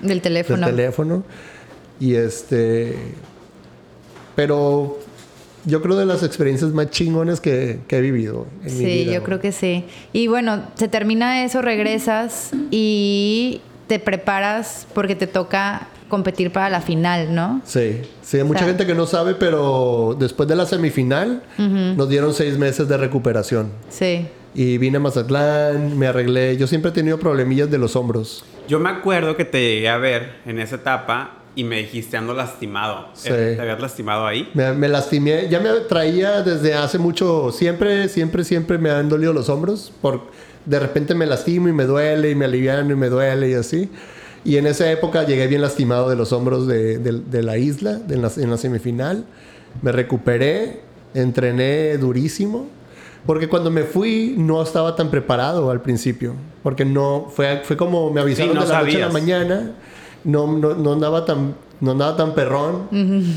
Del 0.00 0.08
del 0.08 0.22
teléfono. 0.22 0.64
teléfono. 0.66 1.24
Y 1.98 2.14
este. 2.14 2.96
Pero 4.34 4.98
yo 5.64 5.80
creo 5.82 5.96
de 5.96 6.06
las 6.06 6.22
experiencias 6.22 6.72
más 6.72 6.90
chingones 6.90 7.40
que, 7.40 7.80
que 7.88 7.98
he 7.98 8.00
vivido 8.00 8.46
en 8.64 8.72
mi 8.78 8.78
Sí, 8.78 8.84
vida. 8.84 9.04
yo 9.04 9.10
güey. 9.12 9.22
creo 9.24 9.40
que 9.40 9.52
sí. 9.52 9.84
Y 10.12 10.26
bueno, 10.26 10.62
se 10.74 10.88
termina 10.88 11.44
eso, 11.44 11.62
regresas 11.62 12.50
y 12.70 13.60
te 13.86 13.98
preparas 13.98 14.86
porque 14.94 15.14
te 15.14 15.26
toca 15.26 15.88
competir 16.08 16.50
para 16.52 16.68
la 16.68 16.80
final, 16.80 17.34
¿no? 17.34 17.62
Sí, 17.64 18.02
sí, 18.22 18.36
hay 18.38 18.44
mucha 18.44 18.60
sea- 18.60 18.68
gente 18.68 18.86
que 18.86 18.94
no 18.94 19.06
sabe, 19.06 19.34
pero 19.34 20.14
después 20.18 20.48
de 20.48 20.56
la 20.56 20.66
semifinal 20.66 21.42
nos 21.58 22.08
dieron 22.08 22.34
seis 22.34 22.58
meses 22.58 22.86
de 22.88 22.96
recuperación. 22.96 23.68
Sí. 23.88 24.26
Y 24.54 24.76
vine 24.76 24.98
a 24.98 25.00
Mazatlán, 25.00 25.98
me 25.98 26.06
arreglé. 26.06 26.58
Yo 26.58 26.66
siempre 26.66 26.90
he 26.90 26.94
tenido 26.94 27.18
problemillas 27.18 27.70
de 27.70 27.78
los 27.78 27.96
hombros. 27.96 28.44
Yo 28.68 28.78
me 28.78 28.90
acuerdo 28.90 29.34
que 29.36 29.46
te 29.46 29.60
llegué 29.60 29.88
a 29.88 29.96
ver 29.96 30.34
en 30.44 30.58
esa 30.60 30.76
etapa 30.76 31.38
y 31.54 31.64
me 31.64 31.78
dijiste 31.78 32.16
ando 32.16 32.34
lastimado. 32.34 33.08
Sí. 33.14 33.28
¿Te 33.28 33.60
habías 33.60 33.80
lastimado 33.80 34.26
ahí? 34.26 34.48
Me, 34.54 34.72
me 34.72 34.88
lastimé, 34.88 35.48
ya 35.48 35.60
me 35.60 35.70
traía 35.88 36.42
desde 36.42 36.74
hace 36.74 36.98
mucho, 36.98 37.50
siempre, 37.52 38.08
siempre, 38.08 38.44
siempre 38.44 38.78
me 38.78 38.90
han 38.90 39.08
dolido 39.08 39.32
los 39.32 39.48
hombros. 39.48 39.92
Por, 40.00 40.22
de 40.64 40.78
repente 40.78 41.14
me 41.14 41.26
lastimo 41.26 41.68
y 41.68 41.72
me 41.72 41.84
duele 41.84 42.30
y 42.30 42.34
me 42.34 42.44
aliviano 42.46 42.92
y 42.92 42.96
me 42.96 43.08
duele 43.08 43.50
y 43.50 43.54
así. 43.54 43.90
Y 44.44 44.56
en 44.56 44.66
esa 44.66 44.90
época 44.90 45.24
llegué 45.24 45.46
bien 45.46 45.60
lastimado 45.62 46.08
de 46.10 46.16
los 46.16 46.32
hombros 46.32 46.66
de, 46.66 46.98
de- 46.98 47.20
de 47.20 47.42
la 47.42 47.58
isla, 47.58 47.92
de 47.94 48.16
la- 48.16 48.30
en 48.36 48.50
la 48.50 48.56
semifinal. 48.56 49.24
Me 49.82 49.92
recuperé, 49.92 50.80
entrené 51.14 51.96
durísimo. 51.98 52.66
Porque 53.26 53.48
cuando 53.48 53.70
me 53.70 53.84
fui 53.84 54.34
no 54.36 54.60
estaba 54.62 54.96
tan 54.96 55.08
preparado 55.10 55.70
al 55.70 55.80
principio. 55.80 56.34
Porque 56.64 56.84
no, 56.84 57.28
fue, 57.32 57.60
fue 57.62 57.76
como 57.76 58.10
me 58.10 58.20
avisaron 58.20 58.54
de 58.58 58.66
la 58.66 58.82
noche 58.82 58.96
a 59.02 59.06
la 59.06 59.12
mañana. 59.12 59.72
No, 60.24 60.46
no, 60.46 60.74
no 60.74 60.92
andaba 60.92 61.24
tan 61.24 61.54
no 61.82 61.90
andaba 61.90 62.16
tan 62.16 62.32
perrón 62.32 62.86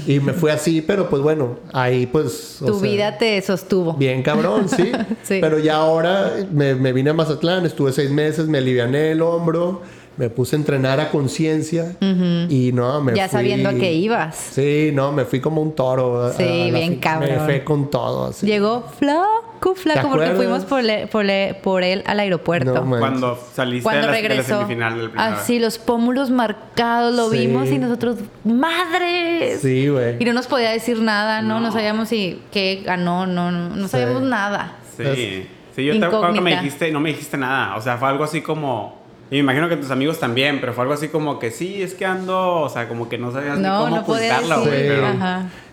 y 0.06 0.20
me 0.20 0.32
fui 0.34 0.52
así, 0.52 0.84
pero 0.84 1.10
pues 1.10 1.24
bueno, 1.24 1.58
ahí 1.74 2.06
pues... 2.06 2.60
Tu 2.60 2.80
vida 2.80 3.18
te 3.18 3.42
sostuvo. 3.42 3.94
Bien 3.94 4.22
cabrón, 4.22 4.70
sí. 4.70 4.92
sí. 5.24 5.40
Pero 5.42 5.58
ya 5.58 5.78
ahora 5.78 6.32
me, 6.52 6.76
me, 6.76 6.94
vine 6.94 7.10
a 7.10 7.14
Mazatlán, 7.14 7.66
estuve 7.66 7.92
seis 7.92 8.12
meses, 8.12 8.48
me 8.48 8.60
aliviané 8.60 9.14
el 9.14 9.24
hombro, 9.24 9.82
me 10.18 10.30
puse 10.30 10.56
a 10.56 10.60
entrenar 10.60 11.00
a 11.00 11.10
conciencia 11.10 11.96
y 12.00 12.72
no, 12.74 13.02
me 13.02 13.16
Ya 13.16 13.28
sabiendo 13.28 13.70
a 13.70 13.74
qué 13.74 13.94
ibas. 13.94 14.36
Sí, 14.36 14.92
no, 14.94 15.12
me 15.12 15.26
fui 15.26 15.42
como 15.42 15.62
un 15.62 15.74
toro. 15.76 16.32
Sí, 16.34 16.72
bien 16.72 16.98
cabrón. 16.98 17.32
Me 17.32 17.40
fui 17.40 17.60
con 17.62 17.90
todo. 17.90 18.28
Así. 18.28 18.46
Llegó 18.46 18.84
flaco, 18.98 19.76
flaco, 19.76 20.10
porque 20.10 20.32
fuimos 20.32 20.64
por, 20.64 20.84
por, 21.10 21.26
por, 21.62 21.84
él 21.84 22.04
al 22.06 22.20
aeropuerto. 22.20 22.86
Cuando 22.86 23.38
saliste 23.54 23.84
Cuando 23.84 24.08
de, 24.08 24.08
la, 24.08 24.14
regresó. 24.14 24.44
de 24.44 24.52
la 24.52 24.68
semifinal 24.68 24.98
del 24.98 25.10
primer 25.10 25.34
Así, 25.34 25.60
los 25.60 25.78
pómulos 25.78 26.30
marcados, 26.30 27.14
lo 27.14 27.30
vimos 27.30 27.70
y 27.70 27.78
nosotros, 27.78 28.18
¡madres! 28.44 29.60
Sí, 29.62 29.90
güey. 29.90 30.16
Y 30.20 30.26
no 30.26 30.34
nos 30.34 30.48
podía 30.48 30.72
decir 30.72 31.02
nada, 31.02 31.42
¿no? 31.42 31.60
No, 31.60 31.72
sabíamos 31.72 32.10
si 32.10 32.42
qué 32.52 32.84
ganó, 32.86 33.26
no, 33.28 33.52
no, 33.52 33.76
no 33.76 33.88
sabíamos 33.88 34.22
nada. 34.22 34.78
Sí. 34.98 35.48
Sí, 35.76 35.84
yo 35.84 36.00
te 36.00 36.06
acuerdo 36.06 36.32
que 36.32 36.40
me 36.40 36.56
dijiste, 36.56 36.90
no 36.90 37.02
me 37.02 37.10
dijiste 37.10 37.36
nada. 37.38 37.76
O 37.76 37.82
sea, 37.82 37.98
fue 37.98 38.08
algo 38.08 38.24
así 38.24 38.42
como 38.42 39.05
y 39.32 39.36
me 39.36 39.40
imagino 39.40 39.68
que 39.70 39.78
tus 39.78 39.90
amigos 39.90 40.20
también, 40.20 40.60
pero 40.60 40.74
fue 40.74 40.84
algo 40.84 40.94
así 40.94 41.08
como 41.08 41.40
que 41.40 41.50
sí, 41.50 41.82
es 41.82 41.96
que 41.96 42.06
ando, 42.06 42.62
o 42.62 42.70
sea, 42.70 42.88
como 42.88 43.10
que 43.10 43.18
no 43.18 43.32
sabías 43.32 43.58
ni 43.58 43.68
cómo 43.68 44.02
ocultarlo, 44.02 44.62
güey. 44.66 44.90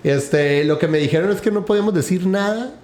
Este, 0.05 0.65
lo 0.65 0.79
que 0.79 0.89
me 0.89 0.99
dijeron 0.99 1.31
es 1.31 1.41
que 1.41 1.51
no 1.51 1.65
podíamos 1.65 1.93
decir 1.95 2.27
nada. 2.27 2.75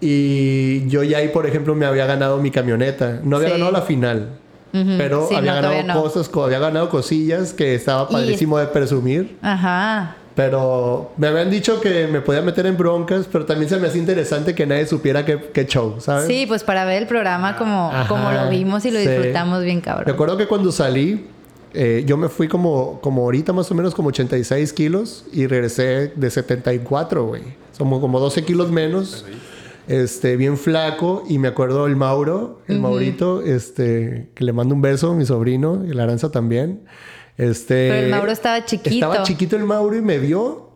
Y 0.00 0.86
yo 0.88 1.02
ya 1.02 1.18
ahí, 1.18 1.28
por 1.28 1.46
ejemplo, 1.46 1.74
me 1.74 1.86
había 1.86 2.06
ganado 2.06 2.38
mi 2.38 2.50
camioneta. 2.50 3.20
No 3.24 3.36
había 3.36 3.50
ganado 3.50 3.72
la 3.72 3.82
final. 3.82 4.30
Pero 4.72 5.28
había 5.34 5.54
ganado 5.54 6.02
cosas, 6.02 6.30
había 6.34 6.58
ganado 6.58 6.88
cosillas 6.90 7.52
que 7.52 7.74
estaba 7.74 8.08
padrísimo 8.08 8.58
de 8.58 8.66
presumir. 8.66 9.38
Ajá. 9.40 10.16
Pero 10.36 11.12
me 11.16 11.28
habían 11.28 11.50
dicho 11.50 11.80
que 11.80 12.06
me 12.08 12.20
podía 12.20 12.42
meter 12.42 12.66
en 12.66 12.76
broncas, 12.76 13.26
pero 13.32 13.46
también 13.46 13.70
se 13.70 13.78
me 13.78 13.88
hace 13.88 13.96
interesante 13.96 14.54
que 14.54 14.66
nadie 14.66 14.86
supiera 14.86 15.24
qué, 15.24 15.66
show, 15.66 15.96
¿sabes? 15.98 16.26
Sí, 16.26 16.44
pues 16.46 16.62
para 16.62 16.84
ver 16.84 17.02
el 17.02 17.08
programa 17.08 17.56
como, 17.56 17.90
como 18.06 18.30
lo 18.30 18.50
vimos 18.50 18.84
y 18.84 18.90
lo 18.90 18.98
disfrutamos 18.98 19.64
bien 19.64 19.80
cabrón. 19.80 20.04
Recuerdo 20.04 20.36
que 20.36 20.46
cuando 20.46 20.70
salí, 20.72 21.26
eh, 21.72 22.04
yo 22.06 22.18
me 22.18 22.28
fui 22.28 22.48
como, 22.48 23.00
como 23.00 23.22
ahorita 23.22 23.54
más 23.54 23.70
o 23.70 23.74
menos 23.74 23.94
como 23.94 24.10
86 24.10 24.74
kilos 24.74 25.24
y 25.32 25.46
regresé 25.46 26.12
de 26.14 26.30
74, 26.30 27.24
güey. 27.24 27.42
Somos 27.72 28.00
como 28.00 28.20
12 28.20 28.44
kilos 28.44 28.70
menos. 28.70 29.24
Este, 29.88 30.36
bien 30.36 30.58
flaco 30.58 31.22
y 31.28 31.38
me 31.38 31.46
acuerdo 31.46 31.86
el 31.86 31.94
Mauro, 31.94 32.60
el 32.66 32.80
Maurito, 32.80 33.40
este, 33.42 34.28
que 34.34 34.42
le 34.42 34.52
mando 34.52 34.74
un 34.74 34.82
beso, 34.82 35.14
mi 35.14 35.24
sobrino, 35.24 35.84
y 35.86 35.94
la 35.94 36.02
Aranza 36.02 36.30
también. 36.32 36.80
Este, 37.36 37.88
Pero 37.88 38.06
el 38.06 38.10
Mauro 38.10 38.32
estaba 38.32 38.64
chiquito. 38.64 38.94
Estaba 38.94 39.22
chiquito 39.22 39.56
el 39.56 39.64
Mauro 39.64 39.96
y 39.96 40.00
me 40.00 40.18
vio 40.18 40.66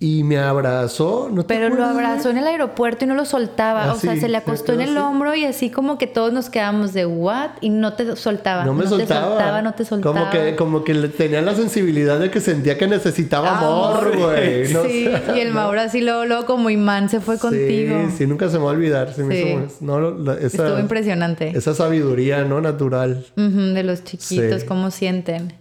y 0.00 0.22
me 0.22 0.38
abrazó. 0.38 1.28
¿No 1.32 1.44
Pero 1.46 1.70
lo 1.70 1.84
abrazó 1.84 2.30
en 2.30 2.38
el 2.38 2.46
aeropuerto 2.46 3.04
y 3.04 3.08
no 3.08 3.14
lo 3.14 3.24
soltaba. 3.24 3.84
Ah, 3.84 3.94
o 3.94 3.98
sea, 3.98 4.16
se 4.16 4.28
le 4.28 4.36
acostó 4.36 4.72
en 4.72 4.80
el 4.80 4.96
hombro 4.96 5.34
y 5.34 5.44
así 5.44 5.70
como 5.70 5.98
que 5.98 6.06
todos 6.06 6.32
nos 6.32 6.50
quedamos 6.50 6.92
de 6.92 7.04
what 7.04 7.50
y 7.60 7.70
no 7.70 7.94
te 7.94 8.14
soltaba. 8.14 8.64
No 8.64 8.74
me 8.74 8.84
no 8.84 8.90
soltaba. 8.90 9.20
Te 9.20 9.28
soltaba. 9.28 9.62
No 9.62 9.74
te 9.74 9.84
soltaba. 9.84 10.14
Como 10.14 10.30
que, 10.30 10.56
como 10.56 10.84
que 10.84 10.94
tenía 10.94 11.42
la 11.42 11.54
sensibilidad 11.54 12.20
de 12.20 12.30
que 12.30 12.40
sentía 12.40 12.78
que 12.78 12.86
necesitaba 12.86 13.58
amor, 13.58 14.16
güey. 14.16 14.66
sí, 14.86 15.10
y 15.34 15.40
el 15.40 15.52
Mauro 15.52 15.80
así 15.80 16.00
luego, 16.00 16.26
luego 16.26 16.46
como 16.46 16.70
imán 16.70 17.08
se 17.08 17.20
fue 17.20 17.38
contigo. 17.38 17.96
Sí, 18.10 18.18
sí, 18.18 18.26
nunca 18.26 18.48
se 18.48 18.58
me 18.58 18.64
va 18.64 18.70
a 18.70 18.74
olvidar. 18.74 19.12
Se 19.12 19.24
me 19.24 19.40
hizo, 19.40 19.80
no, 19.80 20.32
esa, 20.34 20.46
Estuvo 20.46 20.78
impresionante. 20.78 21.50
Esa 21.56 21.74
sabiduría, 21.74 22.44
¿no? 22.44 22.60
Natural. 22.60 23.26
de 23.34 23.82
los 23.82 24.04
chiquitos, 24.04 24.62
cómo 24.62 24.92
sienten. 24.92 25.54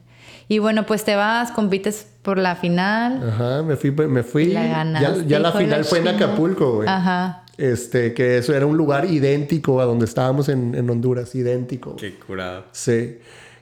Y 0.50 0.60
bueno, 0.60 0.86
pues 0.86 1.04
te 1.04 1.16
vas, 1.16 1.52
compites 1.52 2.08
por 2.22 2.38
la 2.38 2.56
final. 2.56 3.30
Ajá, 3.30 3.64
me 3.64 3.76
fui, 3.76 3.91
me 3.91 4.24
fui. 4.24 4.52
ya, 4.52 5.16
ya 5.26 5.39
la 5.39 5.52
final 5.52 5.84
fue 5.84 6.00
en 6.00 6.08
Acapulco, 6.08 6.76
güey. 6.76 6.88
Ajá. 6.88 7.43
Este, 7.58 8.14
que 8.14 8.38
eso 8.38 8.54
era 8.54 8.66
un 8.66 8.78
lugar 8.78 9.06
idéntico 9.06 9.82
a 9.82 9.86
donde 9.86 10.06
estábamos 10.06 10.48
en, 10.48 10.76
en 10.76 10.89
Honduras, 10.89 11.34
idéntico. 11.36 11.95
Qué 11.95 12.16
curado. 12.16 12.66
Sí. 12.72 13.18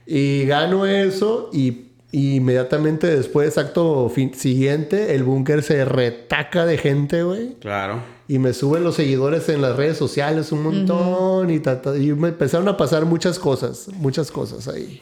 Y 0.06 0.44
gano 0.44 0.86
eso 0.86 1.50
y, 1.52 1.86
inmediatamente 2.12 3.08
después, 3.08 3.58
acto 3.58 4.12
siguiente, 4.34 5.14
el 5.14 5.24
búnker 5.24 5.62
se 5.62 5.84
retaca 5.84 6.66
de 6.66 6.78
gente, 6.78 7.22
güey. 7.22 7.54
Claro. 7.54 8.00
Y 8.28 8.38
me 8.38 8.52
suben 8.52 8.84
los 8.84 8.96
seguidores 8.96 9.48
en 9.48 9.62
las 9.62 9.76
redes 9.76 9.96
sociales 9.96 10.52
un 10.52 10.62
montón 10.62 11.50
y, 11.50 11.62
y 12.00 12.12
me 12.12 12.28
empezaron 12.28 12.68
a 12.68 12.76
pasar 12.76 13.06
muchas 13.06 13.38
cosas, 13.38 13.88
muchas 13.94 14.30
cosas 14.30 14.68
ahí. 14.68 15.00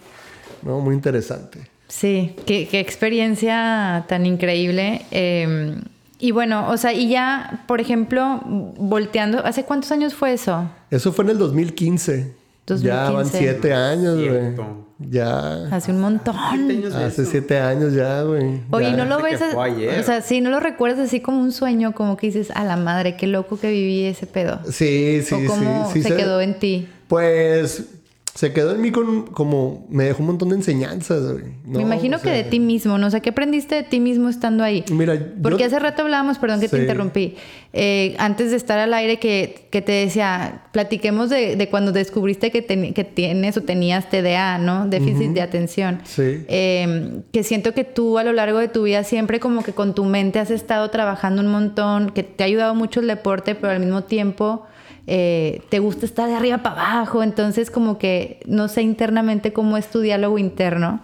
¿no? 0.62 0.80
Muy 0.80 0.94
interesante. 0.94 1.73
Sí, 1.94 2.34
qué, 2.44 2.80
experiencia 2.80 4.04
tan 4.08 4.26
increíble. 4.26 5.02
Em, 5.12 5.80
y 6.18 6.32
bueno, 6.32 6.68
o 6.68 6.76
sea, 6.76 6.92
y 6.92 7.08
ya, 7.08 7.62
por 7.68 7.80
ejemplo, 7.80 8.40
volteando, 8.44 9.38
¿hace 9.46 9.62
cuántos 9.62 9.92
años 9.92 10.12
fue 10.12 10.32
eso? 10.32 10.68
Eso 10.90 11.12
fue 11.12 11.24
en 11.26 11.30
el 11.30 11.38
2015. 11.38 12.34
Ya 12.80 13.10
van 13.10 13.26
siete 13.26 13.72
años, 13.72 14.16
güey. 14.16 14.56
Ya. 14.98 15.68
Hace 15.70 15.92
un 15.92 16.00
montón. 16.00 16.36
Hace 16.96 17.26
siete 17.26 17.60
años 17.60 17.92
ya, 17.92 18.22
güey. 18.22 18.60
Oye, 18.72 18.92
¿no 18.92 19.04
lo 19.04 19.22
ves? 19.22 19.40
O 19.40 20.02
sea, 20.02 20.20
sí, 20.20 20.40
¿no 20.40 20.50
lo 20.50 20.58
recuerdas 20.58 20.98
así 20.98 21.20
como 21.20 21.40
un 21.40 21.52
sueño? 21.52 21.92
Como 21.92 22.16
que 22.16 22.26
dices, 22.26 22.50
a 22.56 22.64
la 22.64 22.76
madre, 22.76 23.16
qué 23.16 23.28
loco 23.28 23.56
que 23.56 23.70
viví 23.70 24.04
ese 24.04 24.26
pedo. 24.26 24.58
Sí, 24.68 25.22
sí, 25.22 25.34
¿O 25.34 25.46
cómo 25.46 25.90
sí. 25.92 26.02
se 26.02 26.16
quedó 26.16 26.40
en 26.40 26.58
ti? 26.58 26.88
Pues 27.06 27.84
se 28.34 28.52
quedó 28.52 28.72
en 28.72 28.80
mí 28.80 28.90
con 28.90 29.26
como 29.26 29.86
me 29.88 30.04
dejó 30.04 30.20
un 30.20 30.26
montón 30.26 30.48
de 30.48 30.56
enseñanzas, 30.56 31.22
güey. 31.30 31.44
me 31.64 31.82
imagino 31.82 32.20
que 32.20 32.30
de 32.30 32.42
ti 32.42 32.58
mismo, 32.58 32.98
¿no? 32.98 33.06
O 33.06 33.10
sea, 33.10 33.20
¿qué 33.20 33.30
aprendiste 33.30 33.76
de 33.76 33.84
ti 33.84 34.00
mismo 34.00 34.28
estando 34.28 34.64
ahí? 34.64 34.84
Mira, 34.90 35.16
porque 35.40 35.62
hace 35.62 35.78
rato 35.78 36.02
hablábamos, 36.02 36.38
perdón 36.38 36.60
que 36.60 36.68
te 36.68 36.80
interrumpí, 36.80 37.36
eh, 37.72 38.16
antes 38.18 38.50
de 38.50 38.56
estar 38.56 38.80
al 38.80 38.92
aire 38.92 39.20
que, 39.20 39.68
que 39.70 39.82
te 39.82 39.92
decía, 39.92 40.64
platiquemos 40.72 41.30
de, 41.30 41.54
de 41.54 41.68
cuando 41.68 41.92
descubriste 41.92 42.50
que, 42.50 42.64
que, 42.64 43.04
tienes 43.04 43.56
o 43.56 43.62
tenías 43.62 44.10
TDA, 44.10 44.58
¿no? 44.58 44.88
Déficit 44.88 45.30
de 45.30 45.40
atención. 45.40 46.00
Sí. 46.02 46.44
Eh, 46.48 47.20
que 47.32 47.44
siento 47.44 47.72
que 47.72 47.84
tú 47.84 48.18
a 48.18 48.24
lo 48.24 48.32
largo 48.32 48.58
de 48.58 48.66
tu 48.66 48.82
vida 48.82 49.04
siempre 49.04 49.38
como 49.38 49.62
que 49.62 49.72
con 49.72 49.94
tu 49.94 50.04
mente 50.04 50.40
has 50.40 50.50
estado 50.50 50.90
trabajando 50.90 51.40
un 51.40 51.48
montón, 51.48 52.10
que 52.10 52.24
te 52.24 52.42
ha 52.42 52.46
ayudado 52.46 52.74
mucho 52.74 52.98
el 52.98 53.06
deporte, 53.06 53.54
pero 53.54 53.72
al 53.72 53.78
mismo 53.78 54.02
tiempo 54.02 54.66
eh, 55.06 55.62
te 55.68 55.78
gusta 55.78 56.06
estar 56.06 56.28
de 56.28 56.34
arriba 56.34 56.58
para 56.58 56.94
abajo, 56.94 57.22
entonces 57.22 57.70
como 57.70 57.98
que 57.98 58.40
no 58.46 58.68
sé 58.68 58.82
internamente 58.82 59.52
cómo 59.52 59.76
es 59.76 59.90
tu 59.90 60.00
diálogo 60.00 60.38
interno, 60.38 61.00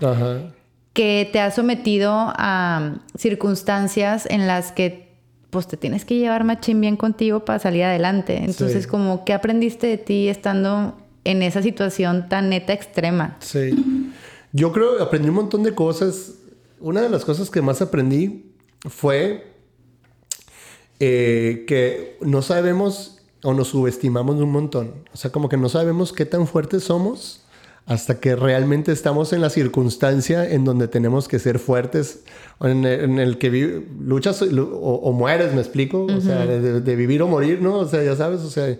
que 0.92 1.28
te 1.32 1.40
ha 1.40 1.50
sometido 1.50 2.10
a 2.12 2.94
circunstancias 3.16 4.26
en 4.30 4.46
las 4.46 4.72
que 4.72 5.10
pues 5.50 5.66
te 5.66 5.76
tienes 5.76 6.04
que 6.04 6.16
llevar 6.16 6.44
machín 6.44 6.80
bien 6.80 6.96
contigo 6.96 7.44
para 7.44 7.58
salir 7.58 7.82
adelante. 7.84 8.38
Entonces, 8.44 8.86
como, 8.86 9.24
¿qué 9.24 9.32
aprendiste 9.32 9.88
de 9.88 9.98
ti 9.98 10.28
estando 10.28 10.96
en 11.24 11.42
esa 11.42 11.60
situación 11.60 12.28
tan 12.28 12.50
neta 12.50 12.72
extrema? 12.72 13.36
Sí. 13.40 14.12
Yo 14.52 14.72
creo 14.72 14.96
que 14.96 15.02
aprendí 15.02 15.28
un 15.28 15.34
montón 15.34 15.64
de 15.64 15.74
cosas. 15.74 16.34
Una 16.78 17.02
de 17.02 17.08
las 17.08 17.24
cosas 17.24 17.50
que 17.50 17.60
más 17.62 17.82
aprendí 17.82 18.54
fue 18.88 19.54
eh, 21.00 21.64
que 21.66 22.16
no 22.20 22.42
sabemos 22.42 23.19
o 23.42 23.54
nos 23.54 23.68
subestimamos 23.68 24.36
un 24.36 24.52
montón. 24.52 24.94
O 25.12 25.16
sea, 25.16 25.30
como 25.30 25.48
que 25.48 25.56
no 25.56 25.68
sabemos 25.68 26.12
qué 26.12 26.26
tan 26.26 26.46
fuertes 26.46 26.84
somos 26.84 27.42
hasta 27.86 28.20
que 28.20 28.36
realmente 28.36 28.92
estamos 28.92 29.32
en 29.32 29.40
la 29.40 29.50
circunstancia 29.50 30.48
en 30.48 30.64
donde 30.64 30.86
tenemos 30.86 31.26
que 31.26 31.38
ser 31.38 31.58
fuertes, 31.58 32.20
en 32.60 32.84
el, 32.84 33.00
en 33.00 33.18
el 33.18 33.38
que 33.38 33.84
luchas 34.00 34.42
o, 34.42 35.12
mueres, 35.12 35.54
me 35.54 35.60
explico, 35.60 36.04
o 36.04 36.20
sea, 36.20 36.46
de, 36.46 36.96
vivir 36.96 37.22
o 37.22 37.26
morir, 37.26 37.60
¿no? 37.60 37.78
O 37.78 37.88
sea, 37.88 38.04
ya 38.04 38.14
sabes, 38.14 38.42
o 38.42 38.50
sea, 38.50 38.76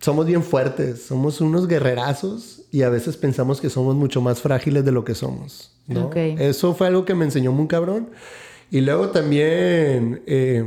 somos 0.00 0.26
bien 0.26 0.42
fuertes, 0.42 1.02
somos 1.02 1.40
unos 1.40 1.68
guerrerazos 1.68 2.62
y 2.72 2.82
a 2.82 2.88
veces 2.88 3.16
pensamos 3.16 3.60
que 3.60 3.70
somos 3.70 3.94
mucho 3.94 4.20
más 4.20 4.40
frágiles 4.40 4.84
de 4.84 4.90
lo 4.90 5.04
que 5.04 5.14
somos, 5.14 5.76
¿no? 5.86 6.10
Eso 6.14 6.74
fue 6.74 6.88
algo 6.88 7.04
que 7.04 7.14
me 7.14 7.24
enseñó 7.24 7.52
muy 7.52 7.68
cabrón. 7.68 8.08
Y 8.70 8.80
luego 8.80 9.10
también... 9.10 10.22
Eh, 10.26 10.64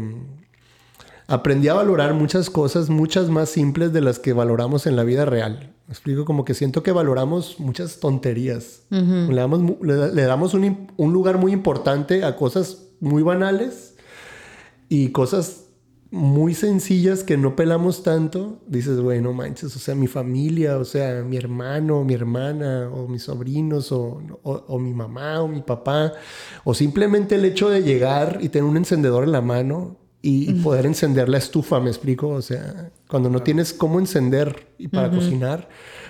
aprendí 1.28 1.68
a 1.68 1.74
valorar 1.74 2.14
muchas 2.14 2.50
cosas, 2.50 2.90
muchas 2.90 3.30
más 3.30 3.50
simples 3.50 3.94
de 3.94 4.02
las 4.02 4.20
que 4.20 4.34
valoramos 4.34 4.86
en 4.88 4.96
la 4.96 5.04
vida 5.04 5.26
real. 5.26 5.74
Me 5.88 5.94
explico, 5.94 6.26
como 6.26 6.46
que 6.46 6.54
siento 6.54 6.84
que 6.84 6.92
valoramos 6.92 7.60
muchas 7.60 8.00
tonterías. 8.00 8.84
le, 8.90 9.36
damos, 9.36 9.62
le, 9.82 10.24
damos 10.24 10.54
un, 10.54 10.88
un, 10.98 11.14
lugar 11.14 11.38
muy 11.38 11.52
importante 11.52 12.24
a 12.24 12.36
cosas 12.36 12.88
muy 13.00 13.22
banales 13.22 13.96
y 14.90 15.10
cosas 15.10 15.66
muy 16.10 16.54
sencillas 16.54 17.24
que 17.24 17.38
no 17.38 17.56
pelamos 17.56 18.02
tanto. 18.02 18.60
Dices, 18.68 19.00
bueno, 19.00 19.32
manches, 19.34 19.76
o 19.76 19.80
sea, 19.80 19.94
mi 19.94 20.08
familia, 20.08 20.78
o 20.78 20.86
sea, 20.86 21.24
mi 21.24 21.38
hermano, 21.38 22.04
mi 22.04 22.16
hermana, 22.16 22.90
o 22.92 23.08
mis 23.08 23.24
sobrinos, 23.24 23.92
o, 23.92 24.22
o 24.44 24.80
mi 24.80 24.94
mamá, 24.94 25.42
o 25.42 25.48
mi 25.48 25.62
papá, 25.62 26.14
o 26.64 26.74
simplemente 26.74 27.36
el 27.36 27.46
hecho 27.46 27.70
de 27.70 27.84
llegar 27.84 28.40
y 28.42 28.50
tener 28.50 28.68
un 28.68 28.78
encendedor 28.78 29.24
en 29.24 29.34
la 29.34 29.42
mano 29.42 29.98
y, 30.28 30.54
poder 30.54 30.88
encender 30.88 31.30
la 31.30 31.38
estufa, 31.38 31.80
me 31.80 31.90
explico, 31.90 32.30
o 32.30 32.42
sea, 32.42 32.90
cuando 33.08 33.30
no 33.30 33.44
tienes 33.44 33.74
cómo 33.74 34.00
encender 34.00 34.66
y 34.80 34.88
para 34.88 35.12
cocinar, 35.12 35.70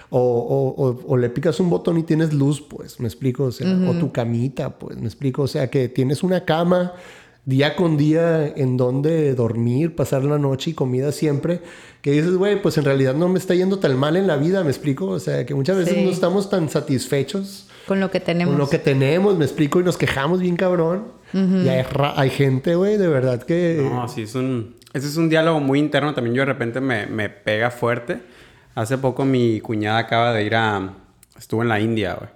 o, 0.09 1.03
o, 1.05 1.17
le 1.17 1.29
picas 1.29 1.59
un 1.59 1.69
botón 1.69 1.97
y 1.97 2.03
tienes 2.03 2.33
luz, 2.33 2.61
pues, 2.61 2.97
me 3.01 3.07
explico, 3.07 3.43
o 3.43 3.51
sea, 3.51 3.67
o 3.89 3.93
tu 3.95 4.13
camita, 4.13 4.79
pues, 4.79 4.97
me 4.97 5.05
explico, 5.05 5.41
o 5.41 5.47
sea, 5.47 5.69
que 5.69 5.89
tienes 5.89 6.23
una 6.23 6.45
cama 6.45 6.93
día 7.43 7.75
con 7.75 7.97
día 7.97 8.47
en 8.47 8.77
donde 8.77 9.35
dormir, 9.35 9.95
pasar 9.95 10.23
la 10.23 10.39
noche 10.39 10.71
y 10.71 10.73
comida 10.73 11.11
siempre, 11.11 11.59
que 12.01 12.11
dices, 12.11 12.37
güey, 12.37 12.61
pues 12.61 12.77
en 12.77 12.85
realidad 12.85 13.15
no 13.15 13.27
me 13.27 13.37
está 13.37 13.53
yendo 13.53 13.79
tan 13.79 13.97
mal 13.97 14.15
en 14.15 14.27
la 14.27 14.37
vida, 14.37 14.63
me 14.63 14.69
explico, 14.69 15.07
o 15.07 15.19
sea, 15.19 15.45
que 15.45 15.53
muchas 15.53 15.75
veces 15.75 15.97
no 16.03 16.09
estamos 16.09 16.49
tan 16.49 16.69
satisfechos. 16.69 17.67
Con 17.85 17.99
lo 17.99 18.09
que 18.09 18.21
tenemos. 18.21 18.53
Con 18.53 18.59
lo 18.59 18.69
que 18.69 18.79
tenemos, 18.79 19.37
me 19.37 19.43
explico, 19.43 19.81
y 19.81 19.83
nos 19.83 19.97
quejamos 19.97 20.39
bien 20.39 20.55
cabrón. 20.55 21.03
Y 21.35 21.67
hay, 21.67 21.85
hay 22.15 22.29
gente, 22.29 22.75
güey, 22.75 22.95
de 22.95 23.09
verdad 23.09 23.43
que... 23.43 23.85
No, 23.91 24.07
sí, 24.07 24.21
es 24.21 24.35
un... 24.35 24.75
Ese 24.93 25.07
es 25.07 25.17
un 25.17 25.27
diálogo 25.27 25.59
muy 25.59 25.79
interno, 25.79 26.13
también 26.13 26.33
yo 26.33 26.43
de 26.43 26.45
repente 26.45 26.79
me, 26.79 27.05
me 27.07 27.27
pega 27.27 27.69
fuerte. 27.69 28.21
Hace 28.73 28.97
poco 28.97 29.25
mi 29.25 29.59
cuñada 29.59 29.97
acaba 29.97 30.31
de 30.31 30.45
ir 30.45 30.55
a... 30.55 30.93
Estuvo 31.37 31.61
en 31.61 31.67
la 31.67 31.81
India, 31.81 32.13
güey. 32.13 32.29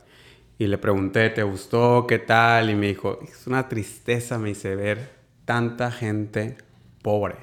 Y 0.57 0.67
le 0.67 0.77
pregunté, 0.77 1.29
¿te 1.29 1.43
gustó? 1.43 2.05
¿Qué 2.05 2.19
tal? 2.19 2.69
Y 2.69 2.75
me 2.75 2.87
dijo, 2.87 3.19
es 3.23 3.47
una 3.47 3.69
tristeza, 3.69 4.37
me 4.37 4.49
dice, 4.49 4.75
ver 4.75 5.11
tanta 5.45 5.89
gente 5.91 6.57
pobre. 7.01 7.35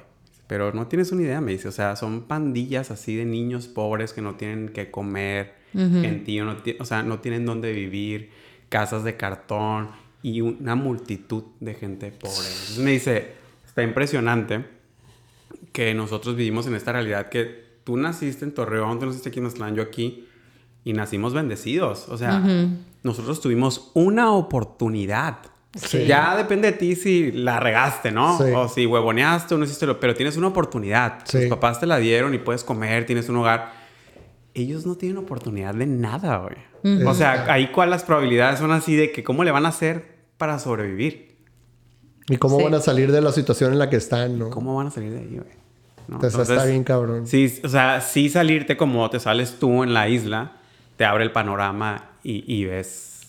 Pero 0.45 0.71
no 0.71 0.85
tienes 0.85 1.11
una 1.11 1.23
idea, 1.23 1.41
me 1.41 1.53
dice. 1.53 1.67
O 1.67 1.71
sea, 1.71 1.95
son 1.95 2.27
pandillas 2.27 2.91
así 2.91 3.15
de 3.15 3.25
niños 3.25 3.67
pobres 3.67 4.13
que 4.13 4.21
no 4.21 4.35
tienen 4.35 4.69
que 4.69 4.91
comer, 4.91 5.55
gentío, 5.73 6.45
no 6.45 6.57
o 6.79 6.85
sea, 6.85 7.01
no 7.01 7.19
tienen 7.19 7.45
dónde 7.45 7.73
vivir, 7.73 8.29
casas 8.69 9.03
de 9.03 9.17
cartón 9.17 9.89
y 10.27 10.41
una 10.41 10.75
multitud 10.75 11.43
de 11.61 11.73
gente 11.73 12.11
pobre. 12.11 12.35
Entonces 12.35 12.79
me 12.79 12.91
dice, 12.91 13.31
está 13.65 13.81
impresionante 13.81 14.65
que 15.71 15.93
nosotros 15.93 16.35
vivimos 16.35 16.67
en 16.67 16.75
esta 16.75 16.91
realidad 16.91 17.29
que 17.29 17.77
tú 17.85 17.95
naciste 17.95 18.43
en 18.43 18.51
Torreón, 18.51 18.99
tú 18.99 19.05
naciste 19.05 19.29
aquí 19.29 19.39
en 19.39 19.45
Mazatlán, 19.45 19.75
yo 19.75 19.83
aquí, 19.83 20.27
y 20.83 20.91
nacimos 20.91 21.33
bendecidos. 21.33 22.09
O 22.09 22.17
sea, 22.17 22.43
nosotros 23.03 23.39
tuvimos 23.39 23.89
una 23.93 24.33
oportunidad. 24.33 25.37
Ya 26.05 26.35
depende 26.35 26.73
de 26.73 26.77
ti 26.77 26.95
si 26.97 27.31
la 27.31 27.61
regaste, 27.61 28.11
¿no? 28.11 28.37
O 28.37 28.67
si 28.67 28.85
huevoneaste 28.85 29.55
o 29.55 29.57
no 29.57 29.63
hiciste 29.63 29.85
lo... 29.85 29.97
Pero 29.97 30.13
tienes 30.13 30.35
una 30.35 30.47
oportunidad. 30.47 31.23
Tus 31.23 31.45
papás 31.45 31.79
te 31.79 31.85
la 31.85 31.99
dieron 31.99 32.33
y 32.33 32.37
puedes 32.37 32.65
comer, 32.65 33.05
tienes 33.05 33.29
un 33.29 33.37
hogar. 33.37 33.71
Ellos 34.53 34.85
no 34.85 34.95
tienen 34.95 35.19
oportunidad 35.19 35.73
de 35.73 35.85
nada, 35.85 36.37
güey. 36.39 37.05
O 37.05 37.13
sea, 37.13 37.45
ahí 37.47 37.71
cuál 37.71 37.91
las 37.91 38.03
probabilidades 38.03 38.59
son 38.59 38.71
así 38.71 38.97
de 38.97 39.13
que 39.13 39.23
cómo 39.23 39.45
le 39.45 39.51
van 39.51 39.65
a 39.65 39.69
hacer 39.69 40.16
para 40.37 40.59
sobrevivir. 40.59 41.35
Y 42.29 42.37
cómo 42.37 42.61
van 42.61 42.73
a 42.73 42.81
salir 42.81 43.11
de 43.11 43.21
la 43.21 43.31
situación 43.31 43.73
en 43.73 43.79
la 43.79 43.89
que 43.89 43.95
están, 43.95 44.37
¿no? 44.37 44.49
¿Cómo 44.49 44.75
van 44.75 44.87
a 44.87 44.91
salir 44.91 45.11
de 45.11 45.19
ahí, 45.19 45.37
güey? 45.37 45.67
Entonces, 46.09 46.49
está 46.49 46.65
bien 46.65 46.83
cabrón. 46.83 47.27
Sí, 47.27 47.59
o 47.63 47.69
sea, 47.69 48.01
sí 48.01 48.29
salirte 48.29 48.77
como 48.77 49.09
te 49.09 49.19
sales 49.19 49.55
tú 49.59 49.83
en 49.83 49.93
la 49.93 50.07
isla, 50.07 50.57
te 50.95 51.05
abre 51.05 51.23
el 51.23 51.31
panorama 51.31 52.11
y, 52.23 52.65
ves 52.65 53.21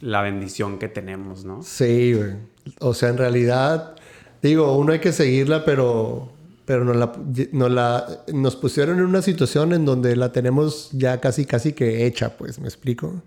la 0.00 0.22
bendición 0.22 0.78
que 0.78 0.88
tenemos, 0.88 1.44
¿no? 1.44 1.62
Sí, 1.62 2.14
güey. 2.14 2.34
O 2.80 2.94
sea, 2.94 3.08
en 3.08 3.18
realidad, 3.18 3.96
digo, 4.42 4.76
uno 4.76 4.92
hay 4.92 5.00
que 5.00 5.12
seguirla, 5.12 5.64
pero, 5.64 6.30
pero 6.64 6.84
nos, 6.84 6.96
la, 6.96 7.12
nos, 7.52 7.70
la, 7.70 8.06
nos 8.32 8.56
pusieron 8.56 8.98
en 8.98 9.04
una 9.04 9.22
situación 9.22 9.72
en 9.72 9.84
donde 9.84 10.14
la 10.14 10.32
tenemos 10.32 10.90
ya 10.92 11.20
casi, 11.20 11.46
casi 11.46 11.72
que 11.72 12.06
hecha, 12.06 12.36
pues, 12.36 12.60
¿me 12.60 12.66
explico? 12.66 13.22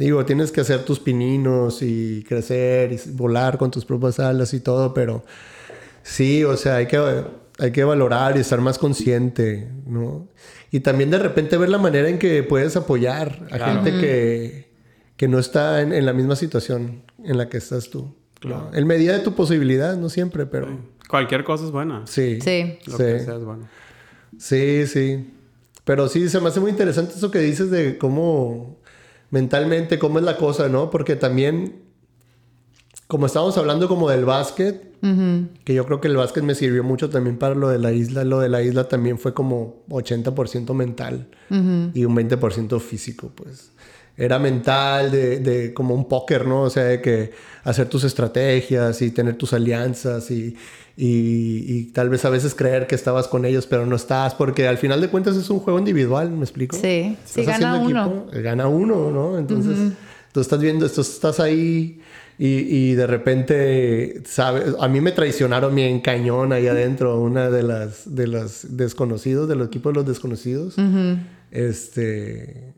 Digo, 0.00 0.24
tienes 0.24 0.50
que 0.50 0.62
hacer 0.62 0.82
tus 0.82 0.98
pininos 0.98 1.82
y 1.82 2.24
crecer 2.26 2.90
y 2.90 3.10
volar 3.10 3.58
con 3.58 3.70
tus 3.70 3.84
propias 3.84 4.18
alas 4.18 4.54
y 4.54 4.60
todo, 4.60 4.94
pero 4.94 5.26
sí, 6.02 6.42
o 6.42 6.56
sea, 6.56 6.76
hay 6.76 6.86
que, 6.86 6.96
hay 7.58 7.70
que 7.70 7.84
valorar 7.84 8.34
y 8.38 8.40
estar 8.40 8.62
más 8.62 8.78
consciente, 8.78 9.70
¿no? 9.84 10.26
Y 10.70 10.80
también 10.80 11.10
de 11.10 11.18
repente 11.18 11.58
ver 11.58 11.68
la 11.68 11.76
manera 11.76 12.08
en 12.08 12.18
que 12.18 12.42
puedes 12.42 12.76
apoyar 12.76 13.46
a 13.50 13.58
gente 13.74 13.90
que, 13.90 14.70
que, 15.18 15.28
no 15.28 15.38
está 15.38 15.82
en, 15.82 16.06
la 16.06 16.14
misma 16.14 16.34
situación 16.34 17.02
en 17.22 17.36
la 17.36 17.50
que 17.50 17.58
estás 17.58 17.90
tú. 17.90 18.16
Claro. 18.38 18.70
En 18.72 18.86
medida 18.86 19.12
de 19.12 19.18
tu 19.18 19.34
posibilidad, 19.34 19.98
no 19.98 20.08
siempre, 20.08 20.46
pero... 20.46 20.78
Cualquier 21.10 21.44
cosa 21.44 21.66
es 21.66 21.72
buena. 21.72 22.06
Sí. 22.06 22.38
Sí. 22.40 22.78
Lo 22.86 22.96
que 22.96 23.20
sea 23.20 23.36
es 23.36 23.44
bueno. 23.44 23.68
Sí, 24.38 24.86
sí. 24.86 25.30
Pero 25.84 26.08
sí, 26.08 26.30
se 26.30 26.40
me 26.40 26.48
hace 26.48 26.60
muy 26.60 26.70
interesante 26.70 27.12
eso 27.16 27.30
que 27.30 27.40
dices 27.40 27.70
de 27.70 27.98
cómo 27.98 28.79
mentalmente, 29.30 29.98
cómo 29.98 30.18
es 30.18 30.24
la 30.24 30.36
cosa, 30.36 30.68
¿no? 30.68 30.90
Porque 30.90 31.16
también, 31.16 31.82
como 33.06 33.26
estábamos 33.26 33.56
hablando 33.58 33.88
como 33.88 34.08
del 34.10 34.24
básquet, 34.24 34.90
que 35.64 35.72
yo 35.72 35.86
creo 35.86 36.00
que 36.00 36.08
el 36.08 36.16
básquet 36.16 36.44
me 36.44 36.54
sirvió 36.54 36.84
mucho 36.84 37.08
también 37.08 37.38
para 37.38 37.54
lo 37.54 37.68
de 37.68 37.78
la 37.78 37.92
isla. 37.92 38.24
Lo 38.24 38.40
de 38.40 38.50
la 38.50 38.62
isla 38.62 38.88
también 38.88 39.18
fue 39.18 39.32
como 39.32 39.84
80% 39.88 40.74
mental 40.74 41.28
y 41.48 42.04
un 42.04 42.14
20% 42.14 42.80
físico, 42.80 43.32
pues. 43.34 43.72
Era 44.20 44.38
mental, 44.38 45.10
de, 45.10 45.40
de, 45.40 45.72
como 45.72 45.94
un 45.94 46.06
póker, 46.06 46.46
¿no? 46.46 46.62
O 46.62 46.70
sea, 46.70 46.84
de 46.84 47.00
que 47.00 47.32
hacer 47.64 47.88
tus 47.88 48.04
estrategias 48.04 49.00
y 49.00 49.10
tener 49.10 49.36
tus 49.36 49.54
alianzas 49.54 50.30
y, 50.30 50.54
y, 50.94 51.84
tal 51.94 52.10
vez 52.10 52.26
a 52.26 52.30
veces 52.30 52.54
creer 52.54 52.86
que 52.86 52.94
estabas 52.94 53.28
con 53.28 53.46
ellos, 53.46 53.66
pero 53.66 53.86
no 53.86 53.96
estás, 53.96 54.34
porque 54.34 54.68
al 54.68 54.76
final 54.76 55.00
de 55.00 55.08
cuentas 55.08 55.36
es 55.36 55.48
un 55.48 55.60
juego 55.60 55.78
individual, 55.78 56.30
¿me 56.30 56.42
explico? 56.42 56.76
Sí, 56.76 57.16
sí, 57.24 57.44
gana 57.44 57.76
uno. 57.76 58.26
gana 58.30 58.68
uno, 58.68 59.10
¿no? 59.10 59.38
Entonces, 59.38 59.94
tú 60.32 60.40
estás 60.40 60.60
viendo, 60.60 60.84
esto, 60.84 61.00
estás 61.00 61.40
ahí 61.40 62.02
y, 62.36 62.92
de 62.92 63.06
repente, 63.06 64.22
¿sabes? 64.26 64.74
A 64.78 64.88
mí 64.88 65.00
me 65.00 65.12
traicionaron 65.12 65.74
bien 65.74 66.00
cañón 66.00 66.52
ahí 66.52 66.66
adentro, 66.66 67.18
una 67.20 67.48
de 67.48 67.62
las, 67.62 68.14
de 68.14 68.26
las 68.26 68.76
desconocidos, 68.76 69.48
del 69.48 69.62
equipo 69.62 69.90
de 69.90 69.94
los 69.94 70.06
desconocidos. 70.06 70.76
Este. 71.50 72.74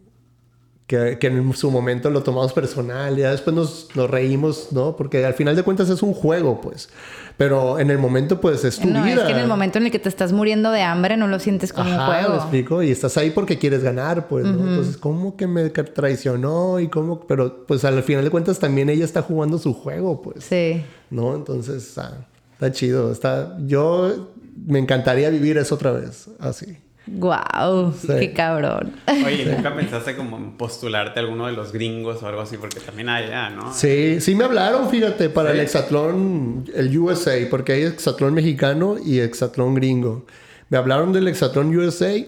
Que, 0.92 1.16
que, 1.18 1.28
en 1.28 1.54
su 1.54 1.70
momento 1.70 2.10
lo 2.10 2.22
tomamos 2.22 2.52
personal, 2.52 3.16
ya 3.16 3.30
después 3.30 3.56
nos, 3.56 3.88
nos, 3.94 4.10
reímos, 4.10 4.68
¿no? 4.72 4.94
Porque 4.94 5.24
al 5.24 5.32
final 5.32 5.56
de 5.56 5.62
cuentas 5.62 5.88
es 5.88 6.02
un 6.02 6.12
juego, 6.12 6.60
pues. 6.60 6.90
Pero 7.38 7.78
en 7.78 7.90
el 7.90 7.96
momento, 7.96 8.42
pues 8.42 8.62
es 8.62 8.78
tu 8.78 8.88
no, 8.88 9.02
vida. 9.02 9.22
Es 9.22 9.22
que 9.22 9.32
en 9.32 9.38
el 9.38 9.48
momento 9.48 9.78
en 9.78 9.86
el 9.86 9.90
que 9.90 9.98
te 9.98 10.10
estás 10.10 10.34
muriendo 10.34 10.70
de 10.70 10.82
hambre, 10.82 11.16
no 11.16 11.28
lo 11.28 11.38
sientes 11.38 11.72
como 11.72 11.90
un 11.90 11.96
juego. 11.96 12.28
Me 12.28 12.36
explico. 12.36 12.82
Y 12.82 12.90
estás 12.90 13.16
ahí 13.16 13.30
porque 13.30 13.56
quieres 13.56 13.82
ganar, 13.82 14.28
pues, 14.28 14.44
¿no? 14.44 14.68
Entonces, 14.68 14.98
¿cómo 14.98 15.34
que 15.34 15.46
me 15.46 15.70
traicionó? 15.70 16.78
Y 16.78 16.88
cómo. 16.88 17.26
Pero, 17.26 17.64
pues 17.66 17.86
al 17.86 18.02
final 18.02 18.22
de 18.22 18.30
cuentas, 18.30 18.58
también 18.58 18.90
ella 18.90 19.06
está 19.06 19.22
jugando 19.22 19.56
su 19.56 19.72
juego, 19.72 20.20
pues. 20.20 20.44
Sí. 20.44 20.84
¿No? 21.08 21.34
Entonces, 21.34 21.96
ah, 21.96 22.18
está 22.52 22.70
chido. 22.70 23.10
Está. 23.10 23.56
Yo 23.64 24.28
me 24.66 24.78
encantaría 24.78 25.30
vivir 25.30 25.56
eso 25.56 25.74
otra 25.74 25.92
vez, 25.92 26.28
así. 26.38 26.76
¡Guau! 27.06 27.92
¡Qué 28.06 28.32
cabrón! 28.32 28.94
Oye, 29.26 29.44
¿nunca 29.44 29.74
pensaste 29.74 30.16
como 30.16 30.36
en 30.36 30.52
postularte 30.52 31.18
a 31.18 31.22
alguno 31.22 31.46
de 31.46 31.52
los 31.52 31.72
gringos 31.72 32.22
o 32.22 32.26
algo 32.28 32.42
así? 32.42 32.56
Porque 32.56 32.78
también 32.78 33.08
hay 33.08 33.24
allá, 33.24 33.50
¿no? 33.50 33.72
Sí, 33.74 34.20
sí 34.20 34.34
me 34.34 34.44
hablaron, 34.44 34.88
fíjate, 34.88 35.28
para 35.28 35.50
el 35.50 35.60
hexatlón, 35.60 36.64
el 36.74 36.96
USA, 36.96 37.34
porque 37.50 37.72
hay 37.72 37.82
hexatlón 37.84 38.34
mexicano 38.34 38.96
y 39.04 39.18
hexatlón 39.18 39.74
gringo. 39.74 40.26
Me 40.68 40.78
hablaron 40.78 41.12
del 41.12 41.26
hexatlón 41.26 41.76
USA, 41.76 42.24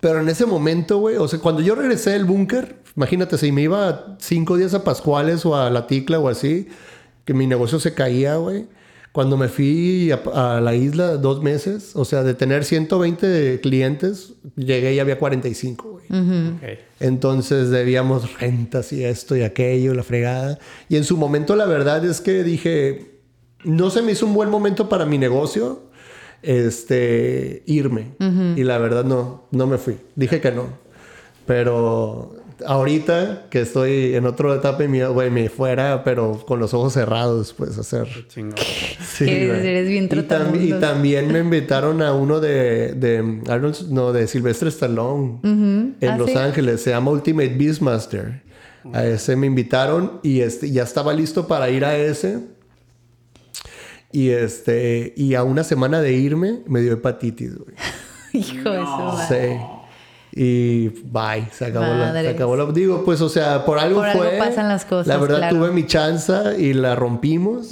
pero 0.00 0.20
en 0.20 0.28
ese 0.28 0.44
momento, 0.44 0.98
güey, 0.98 1.16
o 1.16 1.28
sea, 1.28 1.38
cuando 1.38 1.62
yo 1.62 1.76
regresé 1.76 2.10
del 2.10 2.24
búnker, 2.24 2.76
imagínate, 2.96 3.38
si 3.38 3.52
me 3.52 3.62
iba 3.62 4.16
cinco 4.18 4.56
días 4.56 4.74
a 4.74 4.82
Pascuales 4.82 5.46
o 5.46 5.56
a 5.56 5.70
La 5.70 5.86
Ticla 5.86 6.18
o 6.18 6.28
así, 6.28 6.68
que 7.24 7.32
mi 7.32 7.46
negocio 7.46 7.78
se 7.78 7.94
caía, 7.94 8.36
güey 8.36 8.66
cuando 9.18 9.36
me 9.36 9.48
fui 9.48 10.12
a, 10.12 10.60
la 10.60 10.76
isla 10.76 11.16
dos 11.16 11.42
meses, 11.42 11.90
o 11.96 12.04
sea, 12.04 12.22
de 12.22 12.34
tener 12.34 12.64
120 12.64 13.58
clientes, 13.60 14.34
llegué 14.54 14.94
y 14.94 15.00
había 15.00 15.18
45, 15.18 15.90
güey. 15.90 16.04
Entonces 17.00 17.70
debíamos 17.70 18.38
rentas 18.38 18.92
y 18.92 19.02
esto 19.02 19.36
y 19.36 19.42
aquello, 19.42 19.92
la 19.94 20.04
fregada. 20.04 20.60
Y 20.88 20.94
en 20.94 21.02
su 21.02 21.16
momento 21.16 21.56
la 21.56 21.66
verdad 21.66 22.04
es 22.04 22.20
que 22.20 22.44
dije, 22.44 23.18
no 23.64 23.90
se 23.90 24.02
me 24.02 24.12
hizo 24.12 24.24
un 24.24 24.34
buen 24.34 24.50
momento 24.50 24.88
para 24.88 25.04
mi 25.04 25.18
negocio 25.18 25.82
este, 26.42 27.64
irme. 27.66 28.12
Y 28.54 28.62
la 28.62 28.78
verdad 28.78 29.04
no, 29.04 29.48
no 29.50 29.66
me 29.66 29.78
fui. 29.78 29.96
Dije 30.14 30.40
que 30.40 30.52
no. 30.52 30.68
Pero 31.44 32.36
ahorita 32.66 33.46
que 33.50 33.60
estoy 33.60 34.14
en 34.14 34.26
otra 34.26 34.54
etapa 34.54 34.84
y 34.84 35.02
güey, 35.02 35.30
me 35.30 35.48
fuera, 35.48 36.04
pero 36.04 36.44
con 36.46 36.58
los 36.60 36.74
ojos 36.74 36.92
cerrados, 36.92 37.52
pues 37.52 37.78
hacer. 37.78 38.08
Sí, 38.28 39.24
eres 39.24 39.88
bien 39.88 40.08
y, 40.12 40.72
y, 40.72 40.72
también 40.80 41.32
me 41.32 41.40
invitaron 41.40 42.02
a 42.02 42.12
uno 42.12 42.40
de, 42.40 42.92
de 42.94 43.42
Arnold, 43.48 43.90
no, 43.90 44.12
de 44.12 44.26
Sylvester 44.26 44.68
Stallone 44.68 45.40
en 45.42 46.08
ah, 46.08 46.16
Los 46.16 46.34
Ángeles. 46.36 46.82
Se 46.82 46.90
llama 46.90 47.10
Ultimate 47.10 47.54
Beastmaster. 47.56 48.42
A 48.92 49.04
ese 49.04 49.36
me 49.36 49.46
invitaron 49.46 50.20
y 50.22 50.40
este, 50.40 50.70
ya 50.70 50.82
estaba 50.82 51.12
listo 51.12 51.46
para 51.46 51.68
ir 51.70 51.84
a 51.84 51.96
ese. 51.96 52.38
Y 54.12 54.30
este, 54.30 55.12
y 55.16 55.34
a 55.34 55.42
una 55.42 55.64
semana 55.64 56.00
de 56.00 56.12
irme 56.14 56.60
me 56.66 56.80
dio 56.80 56.92
hepatitis, 56.94 57.56
güey. 57.58 57.76
Hijo 58.32 58.70
de 58.70 58.80
su 58.80 59.34
Sí. 59.34 59.77
Y 60.40 60.90
bye, 60.90 61.48
se 61.50 61.64
acabó, 61.64 61.86
la, 61.86 62.12
se 62.12 62.28
acabó 62.28 62.54
la, 62.54 62.66
Digo, 62.66 63.02
pues, 63.04 63.20
o 63.20 63.28
sea, 63.28 63.64
por 63.64 63.80
algo 63.80 64.02
por 64.02 64.12
fue. 64.12 64.28
Algo 64.28 64.38
pasan 64.38 64.68
las 64.68 64.84
cosas. 64.84 65.08
La 65.08 65.16
verdad, 65.16 65.50
tuve 65.50 65.72
mi 65.72 65.84
chanza 65.84 66.56
y 66.56 66.74
la 66.74 66.94
rompimos. 66.94 67.70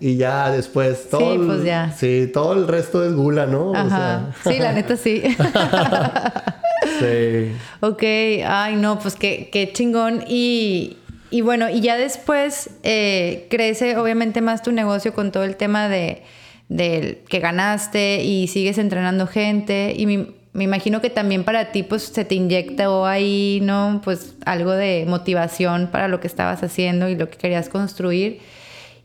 Y 0.00 0.16
ya 0.16 0.50
después 0.50 1.10
todo. 1.10 1.20
Sí, 1.20 1.42
pues 1.44 1.62
ya. 1.62 1.92
sí, 1.94 2.30
todo 2.32 2.54
el 2.54 2.66
resto 2.68 3.04
es 3.04 3.12
gula, 3.12 3.44
¿no? 3.44 3.74
Ajá. 3.74 4.30
Sí, 4.42 4.58
la 4.58 4.72
neta 4.72 4.96
sí. 4.96 5.22
sí. 7.00 7.52
Ok, 7.80 8.02
ay, 8.46 8.76
no, 8.76 8.98
pues 8.98 9.14
qué, 9.14 9.50
qué 9.52 9.70
chingón. 9.70 10.24
Y, 10.26 10.96
y 11.30 11.42
bueno, 11.42 11.68
y 11.68 11.82
ya 11.82 11.98
después 11.98 12.70
eh, 12.82 13.46
crece 13.50 13.98
obviamente 13.98 14.40
más 14.40 14.62
tu 14.62 14.72
negocio 14.72 15.12
con 15.12 15.32
todo 15.32 15.44
el 15.44 15.56
tema 15.56 15.90
de, 15.90 16.22
de 16.70 17.22
que 17.28 17.40
ganaste 17.40 18.24
y 18.24 18.48
sigues 18.48 18.78
entrenando 18.78 19.26
gente. 19.26 19.92
Y 19.94 20.06
mi 20.06 20.39
me 20.52 20.64
imagino 20.64 21.00
que 21.00 21.10
también 21.10 21.44
para 21.44 21.70
ti 21.70 21.82
pues 21.82 22.02
se 22.02 22.24
te 22.24 22.34
inyectó 22.34 23.06
ahí, 23.06 23.60
¿no? 23.62 24.00
Pues 24.04 24.34
algo 24.44 24.72
de 24.72 25.04
motivación 25.06 25.88
para 25.92 26.08
lo 26.08 26.20
que 26.20 26.26
estabas 26.26 26.62
haciendo 26.62 27.08
y 27.08 27.14
lo 27.14 27.30
que 27.30 27.38
querías 27.38 27.68
construir. 27.68 28.40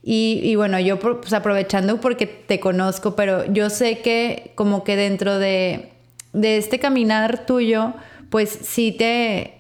Y, 0.08 0.56
bueno, 0.56 0.80
yo 0.80 1.00
pues 1.00 1.34
aprovechando 1.34 2.00
porque 2.00 2.28
te 2.28 2.60
conozco, 2.60 3.16
pero 3.16 3.52
yo 3.52 3.72
sé 3.72 4.02
que 4.02 4.52
como 4.54 4.84
que 4.84 4.96
dentro 4.96 5.40
de, 5.40 5.90
de 6.32 6.58
este 6.58 6.78
caminar 6.78 7.48
tuyo, 7.48 7.96
pues 8.30 8.50
sí 8.50 8.92
te, 8.92 9.56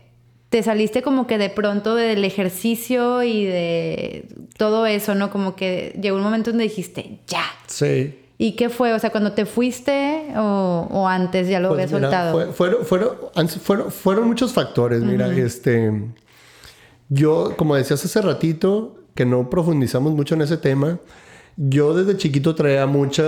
te 0.50 0.62
saliste 0.62 1.02
como 1.02 1.26
que 1.26 1.40
de 1.40 1.50
pronto 1.50 1.96
del 1.96 2.24
ejercicio 2.24 3.24
y 3.24 3.44
de 3.46 4.28
todo 4.56 4.86
eso, 4.86 5.16
¿no? 5.16 5.32
Como 5.32 5.56
que 5.56 5.98
llegó 6.00 6.18
un 6.18 6.24
momento 6.24 6.52
donde 6.52 6.66
dijiste, 6.66 7.18
ya. 7.26 7.46
Sí. 7.66 8.14
¿Y 8.38 8.54
qué 8.54 8.70
fue? 8.70 8.94
O 8.94 9.00
sea, 9.00 9.12
cuando 9.12 9.32
te 9.32 9.46
fuiste 9.46 10.34
o, 10.36 11.08
antes 11.08 11.48
ya 11.48 11.60
lo 11.60 11.74
habías 11.74 11.92
soltado. 11.92 12.52
fueron, 12.52 12.86
fueron, 12.86 13.92
fueron, 13.92 14.28
muchos 14.28 14.54
factores. 14.54 15.02
Mira, 15.02 15.28
este. 15.28 15.92
Yo, 17.08 17.54
como 17.56 17.76
decías 17.76 18.04
hace 18.04 18.22
ratito, 18.22 18.96
que 19.14 19.26
no 19.26 19.50
profundizamos 19.50 20.14
mucho 20.14 20.36
en 20.36 20.42
ese 20.42 20.58
tema. 20.58 21.00
Yo 21.58 21.94
desde 21.94 22.18
chiquito 22.18 22.54
traía 22.54 22.86
mucha, 22.86 23.24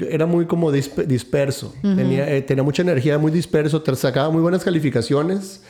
era 0.00 0.26
muy 0.26 0.46
como 0.46 0.72
disperso, 0.72 1.72
tenía, 1.80 2.28
eh, 2.28 2.42
tenía 2.42 2.64
mucha 2.64 2.82
energía, 2.82 3.18
muy 3.18 3.30
disperso, 3.30 3.84
sacaba 3.94 4.30
muy 4.30 4.42
buenas 4.42 4.64
calificaciones, 4.64 5.62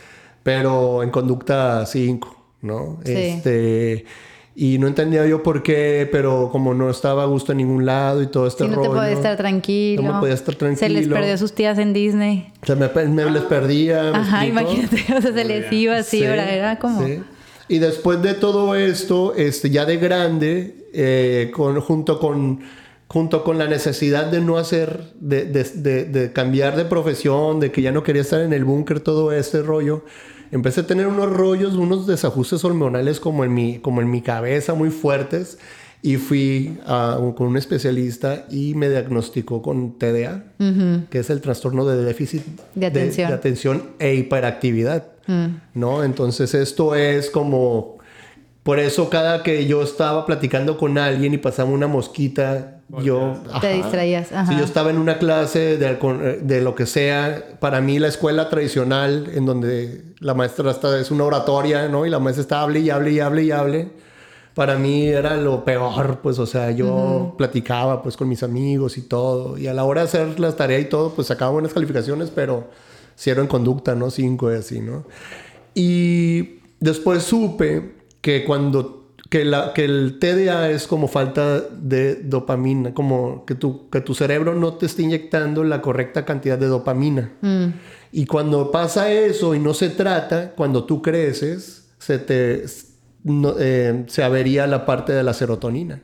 pero 0.42 1.02
en 1.02 1.10
conducta 1.10 1.84
5, 1.84 2.54
¿no? 2.62 2.98
Sí. 3.04 3.12
Este, 3.12 4.06
y 4.58 4.78
no 4.78 4.86
entendía 4.86 5.26
yo 5.26 5.42
por 5.42 5.62
qué, 5.62 6.08
pero 6.10 6.48
como 6.50 6.72
no 6.72 6.88
estaba 6.88 7.24
a 7.24 7.26
gusto 7.26 7.52
en 7.52 7.58
ningún 7.58 7.84
lado 7.84 8.22
y 8.22 8.26
todo 8.26 8.46
este 8.46 8.64
sí, 8.64 8.70
no 8.70 8.80
te 8.80 8.88
podía 8.88 9.12
estar 9.12 9.36
tranquilo. 9.36 10.02
No 10.02 10.14
me 10.14 10.20
podía 10.20 10.34
estar 10.34 10.54
tranquilo. 10.54 10.88
Se 10.88 10.88
les 10.88 11.08
perdió 11.08 11.36
sus 11.36 11.52
tías 11.52 11.76
en 11.76 11.92
Disney. 11.92 12.52
Se 12.62 12.74
me, 12.74 12.88
me 12.88 13.30
les 13.30 13.42
perdía. 13.42 14.16
Ajá, 14.16 14.46
imagínate, 14.46 14.96
o 15.14 15.20
sea, 15.20 15.32
se 15.32 15.44
les 15.44 15.70
iba 15.70 15.96
así, 15.96 16.22
era 16.22 16.78
como... 16.78 17.06
Sí. 17.06 17.20
Y 17.68 17.80
después 17.80 18.22
de 18.22 18.32
todo 18.32 18.74
esto, 18.74 19.34
este, 19.34 19.68
ya 19.68 19.84
de 19.84 19.98
grande, 19.98 20.88
eh, 20.94 21.50
con, 21.54 21.78
junto 21.80 22.18
con 22.18 22.60
junto 23.08 23.44
con 23.44 23.56
la 23.58 23.68
necesidad 23.68 24.26
de 24.26 24.40
no 24.40 24.56
hacer, 24.56 25.12
de, 25.20 25.44
de, 25.44 25.64
de, 25.64 26.04
de 26.06 26.32
cambiar 26.32 26.76
de 26.76 26.84
profesión, 26.84 27.60
de 27.60 27.70
que 27.70 27.82
ya 27.82 27.92
no 27.92 28.02
quería 28.02 28.22
estar 28.22 28.40
en 28.40 28.52
el 28.52 28.64
búnker, 28.64 29.00
todo 29.00 29.32
este 29.32 29.62
rollo, 29.62 30.04
empecé 30.50 30.82
a 30.82 30.86
tener 30.86 31.06
unos 31.06 31.30
rollos, 31.30 31.74
unos 31.74 32.06
desajustes 32.06 32.64
hormonales 32.64 33.20
como 33.20 33.44
en 33.44 33.54
mi, 33.54 33.78
como 33.78 34.00
en 34.00 34.10
mi 34.10 34.22
cabeza 34.22 34.74
muy 34.74 34.90
fuertes 34.90 35.58
y 36.02 36.16
fui 36.16 36.78
con 36.86 37.46
un 37.46 37.56
especialista 37.56 38.46
y 38.50 38.74
me 38.74 38.88
diagnosticó 38.88 39.62
con 39.62 39.98
TDA, 39.98 40.44
que 41.10 41.18
es 41.18 41.30
el 41.30 41.40
trastorno 41.40 41.84
de 41.84 42.04
déficit 42.04 42.42
de 42.74 42.86
atención, 42.86 43.28
de, 43.28 43.34
atención 43.34 43.82
e 43.98 44.14
hiperactividad, 44.14 45.08
mm. 45.26 45.46
¿no? 45.74 46.04
Entonces 46.04 46.54
esto 46.54 46.94
es 46.94 47.30
como 47.30 47.98
por 48.62 48.78
eso 48.78 49.10
cada 49.10 49.42
que 49.42 49.66
yo 49.66 49.82
estaba 49.82 50.26
platicando 50.26 50.76
con 50.76 50.98
alguien 50.98 51.34
y 51.34 51.38
pasaba 51.38 51.70
una 51.70 51.86
mosquita 51.86 52.75
yo 52.88 53.36
te 53.60 53.72
distraías. 53.72 54.28
Si 54.48 54.56
yo 54.56 54.64
estaba 54.64 54.90
en 54.90 54.98
una 54.98 55.18
clase 55.18 55.76
de, 55.76 55.90
eh, 55.90 56.40
de, 56.42 56.60
lo 56.60 56.74
que 56.74 56.86
sea, 56.86 57.58
para 57.58 57.80
mí 57.80 57.98
la 57.98 58.08
escuela 58.08 58.48
tradicional, 58.48 59.30
en 59.34 59.44
donde 59.44 60.04
la 60.20 60.34
maestra 60.34 60.70
está, 60.70 60.98
es 60.98 61.10
una 61.10 61.24
oratoria, 61.24 61.88
¿no? 61.88 62.06
Y 62.06 62.10
la 62.10 62.18
maestra 62.18 62.42
está 62.42 62.62
hable 62.62 62.80
y 62.80 62.90
hable 62.90 63.12
y 63.12 63.20
hable 63.20 63.42
y 63.42 63.50
hable. 63.50 63.88
Para 64.54 64.76
mí 64.76 65.06
era 65.06 65.36
lo 65.36 65.64
peor, 65.64 66.20
pues, 66.22 66.38
o 66.38 66.46
sea, 66.46 66.70
yo 66.70 67.34
platicaba 67.36 68.02
pues 68.02 68.16
con 68.16 68.28
mis 68.28 68.42
amigos 68.42 68.96
y 68.96 69.02
todo. 69.02 69.58
Y 69.58 69.66
a 69.66 69.74
la 69.74 69.84
hora 69.84 70.02
de 70.02 70.06
hacer 70.06 70.40
las 70.40 70.56
tareas 70.56 70.82
y 70.82 70.86
todo, 70.86 71.10
pues 71.10 71.26
sacaba 71.26 71.50
buenas 71.50 71.74
calificaciones, 71.74 72.30
pero 72.30 72.70
cero 73.16 73.42
en 73.42 73.48
conducta, 73.48 73.94
¿no? 73.94 74.10
Cinco 74.10 74.50
y 74.50 74.56
así, 74.56 74.80
¿no? 74.80 75.04
Y 75.74 76.60
después 76.80 77.24
supe 77.24 77.96
que 78.22 78.44
cuando 78.44 79.05
que, 79.28 79.44
la, 79.44 79.72
que 79.72 79.84
el 79.84 80.18
TDA 80.18 80.70
es 80.70 80.86
como 80.86 81.08
falta 81.08 81.60
de 81.60 82.16
dopamina, 82.16 82.94
como 82.94 83.44
que 83.44 83.54
tu, 83.54 83.88
que 83.90 84.00
tu 84.00 84.14
cerebro 84.14 84.54
no 84.54 84.74
te 84.74 84.86
está 84.86 85.02
inyectando 85.02 85.64
la 85.64 85.80
correcta 85.80 86.24
cantidad 86.24 86.58
de 86.58 86.66
dopamina. 86.66 87.32
Mm. 87.40 87.66
Y 88.12 88.26
cuando 88.26 88.70
pasa 88.70 89.10
eso 89.10 89.54
y 89.54 89.58
no 89.58 89.74
se 89.74 89.90
trata, 89.90 90.52
cuando 90.52 90.84
tú 90.84 91.02
creces, 91.02 91.88
se 91.98 92.18
te 92.18 92.64
eh, 93.58 94.04
se 94.06 94.22
avería 94.22 94.66
la 94.66 94.86
parte 94.86 95.12
de 95.12 95.22
la 95.22 95.34
serotonina. 95.34 96.00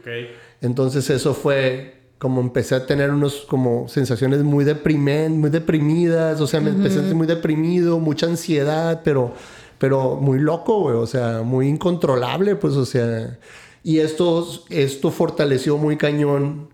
Okay. 0.00 0.28
Entonces 0.60 1.08
eso 1.08 1.32
fue 1.32 1.96
como 2.18 2.40
empecé 2.40 2.74
a 2.74 2.86
tener 2.86 3.10
unos 3.10 3.46
como 3.48 3.88
sensaciones 3.88 4.42
muy 4.42 4.64
deprimen, 4.64 5.38
muy 5.38 5.50
deprimidas, 5.50 6.40
o 6.40 6.46
sea, 6.46 6.60
me 6.60 6.70
empecé 6.70 6.94
a 6.94 6.98
sentir 7.00 7.14
muy 7.14 7.26
deprimido, 7.26 7.98
mucha 7.98 8.26
ansiedad, 8.26 9.02
pero 9.04 9.34
pero 9.78 10.16
muy 10.16 10.38
loco, 10.38 10.80
güey, 10.80 10.96
o 10.96 11.06
sea, 11.06 11.42
muy 11.42 11.68
incontrolable, 11.68 12.56
pues, 12.56 12.74
o 12.74 12.86
sea, 12.86 13.38
y 13.82 13.98
esto, 13.98 14.46
esto 14.70 15.10
fortaleció 15.10 15.76
muy 15.76 15.96
cañón 15.96 16.68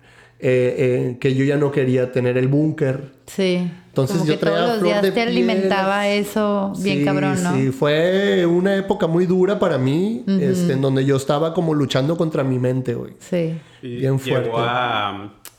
eh, 0.44 0.74
eh, 0.76 1.16
que 1.20 1.34
yo 1.36 1.44
ya 1.44 1.56
no 1.56 1.70
quería 1.70 2.10
tener 2.10 2.36
el 2.36 2.48
búnker. 2.48 3.12
Sí. 3.26 3.70
Entonces 3.86 4.16
Como 4.16 4.28
yo 4.28 4.40
que 4.40 4.46
todos 4.46 4.68
los 4.70 4.82
días 4.82 5.14
te 5.14 5.20
alimentaba 5.20 6.08
eso 6.08 6.72
bien 6.78 7.04
cabrón, 7.04 7.40
¿no? 7.42 7.54
Sí, 7.54 7.70
fue 7.70 8.44
una 8.46 8.74
época 8.74 9.06
muy 9.06 9.26
dura 9.26 9.58
para 9.58 9.78
mí, 9.78 10.24
este, 10.26 10.72
en 10.72 10.80
donde 10.80 11.04
yo 11.04 11.16
estaba 11.16 11.54
como 11.54 11.74
luchando 11.74 12.16
contra 12.16 12.42
mi 12.42 12.58
mente, 12.58 12.94
güey. 12.94 13.12
Sí. 13.20 13.54
Bien 13.82 14.18
fuerte. 14.18 14.50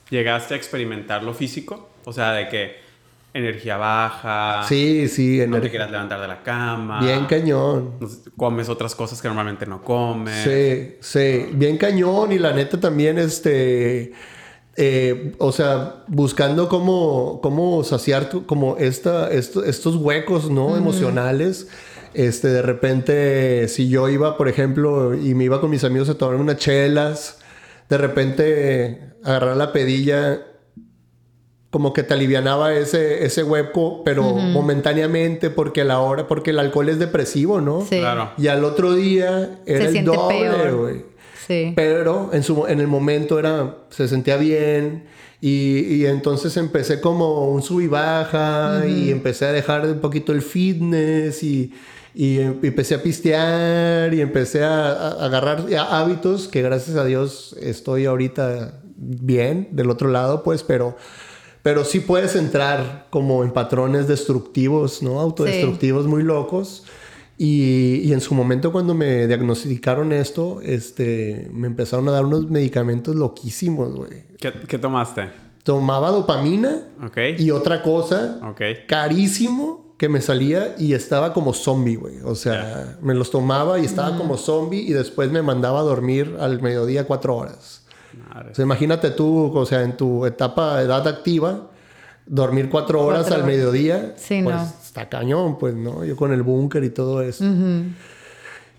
¿Llegaste 0.09 0.55
a 0.55 0.57
experimentar 0.57 1.23
lo 1.23 1.33
físico? 1.33 1.89
O 2.05 2.11
sea, 2.11 2.33
de 2.33 2.49
que 2.49 2.82
energía 3.33 3.77
baja. 3.77 4.63
Sí, 4.67 5.07
sí. 5.07 5.41
No 5.47 5.59
te 5.59 5.69
quieras 5.69 5.89
levantar 5.89 6.21
de 6.21 6.27
la 6.27 6.43
cama. 6.43 7.01
Bien 7.01 7.25
cañón. 7.25 7.95
Comes 8.37 8.69
otras 8.69 8.93
cosas 8.95 9.21
que 9.21 9.27
normalmente 9.27 9.65
no 9.65 9.83
comes. 9.83 10.43
Sí, 10.43 10.97
sí. 10.99 11.49
Bien 11.53 11.77
cañón 11.77 12.31
y 12.31 12.39
la 12.39 12.53
neta 12.53 12.79
también, 12.79 13.17
este... 13.17 14.13
Eh, 14.75 15.35
o 15.37 15.51
sea, 15.51 16.03
buscando 16.07 16.67
cómo, 16.67 17.39
cómo 17.43 17.83
saciar 17.83 18.29
como 18.47 18.77
esta, 18.77 19.29
estos 19.31 19.95
huecos, 19.97 20.49
¿no? 20.49 20.75
Emocionales. 20.75 21.67
Este, 22.15 22.47
de 22.47 22.61
repente, 22.63 23.67
si 23.67 23.87
yo 23.87 24.09
iba, 24.09 24.35
por 24.35 24.47
ejemplo, 24.47 25.13
y 25.13 25.35
me 25.35 25.43
iba 25.43 25.61
con 25.61 25.69
mis 25.69 25.83
amigos 25.83 26.09
a 26.09 26.17
tomar 26.17 26.35
unas 26.35 26.57
chelas, 26.57 27.39
de 27.87 27.97
repente 27.99 29.13
agarrar 29.23 29.57
la 29.57 29.71
pedilla 29.71 30.41
como 31.73 31.91
que 31.91 32.03
te 32.03 32.13
alivianaba 32.13 32.75
ese, 32.75 33.25
ese 33.25 33.41
hueco, 33.41 34.03
pero 34.03 34.21
momentáneamente 34.21 35.49
porque 35.49 35.83
la 35.83 36.01
hora, 36.01 36.27
porque 36.27 36.51
el 36.51 36.59
alcohol 36.59 36.87
es 36.87 36.99
depresivo, 36.99 37.61
¿no? 37.61 37.81
Sí. 37.81 37.97
Claro. 37.97 38.29
Y 38.37 38.45
al 38.45 38.63
otro 38.63 38.93
día 38.93 39.57
era 39.65 39.85
el 39.85 40.05
doble, 40.05 40.71
güey. 40.71 41.05
Sí. 41.47 41.73
Pero 41.75 42.29
en, 42.31 42.43
su, 42.43 42.67
en 42.67 42.79
el 42.79 42.85
momento 42.85 43.39
era, 43.39 43.77
se 43.89 44.07
sentía 44.07 44.37
bien. 44.37 45.05
Y, 45.41 45.95
y 45.95 46.05
entonces 46.05 46.55
empecé 46.57 47.01
como 47.01 47.49
un 47.49 47.63
sub 47.63 47.81
y 47.81 47.87
baja 47.87 48.83
y 48.87 49.09
empecé 49.09 49.45
a 49.45 49.51
dejar 49.51 49.87
un 49.87 49.99
poquito 49.99 50.31
el 50.31 50.43
fitness 50.43 51.41
y, 51.41 51.73
y, 52.13 52.39
empecé 52.39 52.93
a 52.93 53.01
pistear 53.01 54.13
y 54.13 54.21
empecé 54.21 54.63
a, 54.63 54.91
a, 54.91 55.25
agarrar 55.25 55.65
hábitos 55.89 56.47
que 56.47 56.61
gracias 56.61 56.97
a 56.97 57.03
Dios 57.03 57.55
estoy 57.59 58.05
ahorita 58.05 58.79
bien 58.95 59.69
del 59.71 59.89
otro 59.89 60.09
lado, 60.09 60.43
pues, 60.43 60.61
pero 60.61 60.95
pero 61.63 61.85
sí 61.85 62.01
puedes 62.01 62.35
entrar 62.35 63.07
como 63.09 63.43
en 63.43 63.51
patrones 63.51 64.07
destructivos, 64.07 65.01
¿no? 65.01 65.19
Autodestructivos 65.21 66.05
muy 66.05 66.21
locos. 66.21 66.83
Y, 67.37 68.01
y, 68.03 68.13
en 68.13 68.21
su 68.21 68.35
momento 68.35 68.71
cuando 68.71 68.93
me 68.93 69.25
diagnosticaron 69.25 70.11
esto, 70.11 70.61
este, 70.61 71.49
me 71.51 71.65
empezaron 71.65 72.07
a 72.09 72.11
dar 72.11 72.25
unos 72.25 72.49
medicamentos 72.49 73.15
loquísimos, 73.15 73.95
güey. 73.95 74.25
¿Qué, 74.37 74.53
¿Qué, 74.67 74.77
tomaste? 74.77 75.29
Tomaba 75.63 76.11
dopamina 76.11 76.83
okay. 77.03 77.35
y 77.39 77.49
otra 77.49 77.81
cosa 77.81 78.39
okay. 78.51 78.85
carísimo 78.85 79.95
que 79.97 80.09
me 80.09 80.21
salía 80.21 80.75
y 80.77 80.93
estaba 80.93 81.33
como 81.33 81.53
zombie, 81.53 81.95
güey. 81.95 82.19
O 82.23 82.35
sea, 82.35 82.97
me 83.01 83.15
los 83.15 83.31
tomaba 83.31 83.79
y 83.79 83.85
estaba 83.85 84.15
como 84.17 84.37
zombie 84.37 84.81
y 84.81 84.91
después 84.91 85.31
me 85.31 85.41
mandaba 85.41 85.79
a 85.79 85.83
dormir 85.83 86.35
al 86.39 86.61
mediodía 86.61 87.05
cuatro 87.05 87.35
horas 87.35 87.82
imagínate 88.57 89.11
tú, 89.11 89.51
o 89.55 89.65
sea, 89.65 89.81
en 89.83 89.95
tu 89.97 90.25
etapa 90.25 90.77
de 90.79 90.85
edad 90.85 91.07
activa, 91.07 91.69
dormir 92.25 92.69
cuatro 92.69 93.01
horas 93.01 93.23
Cuatro 93.27 93.43
al 93.43 93.45
mediodía, 93.45 94.13
Sí, 94.17 94.41
pues 94.43 94.55
no. 94.55 94.63
está 94.63 95.09
cañón, 95.09 95.57
pues, 95.57 95.73
¿no? 95.75 96.03
Yo 96.05 96.15
con 96.15 96.31
el 96.33 96.41
búnker 96.43 96.83
y 96.83 96.89
todo 96.89 97.21
eso. 97.21 97.43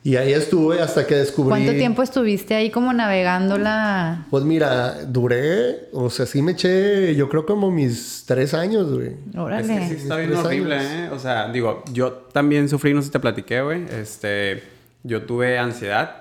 Y 0.06 0.16
ahí 0.16 0.34
estuve 0.34 0.82
hasta 0.82 1.06
que 1.06 1.14
descubrí... 1.14 1.48
¿Cuánto 1.48 1.72
tiempo 1.72 2.02
estuviste 2.02 2.54
ahí 2.54 2.70
como 2.70 2.92
navegando 2.92 3.56
la... 3.56 4.26
Pues 4.30 4.44
mira, 4.44 5.02
duré, 5.06 5.88
o 5.94 6.10
sea, 6.10 6.26
sí 6.26 6.42
me 6.42 6.52
eché, 6.52 7.14
yo 7.14 7.30
creo 7.30 7.46
como 7.46 7.70
mis 7.70 8.22
tres 8.26 8.52
años, 8.52 8.92
güey. 8.92 9.12
Es 9.30 9.38
Órale. 9.38 9.66
que 9.78 9.88
sí 9.88 9.94
está 9.94 10.18
bien 10.18 10.34
horrible, 10.34 10.76
años. 10.76 10.92
¿eh? 10.92 11.08
O 11.10 11.18
sea, 11.18 11.48
digo, 11.50 11.82
yo 11.90 12.12
también 12.32 12.68
sufrí, 12.68 12.92
no 12.92 13.00
sé 13.00 13.06
si 13.06 13.12
te 13.12 13.20
platiqué, 13.20 13.62
güey. 13.62 13.86
Este, 13.98 14.62
yo 15.04 15.22
tuve 15.22 15.56
ansiedad 15.58 16.20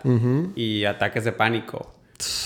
y 0.55 0.85
ataques 0.85 1.25
de 1.25 1.33
pánico. 1.33 1.91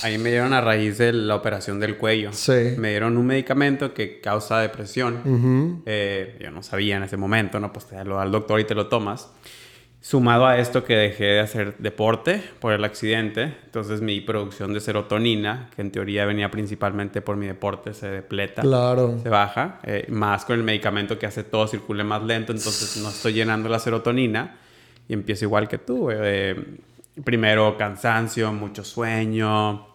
Ahí 0.03 0.17
me 0.17 0.29
dieron 0.29 0.53
a 0.53 0.61
raíz 0.61 0.97
de 0.97 1.11
la 1.13 1.35
operación 1.35 1.79
del 1.79 1.97
cuello. 1.97 2.31
Sí. 2.33 2.75
Me 2.77 2.89
dieron 2.91 3.17
un 3.17 3.25
medicamento 3.25 3.93
que 3.93 4.19
causa 4.21 4.59
depresión. 4.59 5.21
Ujú. 5.25 5.83
Eh, 5.85 6.37
yo 6.39 6.51
no 6.51 6.63
sabía 6.63 6.97
en 6.97 7.03
ese 7.03 7.17
momento, 7.17 7.59
¿no? 7.59 7.71
Pues 7.73 7.85
te 7.87 8.03
lo 8.05 8.15
da 8.17 8.23
el 8.23 8.31
doctor 8.31 8.59
y 8.59 8.63
te 8.65 8.75
lo 8.75 8.87
tomas. 8.87 9.29
Sumado 9.99 10.45
a 10.45 10.57
esto 10.59 10.83
que 10.85 10.95
dejé 10.95 11.23
de 11.25 11.39
hacer 11.41 11.75
deporte 11.79 12.41
por 12.59 12.71
el 12.71 12.83
accidente, 12.85 13.55
entonces 13.65 13.99
mi 13.99 14.21
producción 14.21 14.71
de 14.73 14.79
serotonina, 14.79 15.69
que 15.75 15.81
en 15.81 15.91
teoría 15.91 16.23
venía 16.25 16.49
principalmente 16.51 17.21
por 17.21 17.35
mi 17.35 17.47
deporte, 17.47 17.93
se 17.93 18.07
depleta 18.07 18.61
Claro. 18.61 19.19
se 19.21 19.27
baja, 19.27 19.79
eh, 19.83 20.05
más 20.09 20.45
con 20.45 20.55
el 20.55 20.63
medicamento 20.63 21.17
que 21.19 21.25
hace 21.25 21.43
todo 21.43 21.67
circule 21.67 22.03
más 22.03 22.23
lento, 22.23 22.53
entonces 22.53 23.01
no 23.03 23.09
estoy 23.09 23.33
llenando 23.33 23.67
la 23.69 23.79
serotonina 23.79 24.57
y 25.09 25.13
empiezo 25.13 25.45
igual 25.45 25.67
que 25.67 25.79
tú. 25.79 26.09
eh, 26.11 26.55
primero 27.23 27.77
cansancio, 27.77 28.51
mucho 28.53 28.83
sueño, 28.83 29.87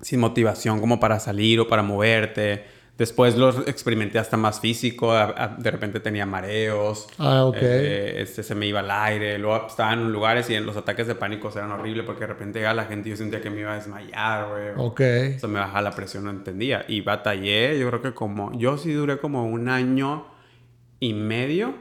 sin 0.00 0.20
motivación 0.20 0.80
como 0.80 0.98
para 1.00 1.18
salir 1.20 1.60
o 1.60 1.68
para 1.68 1.82
moverte. 1.82 2.64
Después 2.98 3.36
lo 3.36 3.50
experimenté 3.68 4.18
hasta 4.18 4.36
más 4.36 4.58
físico, 4.58 5.12
a- 5.12 5.32
a- 5.36 5.48
de 5.56 5.70
repente 5.70 6.00
tenía 6.00 6.26
mareos, 6.26 7.06
Ah, 7.18 7.44
ok. 7.44 7.56
eh, 7.60 8.14
este, 8.22 8.42
se 8.42 8.56
me 8.56 8.66
iba 8.66 8.80
al 8.80 8.90
aire, 8.90 9.38
luego 9.38 9.68
estaba 9.68 9.92
en 9.92 10.10
lugares 10.10 10.50
y 10.50 10.56
en 10.56 10.66
los 10.66 10.76
ataques 10.76 11.06
de 11.06 11.14
pánico 11.14 11.48
eran 11.54 11.70
horribles 11.70 12.04
porque 12.04 12.22
de 12.22 12.26
repente 12.26 12.58
llegaba 12.58 12.74
la 12.74 12.86
gente 12.86 13.08
y 13.08 13.12
yo 13.12 13.16
sentía 13.16 13.40
que 13.40 13.50
me 13.50 13.60
iba 13.60 13.70
a 13.72 13.76
desmayar, 13.76 14.48
güey. 14.48 14.68
Ok. 14.76 15.00
o 15.36 15.38
sea, 15.38 15.48
me 15.48 15.60
bajaba 15.60 15.82
la 15.82 15.92
presión, 15.92 16.24
no 16.24 16.30
entendía. 16.30 16.84
Y 16.88 17.00
batallé, 17.02 17.78
yo 17.78 17.86
creo 17.88 18.02
que 18.02 18.14
como... 18.14 18.50
Yo 18.58 18.76
sí 18.78 18.92
duré 18.92 19.18
como 19.18 19.44
un 19.46 19.68
año 19.68 20.26
y 20.98 21.12
medio 21.14 21.74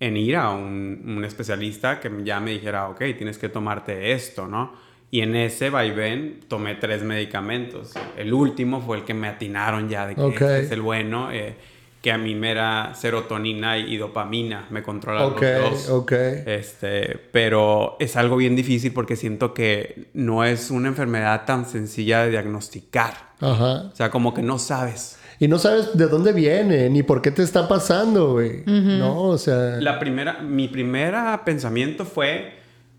en 0.00 0.16
ir 0.16 0.36
a 0.36 0.50
un, 0.50 1.02
un 1.06 1.24
especialista 1.24 2.00
que 2.00 2.10
ya 2.24 2.40
me 2.40 2.52
dijera, 2.52 2.88
ok, 2.88 2.98
tienes 3.16 3.38
que 3.38 3.48
tomarte 3.48 4.12
esto, 4.12 4.46
¿no? 4.48 4.72
Y 5.12 5.20
en 5.20 5.36
ese 5.36 5.70
vaivén 5.70 6.40
tomé 6.48 6.76
tres 6.76 7.02
medicamentos. 7.02 7.92
El 8.16 8.32
último 8.32 8.80
fue 8.80 8.98
el 8.98 9.04
que 9.04 9.12
me 9.14 9.28
atinaron 9.28 9.88
ya 9.88 10.06
de 10.06 10.14
que 10.14 10.20
Ok. 10.22 10.32
este 10.34 10.60
es 10.60 10.70
el 10.70 10.82
bueno, 10.82 11.30
eh, 11.32 11.54
que 12.00 12.12
a 12.12 12.16
mí 12.16 12.34
me 12.34 12.50
era 12.52 12.94
serotonina 12.94 13.76
y 13.76 13.96
dopamina, 13.98 14.66
me 14.70 14.82
controla 14.82 15.26
Ok, 15.26 15.42
los 15.42 15.86
dos. 15.86 15.90
ok. 15.90 16.12
Este, 16.46 17.18
pero 17.32 17.96
es 18.00 18.16
algo 18.16 18.36
bien 18.36 18.56
difícil 18.56 18.92
porque 18.92 19.16
siento 19.16 19.52
que 19.52 20.06
no 20.14 20.44
es 20.44 20.70
una 20.70 20.88
enfermedad 20.88 21.44
tan 21.44 21.66
sencilla 21.66 22.22
de 22.24 22.30
diagnosticar. 22.30 23.30
Ajá. 23.40 23.90
O 23.92 23.96
sea, 23.96 24.10
como 24.10 24.32
que 24.32 24.42
no 24.42 24.58
sabes. 24.58 25.18
Y 25.40 25.48
no 25.48 25.58
sabes 25.58 25.96
de 25.96 26.06
dónde 26.06 26.32
viene, 26.34 26.88
ni 26.90 27.02
por 27.02 27.22
qué 27.22 27.30
te 27.30 27.42
está 27.42 27.66
pasando, 27.66 28.32
güey. 28.34 28.62
No, 28.66 29.22
o 29.22 29.38
sea... 29.38 29.78
La 29.80 29.98
primera, 29.98 30.42
mi 30.42 30.68
primera 30.68 31.42
pensamiento 31.46 32.04
fue, 32.04 32.52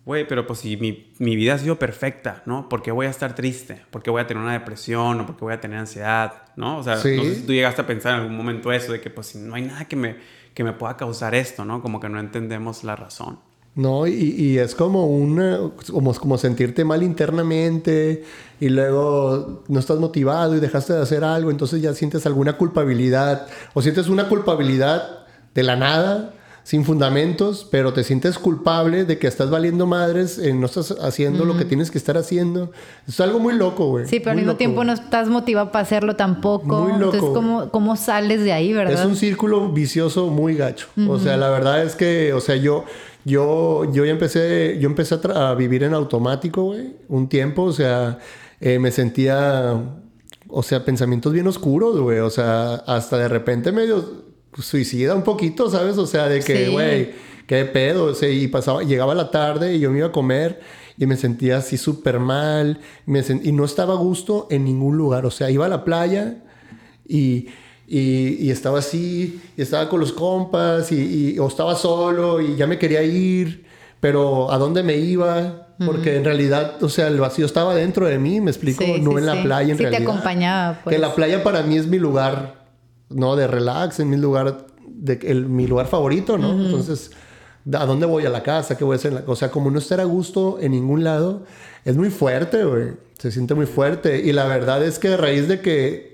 güey, 0.05 0.27
pero 0.27 0.47
pues 0.47 0.57
si 0.59 0.75
mi, 0.75 1.13
mi 1.19 1.35
vida 1.35 1.53
ha 1.53 1.57
sido 1.59 1.77
perfecta, 1.77 2.41
¿no? 2.47 2.67
¿Por 2.67 2.81
qué 2.81 2.91
voy 2.91 3.05
a 3.05 3.11
estar 3.11 3.35
triste? 3.35 3.83
¿Por 3.91 4.01
qué 4.01 4.09
voy 4.09 4.21
a 4.21 4.27
tener 4.27 4.41
una 4.41 4.53
depresión? 4.53 5.21
¿O 5.21 5.25
por 5.27 5.35
qué 5.37 5.45
voy 5.45 5.53
a 5.53 5.61
tener 5.61 5.77
ansiedad? 5.77 6.33
¿No? 6.55 6.79
O 6.79 6.83
sea, 6.83 6.97
Sí. 6.97 7.15
no 7.15 7.23
sé 7.23 7.35
si 7.35 7.41
tú 7.43 7.53
llegaste 7.53 7.83
a 7.83 7.85
pensar 7.87 8.15
en 8.15 8.21
algún 8.21 8.35
momento 8.35 8.71
eso, 8.73 8.91
de 8.91 8.99
que 9.01 9.11
pues 9.11 9.27
si 9.27 9.37
no 9.37 9.53
hay 9.53 9.61
nada 9.61 9.85
que 9.85 9.95
me, 9.95 10.15
que 10.55 10.63
me 10.63 10.73
pueda 10.73 10.97
causar 10.97 11.35
esto, 11.35 11.63
¿no? 11.63 11.83
Como 11.83 11.99
que 11.99 12.09
no 12.09 12.19
entendemos 12.19 12.83
la 12.83 12.95
razón. 12.95 13.37
No, 13.73 14.05
y, 14.05 14.11
y 14.13 14.57
es 14.57 14.75
como 14.75 15.07
una, 15.07 15.59
como, 15.89 16.13
como 16.13 16.37
sentirte 16.37 16.83
mal 16.83 17.03
internamente 17.03 18.23
y 18.59 18.67
luego 18.67 19.63
no 19.69 19.79
estás 19.79 19.97
motivado 19.97 20.55
y 20.57 20.59
dejaste 20.59 20.91
de 20.93 21.01
hacer 21.01 21.23
algo, 21.23 21.51
entonces 21.51 21.81
ya 21.81 21.93
sientes 21.93 22.25
alguna 22.25 22.57
culpabilidad 22.57 23.47
o 23.73 23.81
sientes 23.81 24.09
una 24.09 24.27
culpabilidad 24.27 25.25
de 25.55 25.63
la 25.63 25.77
nada, 25.77 26.33
sin 26.63 26.85
fundamentos, 26.85 27.67
pero 27.71 27.91
te 27.91 28.03
sientes 28.03 28.37
culpable 28.37 29.03
de 29.03 29.17
que 29.17 29.25
estás 29.27 29.49
valiendo 29.49 29.87
madres, 29.87 30.37
eh, 30.37 30.53
no 30.53 30.67
estás 30.67 30.91
haciendo 31.01 31.43
lo 31.43 31.57
que 31.57 31.65
tienes 31.65 31.89
que 31.89 31.97
estar 31.97 32.17
haciendo. 32.17 32.71
Es 33.07 33.19
algo 33.19 33.39
muy 33.39 33.55
loco, 33.55 33.87
güey. 33.87 34.05
Sí, 34.05 34.19
pero 34.19 34.31
al 34.31 34.35
Muy 34.35 34.41
mismo 34.41 34.51
loco. 34.51 34.57
tiempo 34.59 34.83
no 34.83 34.93
estás 34.93 35.27
motivado 35.27 35.71
para 35.71 35.81
hacerlo 35.83 36.15
tampoco. 36.15 36.81
Muy 36.81 36.99
loco. 36.99 37.15
Entonces, 37.15 37.29
¿cómo, 37.33 37.71
¿cómo 37.71 37.95
sales 37.95 38.43
de 38.43 38.53
ahí, 38.53 38.73
verdad? 38.73 38.93
Es 38.93 39.05
un 39.05 39.15
círculo 39.15 39.69
vicioso 39.69 40.27
muy 40.27 40.55
gacho. 40.55 40.87
O 41.09 41.17
sea, 41.17 41.35
la 41.35 41.49
verdad 41.49 41.83
es 41.83 41.95
que, 41.95 42.31
o 42.31 42.39
sea, 42.39 42.55
yo, 42.57 42.85
yo, 43.25 43.91
yo 43.91 44.05
ya 44.05 44.11
empecé, 44.11 44.77
yo 44.79 44.89
empecé 44.89 45.17
a, 45.33 45.53
vivir 45.53 45.83
en 45.83 45.93
automático, 45.93 46.63
güey, 46.63 46.95
un 47.07 47.29
tiempo. 47.29 47.63
O 47.63 47.73
sea, 47.73 48.19
eh, 48.59 48.79
me 48.79 48.91
sentía, 48.91 49.79
o 50.47 50.63
sea, 50.63 50.83
pensamientos 50.83 51.31
bien 51.33 51.47
oscuros, 51.47 51.99
güey. 51.99 52.19
O 52.19 52.29
sea, 52.29 52.75
hasta 52.75 53.17
de 53.17 53.27
repente 53.27 53.71
medio 53.71 54.23
suicida 54.57 55.15
un 55.15 55.23
poquito, 55.23 55.69
¿sabes? 55.69 55.97
O 55.97 56.07
sea, 56.07 56.27
de 56.27 56.41
que, 56.41 56.65
Sí. 56.65 56.71
güey, 56.71 57.11
qué 57.47 57.65
pedo. 57.65 58.05
O 58.05 58.13
sea, 58.13 58.29
y 58.29 58.47
pasaba, 58.47 58.83
llegaba 58.83 59.15
la 59.15 59.31
tarde 59.31 59.75
y 59.75 59.79
yo 59.79 59.91
me 59.91 59.99
iba 59.99 60.07
a 60.07 60.11
comer 60.11 60.59
y 60.97 61.05
me 61.05 61.17
sentía 61.17 61.57
así 61.57 61.77
súper 61.77 62.19
mal. 62.19 62.79
Me 63.05 63.23
y 63.43 63.51
no 63.51 63.65
estaba 63.65 63.93
a 63.93 63.97
gusto 63.97 64.47
en 64.49 64.65
ningún 64.65 64.97
lugar. 64.97 65.25
O 65.25 65.31
sea, 65.31 65.49
iba 65.51 65.65
a 65.65 65.69
la 65.69 65.83
playa 65.83 66.43
y, 67.07 67.47
y, 67.93 68.37
y 68.39 68.51
estaba 68.51 68.79
así, 68.79 69.41
y 69.57 69.61
estaba 69.61 69.89
con 69.89 69.99
los 69.99 70.13
compas, 70.13 70.91
y, 70.93 71.33
y- 71.35 71.39
o 71.39 71.47
estaba 71.47 71.75
solo, 71.75 72.39
y 72.39 72.55
ya 72.55 72.65
me 72.65 72.77
quería 72.79 73.03
ir, 73.03 73.65
pero 73.99 74.49
¿a 74.51 74.57
dónde 74.57 74.81
me 74.81 74.95
iba? 74.97 75.67
Porque 75.85 76.15
en 76.15 76.23
realidad, 76.23 76.81
o 76.83 76.89
sea, 76.89 77.07
el 77.07 77.19
vacío 77.19 77.45
estaba 77.45 77.73
dentro 77.75 78.05
de 78.05 78.17
mí, 78.19 78.39
me 78.39 78.51
explico, 78.51 78.83
Sí, 78.83 79.01
no 79.01 79.11
sí, 79.11 79.17
en 79.17 79.25
la 79.25 79.33
sí. 79.33 79.41
playa 79.43 79.71
en 79.71 79.77
Sí, 79.77 79.83
te 79.83 79.89
realidad. 79.89 80.09
acompañaba, 80.11 80.79
pues. 80.83 80.95
Que 80.95 81.01
la 81.01 81.13
playa 81.15 81.43
para 81.43 81.63
mí 81.63 81.75
es 81.75 81.87
mi 81.87 81.97
lugar, 81.97 82.65
¿no? 83.09 83.35
De 83.35 83.47
relax, 83.47 83.99
es 83.99 84.05
mi 84.05 84.15
lugar, 84.17 84.67
de, 84.87 85.19
el- 85.23 85.47
mi 85.47 85.65
lugar 85.67 85.87
favorito, 85.87 86.37
¿no? 86.37 86.51
Entonces, 86.51 87.09
¿a 87.73 87.85
dónde 87.87 88.05
voy? 88.05 88.25
¿A 88.25 88.29
la 88.29 88.43
casa? 88.43 88.77
¿Qué 88.77 88.83
voy 88.83 88.93
a 88.93 88.97
hacer? 88.97 89.09
en 89.11 89.15
la- 89.15 89.23
O 89.25 89.35
sea, 89.35 89.49
como 89.49 89.71
no 89.71 89.79
estar 89.79 89.99
a 89.99 90.03
gusto 90.05 90.59
en 90.61 90.71
ningún 90.73 91.03
lado, 91.03 91.43
es 91.83 91.97
muy 91.97 92.09
fuerte, 92.11 92.63
güey. 92.63 92.89
Se 93.17 93.31
siente 93.31 93.55
muy 93.55 93.65
fuerte. 93.65 94.21
Y 94.23 94.31
la 94.33 94.45
verdad 94.45 94.83
es 94.83 94.99
que 94.99 95.07
a 95.09 95.17
raíz 95.17 95.47
de 95.47 95.61
que 95.61 96.10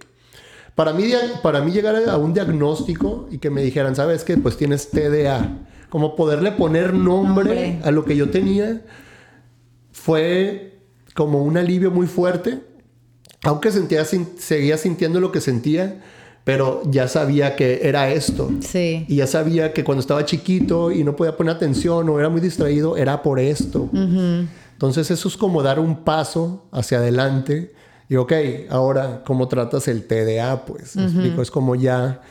para 0.77 0.93
mí, 0.93 1.11
para 1.41 1.61
mí 1.61 1.71
llegar 1.71 1.95
a 2.07 2.17
un 2.17 2.35
diagnóstico 2.35 3.27
y 3.31 3.39
que 3.39 3.49
me 3.49 3.63
dijeran, 3.63 3.95
¿sabes 3.95 4.23
qué? 4.23 4.37
Pues 4.37 4.57
tienes 4.57 4.91
TDA. 4.91 5.65
Como 5.89 6.15
poderle 6.15 6.51
poner 6.51 6.93
nombre, 6.93 7.71
Nombre. 7.71 7.79
a 7.83 7.89
lo 7.89 8.05
que 8.05 8.15
yo 8.15 8.29
tenía 8.29 8.83
fue 9.91 10.77
como 11.15 11.41
un 11.43 11.57
alivio 11.57 11.89
muy 11.89 12.05
fuerte. 12.05 12.59
Aunque 13.41 13.71
sentía, 13.71 14.05
seguía 14.05 14.77
sintiendo 14.77 15.19
lo 15.19 15.31
que 15.31 15.41
sentía, 15.41 16.03
pero 16.43 16.83
ya 16.85 17.07
sabía 17.07 17.55
que 17.55 17.79
era 17.81 18.11
esto. 18.11 18.51
Sí. 18.59 19.03
Y 19.07 19.15
ya 19.15 19.25
sabía 19.25 19.73
que 19.73 19.83
cuando 19.83 20.01
estaba 20.01 20.25
chiquito 20.25 20.91
y 20.91 21.03
no 21.03 21.15
podía 21.15 21.35
poner 21.35 21.55
atención 21.55 22.07
o 22.07 22.19
era 22.19 22.29
muy 22.29 22.39
distraído, 22.39 22.97
era 22.97 23.23
por 23.23 23.39
esto. 23.39 23.89
Entonces 23.93 25.09
eso 25.09 25.27
es 25.27 25.35
como 25.37 25.63
dar 25.63 25.79
un 25.79 26.03
paso 26.03 26.67
hacia 26.71 26.99
adelante. 26.99 27.73
Y 28.09 28.15
ok, 28.15 28.33
ahora, 28.69 29.21
¿cómo 29.25 29.47
tratas 29.47 29.87
el 29.87 30.05
TDA? 30.07 30.65
Pues, 30.65 30.95
¿me 30.95 31.03
explico? 31.05 31.41
Es 31.41 31.51
como 31.51 31.75
ya, 31.75 32.21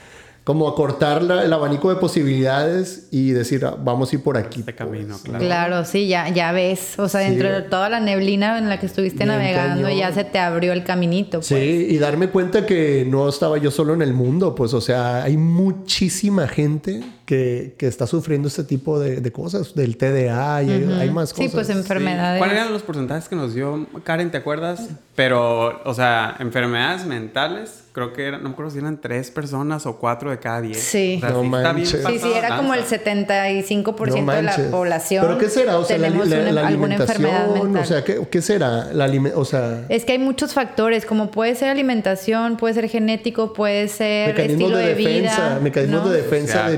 como 0.43 0.69
acortar 0.69 1.23
la- 1.23 1.43
el 1.45 1.53
abanico 1.53 1.91
de 1.91 1.97
posibilidades 1.97 3.09
y 3.11 3.31
decir, 3.33 3.65
ah, 3.67 3.77
vamos 3.79 4.11
a 4.13 4.17
ir 4.17 4.23
por 4.23 4.39
aquí. 4.39 4.61
Este 4.61 4.75
camino, 4.75 5.09
pues, 5.19 5.23
claro. 5.25 5.45
Claro, 5.45 5.85
sí, 5.85 6.07
ya, 6.09 6.29
ya 6.31 6.53
ves. 6.53 6.99
O 6.99 7.09
sea, 7.09 7.23
Sí. 7.23 7.31
dentro 7.31 7.53
de 7.53 7.61
toda 7.63 7.91
la 7.91 8.01
neblina 8.01 8.57
en 8.57 8.69
la 8.71 8.79
que 8.81 8.87
estuviste 8.87 9.25
Bien 9.25 9.37
navegando, 9.37 9.83
cañón. 9.83 9.99
ya 9.99 10.13
se 10.13 10.25
te 10.25 10.39
abrió 10.39 10.73
el 10.73 10.83
caminito. 10.85 11.43
Sí, 11.43 11.55
Pues. 11.55 11.93
y 11.93 11.99
darme 11.99 12.29
cuenta 12.31 12.65
que 12.65 13.05
no 13.07 13.29
estaba 13.29 13.59
yo 13.59 13.71
solo 13.71 13.93
en 13.93 14.01
el 14.03 14.15
mundo, 14.15 14.55
pues, 14.55 14.73
o 14.73 14.81
sea, 14.81 15.25
hay 15.25 15.37
muchísima 15.37 16.49
gente 16.49 17.03
que, 17.27 17.75
que 17.77 17.87
está 17.89 18.07
sufriendo 18.07 18.49
este 18.49 18.65
tipo 18.65 18.99
de, 18.99 19.21
de 19.21 19.33
cosas, 19.33 19.75
del 19.75 19.97
TDA 19.99 20.63
y 20.63 20.71
hay, 20.71 20.97
hay 21.01 21.11
más 21.11 21.31
Sí, 21.31 21.35
cosas. 21.37 21.53
pues 21.53 21.71
enfermedades. 21.71 22.39
¿Cuáles 22.39 22.57
eran 22.57 22.73
los 22.73 22.83
porcentajes 22.83 23.29
que 23.29 23.37
nos 23.37 23.53
dio 23.53 23.87
Karen? 24.05 24.31
¿Te 24.31 24.39
acuerdas? 24.39 24.89
Pero, 25.15 25.83
o 25.85 25.95
sea, 25.95 26.37
enfermedades 26.41 27.05
mentales, 27.07 27.85
creo 27.93 28.13
que 28.13 28.27
eran, 28.27 28.43
no 28.43 28.51
me 28.51 28.53
acuerdo 28.53 28.71
si 28.71 28.79
eran 28.79 29.01
tres 29.01 29.31
personas 29.31 29.87
o 29.87 29.97
cuatro 29.99 30.31
de 30.31 30.39
cada 30.39 30.61
diez. 30.61 30.79
Sí. 30.79 31.15
O 31.17 31.21
sea, 31.21 31.31
No 31.31 31.41
sí 31.41 31.47
está 31.47 31.73
bien 31.73 31.75
manches. 31.75 32.05
Sí, 32.07 32.19
sí, 32.21 32.33
era 32.37 32.57
como 32.59 32.75
el 32.75 32.81
lanza. 32.81 32.97
75% 33.05 34.05
de 34.15 34.17
la 34.21 34.23
manches. 34.43 34.67
población. 34.67 35.25
¿Pero 35.27 35.39
qué 35.39 35.49
será? 35.49 35.79
O 35.79 35.85
sea, 35.85 35.99
la, 35.99 36.11
la- 36.11 36.17
una- 36.23 36.53
la 36.53 36.67
alguna 36.69 36.95
enfermedad 36.97 37.45
alimentación, 37.47 37.73
mental. 37.73 37.83
o 37.83 37.87
sea, 37.87 38.05
¿qué, 38.05 38.29
qué 38.31 38.43
será? 38.43 38.93
La 38.93 39.11
o 39.35 39.45
sea, 39.45 39.87
Es 39.89 40.05
que 40.05 40.13
hay 40.13 40.19
muchos 40.19 40.53
factores, 40.53 41.07
como 41.07 41.31
puede 41.31 41.55
ser 41.55 41.71
alimentación, 41.71 42.57
puede 42.59 42.75
ser 42.75 42.89
genético, 42.89 43.53
puede 43.53 43.89
ser 43.89 44.29
mecanismos 44.35 44.61
estilo 44.63 44.77
de, 44.79 44.85
de, 44.85 44.95
defensa, 44.95 45.49
vida. 45.49 45.61
mecanismos 45.63 46.03
¿no? 46.05 46.09
de 46.11 46.21
O 46.21 46.23
defensa 46.23 46.53
sea, 46.53 46.71
de 46.71 46.77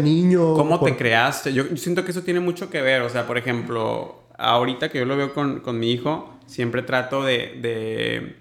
¿Cómo 0.56 0.78
por- 0.80 0.90
te 0.90 0.96
creaste? 0.96 1.52
Yo, 1.52 1.64
siento 1.76 2.04
que 2.04 2.10
eso 2.12 2.22
tiene 2.22 2.40
mucho 2.40 2.70
que 2.70 2.80
ver. 2.82 3.02
O 3.02 3.08
sea, 3.08 3.26
por 3.26 3.38
ejemplo, 3.38 4.22
ahorita 4.38 4.88
que 4.90 4.98
yo 4.98 5.04
lo 5.04 5.16
veo 5.16 5.34
con, 5.34 5.60
con 5.60 5.78
mi 5.78 5.90
hijo, 5.92 6.34
siempre 6.46 6.82
trato 6.82 7.22
de, 7.24 7.58
de, 7.60 8.36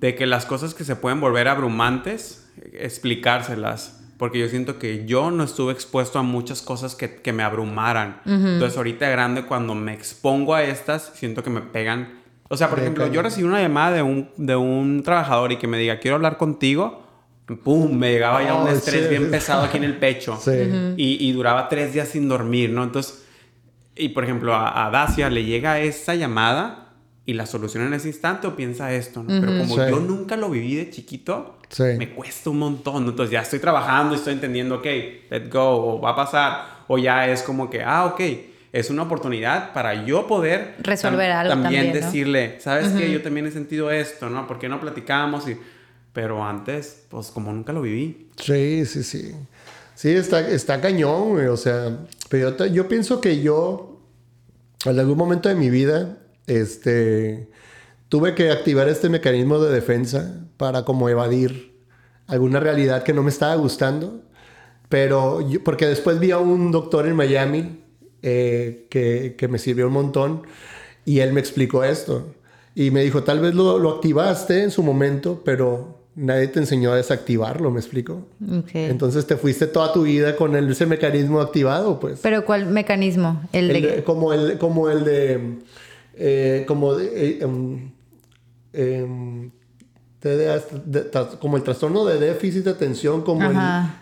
de 0.00 0.14
que 0.14 0.26
las 0.26 0.46
cosas 0.46 0.74
que 0.74 0.84
se 0.84 0.96
pueden 0.96 1.20
volver 1.20 1.48
abrumantes, 1.48 2.50
explicárselas. 2.72 4.00
porque 4.18 4.38
yo 4.38 4.48
siento 4.48 4.78
que 4.78 5.04
yo 5.06 5.30
no 5.30 5.44
estuve 5.44 5.72
expuesto 5.72 6.18
a 6.18 6.22
muchas 6.22 6.62
cosas 6.62 6.94
que, 6.94 7.16
que 7.16 7.32
me 7.34 7.42
abrumaran. 7.42 8.20
Entonces 8.24 8.76
ahorita 8.76 9.08
grande, 9.10 9.42
cuando 9.44 9.74
me 9.74 9.92
expongo 9.92 10.54
a 10.54 10.62
estas, 10.62 11.12
siento 11.14 11.42
que 11.42 11.50
me 11.50 11.60
pegan. 11.60 12.20
O 12.48 12.56
sea, 12.56 12.70
por 12.70 12.78
ejemplo, 12.78 13.06
yo 13.08 13.22
recibí 13.22 13.46
una 13.46 13.60
llamada 13.60 13.96
de 13.96 14.02
un, 14.02 14.30
de 14.36 14.56
un 14.56 15.02
trabajador 15.02 15.52
y 15.52 15.56
que 15.58 15.66
me 15.66 15.76
diga, 15.78 15.98
quiero 15.98 16.14
hablar 16.16 16.36
contigo. 16.38 17.05
¡Pum! 17.62 17.92
Me 17.96 18.12
llegaba 18.12 18.42
ya 18.42 18.54
un 18.54 18.66
Oh, 18.66 18.70
estrés 18.70 19.04
sí. 19.04 19.08
bien 19.10 19.30
pesado 19.30 19.62
aquí 19.64 19.76
en 19.76 19.84
el 19.84 19.96
pecho. 19.96 20.36
Sí. 20.42 20.50
y, 20.96 21.28
y 21.28 21.32
duraba 21.32 21.68
tres 21.68 21.92
días 21.94 22.08
sin 22.08 22.28
dormir, 22.28 22.70
¿no? 22.70 22.82
Entonces, 22.82 23.24
y 23.94 24.08
por 24.10 24.24
ejemplo, 24.24 24.54
a, 24.54 24.86
a 24.86 24.90
Dacia 24.90 25.30
le 25.30 25.44
llega 25.44 25.78
esa 25.80 26.14
llamada 26.14 26.82
y 27.24 27.34
la 27.34 27.46
soluciona 27.46 27.86
en 27.86 27.94
ese 27.94 28.08
instante 28.08 28.46
o 28.46 28.54
piensa 28.56 28.92
esto, 28.92 29.22
¿no? 29.22 29.28
Pero 29.40 29.58
como 29.58 29.74
Sí. 29.76 29.80
yo 29.90 30.00
nunca 30.00 30.36
lo 30.36 30.48
viví 30.50 30.74
de 30.76 30.90
chiquito, 30.90 31.58
Sí. 31.68 31.82
me 31.98 32.10
cuesta 32.10 32.50
un 32.50 32.58
montón. 32.58 33.04
¿no? 33.04 33.10
Entonces 33.10 33.32
ya 33.32 33.40
estoy 33.42 33.58
trabajando 33.58 34.14
y 34.14 34.18
estoy 34.18 34.34
entendiendo, 34.34 34.76
ok, 34.76 34.84
let 35.30 35.48
go, 35.50 35.94
o 35.96 36.00
va 36.00 36.10
a 36.10 36.16
pasar, 36.16 36.64
o 36.88 36.98
ya 36.98 37.28
es 37.28 37.42
como 37.42 37.68
que, 37.70 37.82
ah, 37.82 38.04
ok, 38.06 38.20
es 38.72 38.90
una 38.90 39.02
oportunidad 39.02 39.72
para 39.72 40.04
yo 40.04 40.26
poder 40.26 40.74
Resolver 40.80 41.30
tam- 41.30 41.36
algo 41.38 41.62
también, 41.62 41.88
¿no? 41.88 41.92
decirle, 41.94 42.56
¿sabes 42.60 42.88
qué? 42.88 43.10
Yo 43.10 43.22
también 43.22 43.46
he 43.46 43.50
sentido 43.50 43.90
esto, 43.90 44.28
¿no? 44.30 44.46
¿Por 44.46 44.58
qué 44.58 44.68
no 44.68 44.80
platicamos? 44.80 45.48
Y, 45.48 45.56
pero 46.16 46.42
antes, 46.42 47.04
pues 47.10 47.26
como 47.26 47.52
nunca 47.52 47.74
lo 47.74 47.82
viví. 47.82 48.30
Sí, 48.40 48.86
sí, 48.86 49.02
sí. 49.02 49.32
Sí, 49.94 50.12
está, 50.12 50.48
está 50.48 50.80
cañón, 50.80 51.32
güey. 51.32 51.48
O 51.48 51.58
sea, 51.58 52.06
pero 52.30 52.56
yo, 52.68 52.88
pienso 52.88 53.20
que 53.20 53.42
yo, 53.42 54.00
en 54.86 54.98
algún 54.98 55.18
momento 55.18 55.50
de 55.50 55.54
mi 55.56 55.68
vida, 55.68 56.16
este, 56.46 57.50
tuve 58.08 58.34
que 58.34 58.50
activar 58.50 58.88
este 58.88 59.10
mecanismo 59.10 59.58
de 59.58 59.74
defensa 59.74 60.42
para 60.56 60.86
como 60.86 61.10
evadir 61.10 61.76
alguna 62.28 62.60
realidad 62.60 63.02
que 63.02 63.12
no 63.12 63.22
me 63.22 63.28
estaba 63.28 63.54
gustando. 63.56 64.22
Pero 64.88 65.40
porque 65.66 65.84
después 65.84 66.18
vi 66.18 66.30
a 66.30 66.38
un 66.38 66.72
doctor 66.72 67.06
en 67.06 67.14
Miami 67.14 67.84
eh, 68.22 68.86
que, 68.88 69.34
que 69.36 69.48
me 69.48 69.58
sirvió 69.58 69.88
un 69.88 69.92
montón 69.92 70.46
y 71.04 71.18
él 71.18 71.34
me 71.34 71.40
explicó 71.40 71.84
esto. 71.84 72.32
Y 72.74 72.90
me 72.90 73.02
dijo, 73.02 73.22
tal 73.22 73.40
vez 73.40 73.54
lo, 73.54 73.78
lo 73.78 73.96
activaste 73.96 74.62
en 74.62 74.70
su 74.70 74.82
momento, 74.82 75.42
pero 75.44 75.95
nadie 76.16 76.48
te 76.48 76.58
enseñó 76.58 76.92
a 76.92 76.96
desactivarlo, 76.96 77.70
¿me 77.70 77.78
explico? 77.78 78.26
Entonces 78.72 79.26
te 79.26 79.36
fuiste 79.36 79.66
toda 79.66 79.92
tu 79.92 80.02
vida 80.02 80.34
con 80.34 80.56
el- 80.56 80.70
ese 80.70 80.86
mecanismo 80.86 81.40
activado, 81.40 82.00
pues. 82.00 82.18
Pero 82.22 82.44
¿cuál 82.44 82.66
mecanismo? 82.66 83.42
El, 83.52 83.70
El 83.70 83.82
de... 83.82 84.02
como, 84.04 84.32
el, 84.32 84.58
como 84.58 84.88
el 84.90 85.04
de... 85.04 85.58
eh, 86.14 86.64
como 86.66 86.94
de... 86.94 87.06
eh, 87.30 87.38
em, 87.42 87.92
em, 88.72 89.50
como 91.40 91.56
el 91.56 91.62
trastorno 91.62 92.04
de 92.04 92.18
déficit 92.18 92.64
de 92.64 92.70
atención, 92.70 93.22
como 93.22 93.48
el 93.48 93.56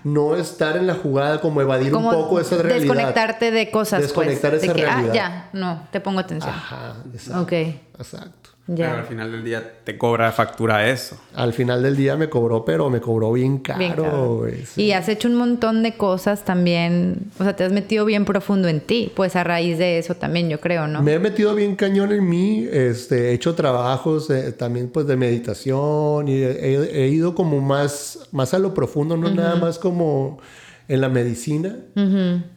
no 0.04 0.36
estar 0.36 0.76
en 0.76 0.86
la 0.86 0.94
jugada, 0.94 1.40
como 1.40 1.60
evadir 1.60 1.92
como 1.92 2.08
un 2.08 2.14
poco 2.14 2.40
esa 2.40 2.56
realidad. 2.56 2.80
desconectarte 2.94 3.50
de 3.50 3.70
cosas, 3.70 4.00
Desconectar 4.00 4.52
pues. 4.52 4.62
esa 4.62 4.72
de 4.72 4.78
que, 4.80 4.86
realidad. 4.86 5.10
ah, 5.10 5.14
ya, 5.14 5.50
no, 5.52 5.86
te 5.92 6.00
pongo 6.00 6.20
atención. 6.20 6.50
Ajá, 6.54 6.96
exacto. 7.12 7.42
ok, 7.42 7.52
Exacto. 7.98 8.50
Pero 8.66 8.94
al 8.94 9.04
final 9.04 9.30
del 9.30 9.44
día 9.44 9.62
te 9.84 9.98
cobra 9.98 10.32
factura 10.32 10.88
eso. 10.88 11.20
Al 11.34 11.52
final 11.52 11.82
del 11.82 11.96
día 11.96 12.16
me 12.16 12.30
cobró, 12.30 12.64
pero 12.64 12.88
me 12.88 13.00
cobró 13.00 13.30
bien 13.32 13.58
caro. 13.58 13.78
Bien 13.78 13.92
caro. 13.92 14.36
güey, 14.38 14.64
sí. 14.64 14.84
Y 14.84 14.92
has 14.92 15.06
hecho 15.10 15.28
un 15.28 15.34
montón 15.34 15.82
de 15.82 15.98
cosas 15.98 16.44
también, 16.46 17.30
o 17.38 17.44
sea, 17.44 17.54
te 17.54 17.64
has 17.64 17.72
metido 17.72 18.06
bien 18.06 18.24
profundo 18.24 18.68
en 18.68 18.80
ti, 18.80 19.12
pues 19.14 19.36
a 19.36 19.44
raíz 19.44 19.76
de 19.76 19.98
eso 19.98 20.14
también, 20.14 20.48
yo 20.48 20.60
creo, 20.60 20.86
¿no? 20.86 21.02
Me 21.02 21.12
he 21.12 21.18
metido 21.18 21.54
bien 21.54 21.76
cañón 21.76 22.10
en 22.12 22.26
mí, 22.26 22.66
este, 22.72 23.30
he 23.30 23.32
hecho 23.34 23.54
trabajos 23.54 24.30
eh, 24.30 24.52
también 24.52 24.88
pues 24.88 25.06
de 25.06 25.16
meditación 25.16 26.28
y 26.28 26.42
he, 26.42 27.04
he 27.04 27.08
ido 27.08 27.34
como 27.34 27.60
más, 27.60 28.28
más 28.32 28.54
a 28.54 28.58
lo 28.58 28.72
profundo, 28.72 29.18
no 29.18 29.30
nada 29.30 29.56
más 29.56 29.78
como 29.78 30.38
en 30.86 31.00
la 31.00 31.08
medicina. 31.08 31.76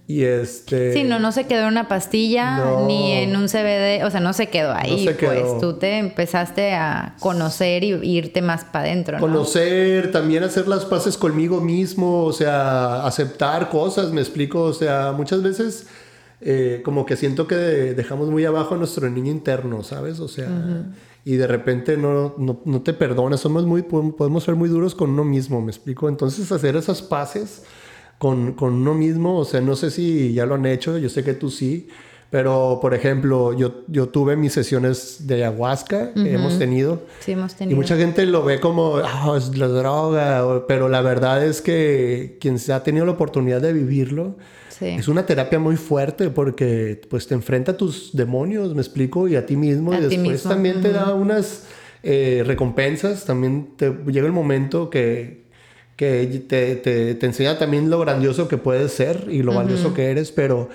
Y 0.06 0.24
este... 0.24 0.94
Sí, 0.94 1.04
no, 1.04 1.20
no 1.20 1.32
se 1.32 1.48
quedó 1.48 1.62
en 1.62 1.68
una 1.68 1.88
pastilla 1.88 2.58
No. 2.58 2.86
ni 2.88 3.12
en 3.14 3.36
un 3.36 3.48
CBD, 3.48 4.06
o 4.06 4.12
sea, 4.12 4.20
no 4.20 4.34
se 4.34 4.48
quedó 4.48 4.74
ahí, 4.74 5.06
se 5.06 5.16
quedó. 5.16 5.32
pues 5.32 5.62
tú 5.62 5.74
te 5.74 5.98
empezaste 5.98 6.74
a 6.74 7.16
conocer 7.20 7.84
y 7.84 7.94
irte 8.04 8.42
más 8.42 8.66
para 8.66 8.86
adentro, 8.86 9.18
¿no? 9.18 9.22
Conocer, 9.22 10.12
también 10.12 10.44
hacer 10.44 10.68
las 10.68 10.86
paces 10.86 11.18
conmigo 11.18 11.62
mismo, 11.62 12.24
o 12.26 12.34
sea, 12.34 13.06
aceptar 13.06 13.70
cosas, 13.70 14.12
me 14.12 14.22
explico, 14.22 14.62
o 14.64 14.74
sea, 14.74 15.14
muchas 15.16 15.42
veces 15.42 15.88
eh, 16.42 16.82
como 16.84 17.06
que 17.06 17.16
siento 17.16 17.48
que 17.48 17.56
dejamos 17.56 18.30
muy 18.30 18.46
abajo 18.46 18.76
a 18.76 18.78
nuestro 18.78 19.10
niño 19.10 19.32
interno, 19.32 19.84
¿sabes? 19.84 20.20
O 20.20 20.28
sea, 20.28 20.50
y 21.26 21.36
de 21.36 21.48
repente 21.48 21.98
no, 21.98 22.36
no, 22.38 22.62
no 22.66 22.82
te 22.82 22.94
perdonas, 22.94 23.40
somos 23.40 23.66
muy, 23.66 23.84
podemos 23.84 24.44
ser 24.44 24.56
muy 24.56 24.70
duros 24.70 24.96
con 24.96 25.12
uno 25.12 25.24
mismo, 25.24 25.62
me 25.62 25.72
explico, 25.72 26.08
entonces 26.10 26.52
hacer 26.52 26.76
esas 26.76 27.02
paces 27.02 27.64
con, 28.18 28.54
con 28.54 28.74
uno 28.74 28.94
mismo, 28.94 29.38
o 29.38 29.46
sea, 29.46 29.62
no 29.62 29.76
sé 29.76 29.92
si 29.92 30.34
ya 30.34 30.46
lo 30.46 30.56
han 30.56 30.66
hecho, 30.66 30.98
yo 30.98 31.10
sé 31.10 31.24
que 31.24 31.34
tú 31.34 31.50
sí. 31.50 31.88
Pero, 32.30 32.80
por 32.82 32.94
ejemplo, 32.94 33.54
yo, 33.58 33.86
yo 33.88 34.10
tuve 34.10 34.36
mis 34.36 34.52
sesiones 34.52 35.28
de 35.28 35.36
ayahuasca 35.36 36.14
que 36.14 36.34
hemos 36.34 36.60
tenido. 36.60 37.04
Sí, 37.22 37.32
hemos 37.32 37.54
Y 37.54 37.58
tenido. 37.60 37.78
mucha 37.78 37.96
gente 37.96 38.26
lo 38.26 38.44
ve 38.44 38.60
como, 38.60 38.98
ah, 38.98 39.34
es 39.38 39.58
la 39.58 39.70
droga, 39.70 40.66
pero 40.68 40.90
la 40.90 41.00
verdad 41.02 41.42
es 41.46 41.62
que 41.62 42.38
quien 42.42 42.60
se 42.60 42.74
ha 42.74 42.84
tenido 42.84 43.06
la 43.06 43.14
oportunidad 43.14 43.62
de 43.62 43.72
vivirlo, 43.72 44.36
Sí. 44.70 44.88
es 44.88 45.08
una 45.08 45.26
terapia 45.26 45.58
muy 45.58 45.76
fuerte 45.78 46.30
porque 46.30 47.00
pues 47.10 47.28
te 47.28 47.34
enfrenta 47.34 47.72
a 47.72 47.78
tus 47.78 48.10
demonios, 48.14 48.76
me 48.76 48.82
explico, 48.82 49.30
y 49.30 49.38
a 49.38 49.46
ti 49.46 49.56
mismo, 49.56 49.94
A 49.94 49.98
y 50.00 50.02
después 50.02 50.20
mismo, 50.20 50.52
también 50.52 50.82
te 50.82 50.92
da 50.92 51.14
unas 51.16 51.64
eh, 52.04 52.44
recompensas, 52.46 53.24
también 53.24 53.70
te 53.78 53.90
llega 54.06 54.28
el 54.28 54.34
momento 54.34 54.90
que, 54.90 55.46
que 55.98 56.26
te, 56.48 56.76
te, 56.78 57.16
te 57.16 57.26
enseña 57.26 57.58
también 57.60 57.90
lo 57.90 58.00
grandioso 58.00 58.48
que 58.48 58.58
puedes 58.58 58.94
ser 58.94 59.26
y 59.30 59.42
lo 59.44 59.54
valioso 59.54 59.94
que 59.94 60.12
eres, 60.12 60.32
pero, 60.32 60.70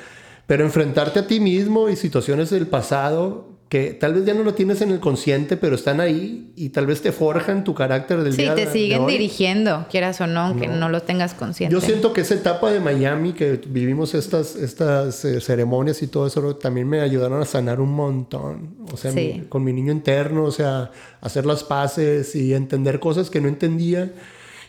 pero 0.47 0.65
enfrentarte 0.65 1.21
a 1.21 1.27
ti 1.27 1.41
mismo 1.41 1.89
y 1.89 1.97
situaciones 1.97 2.51
del 2.51 2.67
pasado 2.67 3.49
que 3.71 3.95
tal 3.95 4.13
vez 4.13 4.27
ya 4.27 4.35
no 4.35 4.43
lo 4.43 4.53
tienes 4.53 4.83
en 4.83 4.91
el 4.91 5.01
consciente, 5.01 5.57
pero 5.57 5.77
están 5.77 5.99
ahí 6.03 6.53
y 6.57 6.69
tal 6.69 6.85
vez 6.87 7.01
te 7.01 7.11
forjan 7.11 7.65
tu 7.65 7.73
carácter 7.75 8.23
del 8.23 8.35
Sí, 8.35 8.43
día 8.43 8.55
te 8.55 8.67
de 8.67 8.71
siguen 8.71 9.03
hoy. 9.05 9.13
dirigiendo, 9.13 9.87
quieras 9.91 10.21
o 10.21 10.27
no, 10.27 10.41
aunque 10.41 10.69
no, 10.69 10.91
lo 10.91 11.01
tengas 11.01 11.33
consciente. 11.33 11.73
Yo 11.73 11.81
siento 11.81 12.13
que 12.13 12.21
esa 12.21 12.35
etapa 12.35 12.71
de 12.71 12.81
Miami, 12.81 13.33
que 13.33 13.59
vivimos 13.67 14.13
estas, 14.13 14.57
estas 14.57 15.25
eh, 15.25 15.41
ceremonias 15.41 16.03
y 16.03 16.07
todo 16.09 16.27
eso, 16.27 16.55
también 16.57 16.87
me 16.87 17.01
ayudaron 17.01 17.41
a 17.41 17.47
sanar 17.47 17.81
un 17.81 17.93
montón. 17.93 18.75
O 18.93 18.99
sea, 18.99 19.11
Sí. 19.11 19.37
mi- 19.39 19.47
con 19.49 19.65
mi 19.65 19.73
niño 19.73 19.91
interno, 19.91 20.45
o 20.45 20.53
sea, 20.53 20.91
hacer 21.23 21.47
las 21.47 21.65
paces 21.65 22.35
y 22.37 22.53
entender 22.53 23.01
cosas 23.01 23.31
que 23.31 23.41
no 23.41 23.49
entendía 23.49 24.13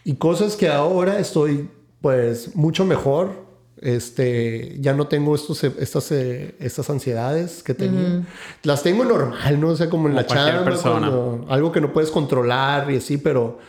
y 0.03 0.15
cosas 0.15 0.55
que 0.55 0.69
ahora 0.69 1.19
estoy, 1.19 1.69
pues, 2.01 2.55
mucho 2.55 2.85
mejor. 2.85 3.43
Este, 3.81 4.77
ya 4.79 4.93
no 4.93 5.07
tengo 5.07 5.35
estos, 5.35 5.61
eh, 5.63 5.73
estas, 5.77 6.09
eh, 6.13 6.55
estas 6.59 6.89
ansiedades 6.89 7.61
que 7.63 7.73
tenía. 7.73 8.23
Las 8.63 8.81
tengo 8.81 9.03
normal, 9.03 9.59
¿no? 9.59 9.69
O 9.69 9.75
sea, 9.75 9.89
como 9.89 10.07
en 10.07 10.13
Como 10.13 10.21
la 10.21 10.25
cualquier 10.27 10.55
chamba, 10.55 10.69
persona. 10.71 11.11
algo 11.49 11.71
que 11.73 11.81
no 11.81 11.91
puedes 11.91 12.09
controlar 12.09 12.89
y 12.91 12.97
así, 12.97 13.17
pero, 13.17 13.59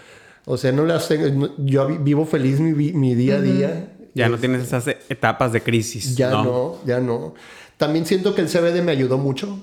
o 0.44 0.56
sea, 0.56 0.70
no 0.70 0.84
las 0.84 1.08
tengo. 1.08 1.26
no- 1.30 1.50
Yo 1.58 1.88
vi- 1.88 1.98
vivo 1.98 2.26
feliz 2.26 2.60
mi, 2.60 2.72
mi 2.92 3.14
día 3.16 3.36
a 3.36 3.40
día. 3.40 3.96
Ya 4.14 4.28
no 4.28 4.38
tienes 4.38 4.62
esas 4.62 4.86
etapas 5.08 5.52
de 5.52 5.60
crisis. 5.62 6.14
Ya 6.14 6.30
¿no? 6.30 6.44
no, 6.44 6.76
ya 6.86 7.00
no. 7.00 7.34
También 7.76 8.06
siento 8.06 8.36
que 8.36 8.42
el 8.42 8.48
CBD 8.48 8.82
me 8.82 8.92
ayudó 8.92 9.18
mucho. 9.18 9.58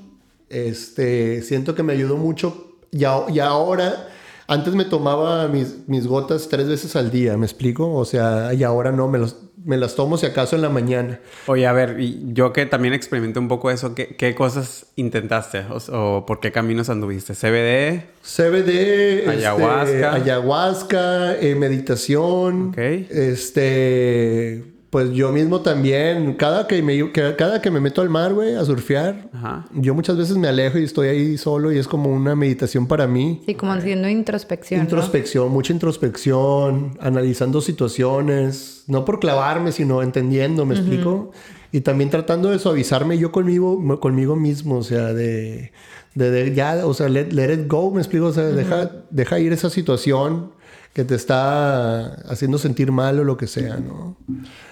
Este, 0.49 1.41
siento 1.43 1.75
que 1.75 1.83
me 1.83 1.93
ayudó 1.93 2.17
mucho. 2.17 2.75
Y, 2.91 3.05
a- 3.05 3.23
y 3.33 3.39
ahora, 3.39 4.09
antes 4.47 4.73
me 4.75 4.85
tomaba 4.85 5.47
mis, 5.47 5.87
mis 5.87 6.07
gotas 6.07 6.47
tres 6.49 6.67
veces 6.67 6.95
al 6.95 7.11
día, 7.11 7.37
¿me 7.37 7.45
explico? 7.45 7.93
O 7.93 8.05
sea, 8.05 8.53
y 8.53 8.63
ahora 8.63 8.91
no, 8.91 9.07
me, 9.07 9.17
los, 9.19 9.37
me 9.63 9.77
las 9.77 9.95
tomo 9.95 10.17
si 10.17 10.25
acaso 10.25 10.55
en 10.55 10.61
la 10.61 10.69
mañana. 10.69 11.19
Oye, 11.47 11.67
a 11.67 11.73
ver, 11.73 11.99
y 11.99 12.21
yo 12.33 12.51
que 12.53 12.65
también 12.65 12.93
experimenté 12.93 13.39
un 13.39 13.47
poco 13.47 13.71
eso, 13.71 13.95
¿qué, 13.95 14.15
qué 14.15 14.35
cosas 14.35 14.87
intentaste? 14.95 15.65
O, 15.69 15.97
o 15.97 16.25
por 16.25 16.39
qué 16.39 16.51
caminos 16.51 16.89
anduviste? 16.89 17.33
¿CBD? 17.33 18.03
CBD, 18.23 19.19
este, 19.19 19.29
Ayahuasca. 19.29 20.13
ayahuasca, 20.13 21.35
eh, 21.39 21.55
meditación. 21.55 22.69
Ok. 22.69 22.77
Este, 22.77 24.70
pues 24.91 25.11
yo 25.13 25.31
mismo 25.31 25.61
también, 25.61 26.33
cada 26.33 26.67
que 26.67 26.81
me, 26.81 27.11
cada 27.13 27.61
que 27.61 27.71
me 27.71 27.79
meto 27.79 28.01
al 28.01 28.09
mar, 28.09 28.33
güey, 28.33 28.55
a 28.55 28.65
surfear, 28.65 29.29
Ajá. 29.31 29.65
yo 29.71 29.95
muchas 29.95 30.17
veces 30.17 30.35
me 30.35 30.49
alejo 30.49 30.77
y 30.77 30.83
estoy 30.83 31.07
ahí 31.07 31.37
solo 31.37 31.71
y 31.71 31.77
es 31.77 31.87
como 31.87 32.11
una 32.11 32.35
meditación 32.35 32.87
para 32.87 33.07
mí. 33.07 33.41
Sí, 33.45 33.55
como 33.55 33.71
haciendo 33.71 34.09
introspección. 34.09 34.81
¿no? 34.81 34.83
Introspección, 34.83 35.49
mucha 35.49 35.71
introspección, 35.71 36.97
analizando 36.99 37.61
situaciones, 37.61 38.83
no 38.87 39.05
por 39.05 39.21
clavarme, 39.21 39.71
sino 39.71 40.03
entendiendo, 40.03 40.65
¿me 40.65 40.75
explico? 40.75 41.31
Y 41.71 41.79
también 41.79 42.09
tratando 42.09 42.49
de 42.49 42.59
suavizarme 42.59 43.17
yo 43.17 43.31
conmigo, 43.31 43.97
conmigo 44.01 44.35
mismo, 44.35 44.79
o 44.79 44.83
sea, 44.83 45.13
de, 45.13 45.71
de, 46.15 46.31
de 46.31 46.53
ya, 46.53 46.85
o 46.85 46.93
sea, 46.93 47.07
let, 47.07 47.31
let 47.31 47.53
it 47.53 47.67
go, 47.69 47.91
¿me 47.91 48.01
explico? 48.01 48.25
O 48.25 48.33
sea, 48.33 48.43
deja, 48.43 48.91
deja 49.09 49.39
ir 49.39 49.53
esa 49.53 49.69
situación 49.69 50.51
que 50.93 51.05
te 51.05 51.15
está 51.15 52.15
haciendo 52.29 52.57
sentir 52.57 52.91
mal 52.91 53.19
o 53.19 53.23
lo 53.23 53.37
que 53.37 53.47
sea, 53.47 53.77
¿no? 53.77 54.17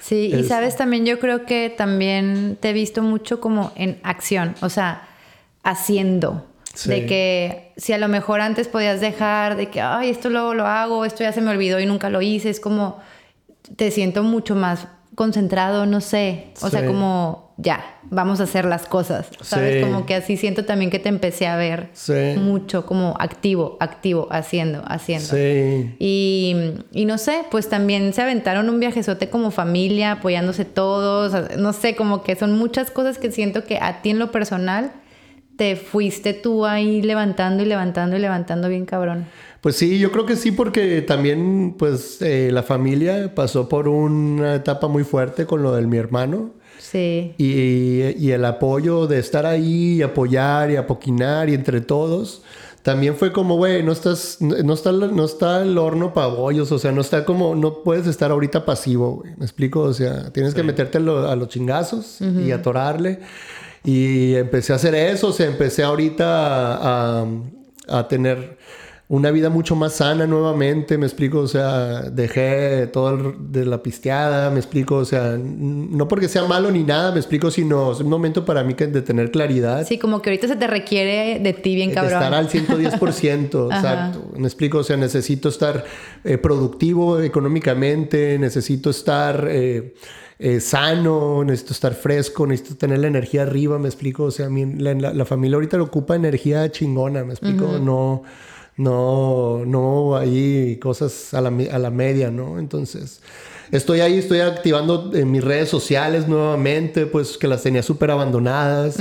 Sí, 0.01 0.29
y 0.33 0.39
Es- 0.41 0.47
sabes 0.49 0.75
también, 0.75 1.05
yo 1.05 1.19
creo 1.19 1.45
que 1.45 1.73
también 1.75 2.57
te 2.59 2.71
he 2.71 2.73
visto 2.73 3.01
mucho 3.01 3.39
como 3.39 3.71
en 3.75 3.99
acción, 4.03 4.55
o 4.61 4.69
sea, 4.69 5.07
haciendo. 5.63 6.45
Sí. 6.73 6.89
De 6.89 7.05
que 7.05 7.71
si 7.77 7.93
a 7.93 7.97
lo 7.97 8.07
mejor 8.07 8.41
antes 8.41 8.67
podías 8.67 9.01
dejar 9.01 9.55
de 9.57 9.69
que, 9.69 9.81
ay, 9.81 10.09
esto 10.09 10.29
luego 10.29 10.53
lo 10.53 10.65
hago, 10.67 11.03
esto 11.03 11.23
ya 11.23 11.31
se 11.33 11.41
me 11.41 11.49
olvidó 11.51 11.79
y 11.79 11.85
nunca 11.85 12.09
lo 12.09 12.21
hice, 12.21 12.49
es 12.49 12.59
como 12.59 12.99
te 13.75 13.91
siento 13.91 14.23
mucho 14.23 14.55
más 14.55 14.87
concentrado, 15.15 15.85
no 15.85 15.99
sé. 15.99 16.53
O 16.61 16.69
sea, 16.69 16.85
como 16.85 17.48
ya, 17.61 17.83
vamos 18.09 18.39
a 18.39 18.43
hacer 18.43 18.63
las 18.63 18.85
cosas. 18.85 19.27
¿Sabes? 19.41 19.75
Sí. 19.75 19.81
Como 19.81 20.05
que 20.05 20.15
así 20.15 20.37
siento 20.37 20.63
también 20.63 20.89
que 20.89 20.99
te 20.99 21.09
empecé 21.09 21.45
a 21.45 21.57
ver 21.57 21.89
Sí. 21.93 22.13
mucho, 22.37 22.85
como 22.85 23.15
activo, 23.19 23.75
activo, 23.81 24.27
haciendo, 24.31 24.81
haciendo. 24.87 25.27
Sí. 25.27 25.93
Y, 25.99 26.55
y 26.93 27.05
no 27.05 27.17
sé, 27.17 27.43
pues 27.51 27.67
también 27.67 28.13
se 28.13 28.21
aventaron 28.21 28.69
un 28.69 28.79
viajezote 28.79 29.29
como 29.29 29.51
familia, 29.51 30.13
apoyándose 30.13 30.63
todos. 30.63 31.33
No 31.57 31.73
sé, 31.73 31.95
como 31.97 32.23
que 32.23 32.35
son 32.37 32.53
muchas 32.57 32.91
cosas 32.91 33.17
que 33.17 33.29
siento 33.31 33.65
que 33.65 33.77
a 33.77 34.01
ti 34.01 34.11
en 34.11 34.19
lo 34.19 34.31
personal 34.31 34.91
te 35.57 35.75
fuiste 35.75 36.33
tú 36.33 36.65
ahí 36.65 37.01
levantando 37.01 37.63
y 37.63 37.65
levantando 37.65 38.15
y 38.15 38.19
levantando 38.19 38.69
bien 38.69 38.85
cabrón. 38.85 39.25
Pues 39.59 39.75
sí, 39.75 39.99
yo 39.99 40.09
creo 40.13 40.25
que 40.25 40.37
sí, 40.37 40.53
porque 40.53 41.01
también, 41.01 41.75
pues, 41.77 42.21
eh, 42.21 42.49
la 42.53 42.63
familia 42.63 43.35
pasó 43.35 43.67
por 43.67 43.89
una 43.89 44.55
etapa 44.55 44.87
muy 44.87 45.03
fuerte 45.03 45.45
con 45.45 45.61
lo 45.61 45.75
de 45.75 45.85
mi 45.85 45.97
hermano. 45.97 46.51
Sí. 46.79 47.35
Y, 47.37 48.01
y 48.17 48.31
el 48.31 48.43
apoyo 48.45 49.05
de 49.05 49.19
estar 49.19 49.45
ahí 49.45 49.97
y 49.97 50.01
apoyar 50.01 50.71
y 50.71 50.75
apoquinar 50.77 51.49
y 51.49 51.53
entre 51.53 51.81
todos. 51.81 52.41
También 52.81 53.15
fue 53.17 53.31
como, 53.33 53.57
güey, 53.57 53.83
no 53.83 53.91
estás, 53.91 54.37
no 54.39 54.73
está, 54.73 54.91
no 54.93 55.25
está 55.25 55.61
el 55.61 55.77
horno 55.77 56.13
para 56.13 56.27
bollos, 56.27 56.71
o 56.71 56.79
sea, 56.79 56.91
no 56.93 57.01
está 57.01 57.25
como, 57.25 57.53
no 57.53 57.83
puedes 57.83 58.07
estar 58.07 58.31
ahorita 58.31 58.65
pasivo, 58.65 59.17
güey. 59.17 59.33
¿Me 59.37 59.43
explico? 59.45 59.81
O 59.81 59.93
sea, 59.93 60.31
tienes 60.31 60.53
que 60.55 60.63
meterte 60.63 60.97
a, 60.97 61.01
lo- 61.01 61.27
a 61.29 61.35
los 61.35 61.49
chingazos 61.49 62.19
y 62.21 62.51
atorarle. 62.51 63.19
Y 63.83 64.33
empecé 64.35 64.71
a 64.73 64.77
hacer 64.77 64.95
eso, 64.95 65.27
o 65.27 65.33
sea, 65.33 65.45
empecé 65.47 65.83
ahorita 65.83 66.25
a, 66.77 67.21
a- 67.21 67.99
a 67.99 68.07
tener 68.07 68.57
una 69.11 69.31
vida 69.31 69.49
mucho 69.49 69.75
más 69.75 69.93
sana 69.93 70.27
nuevamente, 70.27 70.97
me 70.99 71.07
explico, 71.07 71.39
o 71.39 71.47
sea, 71.47 72.01
dejé 72.11 72.85
todo 72.93 73.09
el- 73.09 73.51
de 73.51 73.65
la 73.65 73.81
pisteada, 73.81 74.51
me 74.51 74.57
explico, 74.59 74.97
o 74.97 75.05
sea, 75.05 75.35
no 75.41 76.07
porque 76.07 76.27
sea 76.29 76.43
malo 76.45 76.69
ni 76.69 76.83
nada, 76.83 77.11
me 77.11 77.17
explico, 77.17 77.49
sino 77.49 77.91
es 77.91 77.99
un 78.01 78.07
momento 78.09 78.45
para 78.45 78.63
mí 78.63 78.75
que 78.75 78.85
de 78.85 79.01
tener 79.01 79.31
claridad. 79.31 79.83
Sí, 79.87 79.97
como 79.97 80.21
que 80.21 80.29
ahorita 80.29 80.47
se 80.47 80.55
te 80.57 80.67
requiere 80.67 81.39
de 81.39 81.53
ti 81.53 81.73
bien 81.73 81.89
De 81.89 81.95
cabrón. 81.95 82.13
estar 82.13 82.33
al 82.35 82.49
110%, 82.49 83.67
Ajá. 83.71 83.79
exacto. 83.79 84.31
Me 84.37 84.45
explico, 84.47 84.77
o 84.77 84.83
sea, 84.83 84.95
necesito 84.95 85.49
estar 85.49 85.83
eh, 86.23 86.37
productivo 86.37 87.19
económicamente, 87.19 88.37
necesito 88.37 88.91
estar 88.91 89.47
eh, 89.49 89.95
eh, 90.37 90.59
sano, 90.59 91.43
necesito 91.43 91.73
estar 91.73 91.93
fresco, 91.95 92.45
necesito 92.45 92.77
tener 92.77 92.99
la 92.99 93.07
energía 93.07 93.41
arriba, 93.41 93.79
me 93.79 93.87
explico, 93.87 94.25
o 94.25 94.31
sea, 94.31 94.45
a 94.45 94.49
mí 94.49 94.65
la, 94.77 94.93
la- 94.93 95.13
la 95.13 95.25
familia 95.25 95.55
ahorita 95.55 95.77
le 95.77 95.83
ocupa 95.83 96.15
energía 96.15 96.69
chingona, 96.71 97.23
me 97.23 97.31
explico, 97.33 97.79
no, 97.81 98.21
no, 98.79 99.63
no 99.65 100.17
hay 100.17 100.77
cosas 100.77 101.33
a 101.33 101.41
la, 101.41 101.49
a 101.71 101.77
la 101.77 101.91
media, 101.91 102.31
¿no? 102.31 102.57
Entonces... 102.57 103.21
Estoy 103.71 103.99
ahí, 103.99 104.17
estoy 104.17 104.39
activando 104.39 105.11
en 105.13 105.29
mis 105.29 105.43
redes 105.43 105.69
sociales 105.69 106.27
nuevamente, 106.27 107.05
pues 107.05 107.37
que 107.37 107.47
las 107.47 107.61
tenía 107.61 107.83
súper 107.83 108.09
abandonadas. 108.09 108.97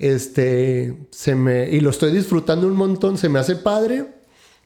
Este, 0.00 0.96
se 1.10 1.36
me, 1.36 1.70
y 1.70 1.78
lo 1.78 1.90
estoy 1.90 2.10
disfrutando 2.10 2.66
un 2.66 2.74
montón, 2.74 3.16
se 3.16 3.28
me 3.28 3.38
hace 3.38 3.54
padre 3.54 4.06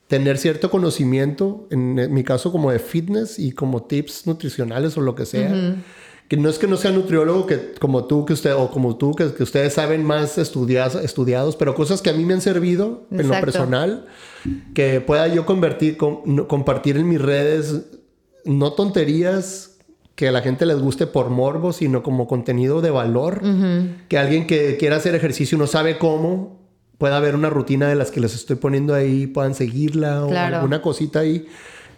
tener 0.09 0.39
cierto 0.39 0.71
conocimiento, 0.71 1.67
en 1.71 2.15
mi 2.15 2.25
caso 2.25 2.51
como 2.51 2.71
de 2.71 2.79
fitness 2.79 3.39
y 3.39 3.53
como 3.53 3.83
tips 3.83 4.27
nutricionales 4.27 4.97
o 4.97 5.03
lo 5.03 5.15
que 5.15 5.27
sea. 5.27 5.77
Que 6.29 6.37
no 6.37 6.49
es 6.49 6.59
que 6.59 6.67
no 6.67 6.77
sea 6.77 6.91
nutriólogo 6.91 7.47
que, 7.47 7.75
como 7.79 8.07
tú, 8.07 8.25
que 8.27 8.33
usted, 8.33 8.53
o 8.55 8.71
como 8.71 8.97
tú, 8.97 9.15
que, 9.15 9.33
que 9.33 9.43
ustedes 9.45 9.75
saben 9.75 10.05
más 10.05 10.39
estudiados, 10.39 10.97
estudiados, 11.05 11.55
pero 11.55 11.75
cosas 11.75 12.03
que 12.03 12.11
a 12.11 12.13
mí 12.15 12.25
me 12.25 12.35
han 12.35 12.41
servido 12.41 13.07
en 13.13 13.29
lo 13.29 13.41
personal, 13.41 14.07
que 14.75 15.01
pueda 15.01 15.29
yo 15.29 15.47
convertir, 15.47 15.97
no- 16.25 16.49
compartir 16.49 16.97
en 16.97 17.09
mis 17.09 17.21
redes, 17.23 17.83
no 18.45 18.73
tonterías 18.73 19.77
que 20.17 20.27
a 20.29 20.33
la 20.33 20.41
gente 20.41 20.67
les 20.67 20.79
guste 20.81 21.07
por 21.07 21.31
morbo, 21.31 21.73
sino 21.73 22.03
como 22.03 22.27
contenido 22.27 22.81
de 22.81 22.91
valor, 22.91 23.43
que 24.09 24.19
alguien 24.19 24.47
que 24.47 24.77
quiera 24.79 24.97
hacer 24.97 25.15
ejercicio 25.15 25.57
y 25.57 25.59
no 25.61 25.67
sabe 25.67 25.99
cómo, 25.99 26.59
pueda 26.99 27.19
haber 27.19 27.35
una 27.35 27.51
rutina 27.51 27.89
de 27.89 27.95
las 27.95 28.11
que 28.11 28.21
les 28.21 28.35
estoy 28.35 28.57
poniendo 28.57 28.95
ahí, 28.95 29.27
puedan 29.27 29.55
seguirla 29.55 30.25
o 30.25 30.29
Claro. 30.31 30.57
alguna 30.57 30.81
cosita 30.81 31.21
ahí, 31.21 31.47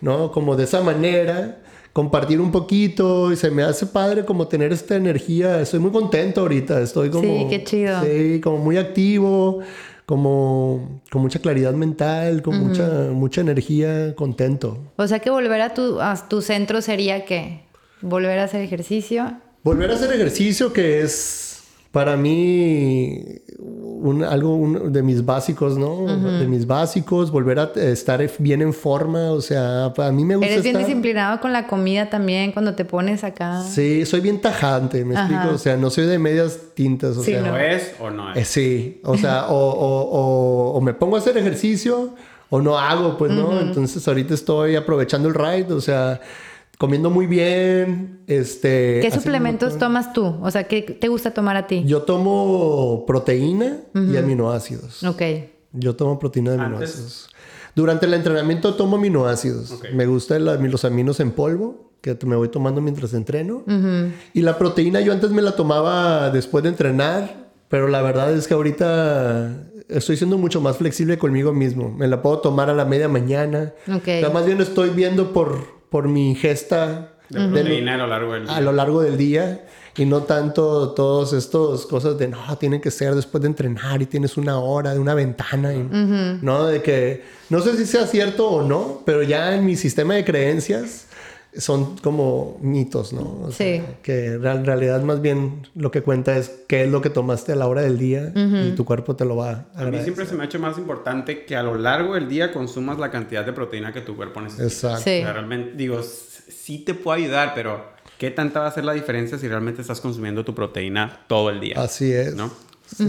¿no? 0.00 0.32
Como 0.32 0.56
de 0.56 0.64
esa 0.64 0.80
manera, 0.82 1.62
compartir 1.99 2.41
un 2.41 2.53
poquito 2.53 3.33
y 3.33 3.37
se 3.37 3.51
me 3.51 3.65
hace 3.65 3.85
padre 3.85 4.25
como 4.25 4.47
tener 4.47 4.73
esta 4.73 4.95
energía. 4.95 5.61
Estoy 5.61 5.81
muy 5.81 5.91
contento 5.91 6.43
ahorita, 6.43 6.81
estoy 6.81 7.11
como... 7.11 7.25
Sí, 7.25 7.47
qué 7.51 7.65
chido. 7.65 8.01
Sí, 8.05 8.41
como 8.41 8.59
muy 8.59 8.77
activo, 8.77 9.59
como 10.07 11.01
con 11.11 11.23
mucha 11.23 11.41
claridad 11.41 11.73
mental, 11.73 12.41
con 12.41 12.57
mucha, 12.57 13.09
mucha 13.12 13.41
energía, 13.41 14.15
contento. 14.15 14.79
O 14.95 15.09
sea 15.09 15.19
que 15.19 15.29
volver 15.31 15.61
a 15.61 15.75
tu, 15.75 16.01
a 16.01 16.15
tu 16.29 16.41
centro 16.41 16.83
sería 16.83 17.25
que 17.25 17.62
volver 18.01 18.39
a 18.39 18.45
hacer 18.45 18.61
ejercicio. 18.61 19.33
Volver 19.65 19.91
a 19.91 19.95
hacer 19.95 20.12
ejercicio 20.12 20.73
que 20.73 21.01
es 21.01 21.48
para 21.90 22.16
mí 22.16 23.24
un- 23.59 24.23
algo 24.23 24.55
un- 24.55 24.93
de 24.93 25.02
mis 25.02 25.24
básicos, 25.24 25.77
¿no? 25.78 26.06
De 26.39 26.47
mis 26.47 26.66
básicos, 26.66 27.31
volver 27.32 27.59
a 27.59 27.73
estar 27.77 28.24
bien 28.39 28.62
en 28.62 28.73
forma, 28.73 29.32
o 29.32 29.40
sea, 29.40 29.86
a 29.86 30.12
mí 30.12 30.24
me 30.24 30.36
gusta 30.36 30.52
Eres 30.52 30.62
bien 30.62 30.77
estar- 30.77 30.86
disciplinado 30.86 31.40
con 31.40 31.52
la 31.52 31.66
comida 31.66 32.09
también 32.09 32.52
cuando 32.52 32.74
te 32.74 32.85
pones 32.85 33.24
acá. 33.24 33.62
Sí, 33.62 34.06
soy 34.06 34.20
bien 34.20 34.40
tajante, 34.40 35.05
me 35.05 35.16
Ajá. 35.16 35.27
explico, 35.27 35.55
o 35.55 35.59
sea, 35.59 35.77
no 35.77 35.90
soy 35.90 36.06
de 36.06 36.19
medias 36.19 36.59
tintas, 36.74 37.16
o 37.16 37.23
Sí, 37.24 37.32
sea, 37.32 37.40
no. 37.43 37.48
¿Lo 37.48 37.56
es 37.59 37.94
o 38.01 38.10
no 38.10 38.31
Eh, 38.35 38.40
es? 38.40 38.48
sí, 38.48 39.01
o 39.05 39.16
sea, 39.16 39.47
o, 39.48 39.56
o- 39.56 40.02
o- 40.10 40.73
o 40.74 40.81
me 40.81 40.94
pongo 40.94 41.16
a 41.16 41.19
hacer 41.19 41.36
ejercicio 41.36 42.10
o 42.51 42.60
no 42.62 42.78
hago, 42.78 43.16
pues 43.19 43.32
no. 43.32 43.59
Entonces 43.60 44.06
ahorita 44.06 44.35
estoy 44.35 44.77
aprovechando 44.77 45.28
el 45.28 45.35
ride, 45.35 45.73
o 45.73 45.81
sea, 45.81 46.20
comiendo 46.78 47.10
muy 47.10 47.26
bien. 47.26 48.20
Este, 48.26 49.00
¿Qué 49.02 49.10
suplementos 49.10 49.76
tomas 49.78 50.12
tú? 50.12 50.36
O 50.40 50.50
sea, 50.50 50.64
¿qué 50.64 50.82
te 50.82 51.09
gusta 51.09 51.32
tomar 51.32 51.56
a 51.56 51.66
ti? 51.66 51.82
Yo 51.84 52.02
tomo 52.02 53.05
proteína 53.06 53.78
y 53.94 54.16
aminoácidos. 54.16 55.02
Ok. 55.05 55.22
Yo 55.72 55.96
tomo 55.96 56.18
proteína 56.18 56.52
de 56.52 56.56
Antes. 56.56 56.72
aminoácidos. 56.72 57.28
Durante 57.74 58.06
el 58.06 58.14
entrenamiento 58.14 58.74
tomo 58.74 58.96
aminoácidos. 58.96 59.80
Me 59.92 60.06
gustan 60.06 60.44
los 60.44 60.84
aminos 60.84 61.20
en 61.20 61.32
polvo 61.32 61.92
que 62.00 62.16
me 62.24 62.36
voy 62.36 62.48
tomando 62.48 62.80
mientras 62.80 63.12
entreno. 63.12 63.64
Y 64.32 64.42
la 64.42 64.56
proteína 64.56 65.00
yo 65.00 65.12
antes 65.12 65.30
me 65.30 65.42
la 65.42 65.56
tomaba 65.56 66.30
después 66.30 66.62
de 66.62 66.70
entrenar, 66.70 67.50
pero 67.68 67.88
la 67.88 68.02
verdad 68.02 68.32
es 68.32 68.46
que 68.46 68.55
ahorita 68.55 69.64
estoy 69.88 70.16
siendo 70.16 70.38
mucho 70.38 70.60
más 70.60 70.76
flexible 70.76 71.18
conmigo 71.18 71.52
mismo. 71.52 71.90
Me 71.90 72.06
la 72.06 72.22
puedo 72.22 72.38
tomar 72.38 72.70
a 72.70 72.74
la 72.74 72.84
media 72.84 73.09
mañana. 73.09 73.74
Ok. 73.88 74.02
O 74.02 74.05
sea, 74.05 74.30
más 74.30 74.46
bien 74.46 74.60
estoy 74.60 74.90
viendo 74.90 75.32
por, 75.32 75.77
por 75.90 76.09
mi 76.09 76.31
ingesta 76.31 77.12
De 77.28 77.40
de- 77.40 77.48
proteína 77.48 77.94
a 77.94 77.98
lo 77.98 78.06
largo 78.06 78.32
del 78.35 78.44
día. 78.47 78.56
a 78.56 78.60
lo 78.60 78.73
largo 78.73 79.01
del 79.02 79.16
día 79.16 79.65
y 79.97 80.05
no 80.05 80.23
tanto 80.23 80.90
todas 80.93 81.32
estas 81.32 81.85
cosas 81.86 82.16
de 82.19 82.28
no, 82.28 82.39
tiene 82.59 82.81
que 82.81 82.90
ser 82.90 83.15
después 83.16 83.43
de 83.43 83.48
entrenar 83.48 84.01
y 84.01 84.06
tienes 84.06 84.36
una 84.36 84.59
hora 84.60 84.93
de 84.94 85.01
una 85.01 85.12
ventana 85.15 85.74
y 85.74 85.78
no 86.40 86.66
de 86.66 86.82
que 86.82 87.24
no 87.51 87.60
sé 87.60 87.77
si 87.77 87.85
sea 87.85 88.06
cierto 88.06 88.48
o 88.48 88.62
no, 88.62 89.02
pero 89.05 89.23
ya 89.24 89.55
en 89.56 89.66
mi 89.66 89.74
sistema 89.77 90.15
de 90.15 90.24
creencias 90.24 91.07
son 91.57 91.97
como 91.99 92.59
mitos, 92.61 93.12
¿no? 93.12 93.41
O 93.43 93.51
sea, 93.51 93.66
Sí. 93.79 93.83
que 94.03 94.27
en 94.27 94.43
real- 94.43 94.66
realidad 94.66 95.03
más 95.03 95.20
bien 95.23 95.66
lo 95.75 95.91
que 95.91 96.03
cuenta 96.03 96.37
es 96.37 96.51
qué 96.69 96.85
es 96.85 96.91
lo 96.91 97.01
que 97.01 97.11
tomaste 97.11 97.53
a 97.53 97.57
la 97.57 97.66
hora 97.66 97.81
del 97.83 97.99
día 97.99 98.33
y 98.35 98.73
tu 98.73 98.85
cuerpo 98.85 99.16
te 99.16 99.25
lo 99.25 99.35
va 99.37 99.49
a 99.49 99.53
A 99.53 99.57
mí 99.57 99.65
agradecer. 99.75 100.05
siempre 100.05 100.27
se 100.27 100.35
me 100.35 100.43
ha 100.43 100.47
hecho 100.47 100.59
más 100.59 100.77
importante 100.79 101.45
que 101.47 101.57
a 101.57 101.62
lo 101.62 101.75
largo 101.77 102.15
del 102.15 102.29
día 102.29 102.53
consumas 102.53 102.99
la 102.99 103.11
cantidad 103.11 103.45
de 103.47 103.53
proteína 103.53 103.93
que 103.93 104.03
tu 104.03 104.15
cuerpo 104.15 104.41
necesita. 104.41 104.65
Exacto. 104.66 104.99
Sí. 105.05 105.19
O 105.20 105.23
sea, 105.23 105.33
realmente, 105.33 105.73
digo, 105.77 106.03
sí 106.03 106.79
te 106.81 106.95
puede 106.95 107.23
ayudar, 107.25 107.53
pero 107.55 107.83
¿qué 108.19 108.31
tanta 108.31 108.61
va 108.61 108.66
a 108.66 108.70
ser 108.73 108.85
la 108.85 108.93
diferencia 108.93 109.39
si 109.39 109.49
realmente 109.49 109.81
estás 109.81 110.01
consumiendo 110.01 110.45
tu 110.45 110.55
proteína 110.55 111.20
todo 111.29 111.49
el 111.51 111.61
día? 111.61 111.75
Así 111.81 112.12
es. 112.12 112.35
¿No? 112.35 112.51
Sí. 112.95 113.07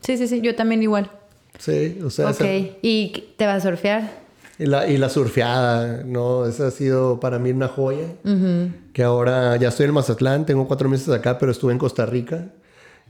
Sí, 0.00 0.16
sí, 0.16 0.28
sí. 0.28 0.40
Yo 0.40 0.54
también 0.56 0.82
igual. 0.82 1.10
sí, 1.58 1.98
o 2.04 2.10
sea, 2.10 2.30
Ok. 2.30 2.40
esa- 2.40 2.76
¿Y 2.82 3.24
te 3.36 3.46
vas 3.46 3.64
a 3.64 3.70
surfear? 3.70 4.25
Y 4.58 4.66
la, 4.66 4.86
y 4.88 4.96
la 4.96 5.10
surfeada, 5.10 6.02
¿no? 6.04 6.46
Esa 6.46 6.68
ha 6.68 6.70
sido 6.70 7.20
para 7.20 7.38
mí 7.38 7.50
una 7.50 7.68
joya. 7.68 8.06
Que 8.92 9.02
ahora 9.02 9.56
ya 9.56 9.68
estoy 9.68 9.86
en 9.86 9.92
Mazatlán, 9.92 10.46
tengo 10.46 10.66
cuatro 10.66 10.88
meses 10.88 11.08
acá, 11.10 11.38
pero 11.38 11.52
estuve 11.52 11.72
en 11.72 11.78
Costa 11.78 12.06
Rica. 12.06 12.46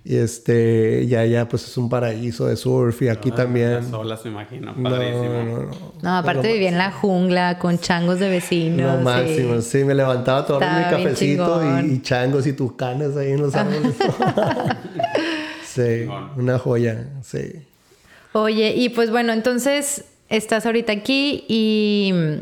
Y 0.08 0.16
este, 0.18 1.04
ya, 1.08 1.24
ya, 1.24 1.48
pues 1.48 1.66
es 1.66 1.76
un 1.76 1.88
paraíso 1.88 2.46
de 2.46 2.56
surf 2.56 3.02
y 3.02 3.08
aquí 3.08 3.32
también. 3.32 3.74
Las 3.74 3.92
olas, 3.92 4.24
me 4.24 4.30
imagino. 4.30 4.72
No, 4.76 4.88
Padrísimo. 4.88 5.42
no, 5.42 5.62
no. 5.62 5.70
No, 6.00 6.16
aparte 6.16 6.52
vivía 6.52 6.68
en 6.68 6.78
la 6.78 6.92
jungla 6.92 7.58
con 7.58 7.78
changos 7.78 8.20
de 8.20 8.28
vecinos. 8.28 8.98
Lo 8.98 9.02
máximo, 9.02 9.56
sí. 9.56 9.78
sí. 9.80 9.84
me 9.84 9.94
levantaba 9.96 10.38
a 10.38 10.46
tomar 10.46 10.78
mi 10.78 10.90
cafecito 10.90 11.60
y, 11.82 11.94
y 11.94 12.02
changos 12.02 12.46
y 12.46 12.52
tucanes 12.52 13.16
ahí 13.16 13.32
en 13.32 13.42
los 13.42 13.54
árboles. 13.56 13.96
sí, 15.64 16.06
una 16.36 16.56
joya, 16.60 17.08
sí. 17.24 17.66
Oye, 18.32 18.74
y 18.76 18.90
pues 18.90 19.10
bueno, 19.10 19.32
entonces 19.32 20.04
estás 20.28 20.66
ahorita 20.66 20.92
aquí 20.92 21.44
y 21.48 22.12
mm, 22.14 22.34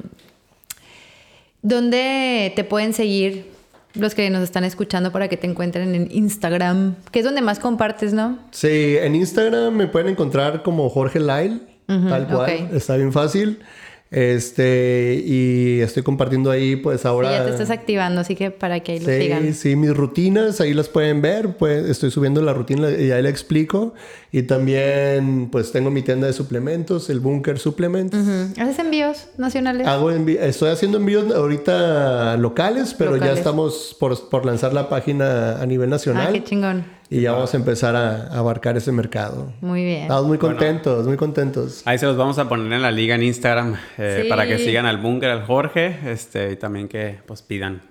¿dónde 1.63 2.53
te 2.55 2.65
pueden 2.65 2.93
seguir 2.93 3.53
los 3.95 4.15
que 4.15 4.29
nos 4.31 4.43
están 4.43 4.65
escuchando 4.65 5.13
para 5.13 5.29
que 5.29 5.37
te 5.37 5.47
encuentren 5.47 5.95
en 5.95 6.09
Instagram? 6.11 6.97
Que 7.11 7.21
es 7.21 7.25
donde 7.25 7.43
más 7.43 7.59
compartes, 7.59 8.13
¿no? 8.13 8.39
Sí, 8.51 8.97
en 8.99 9.15
Instagram 9.15 9.75
me 9.75 9.87
pueden 9.87 10.09
encontrar 10.09 10.63
como 10.63 10.89
Jorge 10.89 11.21
Lyle, 11.21 11.61
tal 11.87 12.27
cual, 12.29 12.71
está 12.73 12.97
bien 12.97 13.13
fácil. 13.13 13.61
Este, 14.11 15.21
y 15.27 15.81
estoy 15.81 16.05
compartiendo 16.05 16.51
ahí, 16.53 16.77
pues 16.77 17.05
ahora. 17.05 17.31
Sí, 17.31 17.35
ya 17.35 17.45
te 17.47 17.51
estás 17.51 17.71
activando, 17.71 18.21
así 18.21 18.37
que 18.37 18.53
para 18.53 18.79
que 18.81 18.93
ahí 18.93 19.01
lo 19.01 19.07
sí, 19.07 19.21
sigan. 19.21 19.55
Sí, 19.55 19.75
mis 19.77 19.97
rutinas, 19.97 20.61
ahí 20.61 20.73
las 20.73 20.89
pueden 20.89 21.21
ver. 21.21 21.57
Pues 21.57 21.85
estoy 21.89 22.13
subiendo 22.13 22.41
la 22.41 22.53
rutina 22.53 22.91
y 22.91 23.11
ahí 23.11 23.23
la 23.23 23.29
explico. 23.29 23.95
Y 24.31 24.43
también, 24.43 25.49
pues 25.51 25.73
tengo 25.73 25.91
mi 25.91 26.03
tienda 26.03 26.27
de 26.29 26.33
suplementos, 26.33 27.11
el 27.11 27.19
Bunker 27.21 27.59
Supplements. 27.59 28.17
¿Haces 28.59 28.79
envíos 28.79 29.27
nacionales? 29.37 29.87
Hago 29.87 30.13
envi- 30.13 30.39
estoy 30.41 30.71
haciendo 30.71 30.99
envíos 30.99 31.33
ahorita 31.35 32.37
locales, 32.37 32.95
pero 32.97 33.17
ya 33.17 33.33
estamos 33.33 33.97
por, 33.99 34.29
por 34.29 34.47
lanzar 34.47 34.73
la 34.73 34.89
página 34.89 35.61
a 35.61 35.67
nivel 35.67 35.91
nacional. 35.91 36.27
ah, 36.29 36.33
qué 36.33 36.45
chingón. 36.45 36.85
Y 37.17 37.21
ya 37.23 37.33
vamos 37.33 37.55
a 37.55 37.57
empezar 37.57 37.95
a, 37.97 38.27
a 38.29 38.39
abarcar 38.39 38.77
ese 38.77 38.91
mercado. 38.93 39.53
Muy 39.61 39.85
bien. 39.85 40.03
Estamos 40.03 40.27
muy 40.27 40.39
contentos, 40.39 41.07
muy 41.07 41.17
contentos. 41.17 41.83
Ahí 41.85 41.99
se 41.99 42.07
los 42.07 42.17
vamos 42.17 42.39
a 42.39 42.49
poner 42.49 42.73
en 42.73 42.83
la 42.83 42.91
liga 42.91 43.15
en 43.15 43.23
Instagram 43.23 43.77
eh, 43.99 44.21
Sí. 44.23 44.29
para 44.29 44.47
que 44.47 44.59
sigan 44.59 44.87
al 44.87 44.99
búnker, 44.99 45.31
al 45.31 45.45
Jorge, 45.45 45.97
este, 46.07 46.53
y 46.53 46.57
también 46.57 46.89
que 46.89 47.19
pues 47.27 47.43
pidan. 47.43 47.83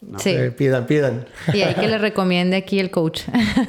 ¿no? 0.00 0.18
Sí. 0.20 0.30
Eh, 0.30 0.52
pidan, 0.52 0.86
pidan. 0.86 1.26
Y 1.52 1.62
hay 1.62 1.74
que 1.74 1.88
le 1.88 1.98
recomiende 1.98 2.56
aquí 2.56 2.78
el 2.78 2.90
coach. 2.90 3.22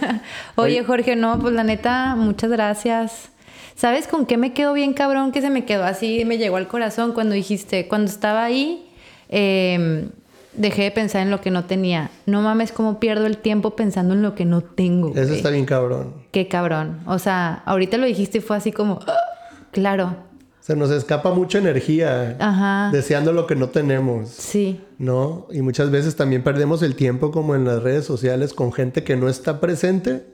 Oye, 0.55 0.83
Jorge, 0.83 1.15
no, 1.15 1.39
pues 1.39 1.53
la 1.53 1.63
neta, 1.63 2.15
muchas 2.15 2.51
gracias. 2.51 3.29
¿Sabes 3.75 4.07
con 4.07 4.25
qué 4.27 4.37
me 4.37 4.53
quedó 4.53 4.73
bien 4.73 4.93
cabrón? 4.93 5.31
Que 5.31 5.41
se 5.41 5.49
me 5.49 5.65
quedó 5.65 5.85
así, 5.85 6.25
me 6.25 6.37
llegó 6.37 6.57
al 6.57 6.67
corazón 6.67 7.13
cuando 7.13 7.33
dijiste, 7.33 7.87
cuando 7.87 8.11
estaba 8.11 8.43
ahí, 8.43 8.85
eh, 9.29 10.09
dejé 10.59 10.83
de 10.83 10.91
pensar 10.91 11.21
en 11.23 11.31
lo 11.31 11.41
que 11.41 11.49
no 11.49 11.65
tenía. 11.65 12.11
No 12.27 12.41
mames, 12.41 12.71
cómo 12.71 12.99
pierdo 12.99 13.25
el 13.25 13.37
tiempo 13.37 13.71
pensando 13.75 14.13
en 14.13 14.21
lo 14.21 14.35
que 14.35 14.45
no 14.45 14.61
tengo. 14.61 15.09
Eso 15.15 15.23
güey. 15.27 15.37
está 15.37 15.49
bien 15.49 15.65
cabrón. 15.65 16.13
Qué 16.31 16.47
cabrón. 16.47 16.99
O 17.07 17.17
sea, 17.17 17.63
ahorita 17.65 17.97
lo 17.97 18.05
dijiste 18.05 18.37
y 18.37 18.41
fue 18.41 18.57
así 18.57 18.71
como, 18.71 18.99
¡ah! 19.07 19.13
claro, 19.71 20.15
Se 20.61 20.75
nos 20.75 20.91
escapa 20.91 21.33
mucha 21.33 21.57
energía 21.57 22.35
Ajá. 22.39 22.89
deseando 22.91 23.31
lo 23.33 23.47
que 23.47 23.55
no 23.55 23.69
tenemos. 23.69 24.29
sí, 24.29 24.81
¿No? 24.99 25.47
Y 25.51 25.61
muchas 25.61 25.89
veces 25.91 26.15
también 26.17 26.43
perdemos 26.43 26.83
el 26.83 26.95
tiempo 26.95 27.31
como 27.31 27.55
en 27.55 27.63
las 27.65 27.81
redes 27.81 28.03
sociales 28.05 28.53
con 28.53 28.73
gente 28.73 29.03
que 29.05 29.15
no 29.15 29.29
está 29.29 29.59
presente. 29.61 30.25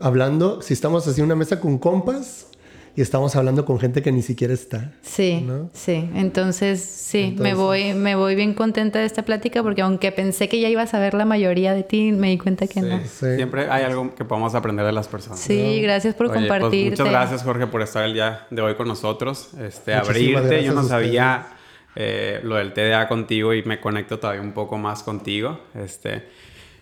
Hablando, 0.00 0.60
si 0.62 0.74
estamos 0.74 1.08
así 1.08 1.20
en 1.20 1.26
una 1.26 1.36
mesa 1.36 1.58
con 1.58 1.78
compas 1.78 2.48
y 2.96 3.02
estamos 3.02 3.34
hablando 3.34 3.64
con 3.64 3.80
gente 3.80 4.02
que 4.02 4.12
ni 4.12 4.22
siquiera 4.22 4.54
está. 4.54 4.92
sí, 5.02 5.42
¿No? 5.44 5.70
sí. 5.72 6.08
Entonces, 6.14 6.80
sí, 6.80 7.34
me 7.38 7.54
voy, 7.54 7.92
me 7.94 8.14
voy 8.14 8.34
bien 8.36 8.54
contenta 8.54 9.00
de 9.00 9.06
esta 9.06 9.24
plática 9.24 9.62
porque 9.62 9.82
aunque 9.82 10.12
pensé 10.12 10.48
que 10.48 10.60
ya 10.60 10.68
ibas 10.68 10.94
a 10.94 11.00
ver 11.00 11.14
la 11.14 11.24
mayoría 11.24 11.74
de 11.74 11.82
ti, 11.82 12.12
me 12.12 12.28
di 12.28 12.38
cuenta 12.38 12.66
que 12.66 12.80
no. 12.80 13.00
Sí. 13.00 13.34
Siempre 13.36 13.68
hay 13.68 13.82
algo 13.84 14.14
que 14.14 14.24
podamos 14.24 14.54
aprender 14.54 14.86
de 14.86 14.92
las 14.92 15.08
personas. 15.08 15.40
Sí, 15.40 15.80
gracias 15.80 16.14
por 16.14 16.26
Oye, 16.26 16.34
pues, 16.34 16.48
compartirte. 16.48 16.90
muchas 16.90 17.10
gracias, 17.10 17.42
Jorge, 17.42 17.66
por 17.66 17.82
estar 17.82 18.04
el 18.04 18.14
día 18.14 18.46
de 18.50 18.62
hoy 18.62 18.74
con 18.76 18.86
nosotros. 18.86 19.50
Este, 19.60 19.96
Muchísimas 19.96 20.44
abrirte. 20.44 20.64
Yo 20.64 20.72
no 20.72 20.84
sabía 20.84 21.48
eh, 21.96 22.40
lo 22.42 22.56
del 22.56 22.72
TDA 22.72 23.08
contigo 23.08 23.54
y 23.54 23.62
me 23.64 23.80
conecto 23.80 24.18
todavía 24.18 24.42
un 24.42 24.52
poco 24.52 24.78
más 24.78 25.02
contigo. 25.02 25.60
Este, 25.74 26.24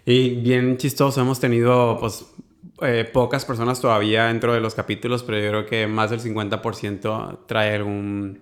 y 0.05 0.31
bien 0.37 0.77
chistoso, 0.77 1.21
hemos 1.21 1.41
tenido 1.41 1.97
pues 1.99 2.27
eh, 2.81 3.09
pocas 3.13 3.45
personas 3.45 3.81
todavía 3.81 4.25
dentro 4.27 4.55
de 4.55 4.61
los 4.61 4.75
capítulos, 4.75 5.23
pero 5.23 5.39
yo 5.39 5.49
creo 5.51 5.67
que 5.67 5.87
más 5.87 6.11
del 6.11 6.21
50% 6.21 7.39
trae 7.47 7.75
algún... 7.77 8.41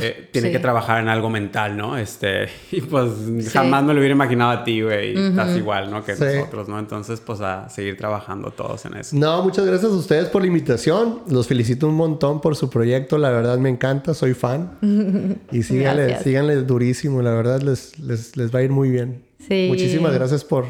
eh, 0.00 0.28
tiene 0.32 0.48
sí. 0.48 0.52
que 0.52 0.58
trabajar 0.58 1.00
en 1.00 1.08
algo 1.08 1.30
mental, 1.30 1.76
¿no? 1.76 1.96
Este, 1.96 2.48
y 2.70 2.82
pues 2.82 3.10
Sí. 3.40 3.50
jamás 3.50 3.82
me 3.84 3.94
lo 3.94 4.00
hubiera 4.00 4.14
imaginado 4.14 4.50
a 4.50 4.62
ti, 4.62 4.82
güey. 4.82 5.14
y 5.18 5.28
Estás 5.28 5.56
igual, 5.56 5.90
¿no? 5.90 6.04
Que 6.04 6.14
Sí. 6.14 6.24
nosotros, 6.24 6.68
¿no? 6.68 6.78
Entonces, 6.78 7.20
pues 7.20 7.40
a 7.40 7.68
seguir 7.70 7.96
trabajando 7.96 8.50
todos 8.50 8.84
en 8.84 8.94
eso. 8.98 9.16
No, 9.16 9.42
muchas 9.42 9.64
gracias 9.64 9.90
a 9.90 9.94
ustedes 9.96 10.28
por 10.28 10.42
la 10.42 10.48
invitación. 10.48 11.20
Los 11.28 11.48
felicito 11.48 11.88
un 11.88 11.94
montón 11.94 12.40
por 12.42 12.54
su 12.54 12.68
proyecto. 12.68 13.16
La 13.18 13.30
verdad 13.30 13.56
me 13.58 13.70
encanta, 13.70 14.12
soy 14.14 14.34
fan. 14.34 14.78
Y 15.52 15.62
síganle, 15.62 16.18
síganle 16.22 16.56
durísimo. 16.56 17.22
La 17.22 17.30
verdad 17.32 17.62
les, 17.62 17.98
les, 17.98 18.36
les 18.36 18.54
va 18.54 18.58
a 18.58 18.62
ir 18.62 18.70
muy 18.70 18.90
bien. 18.90 19.24
Sí. 19.48 19.66
Muchísimas 19.70 20.12
gracias 20.12 20.44
por, 20.44 20.66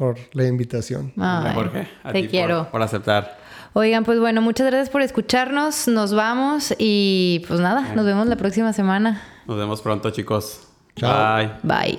por 0.00 0.16
la 0.32 0.46
invitación. 0.46 1.12
Ay, 1.18 1.54
Jorge, 1.54 1.86
a 2.02 2.10
te 2.12 2.14
ti 2.14 2.22
por- 2.22 2.30
quiero. 2.30 2.68
Por, 2.70 2.80
aceptar. 2.82 3.36
Oigan, 3.74 4.02
pues 4.02 4.18
bueno, 4.18 4.40
muchas 4.40 4.66
gracias 4.66 4.88
por 4.88 5.02
escucharnos. 5.02 5.88
Nos 5.88 6.14
vamos 6.14 6.74
y 6.78 7.44
pues 7.46 7.60
nada, 7.60 7.94
nos 7.94 8.06
vemos 8.06 8.26
la 8.26 8.36
próxima 8.36 8.72
semana. 8.72 9.20
Nos 9.46 9.58
vemos 9.58 9.82
pronto, 9.82 10.08
chicos. 10.10 10.66
Chao. 10.96 11.50
Bye. 11.62 11.98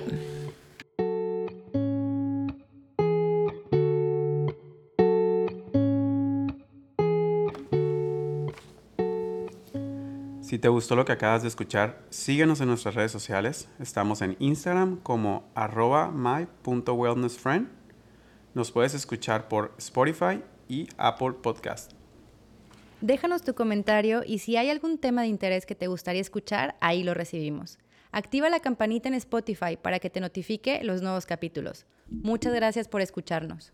Si 10.40 10.58
te 10.58 10.68
gustó 10.68 10.96
lo 10.96 11.04
que 11.04 11.12
acabas 11.12 11.42
de 11.42 11.48
escuchar, 11.48 12.02
síguenos 12.10 12.60
en 12.60 12.68
nuestras 12.68 12.94
redes 12.94 13.12
sociales. 13.12 13.68
Estamos 13.78 14.20
en 14.20 14.36
Instagram 14.38 14.98
como 15.02 15.44
arroba 15.54 16.10
my.wellnessfriend. 16.10 17.68
Nos 18.54 18.70
puedes 18.70 18.92
escuchar 18.92 19.48
por 19.48 19.72
Spotify 19.78 20.42
y 20.68 20.86
Apple 20.98 21.32
Podcast. 21.42 21.92
Déjanos 23.00 23.42
tu 23.42 23.54
comentario 23.54 24.22
y 24.26 24.38
si 24.38 24.56
hay 24.56 24.68
algún 24.68 24.98
tema 24.98 25.22
de 25.22 25.28
interés 25.28 25.64
que 25.64 25.74
te 25.74 25.86
gustaría 25.86 26.20
escuchar, 26.20 26.76
ahí 26.80 27.02
lo 27.02 27.14
recibimos. 27.14 27.78
Activa 28.12 28.50
la 28.50 28.60
campanita 28.60 29.08
en 29.08 29.14
Spotify 29.14 29.78
para 29.80 29.98
que 29.98 30.10
te 30.10 30.20
notifique 30.20 30.84
los 30.84 31.00
nuevos 31.00 31.24
capítulos. 31.24 31.86
Muchas 32.10 32.52
gracias 32.52 32.88
por 32.88 33.00
escucharnos. 33.00 33.72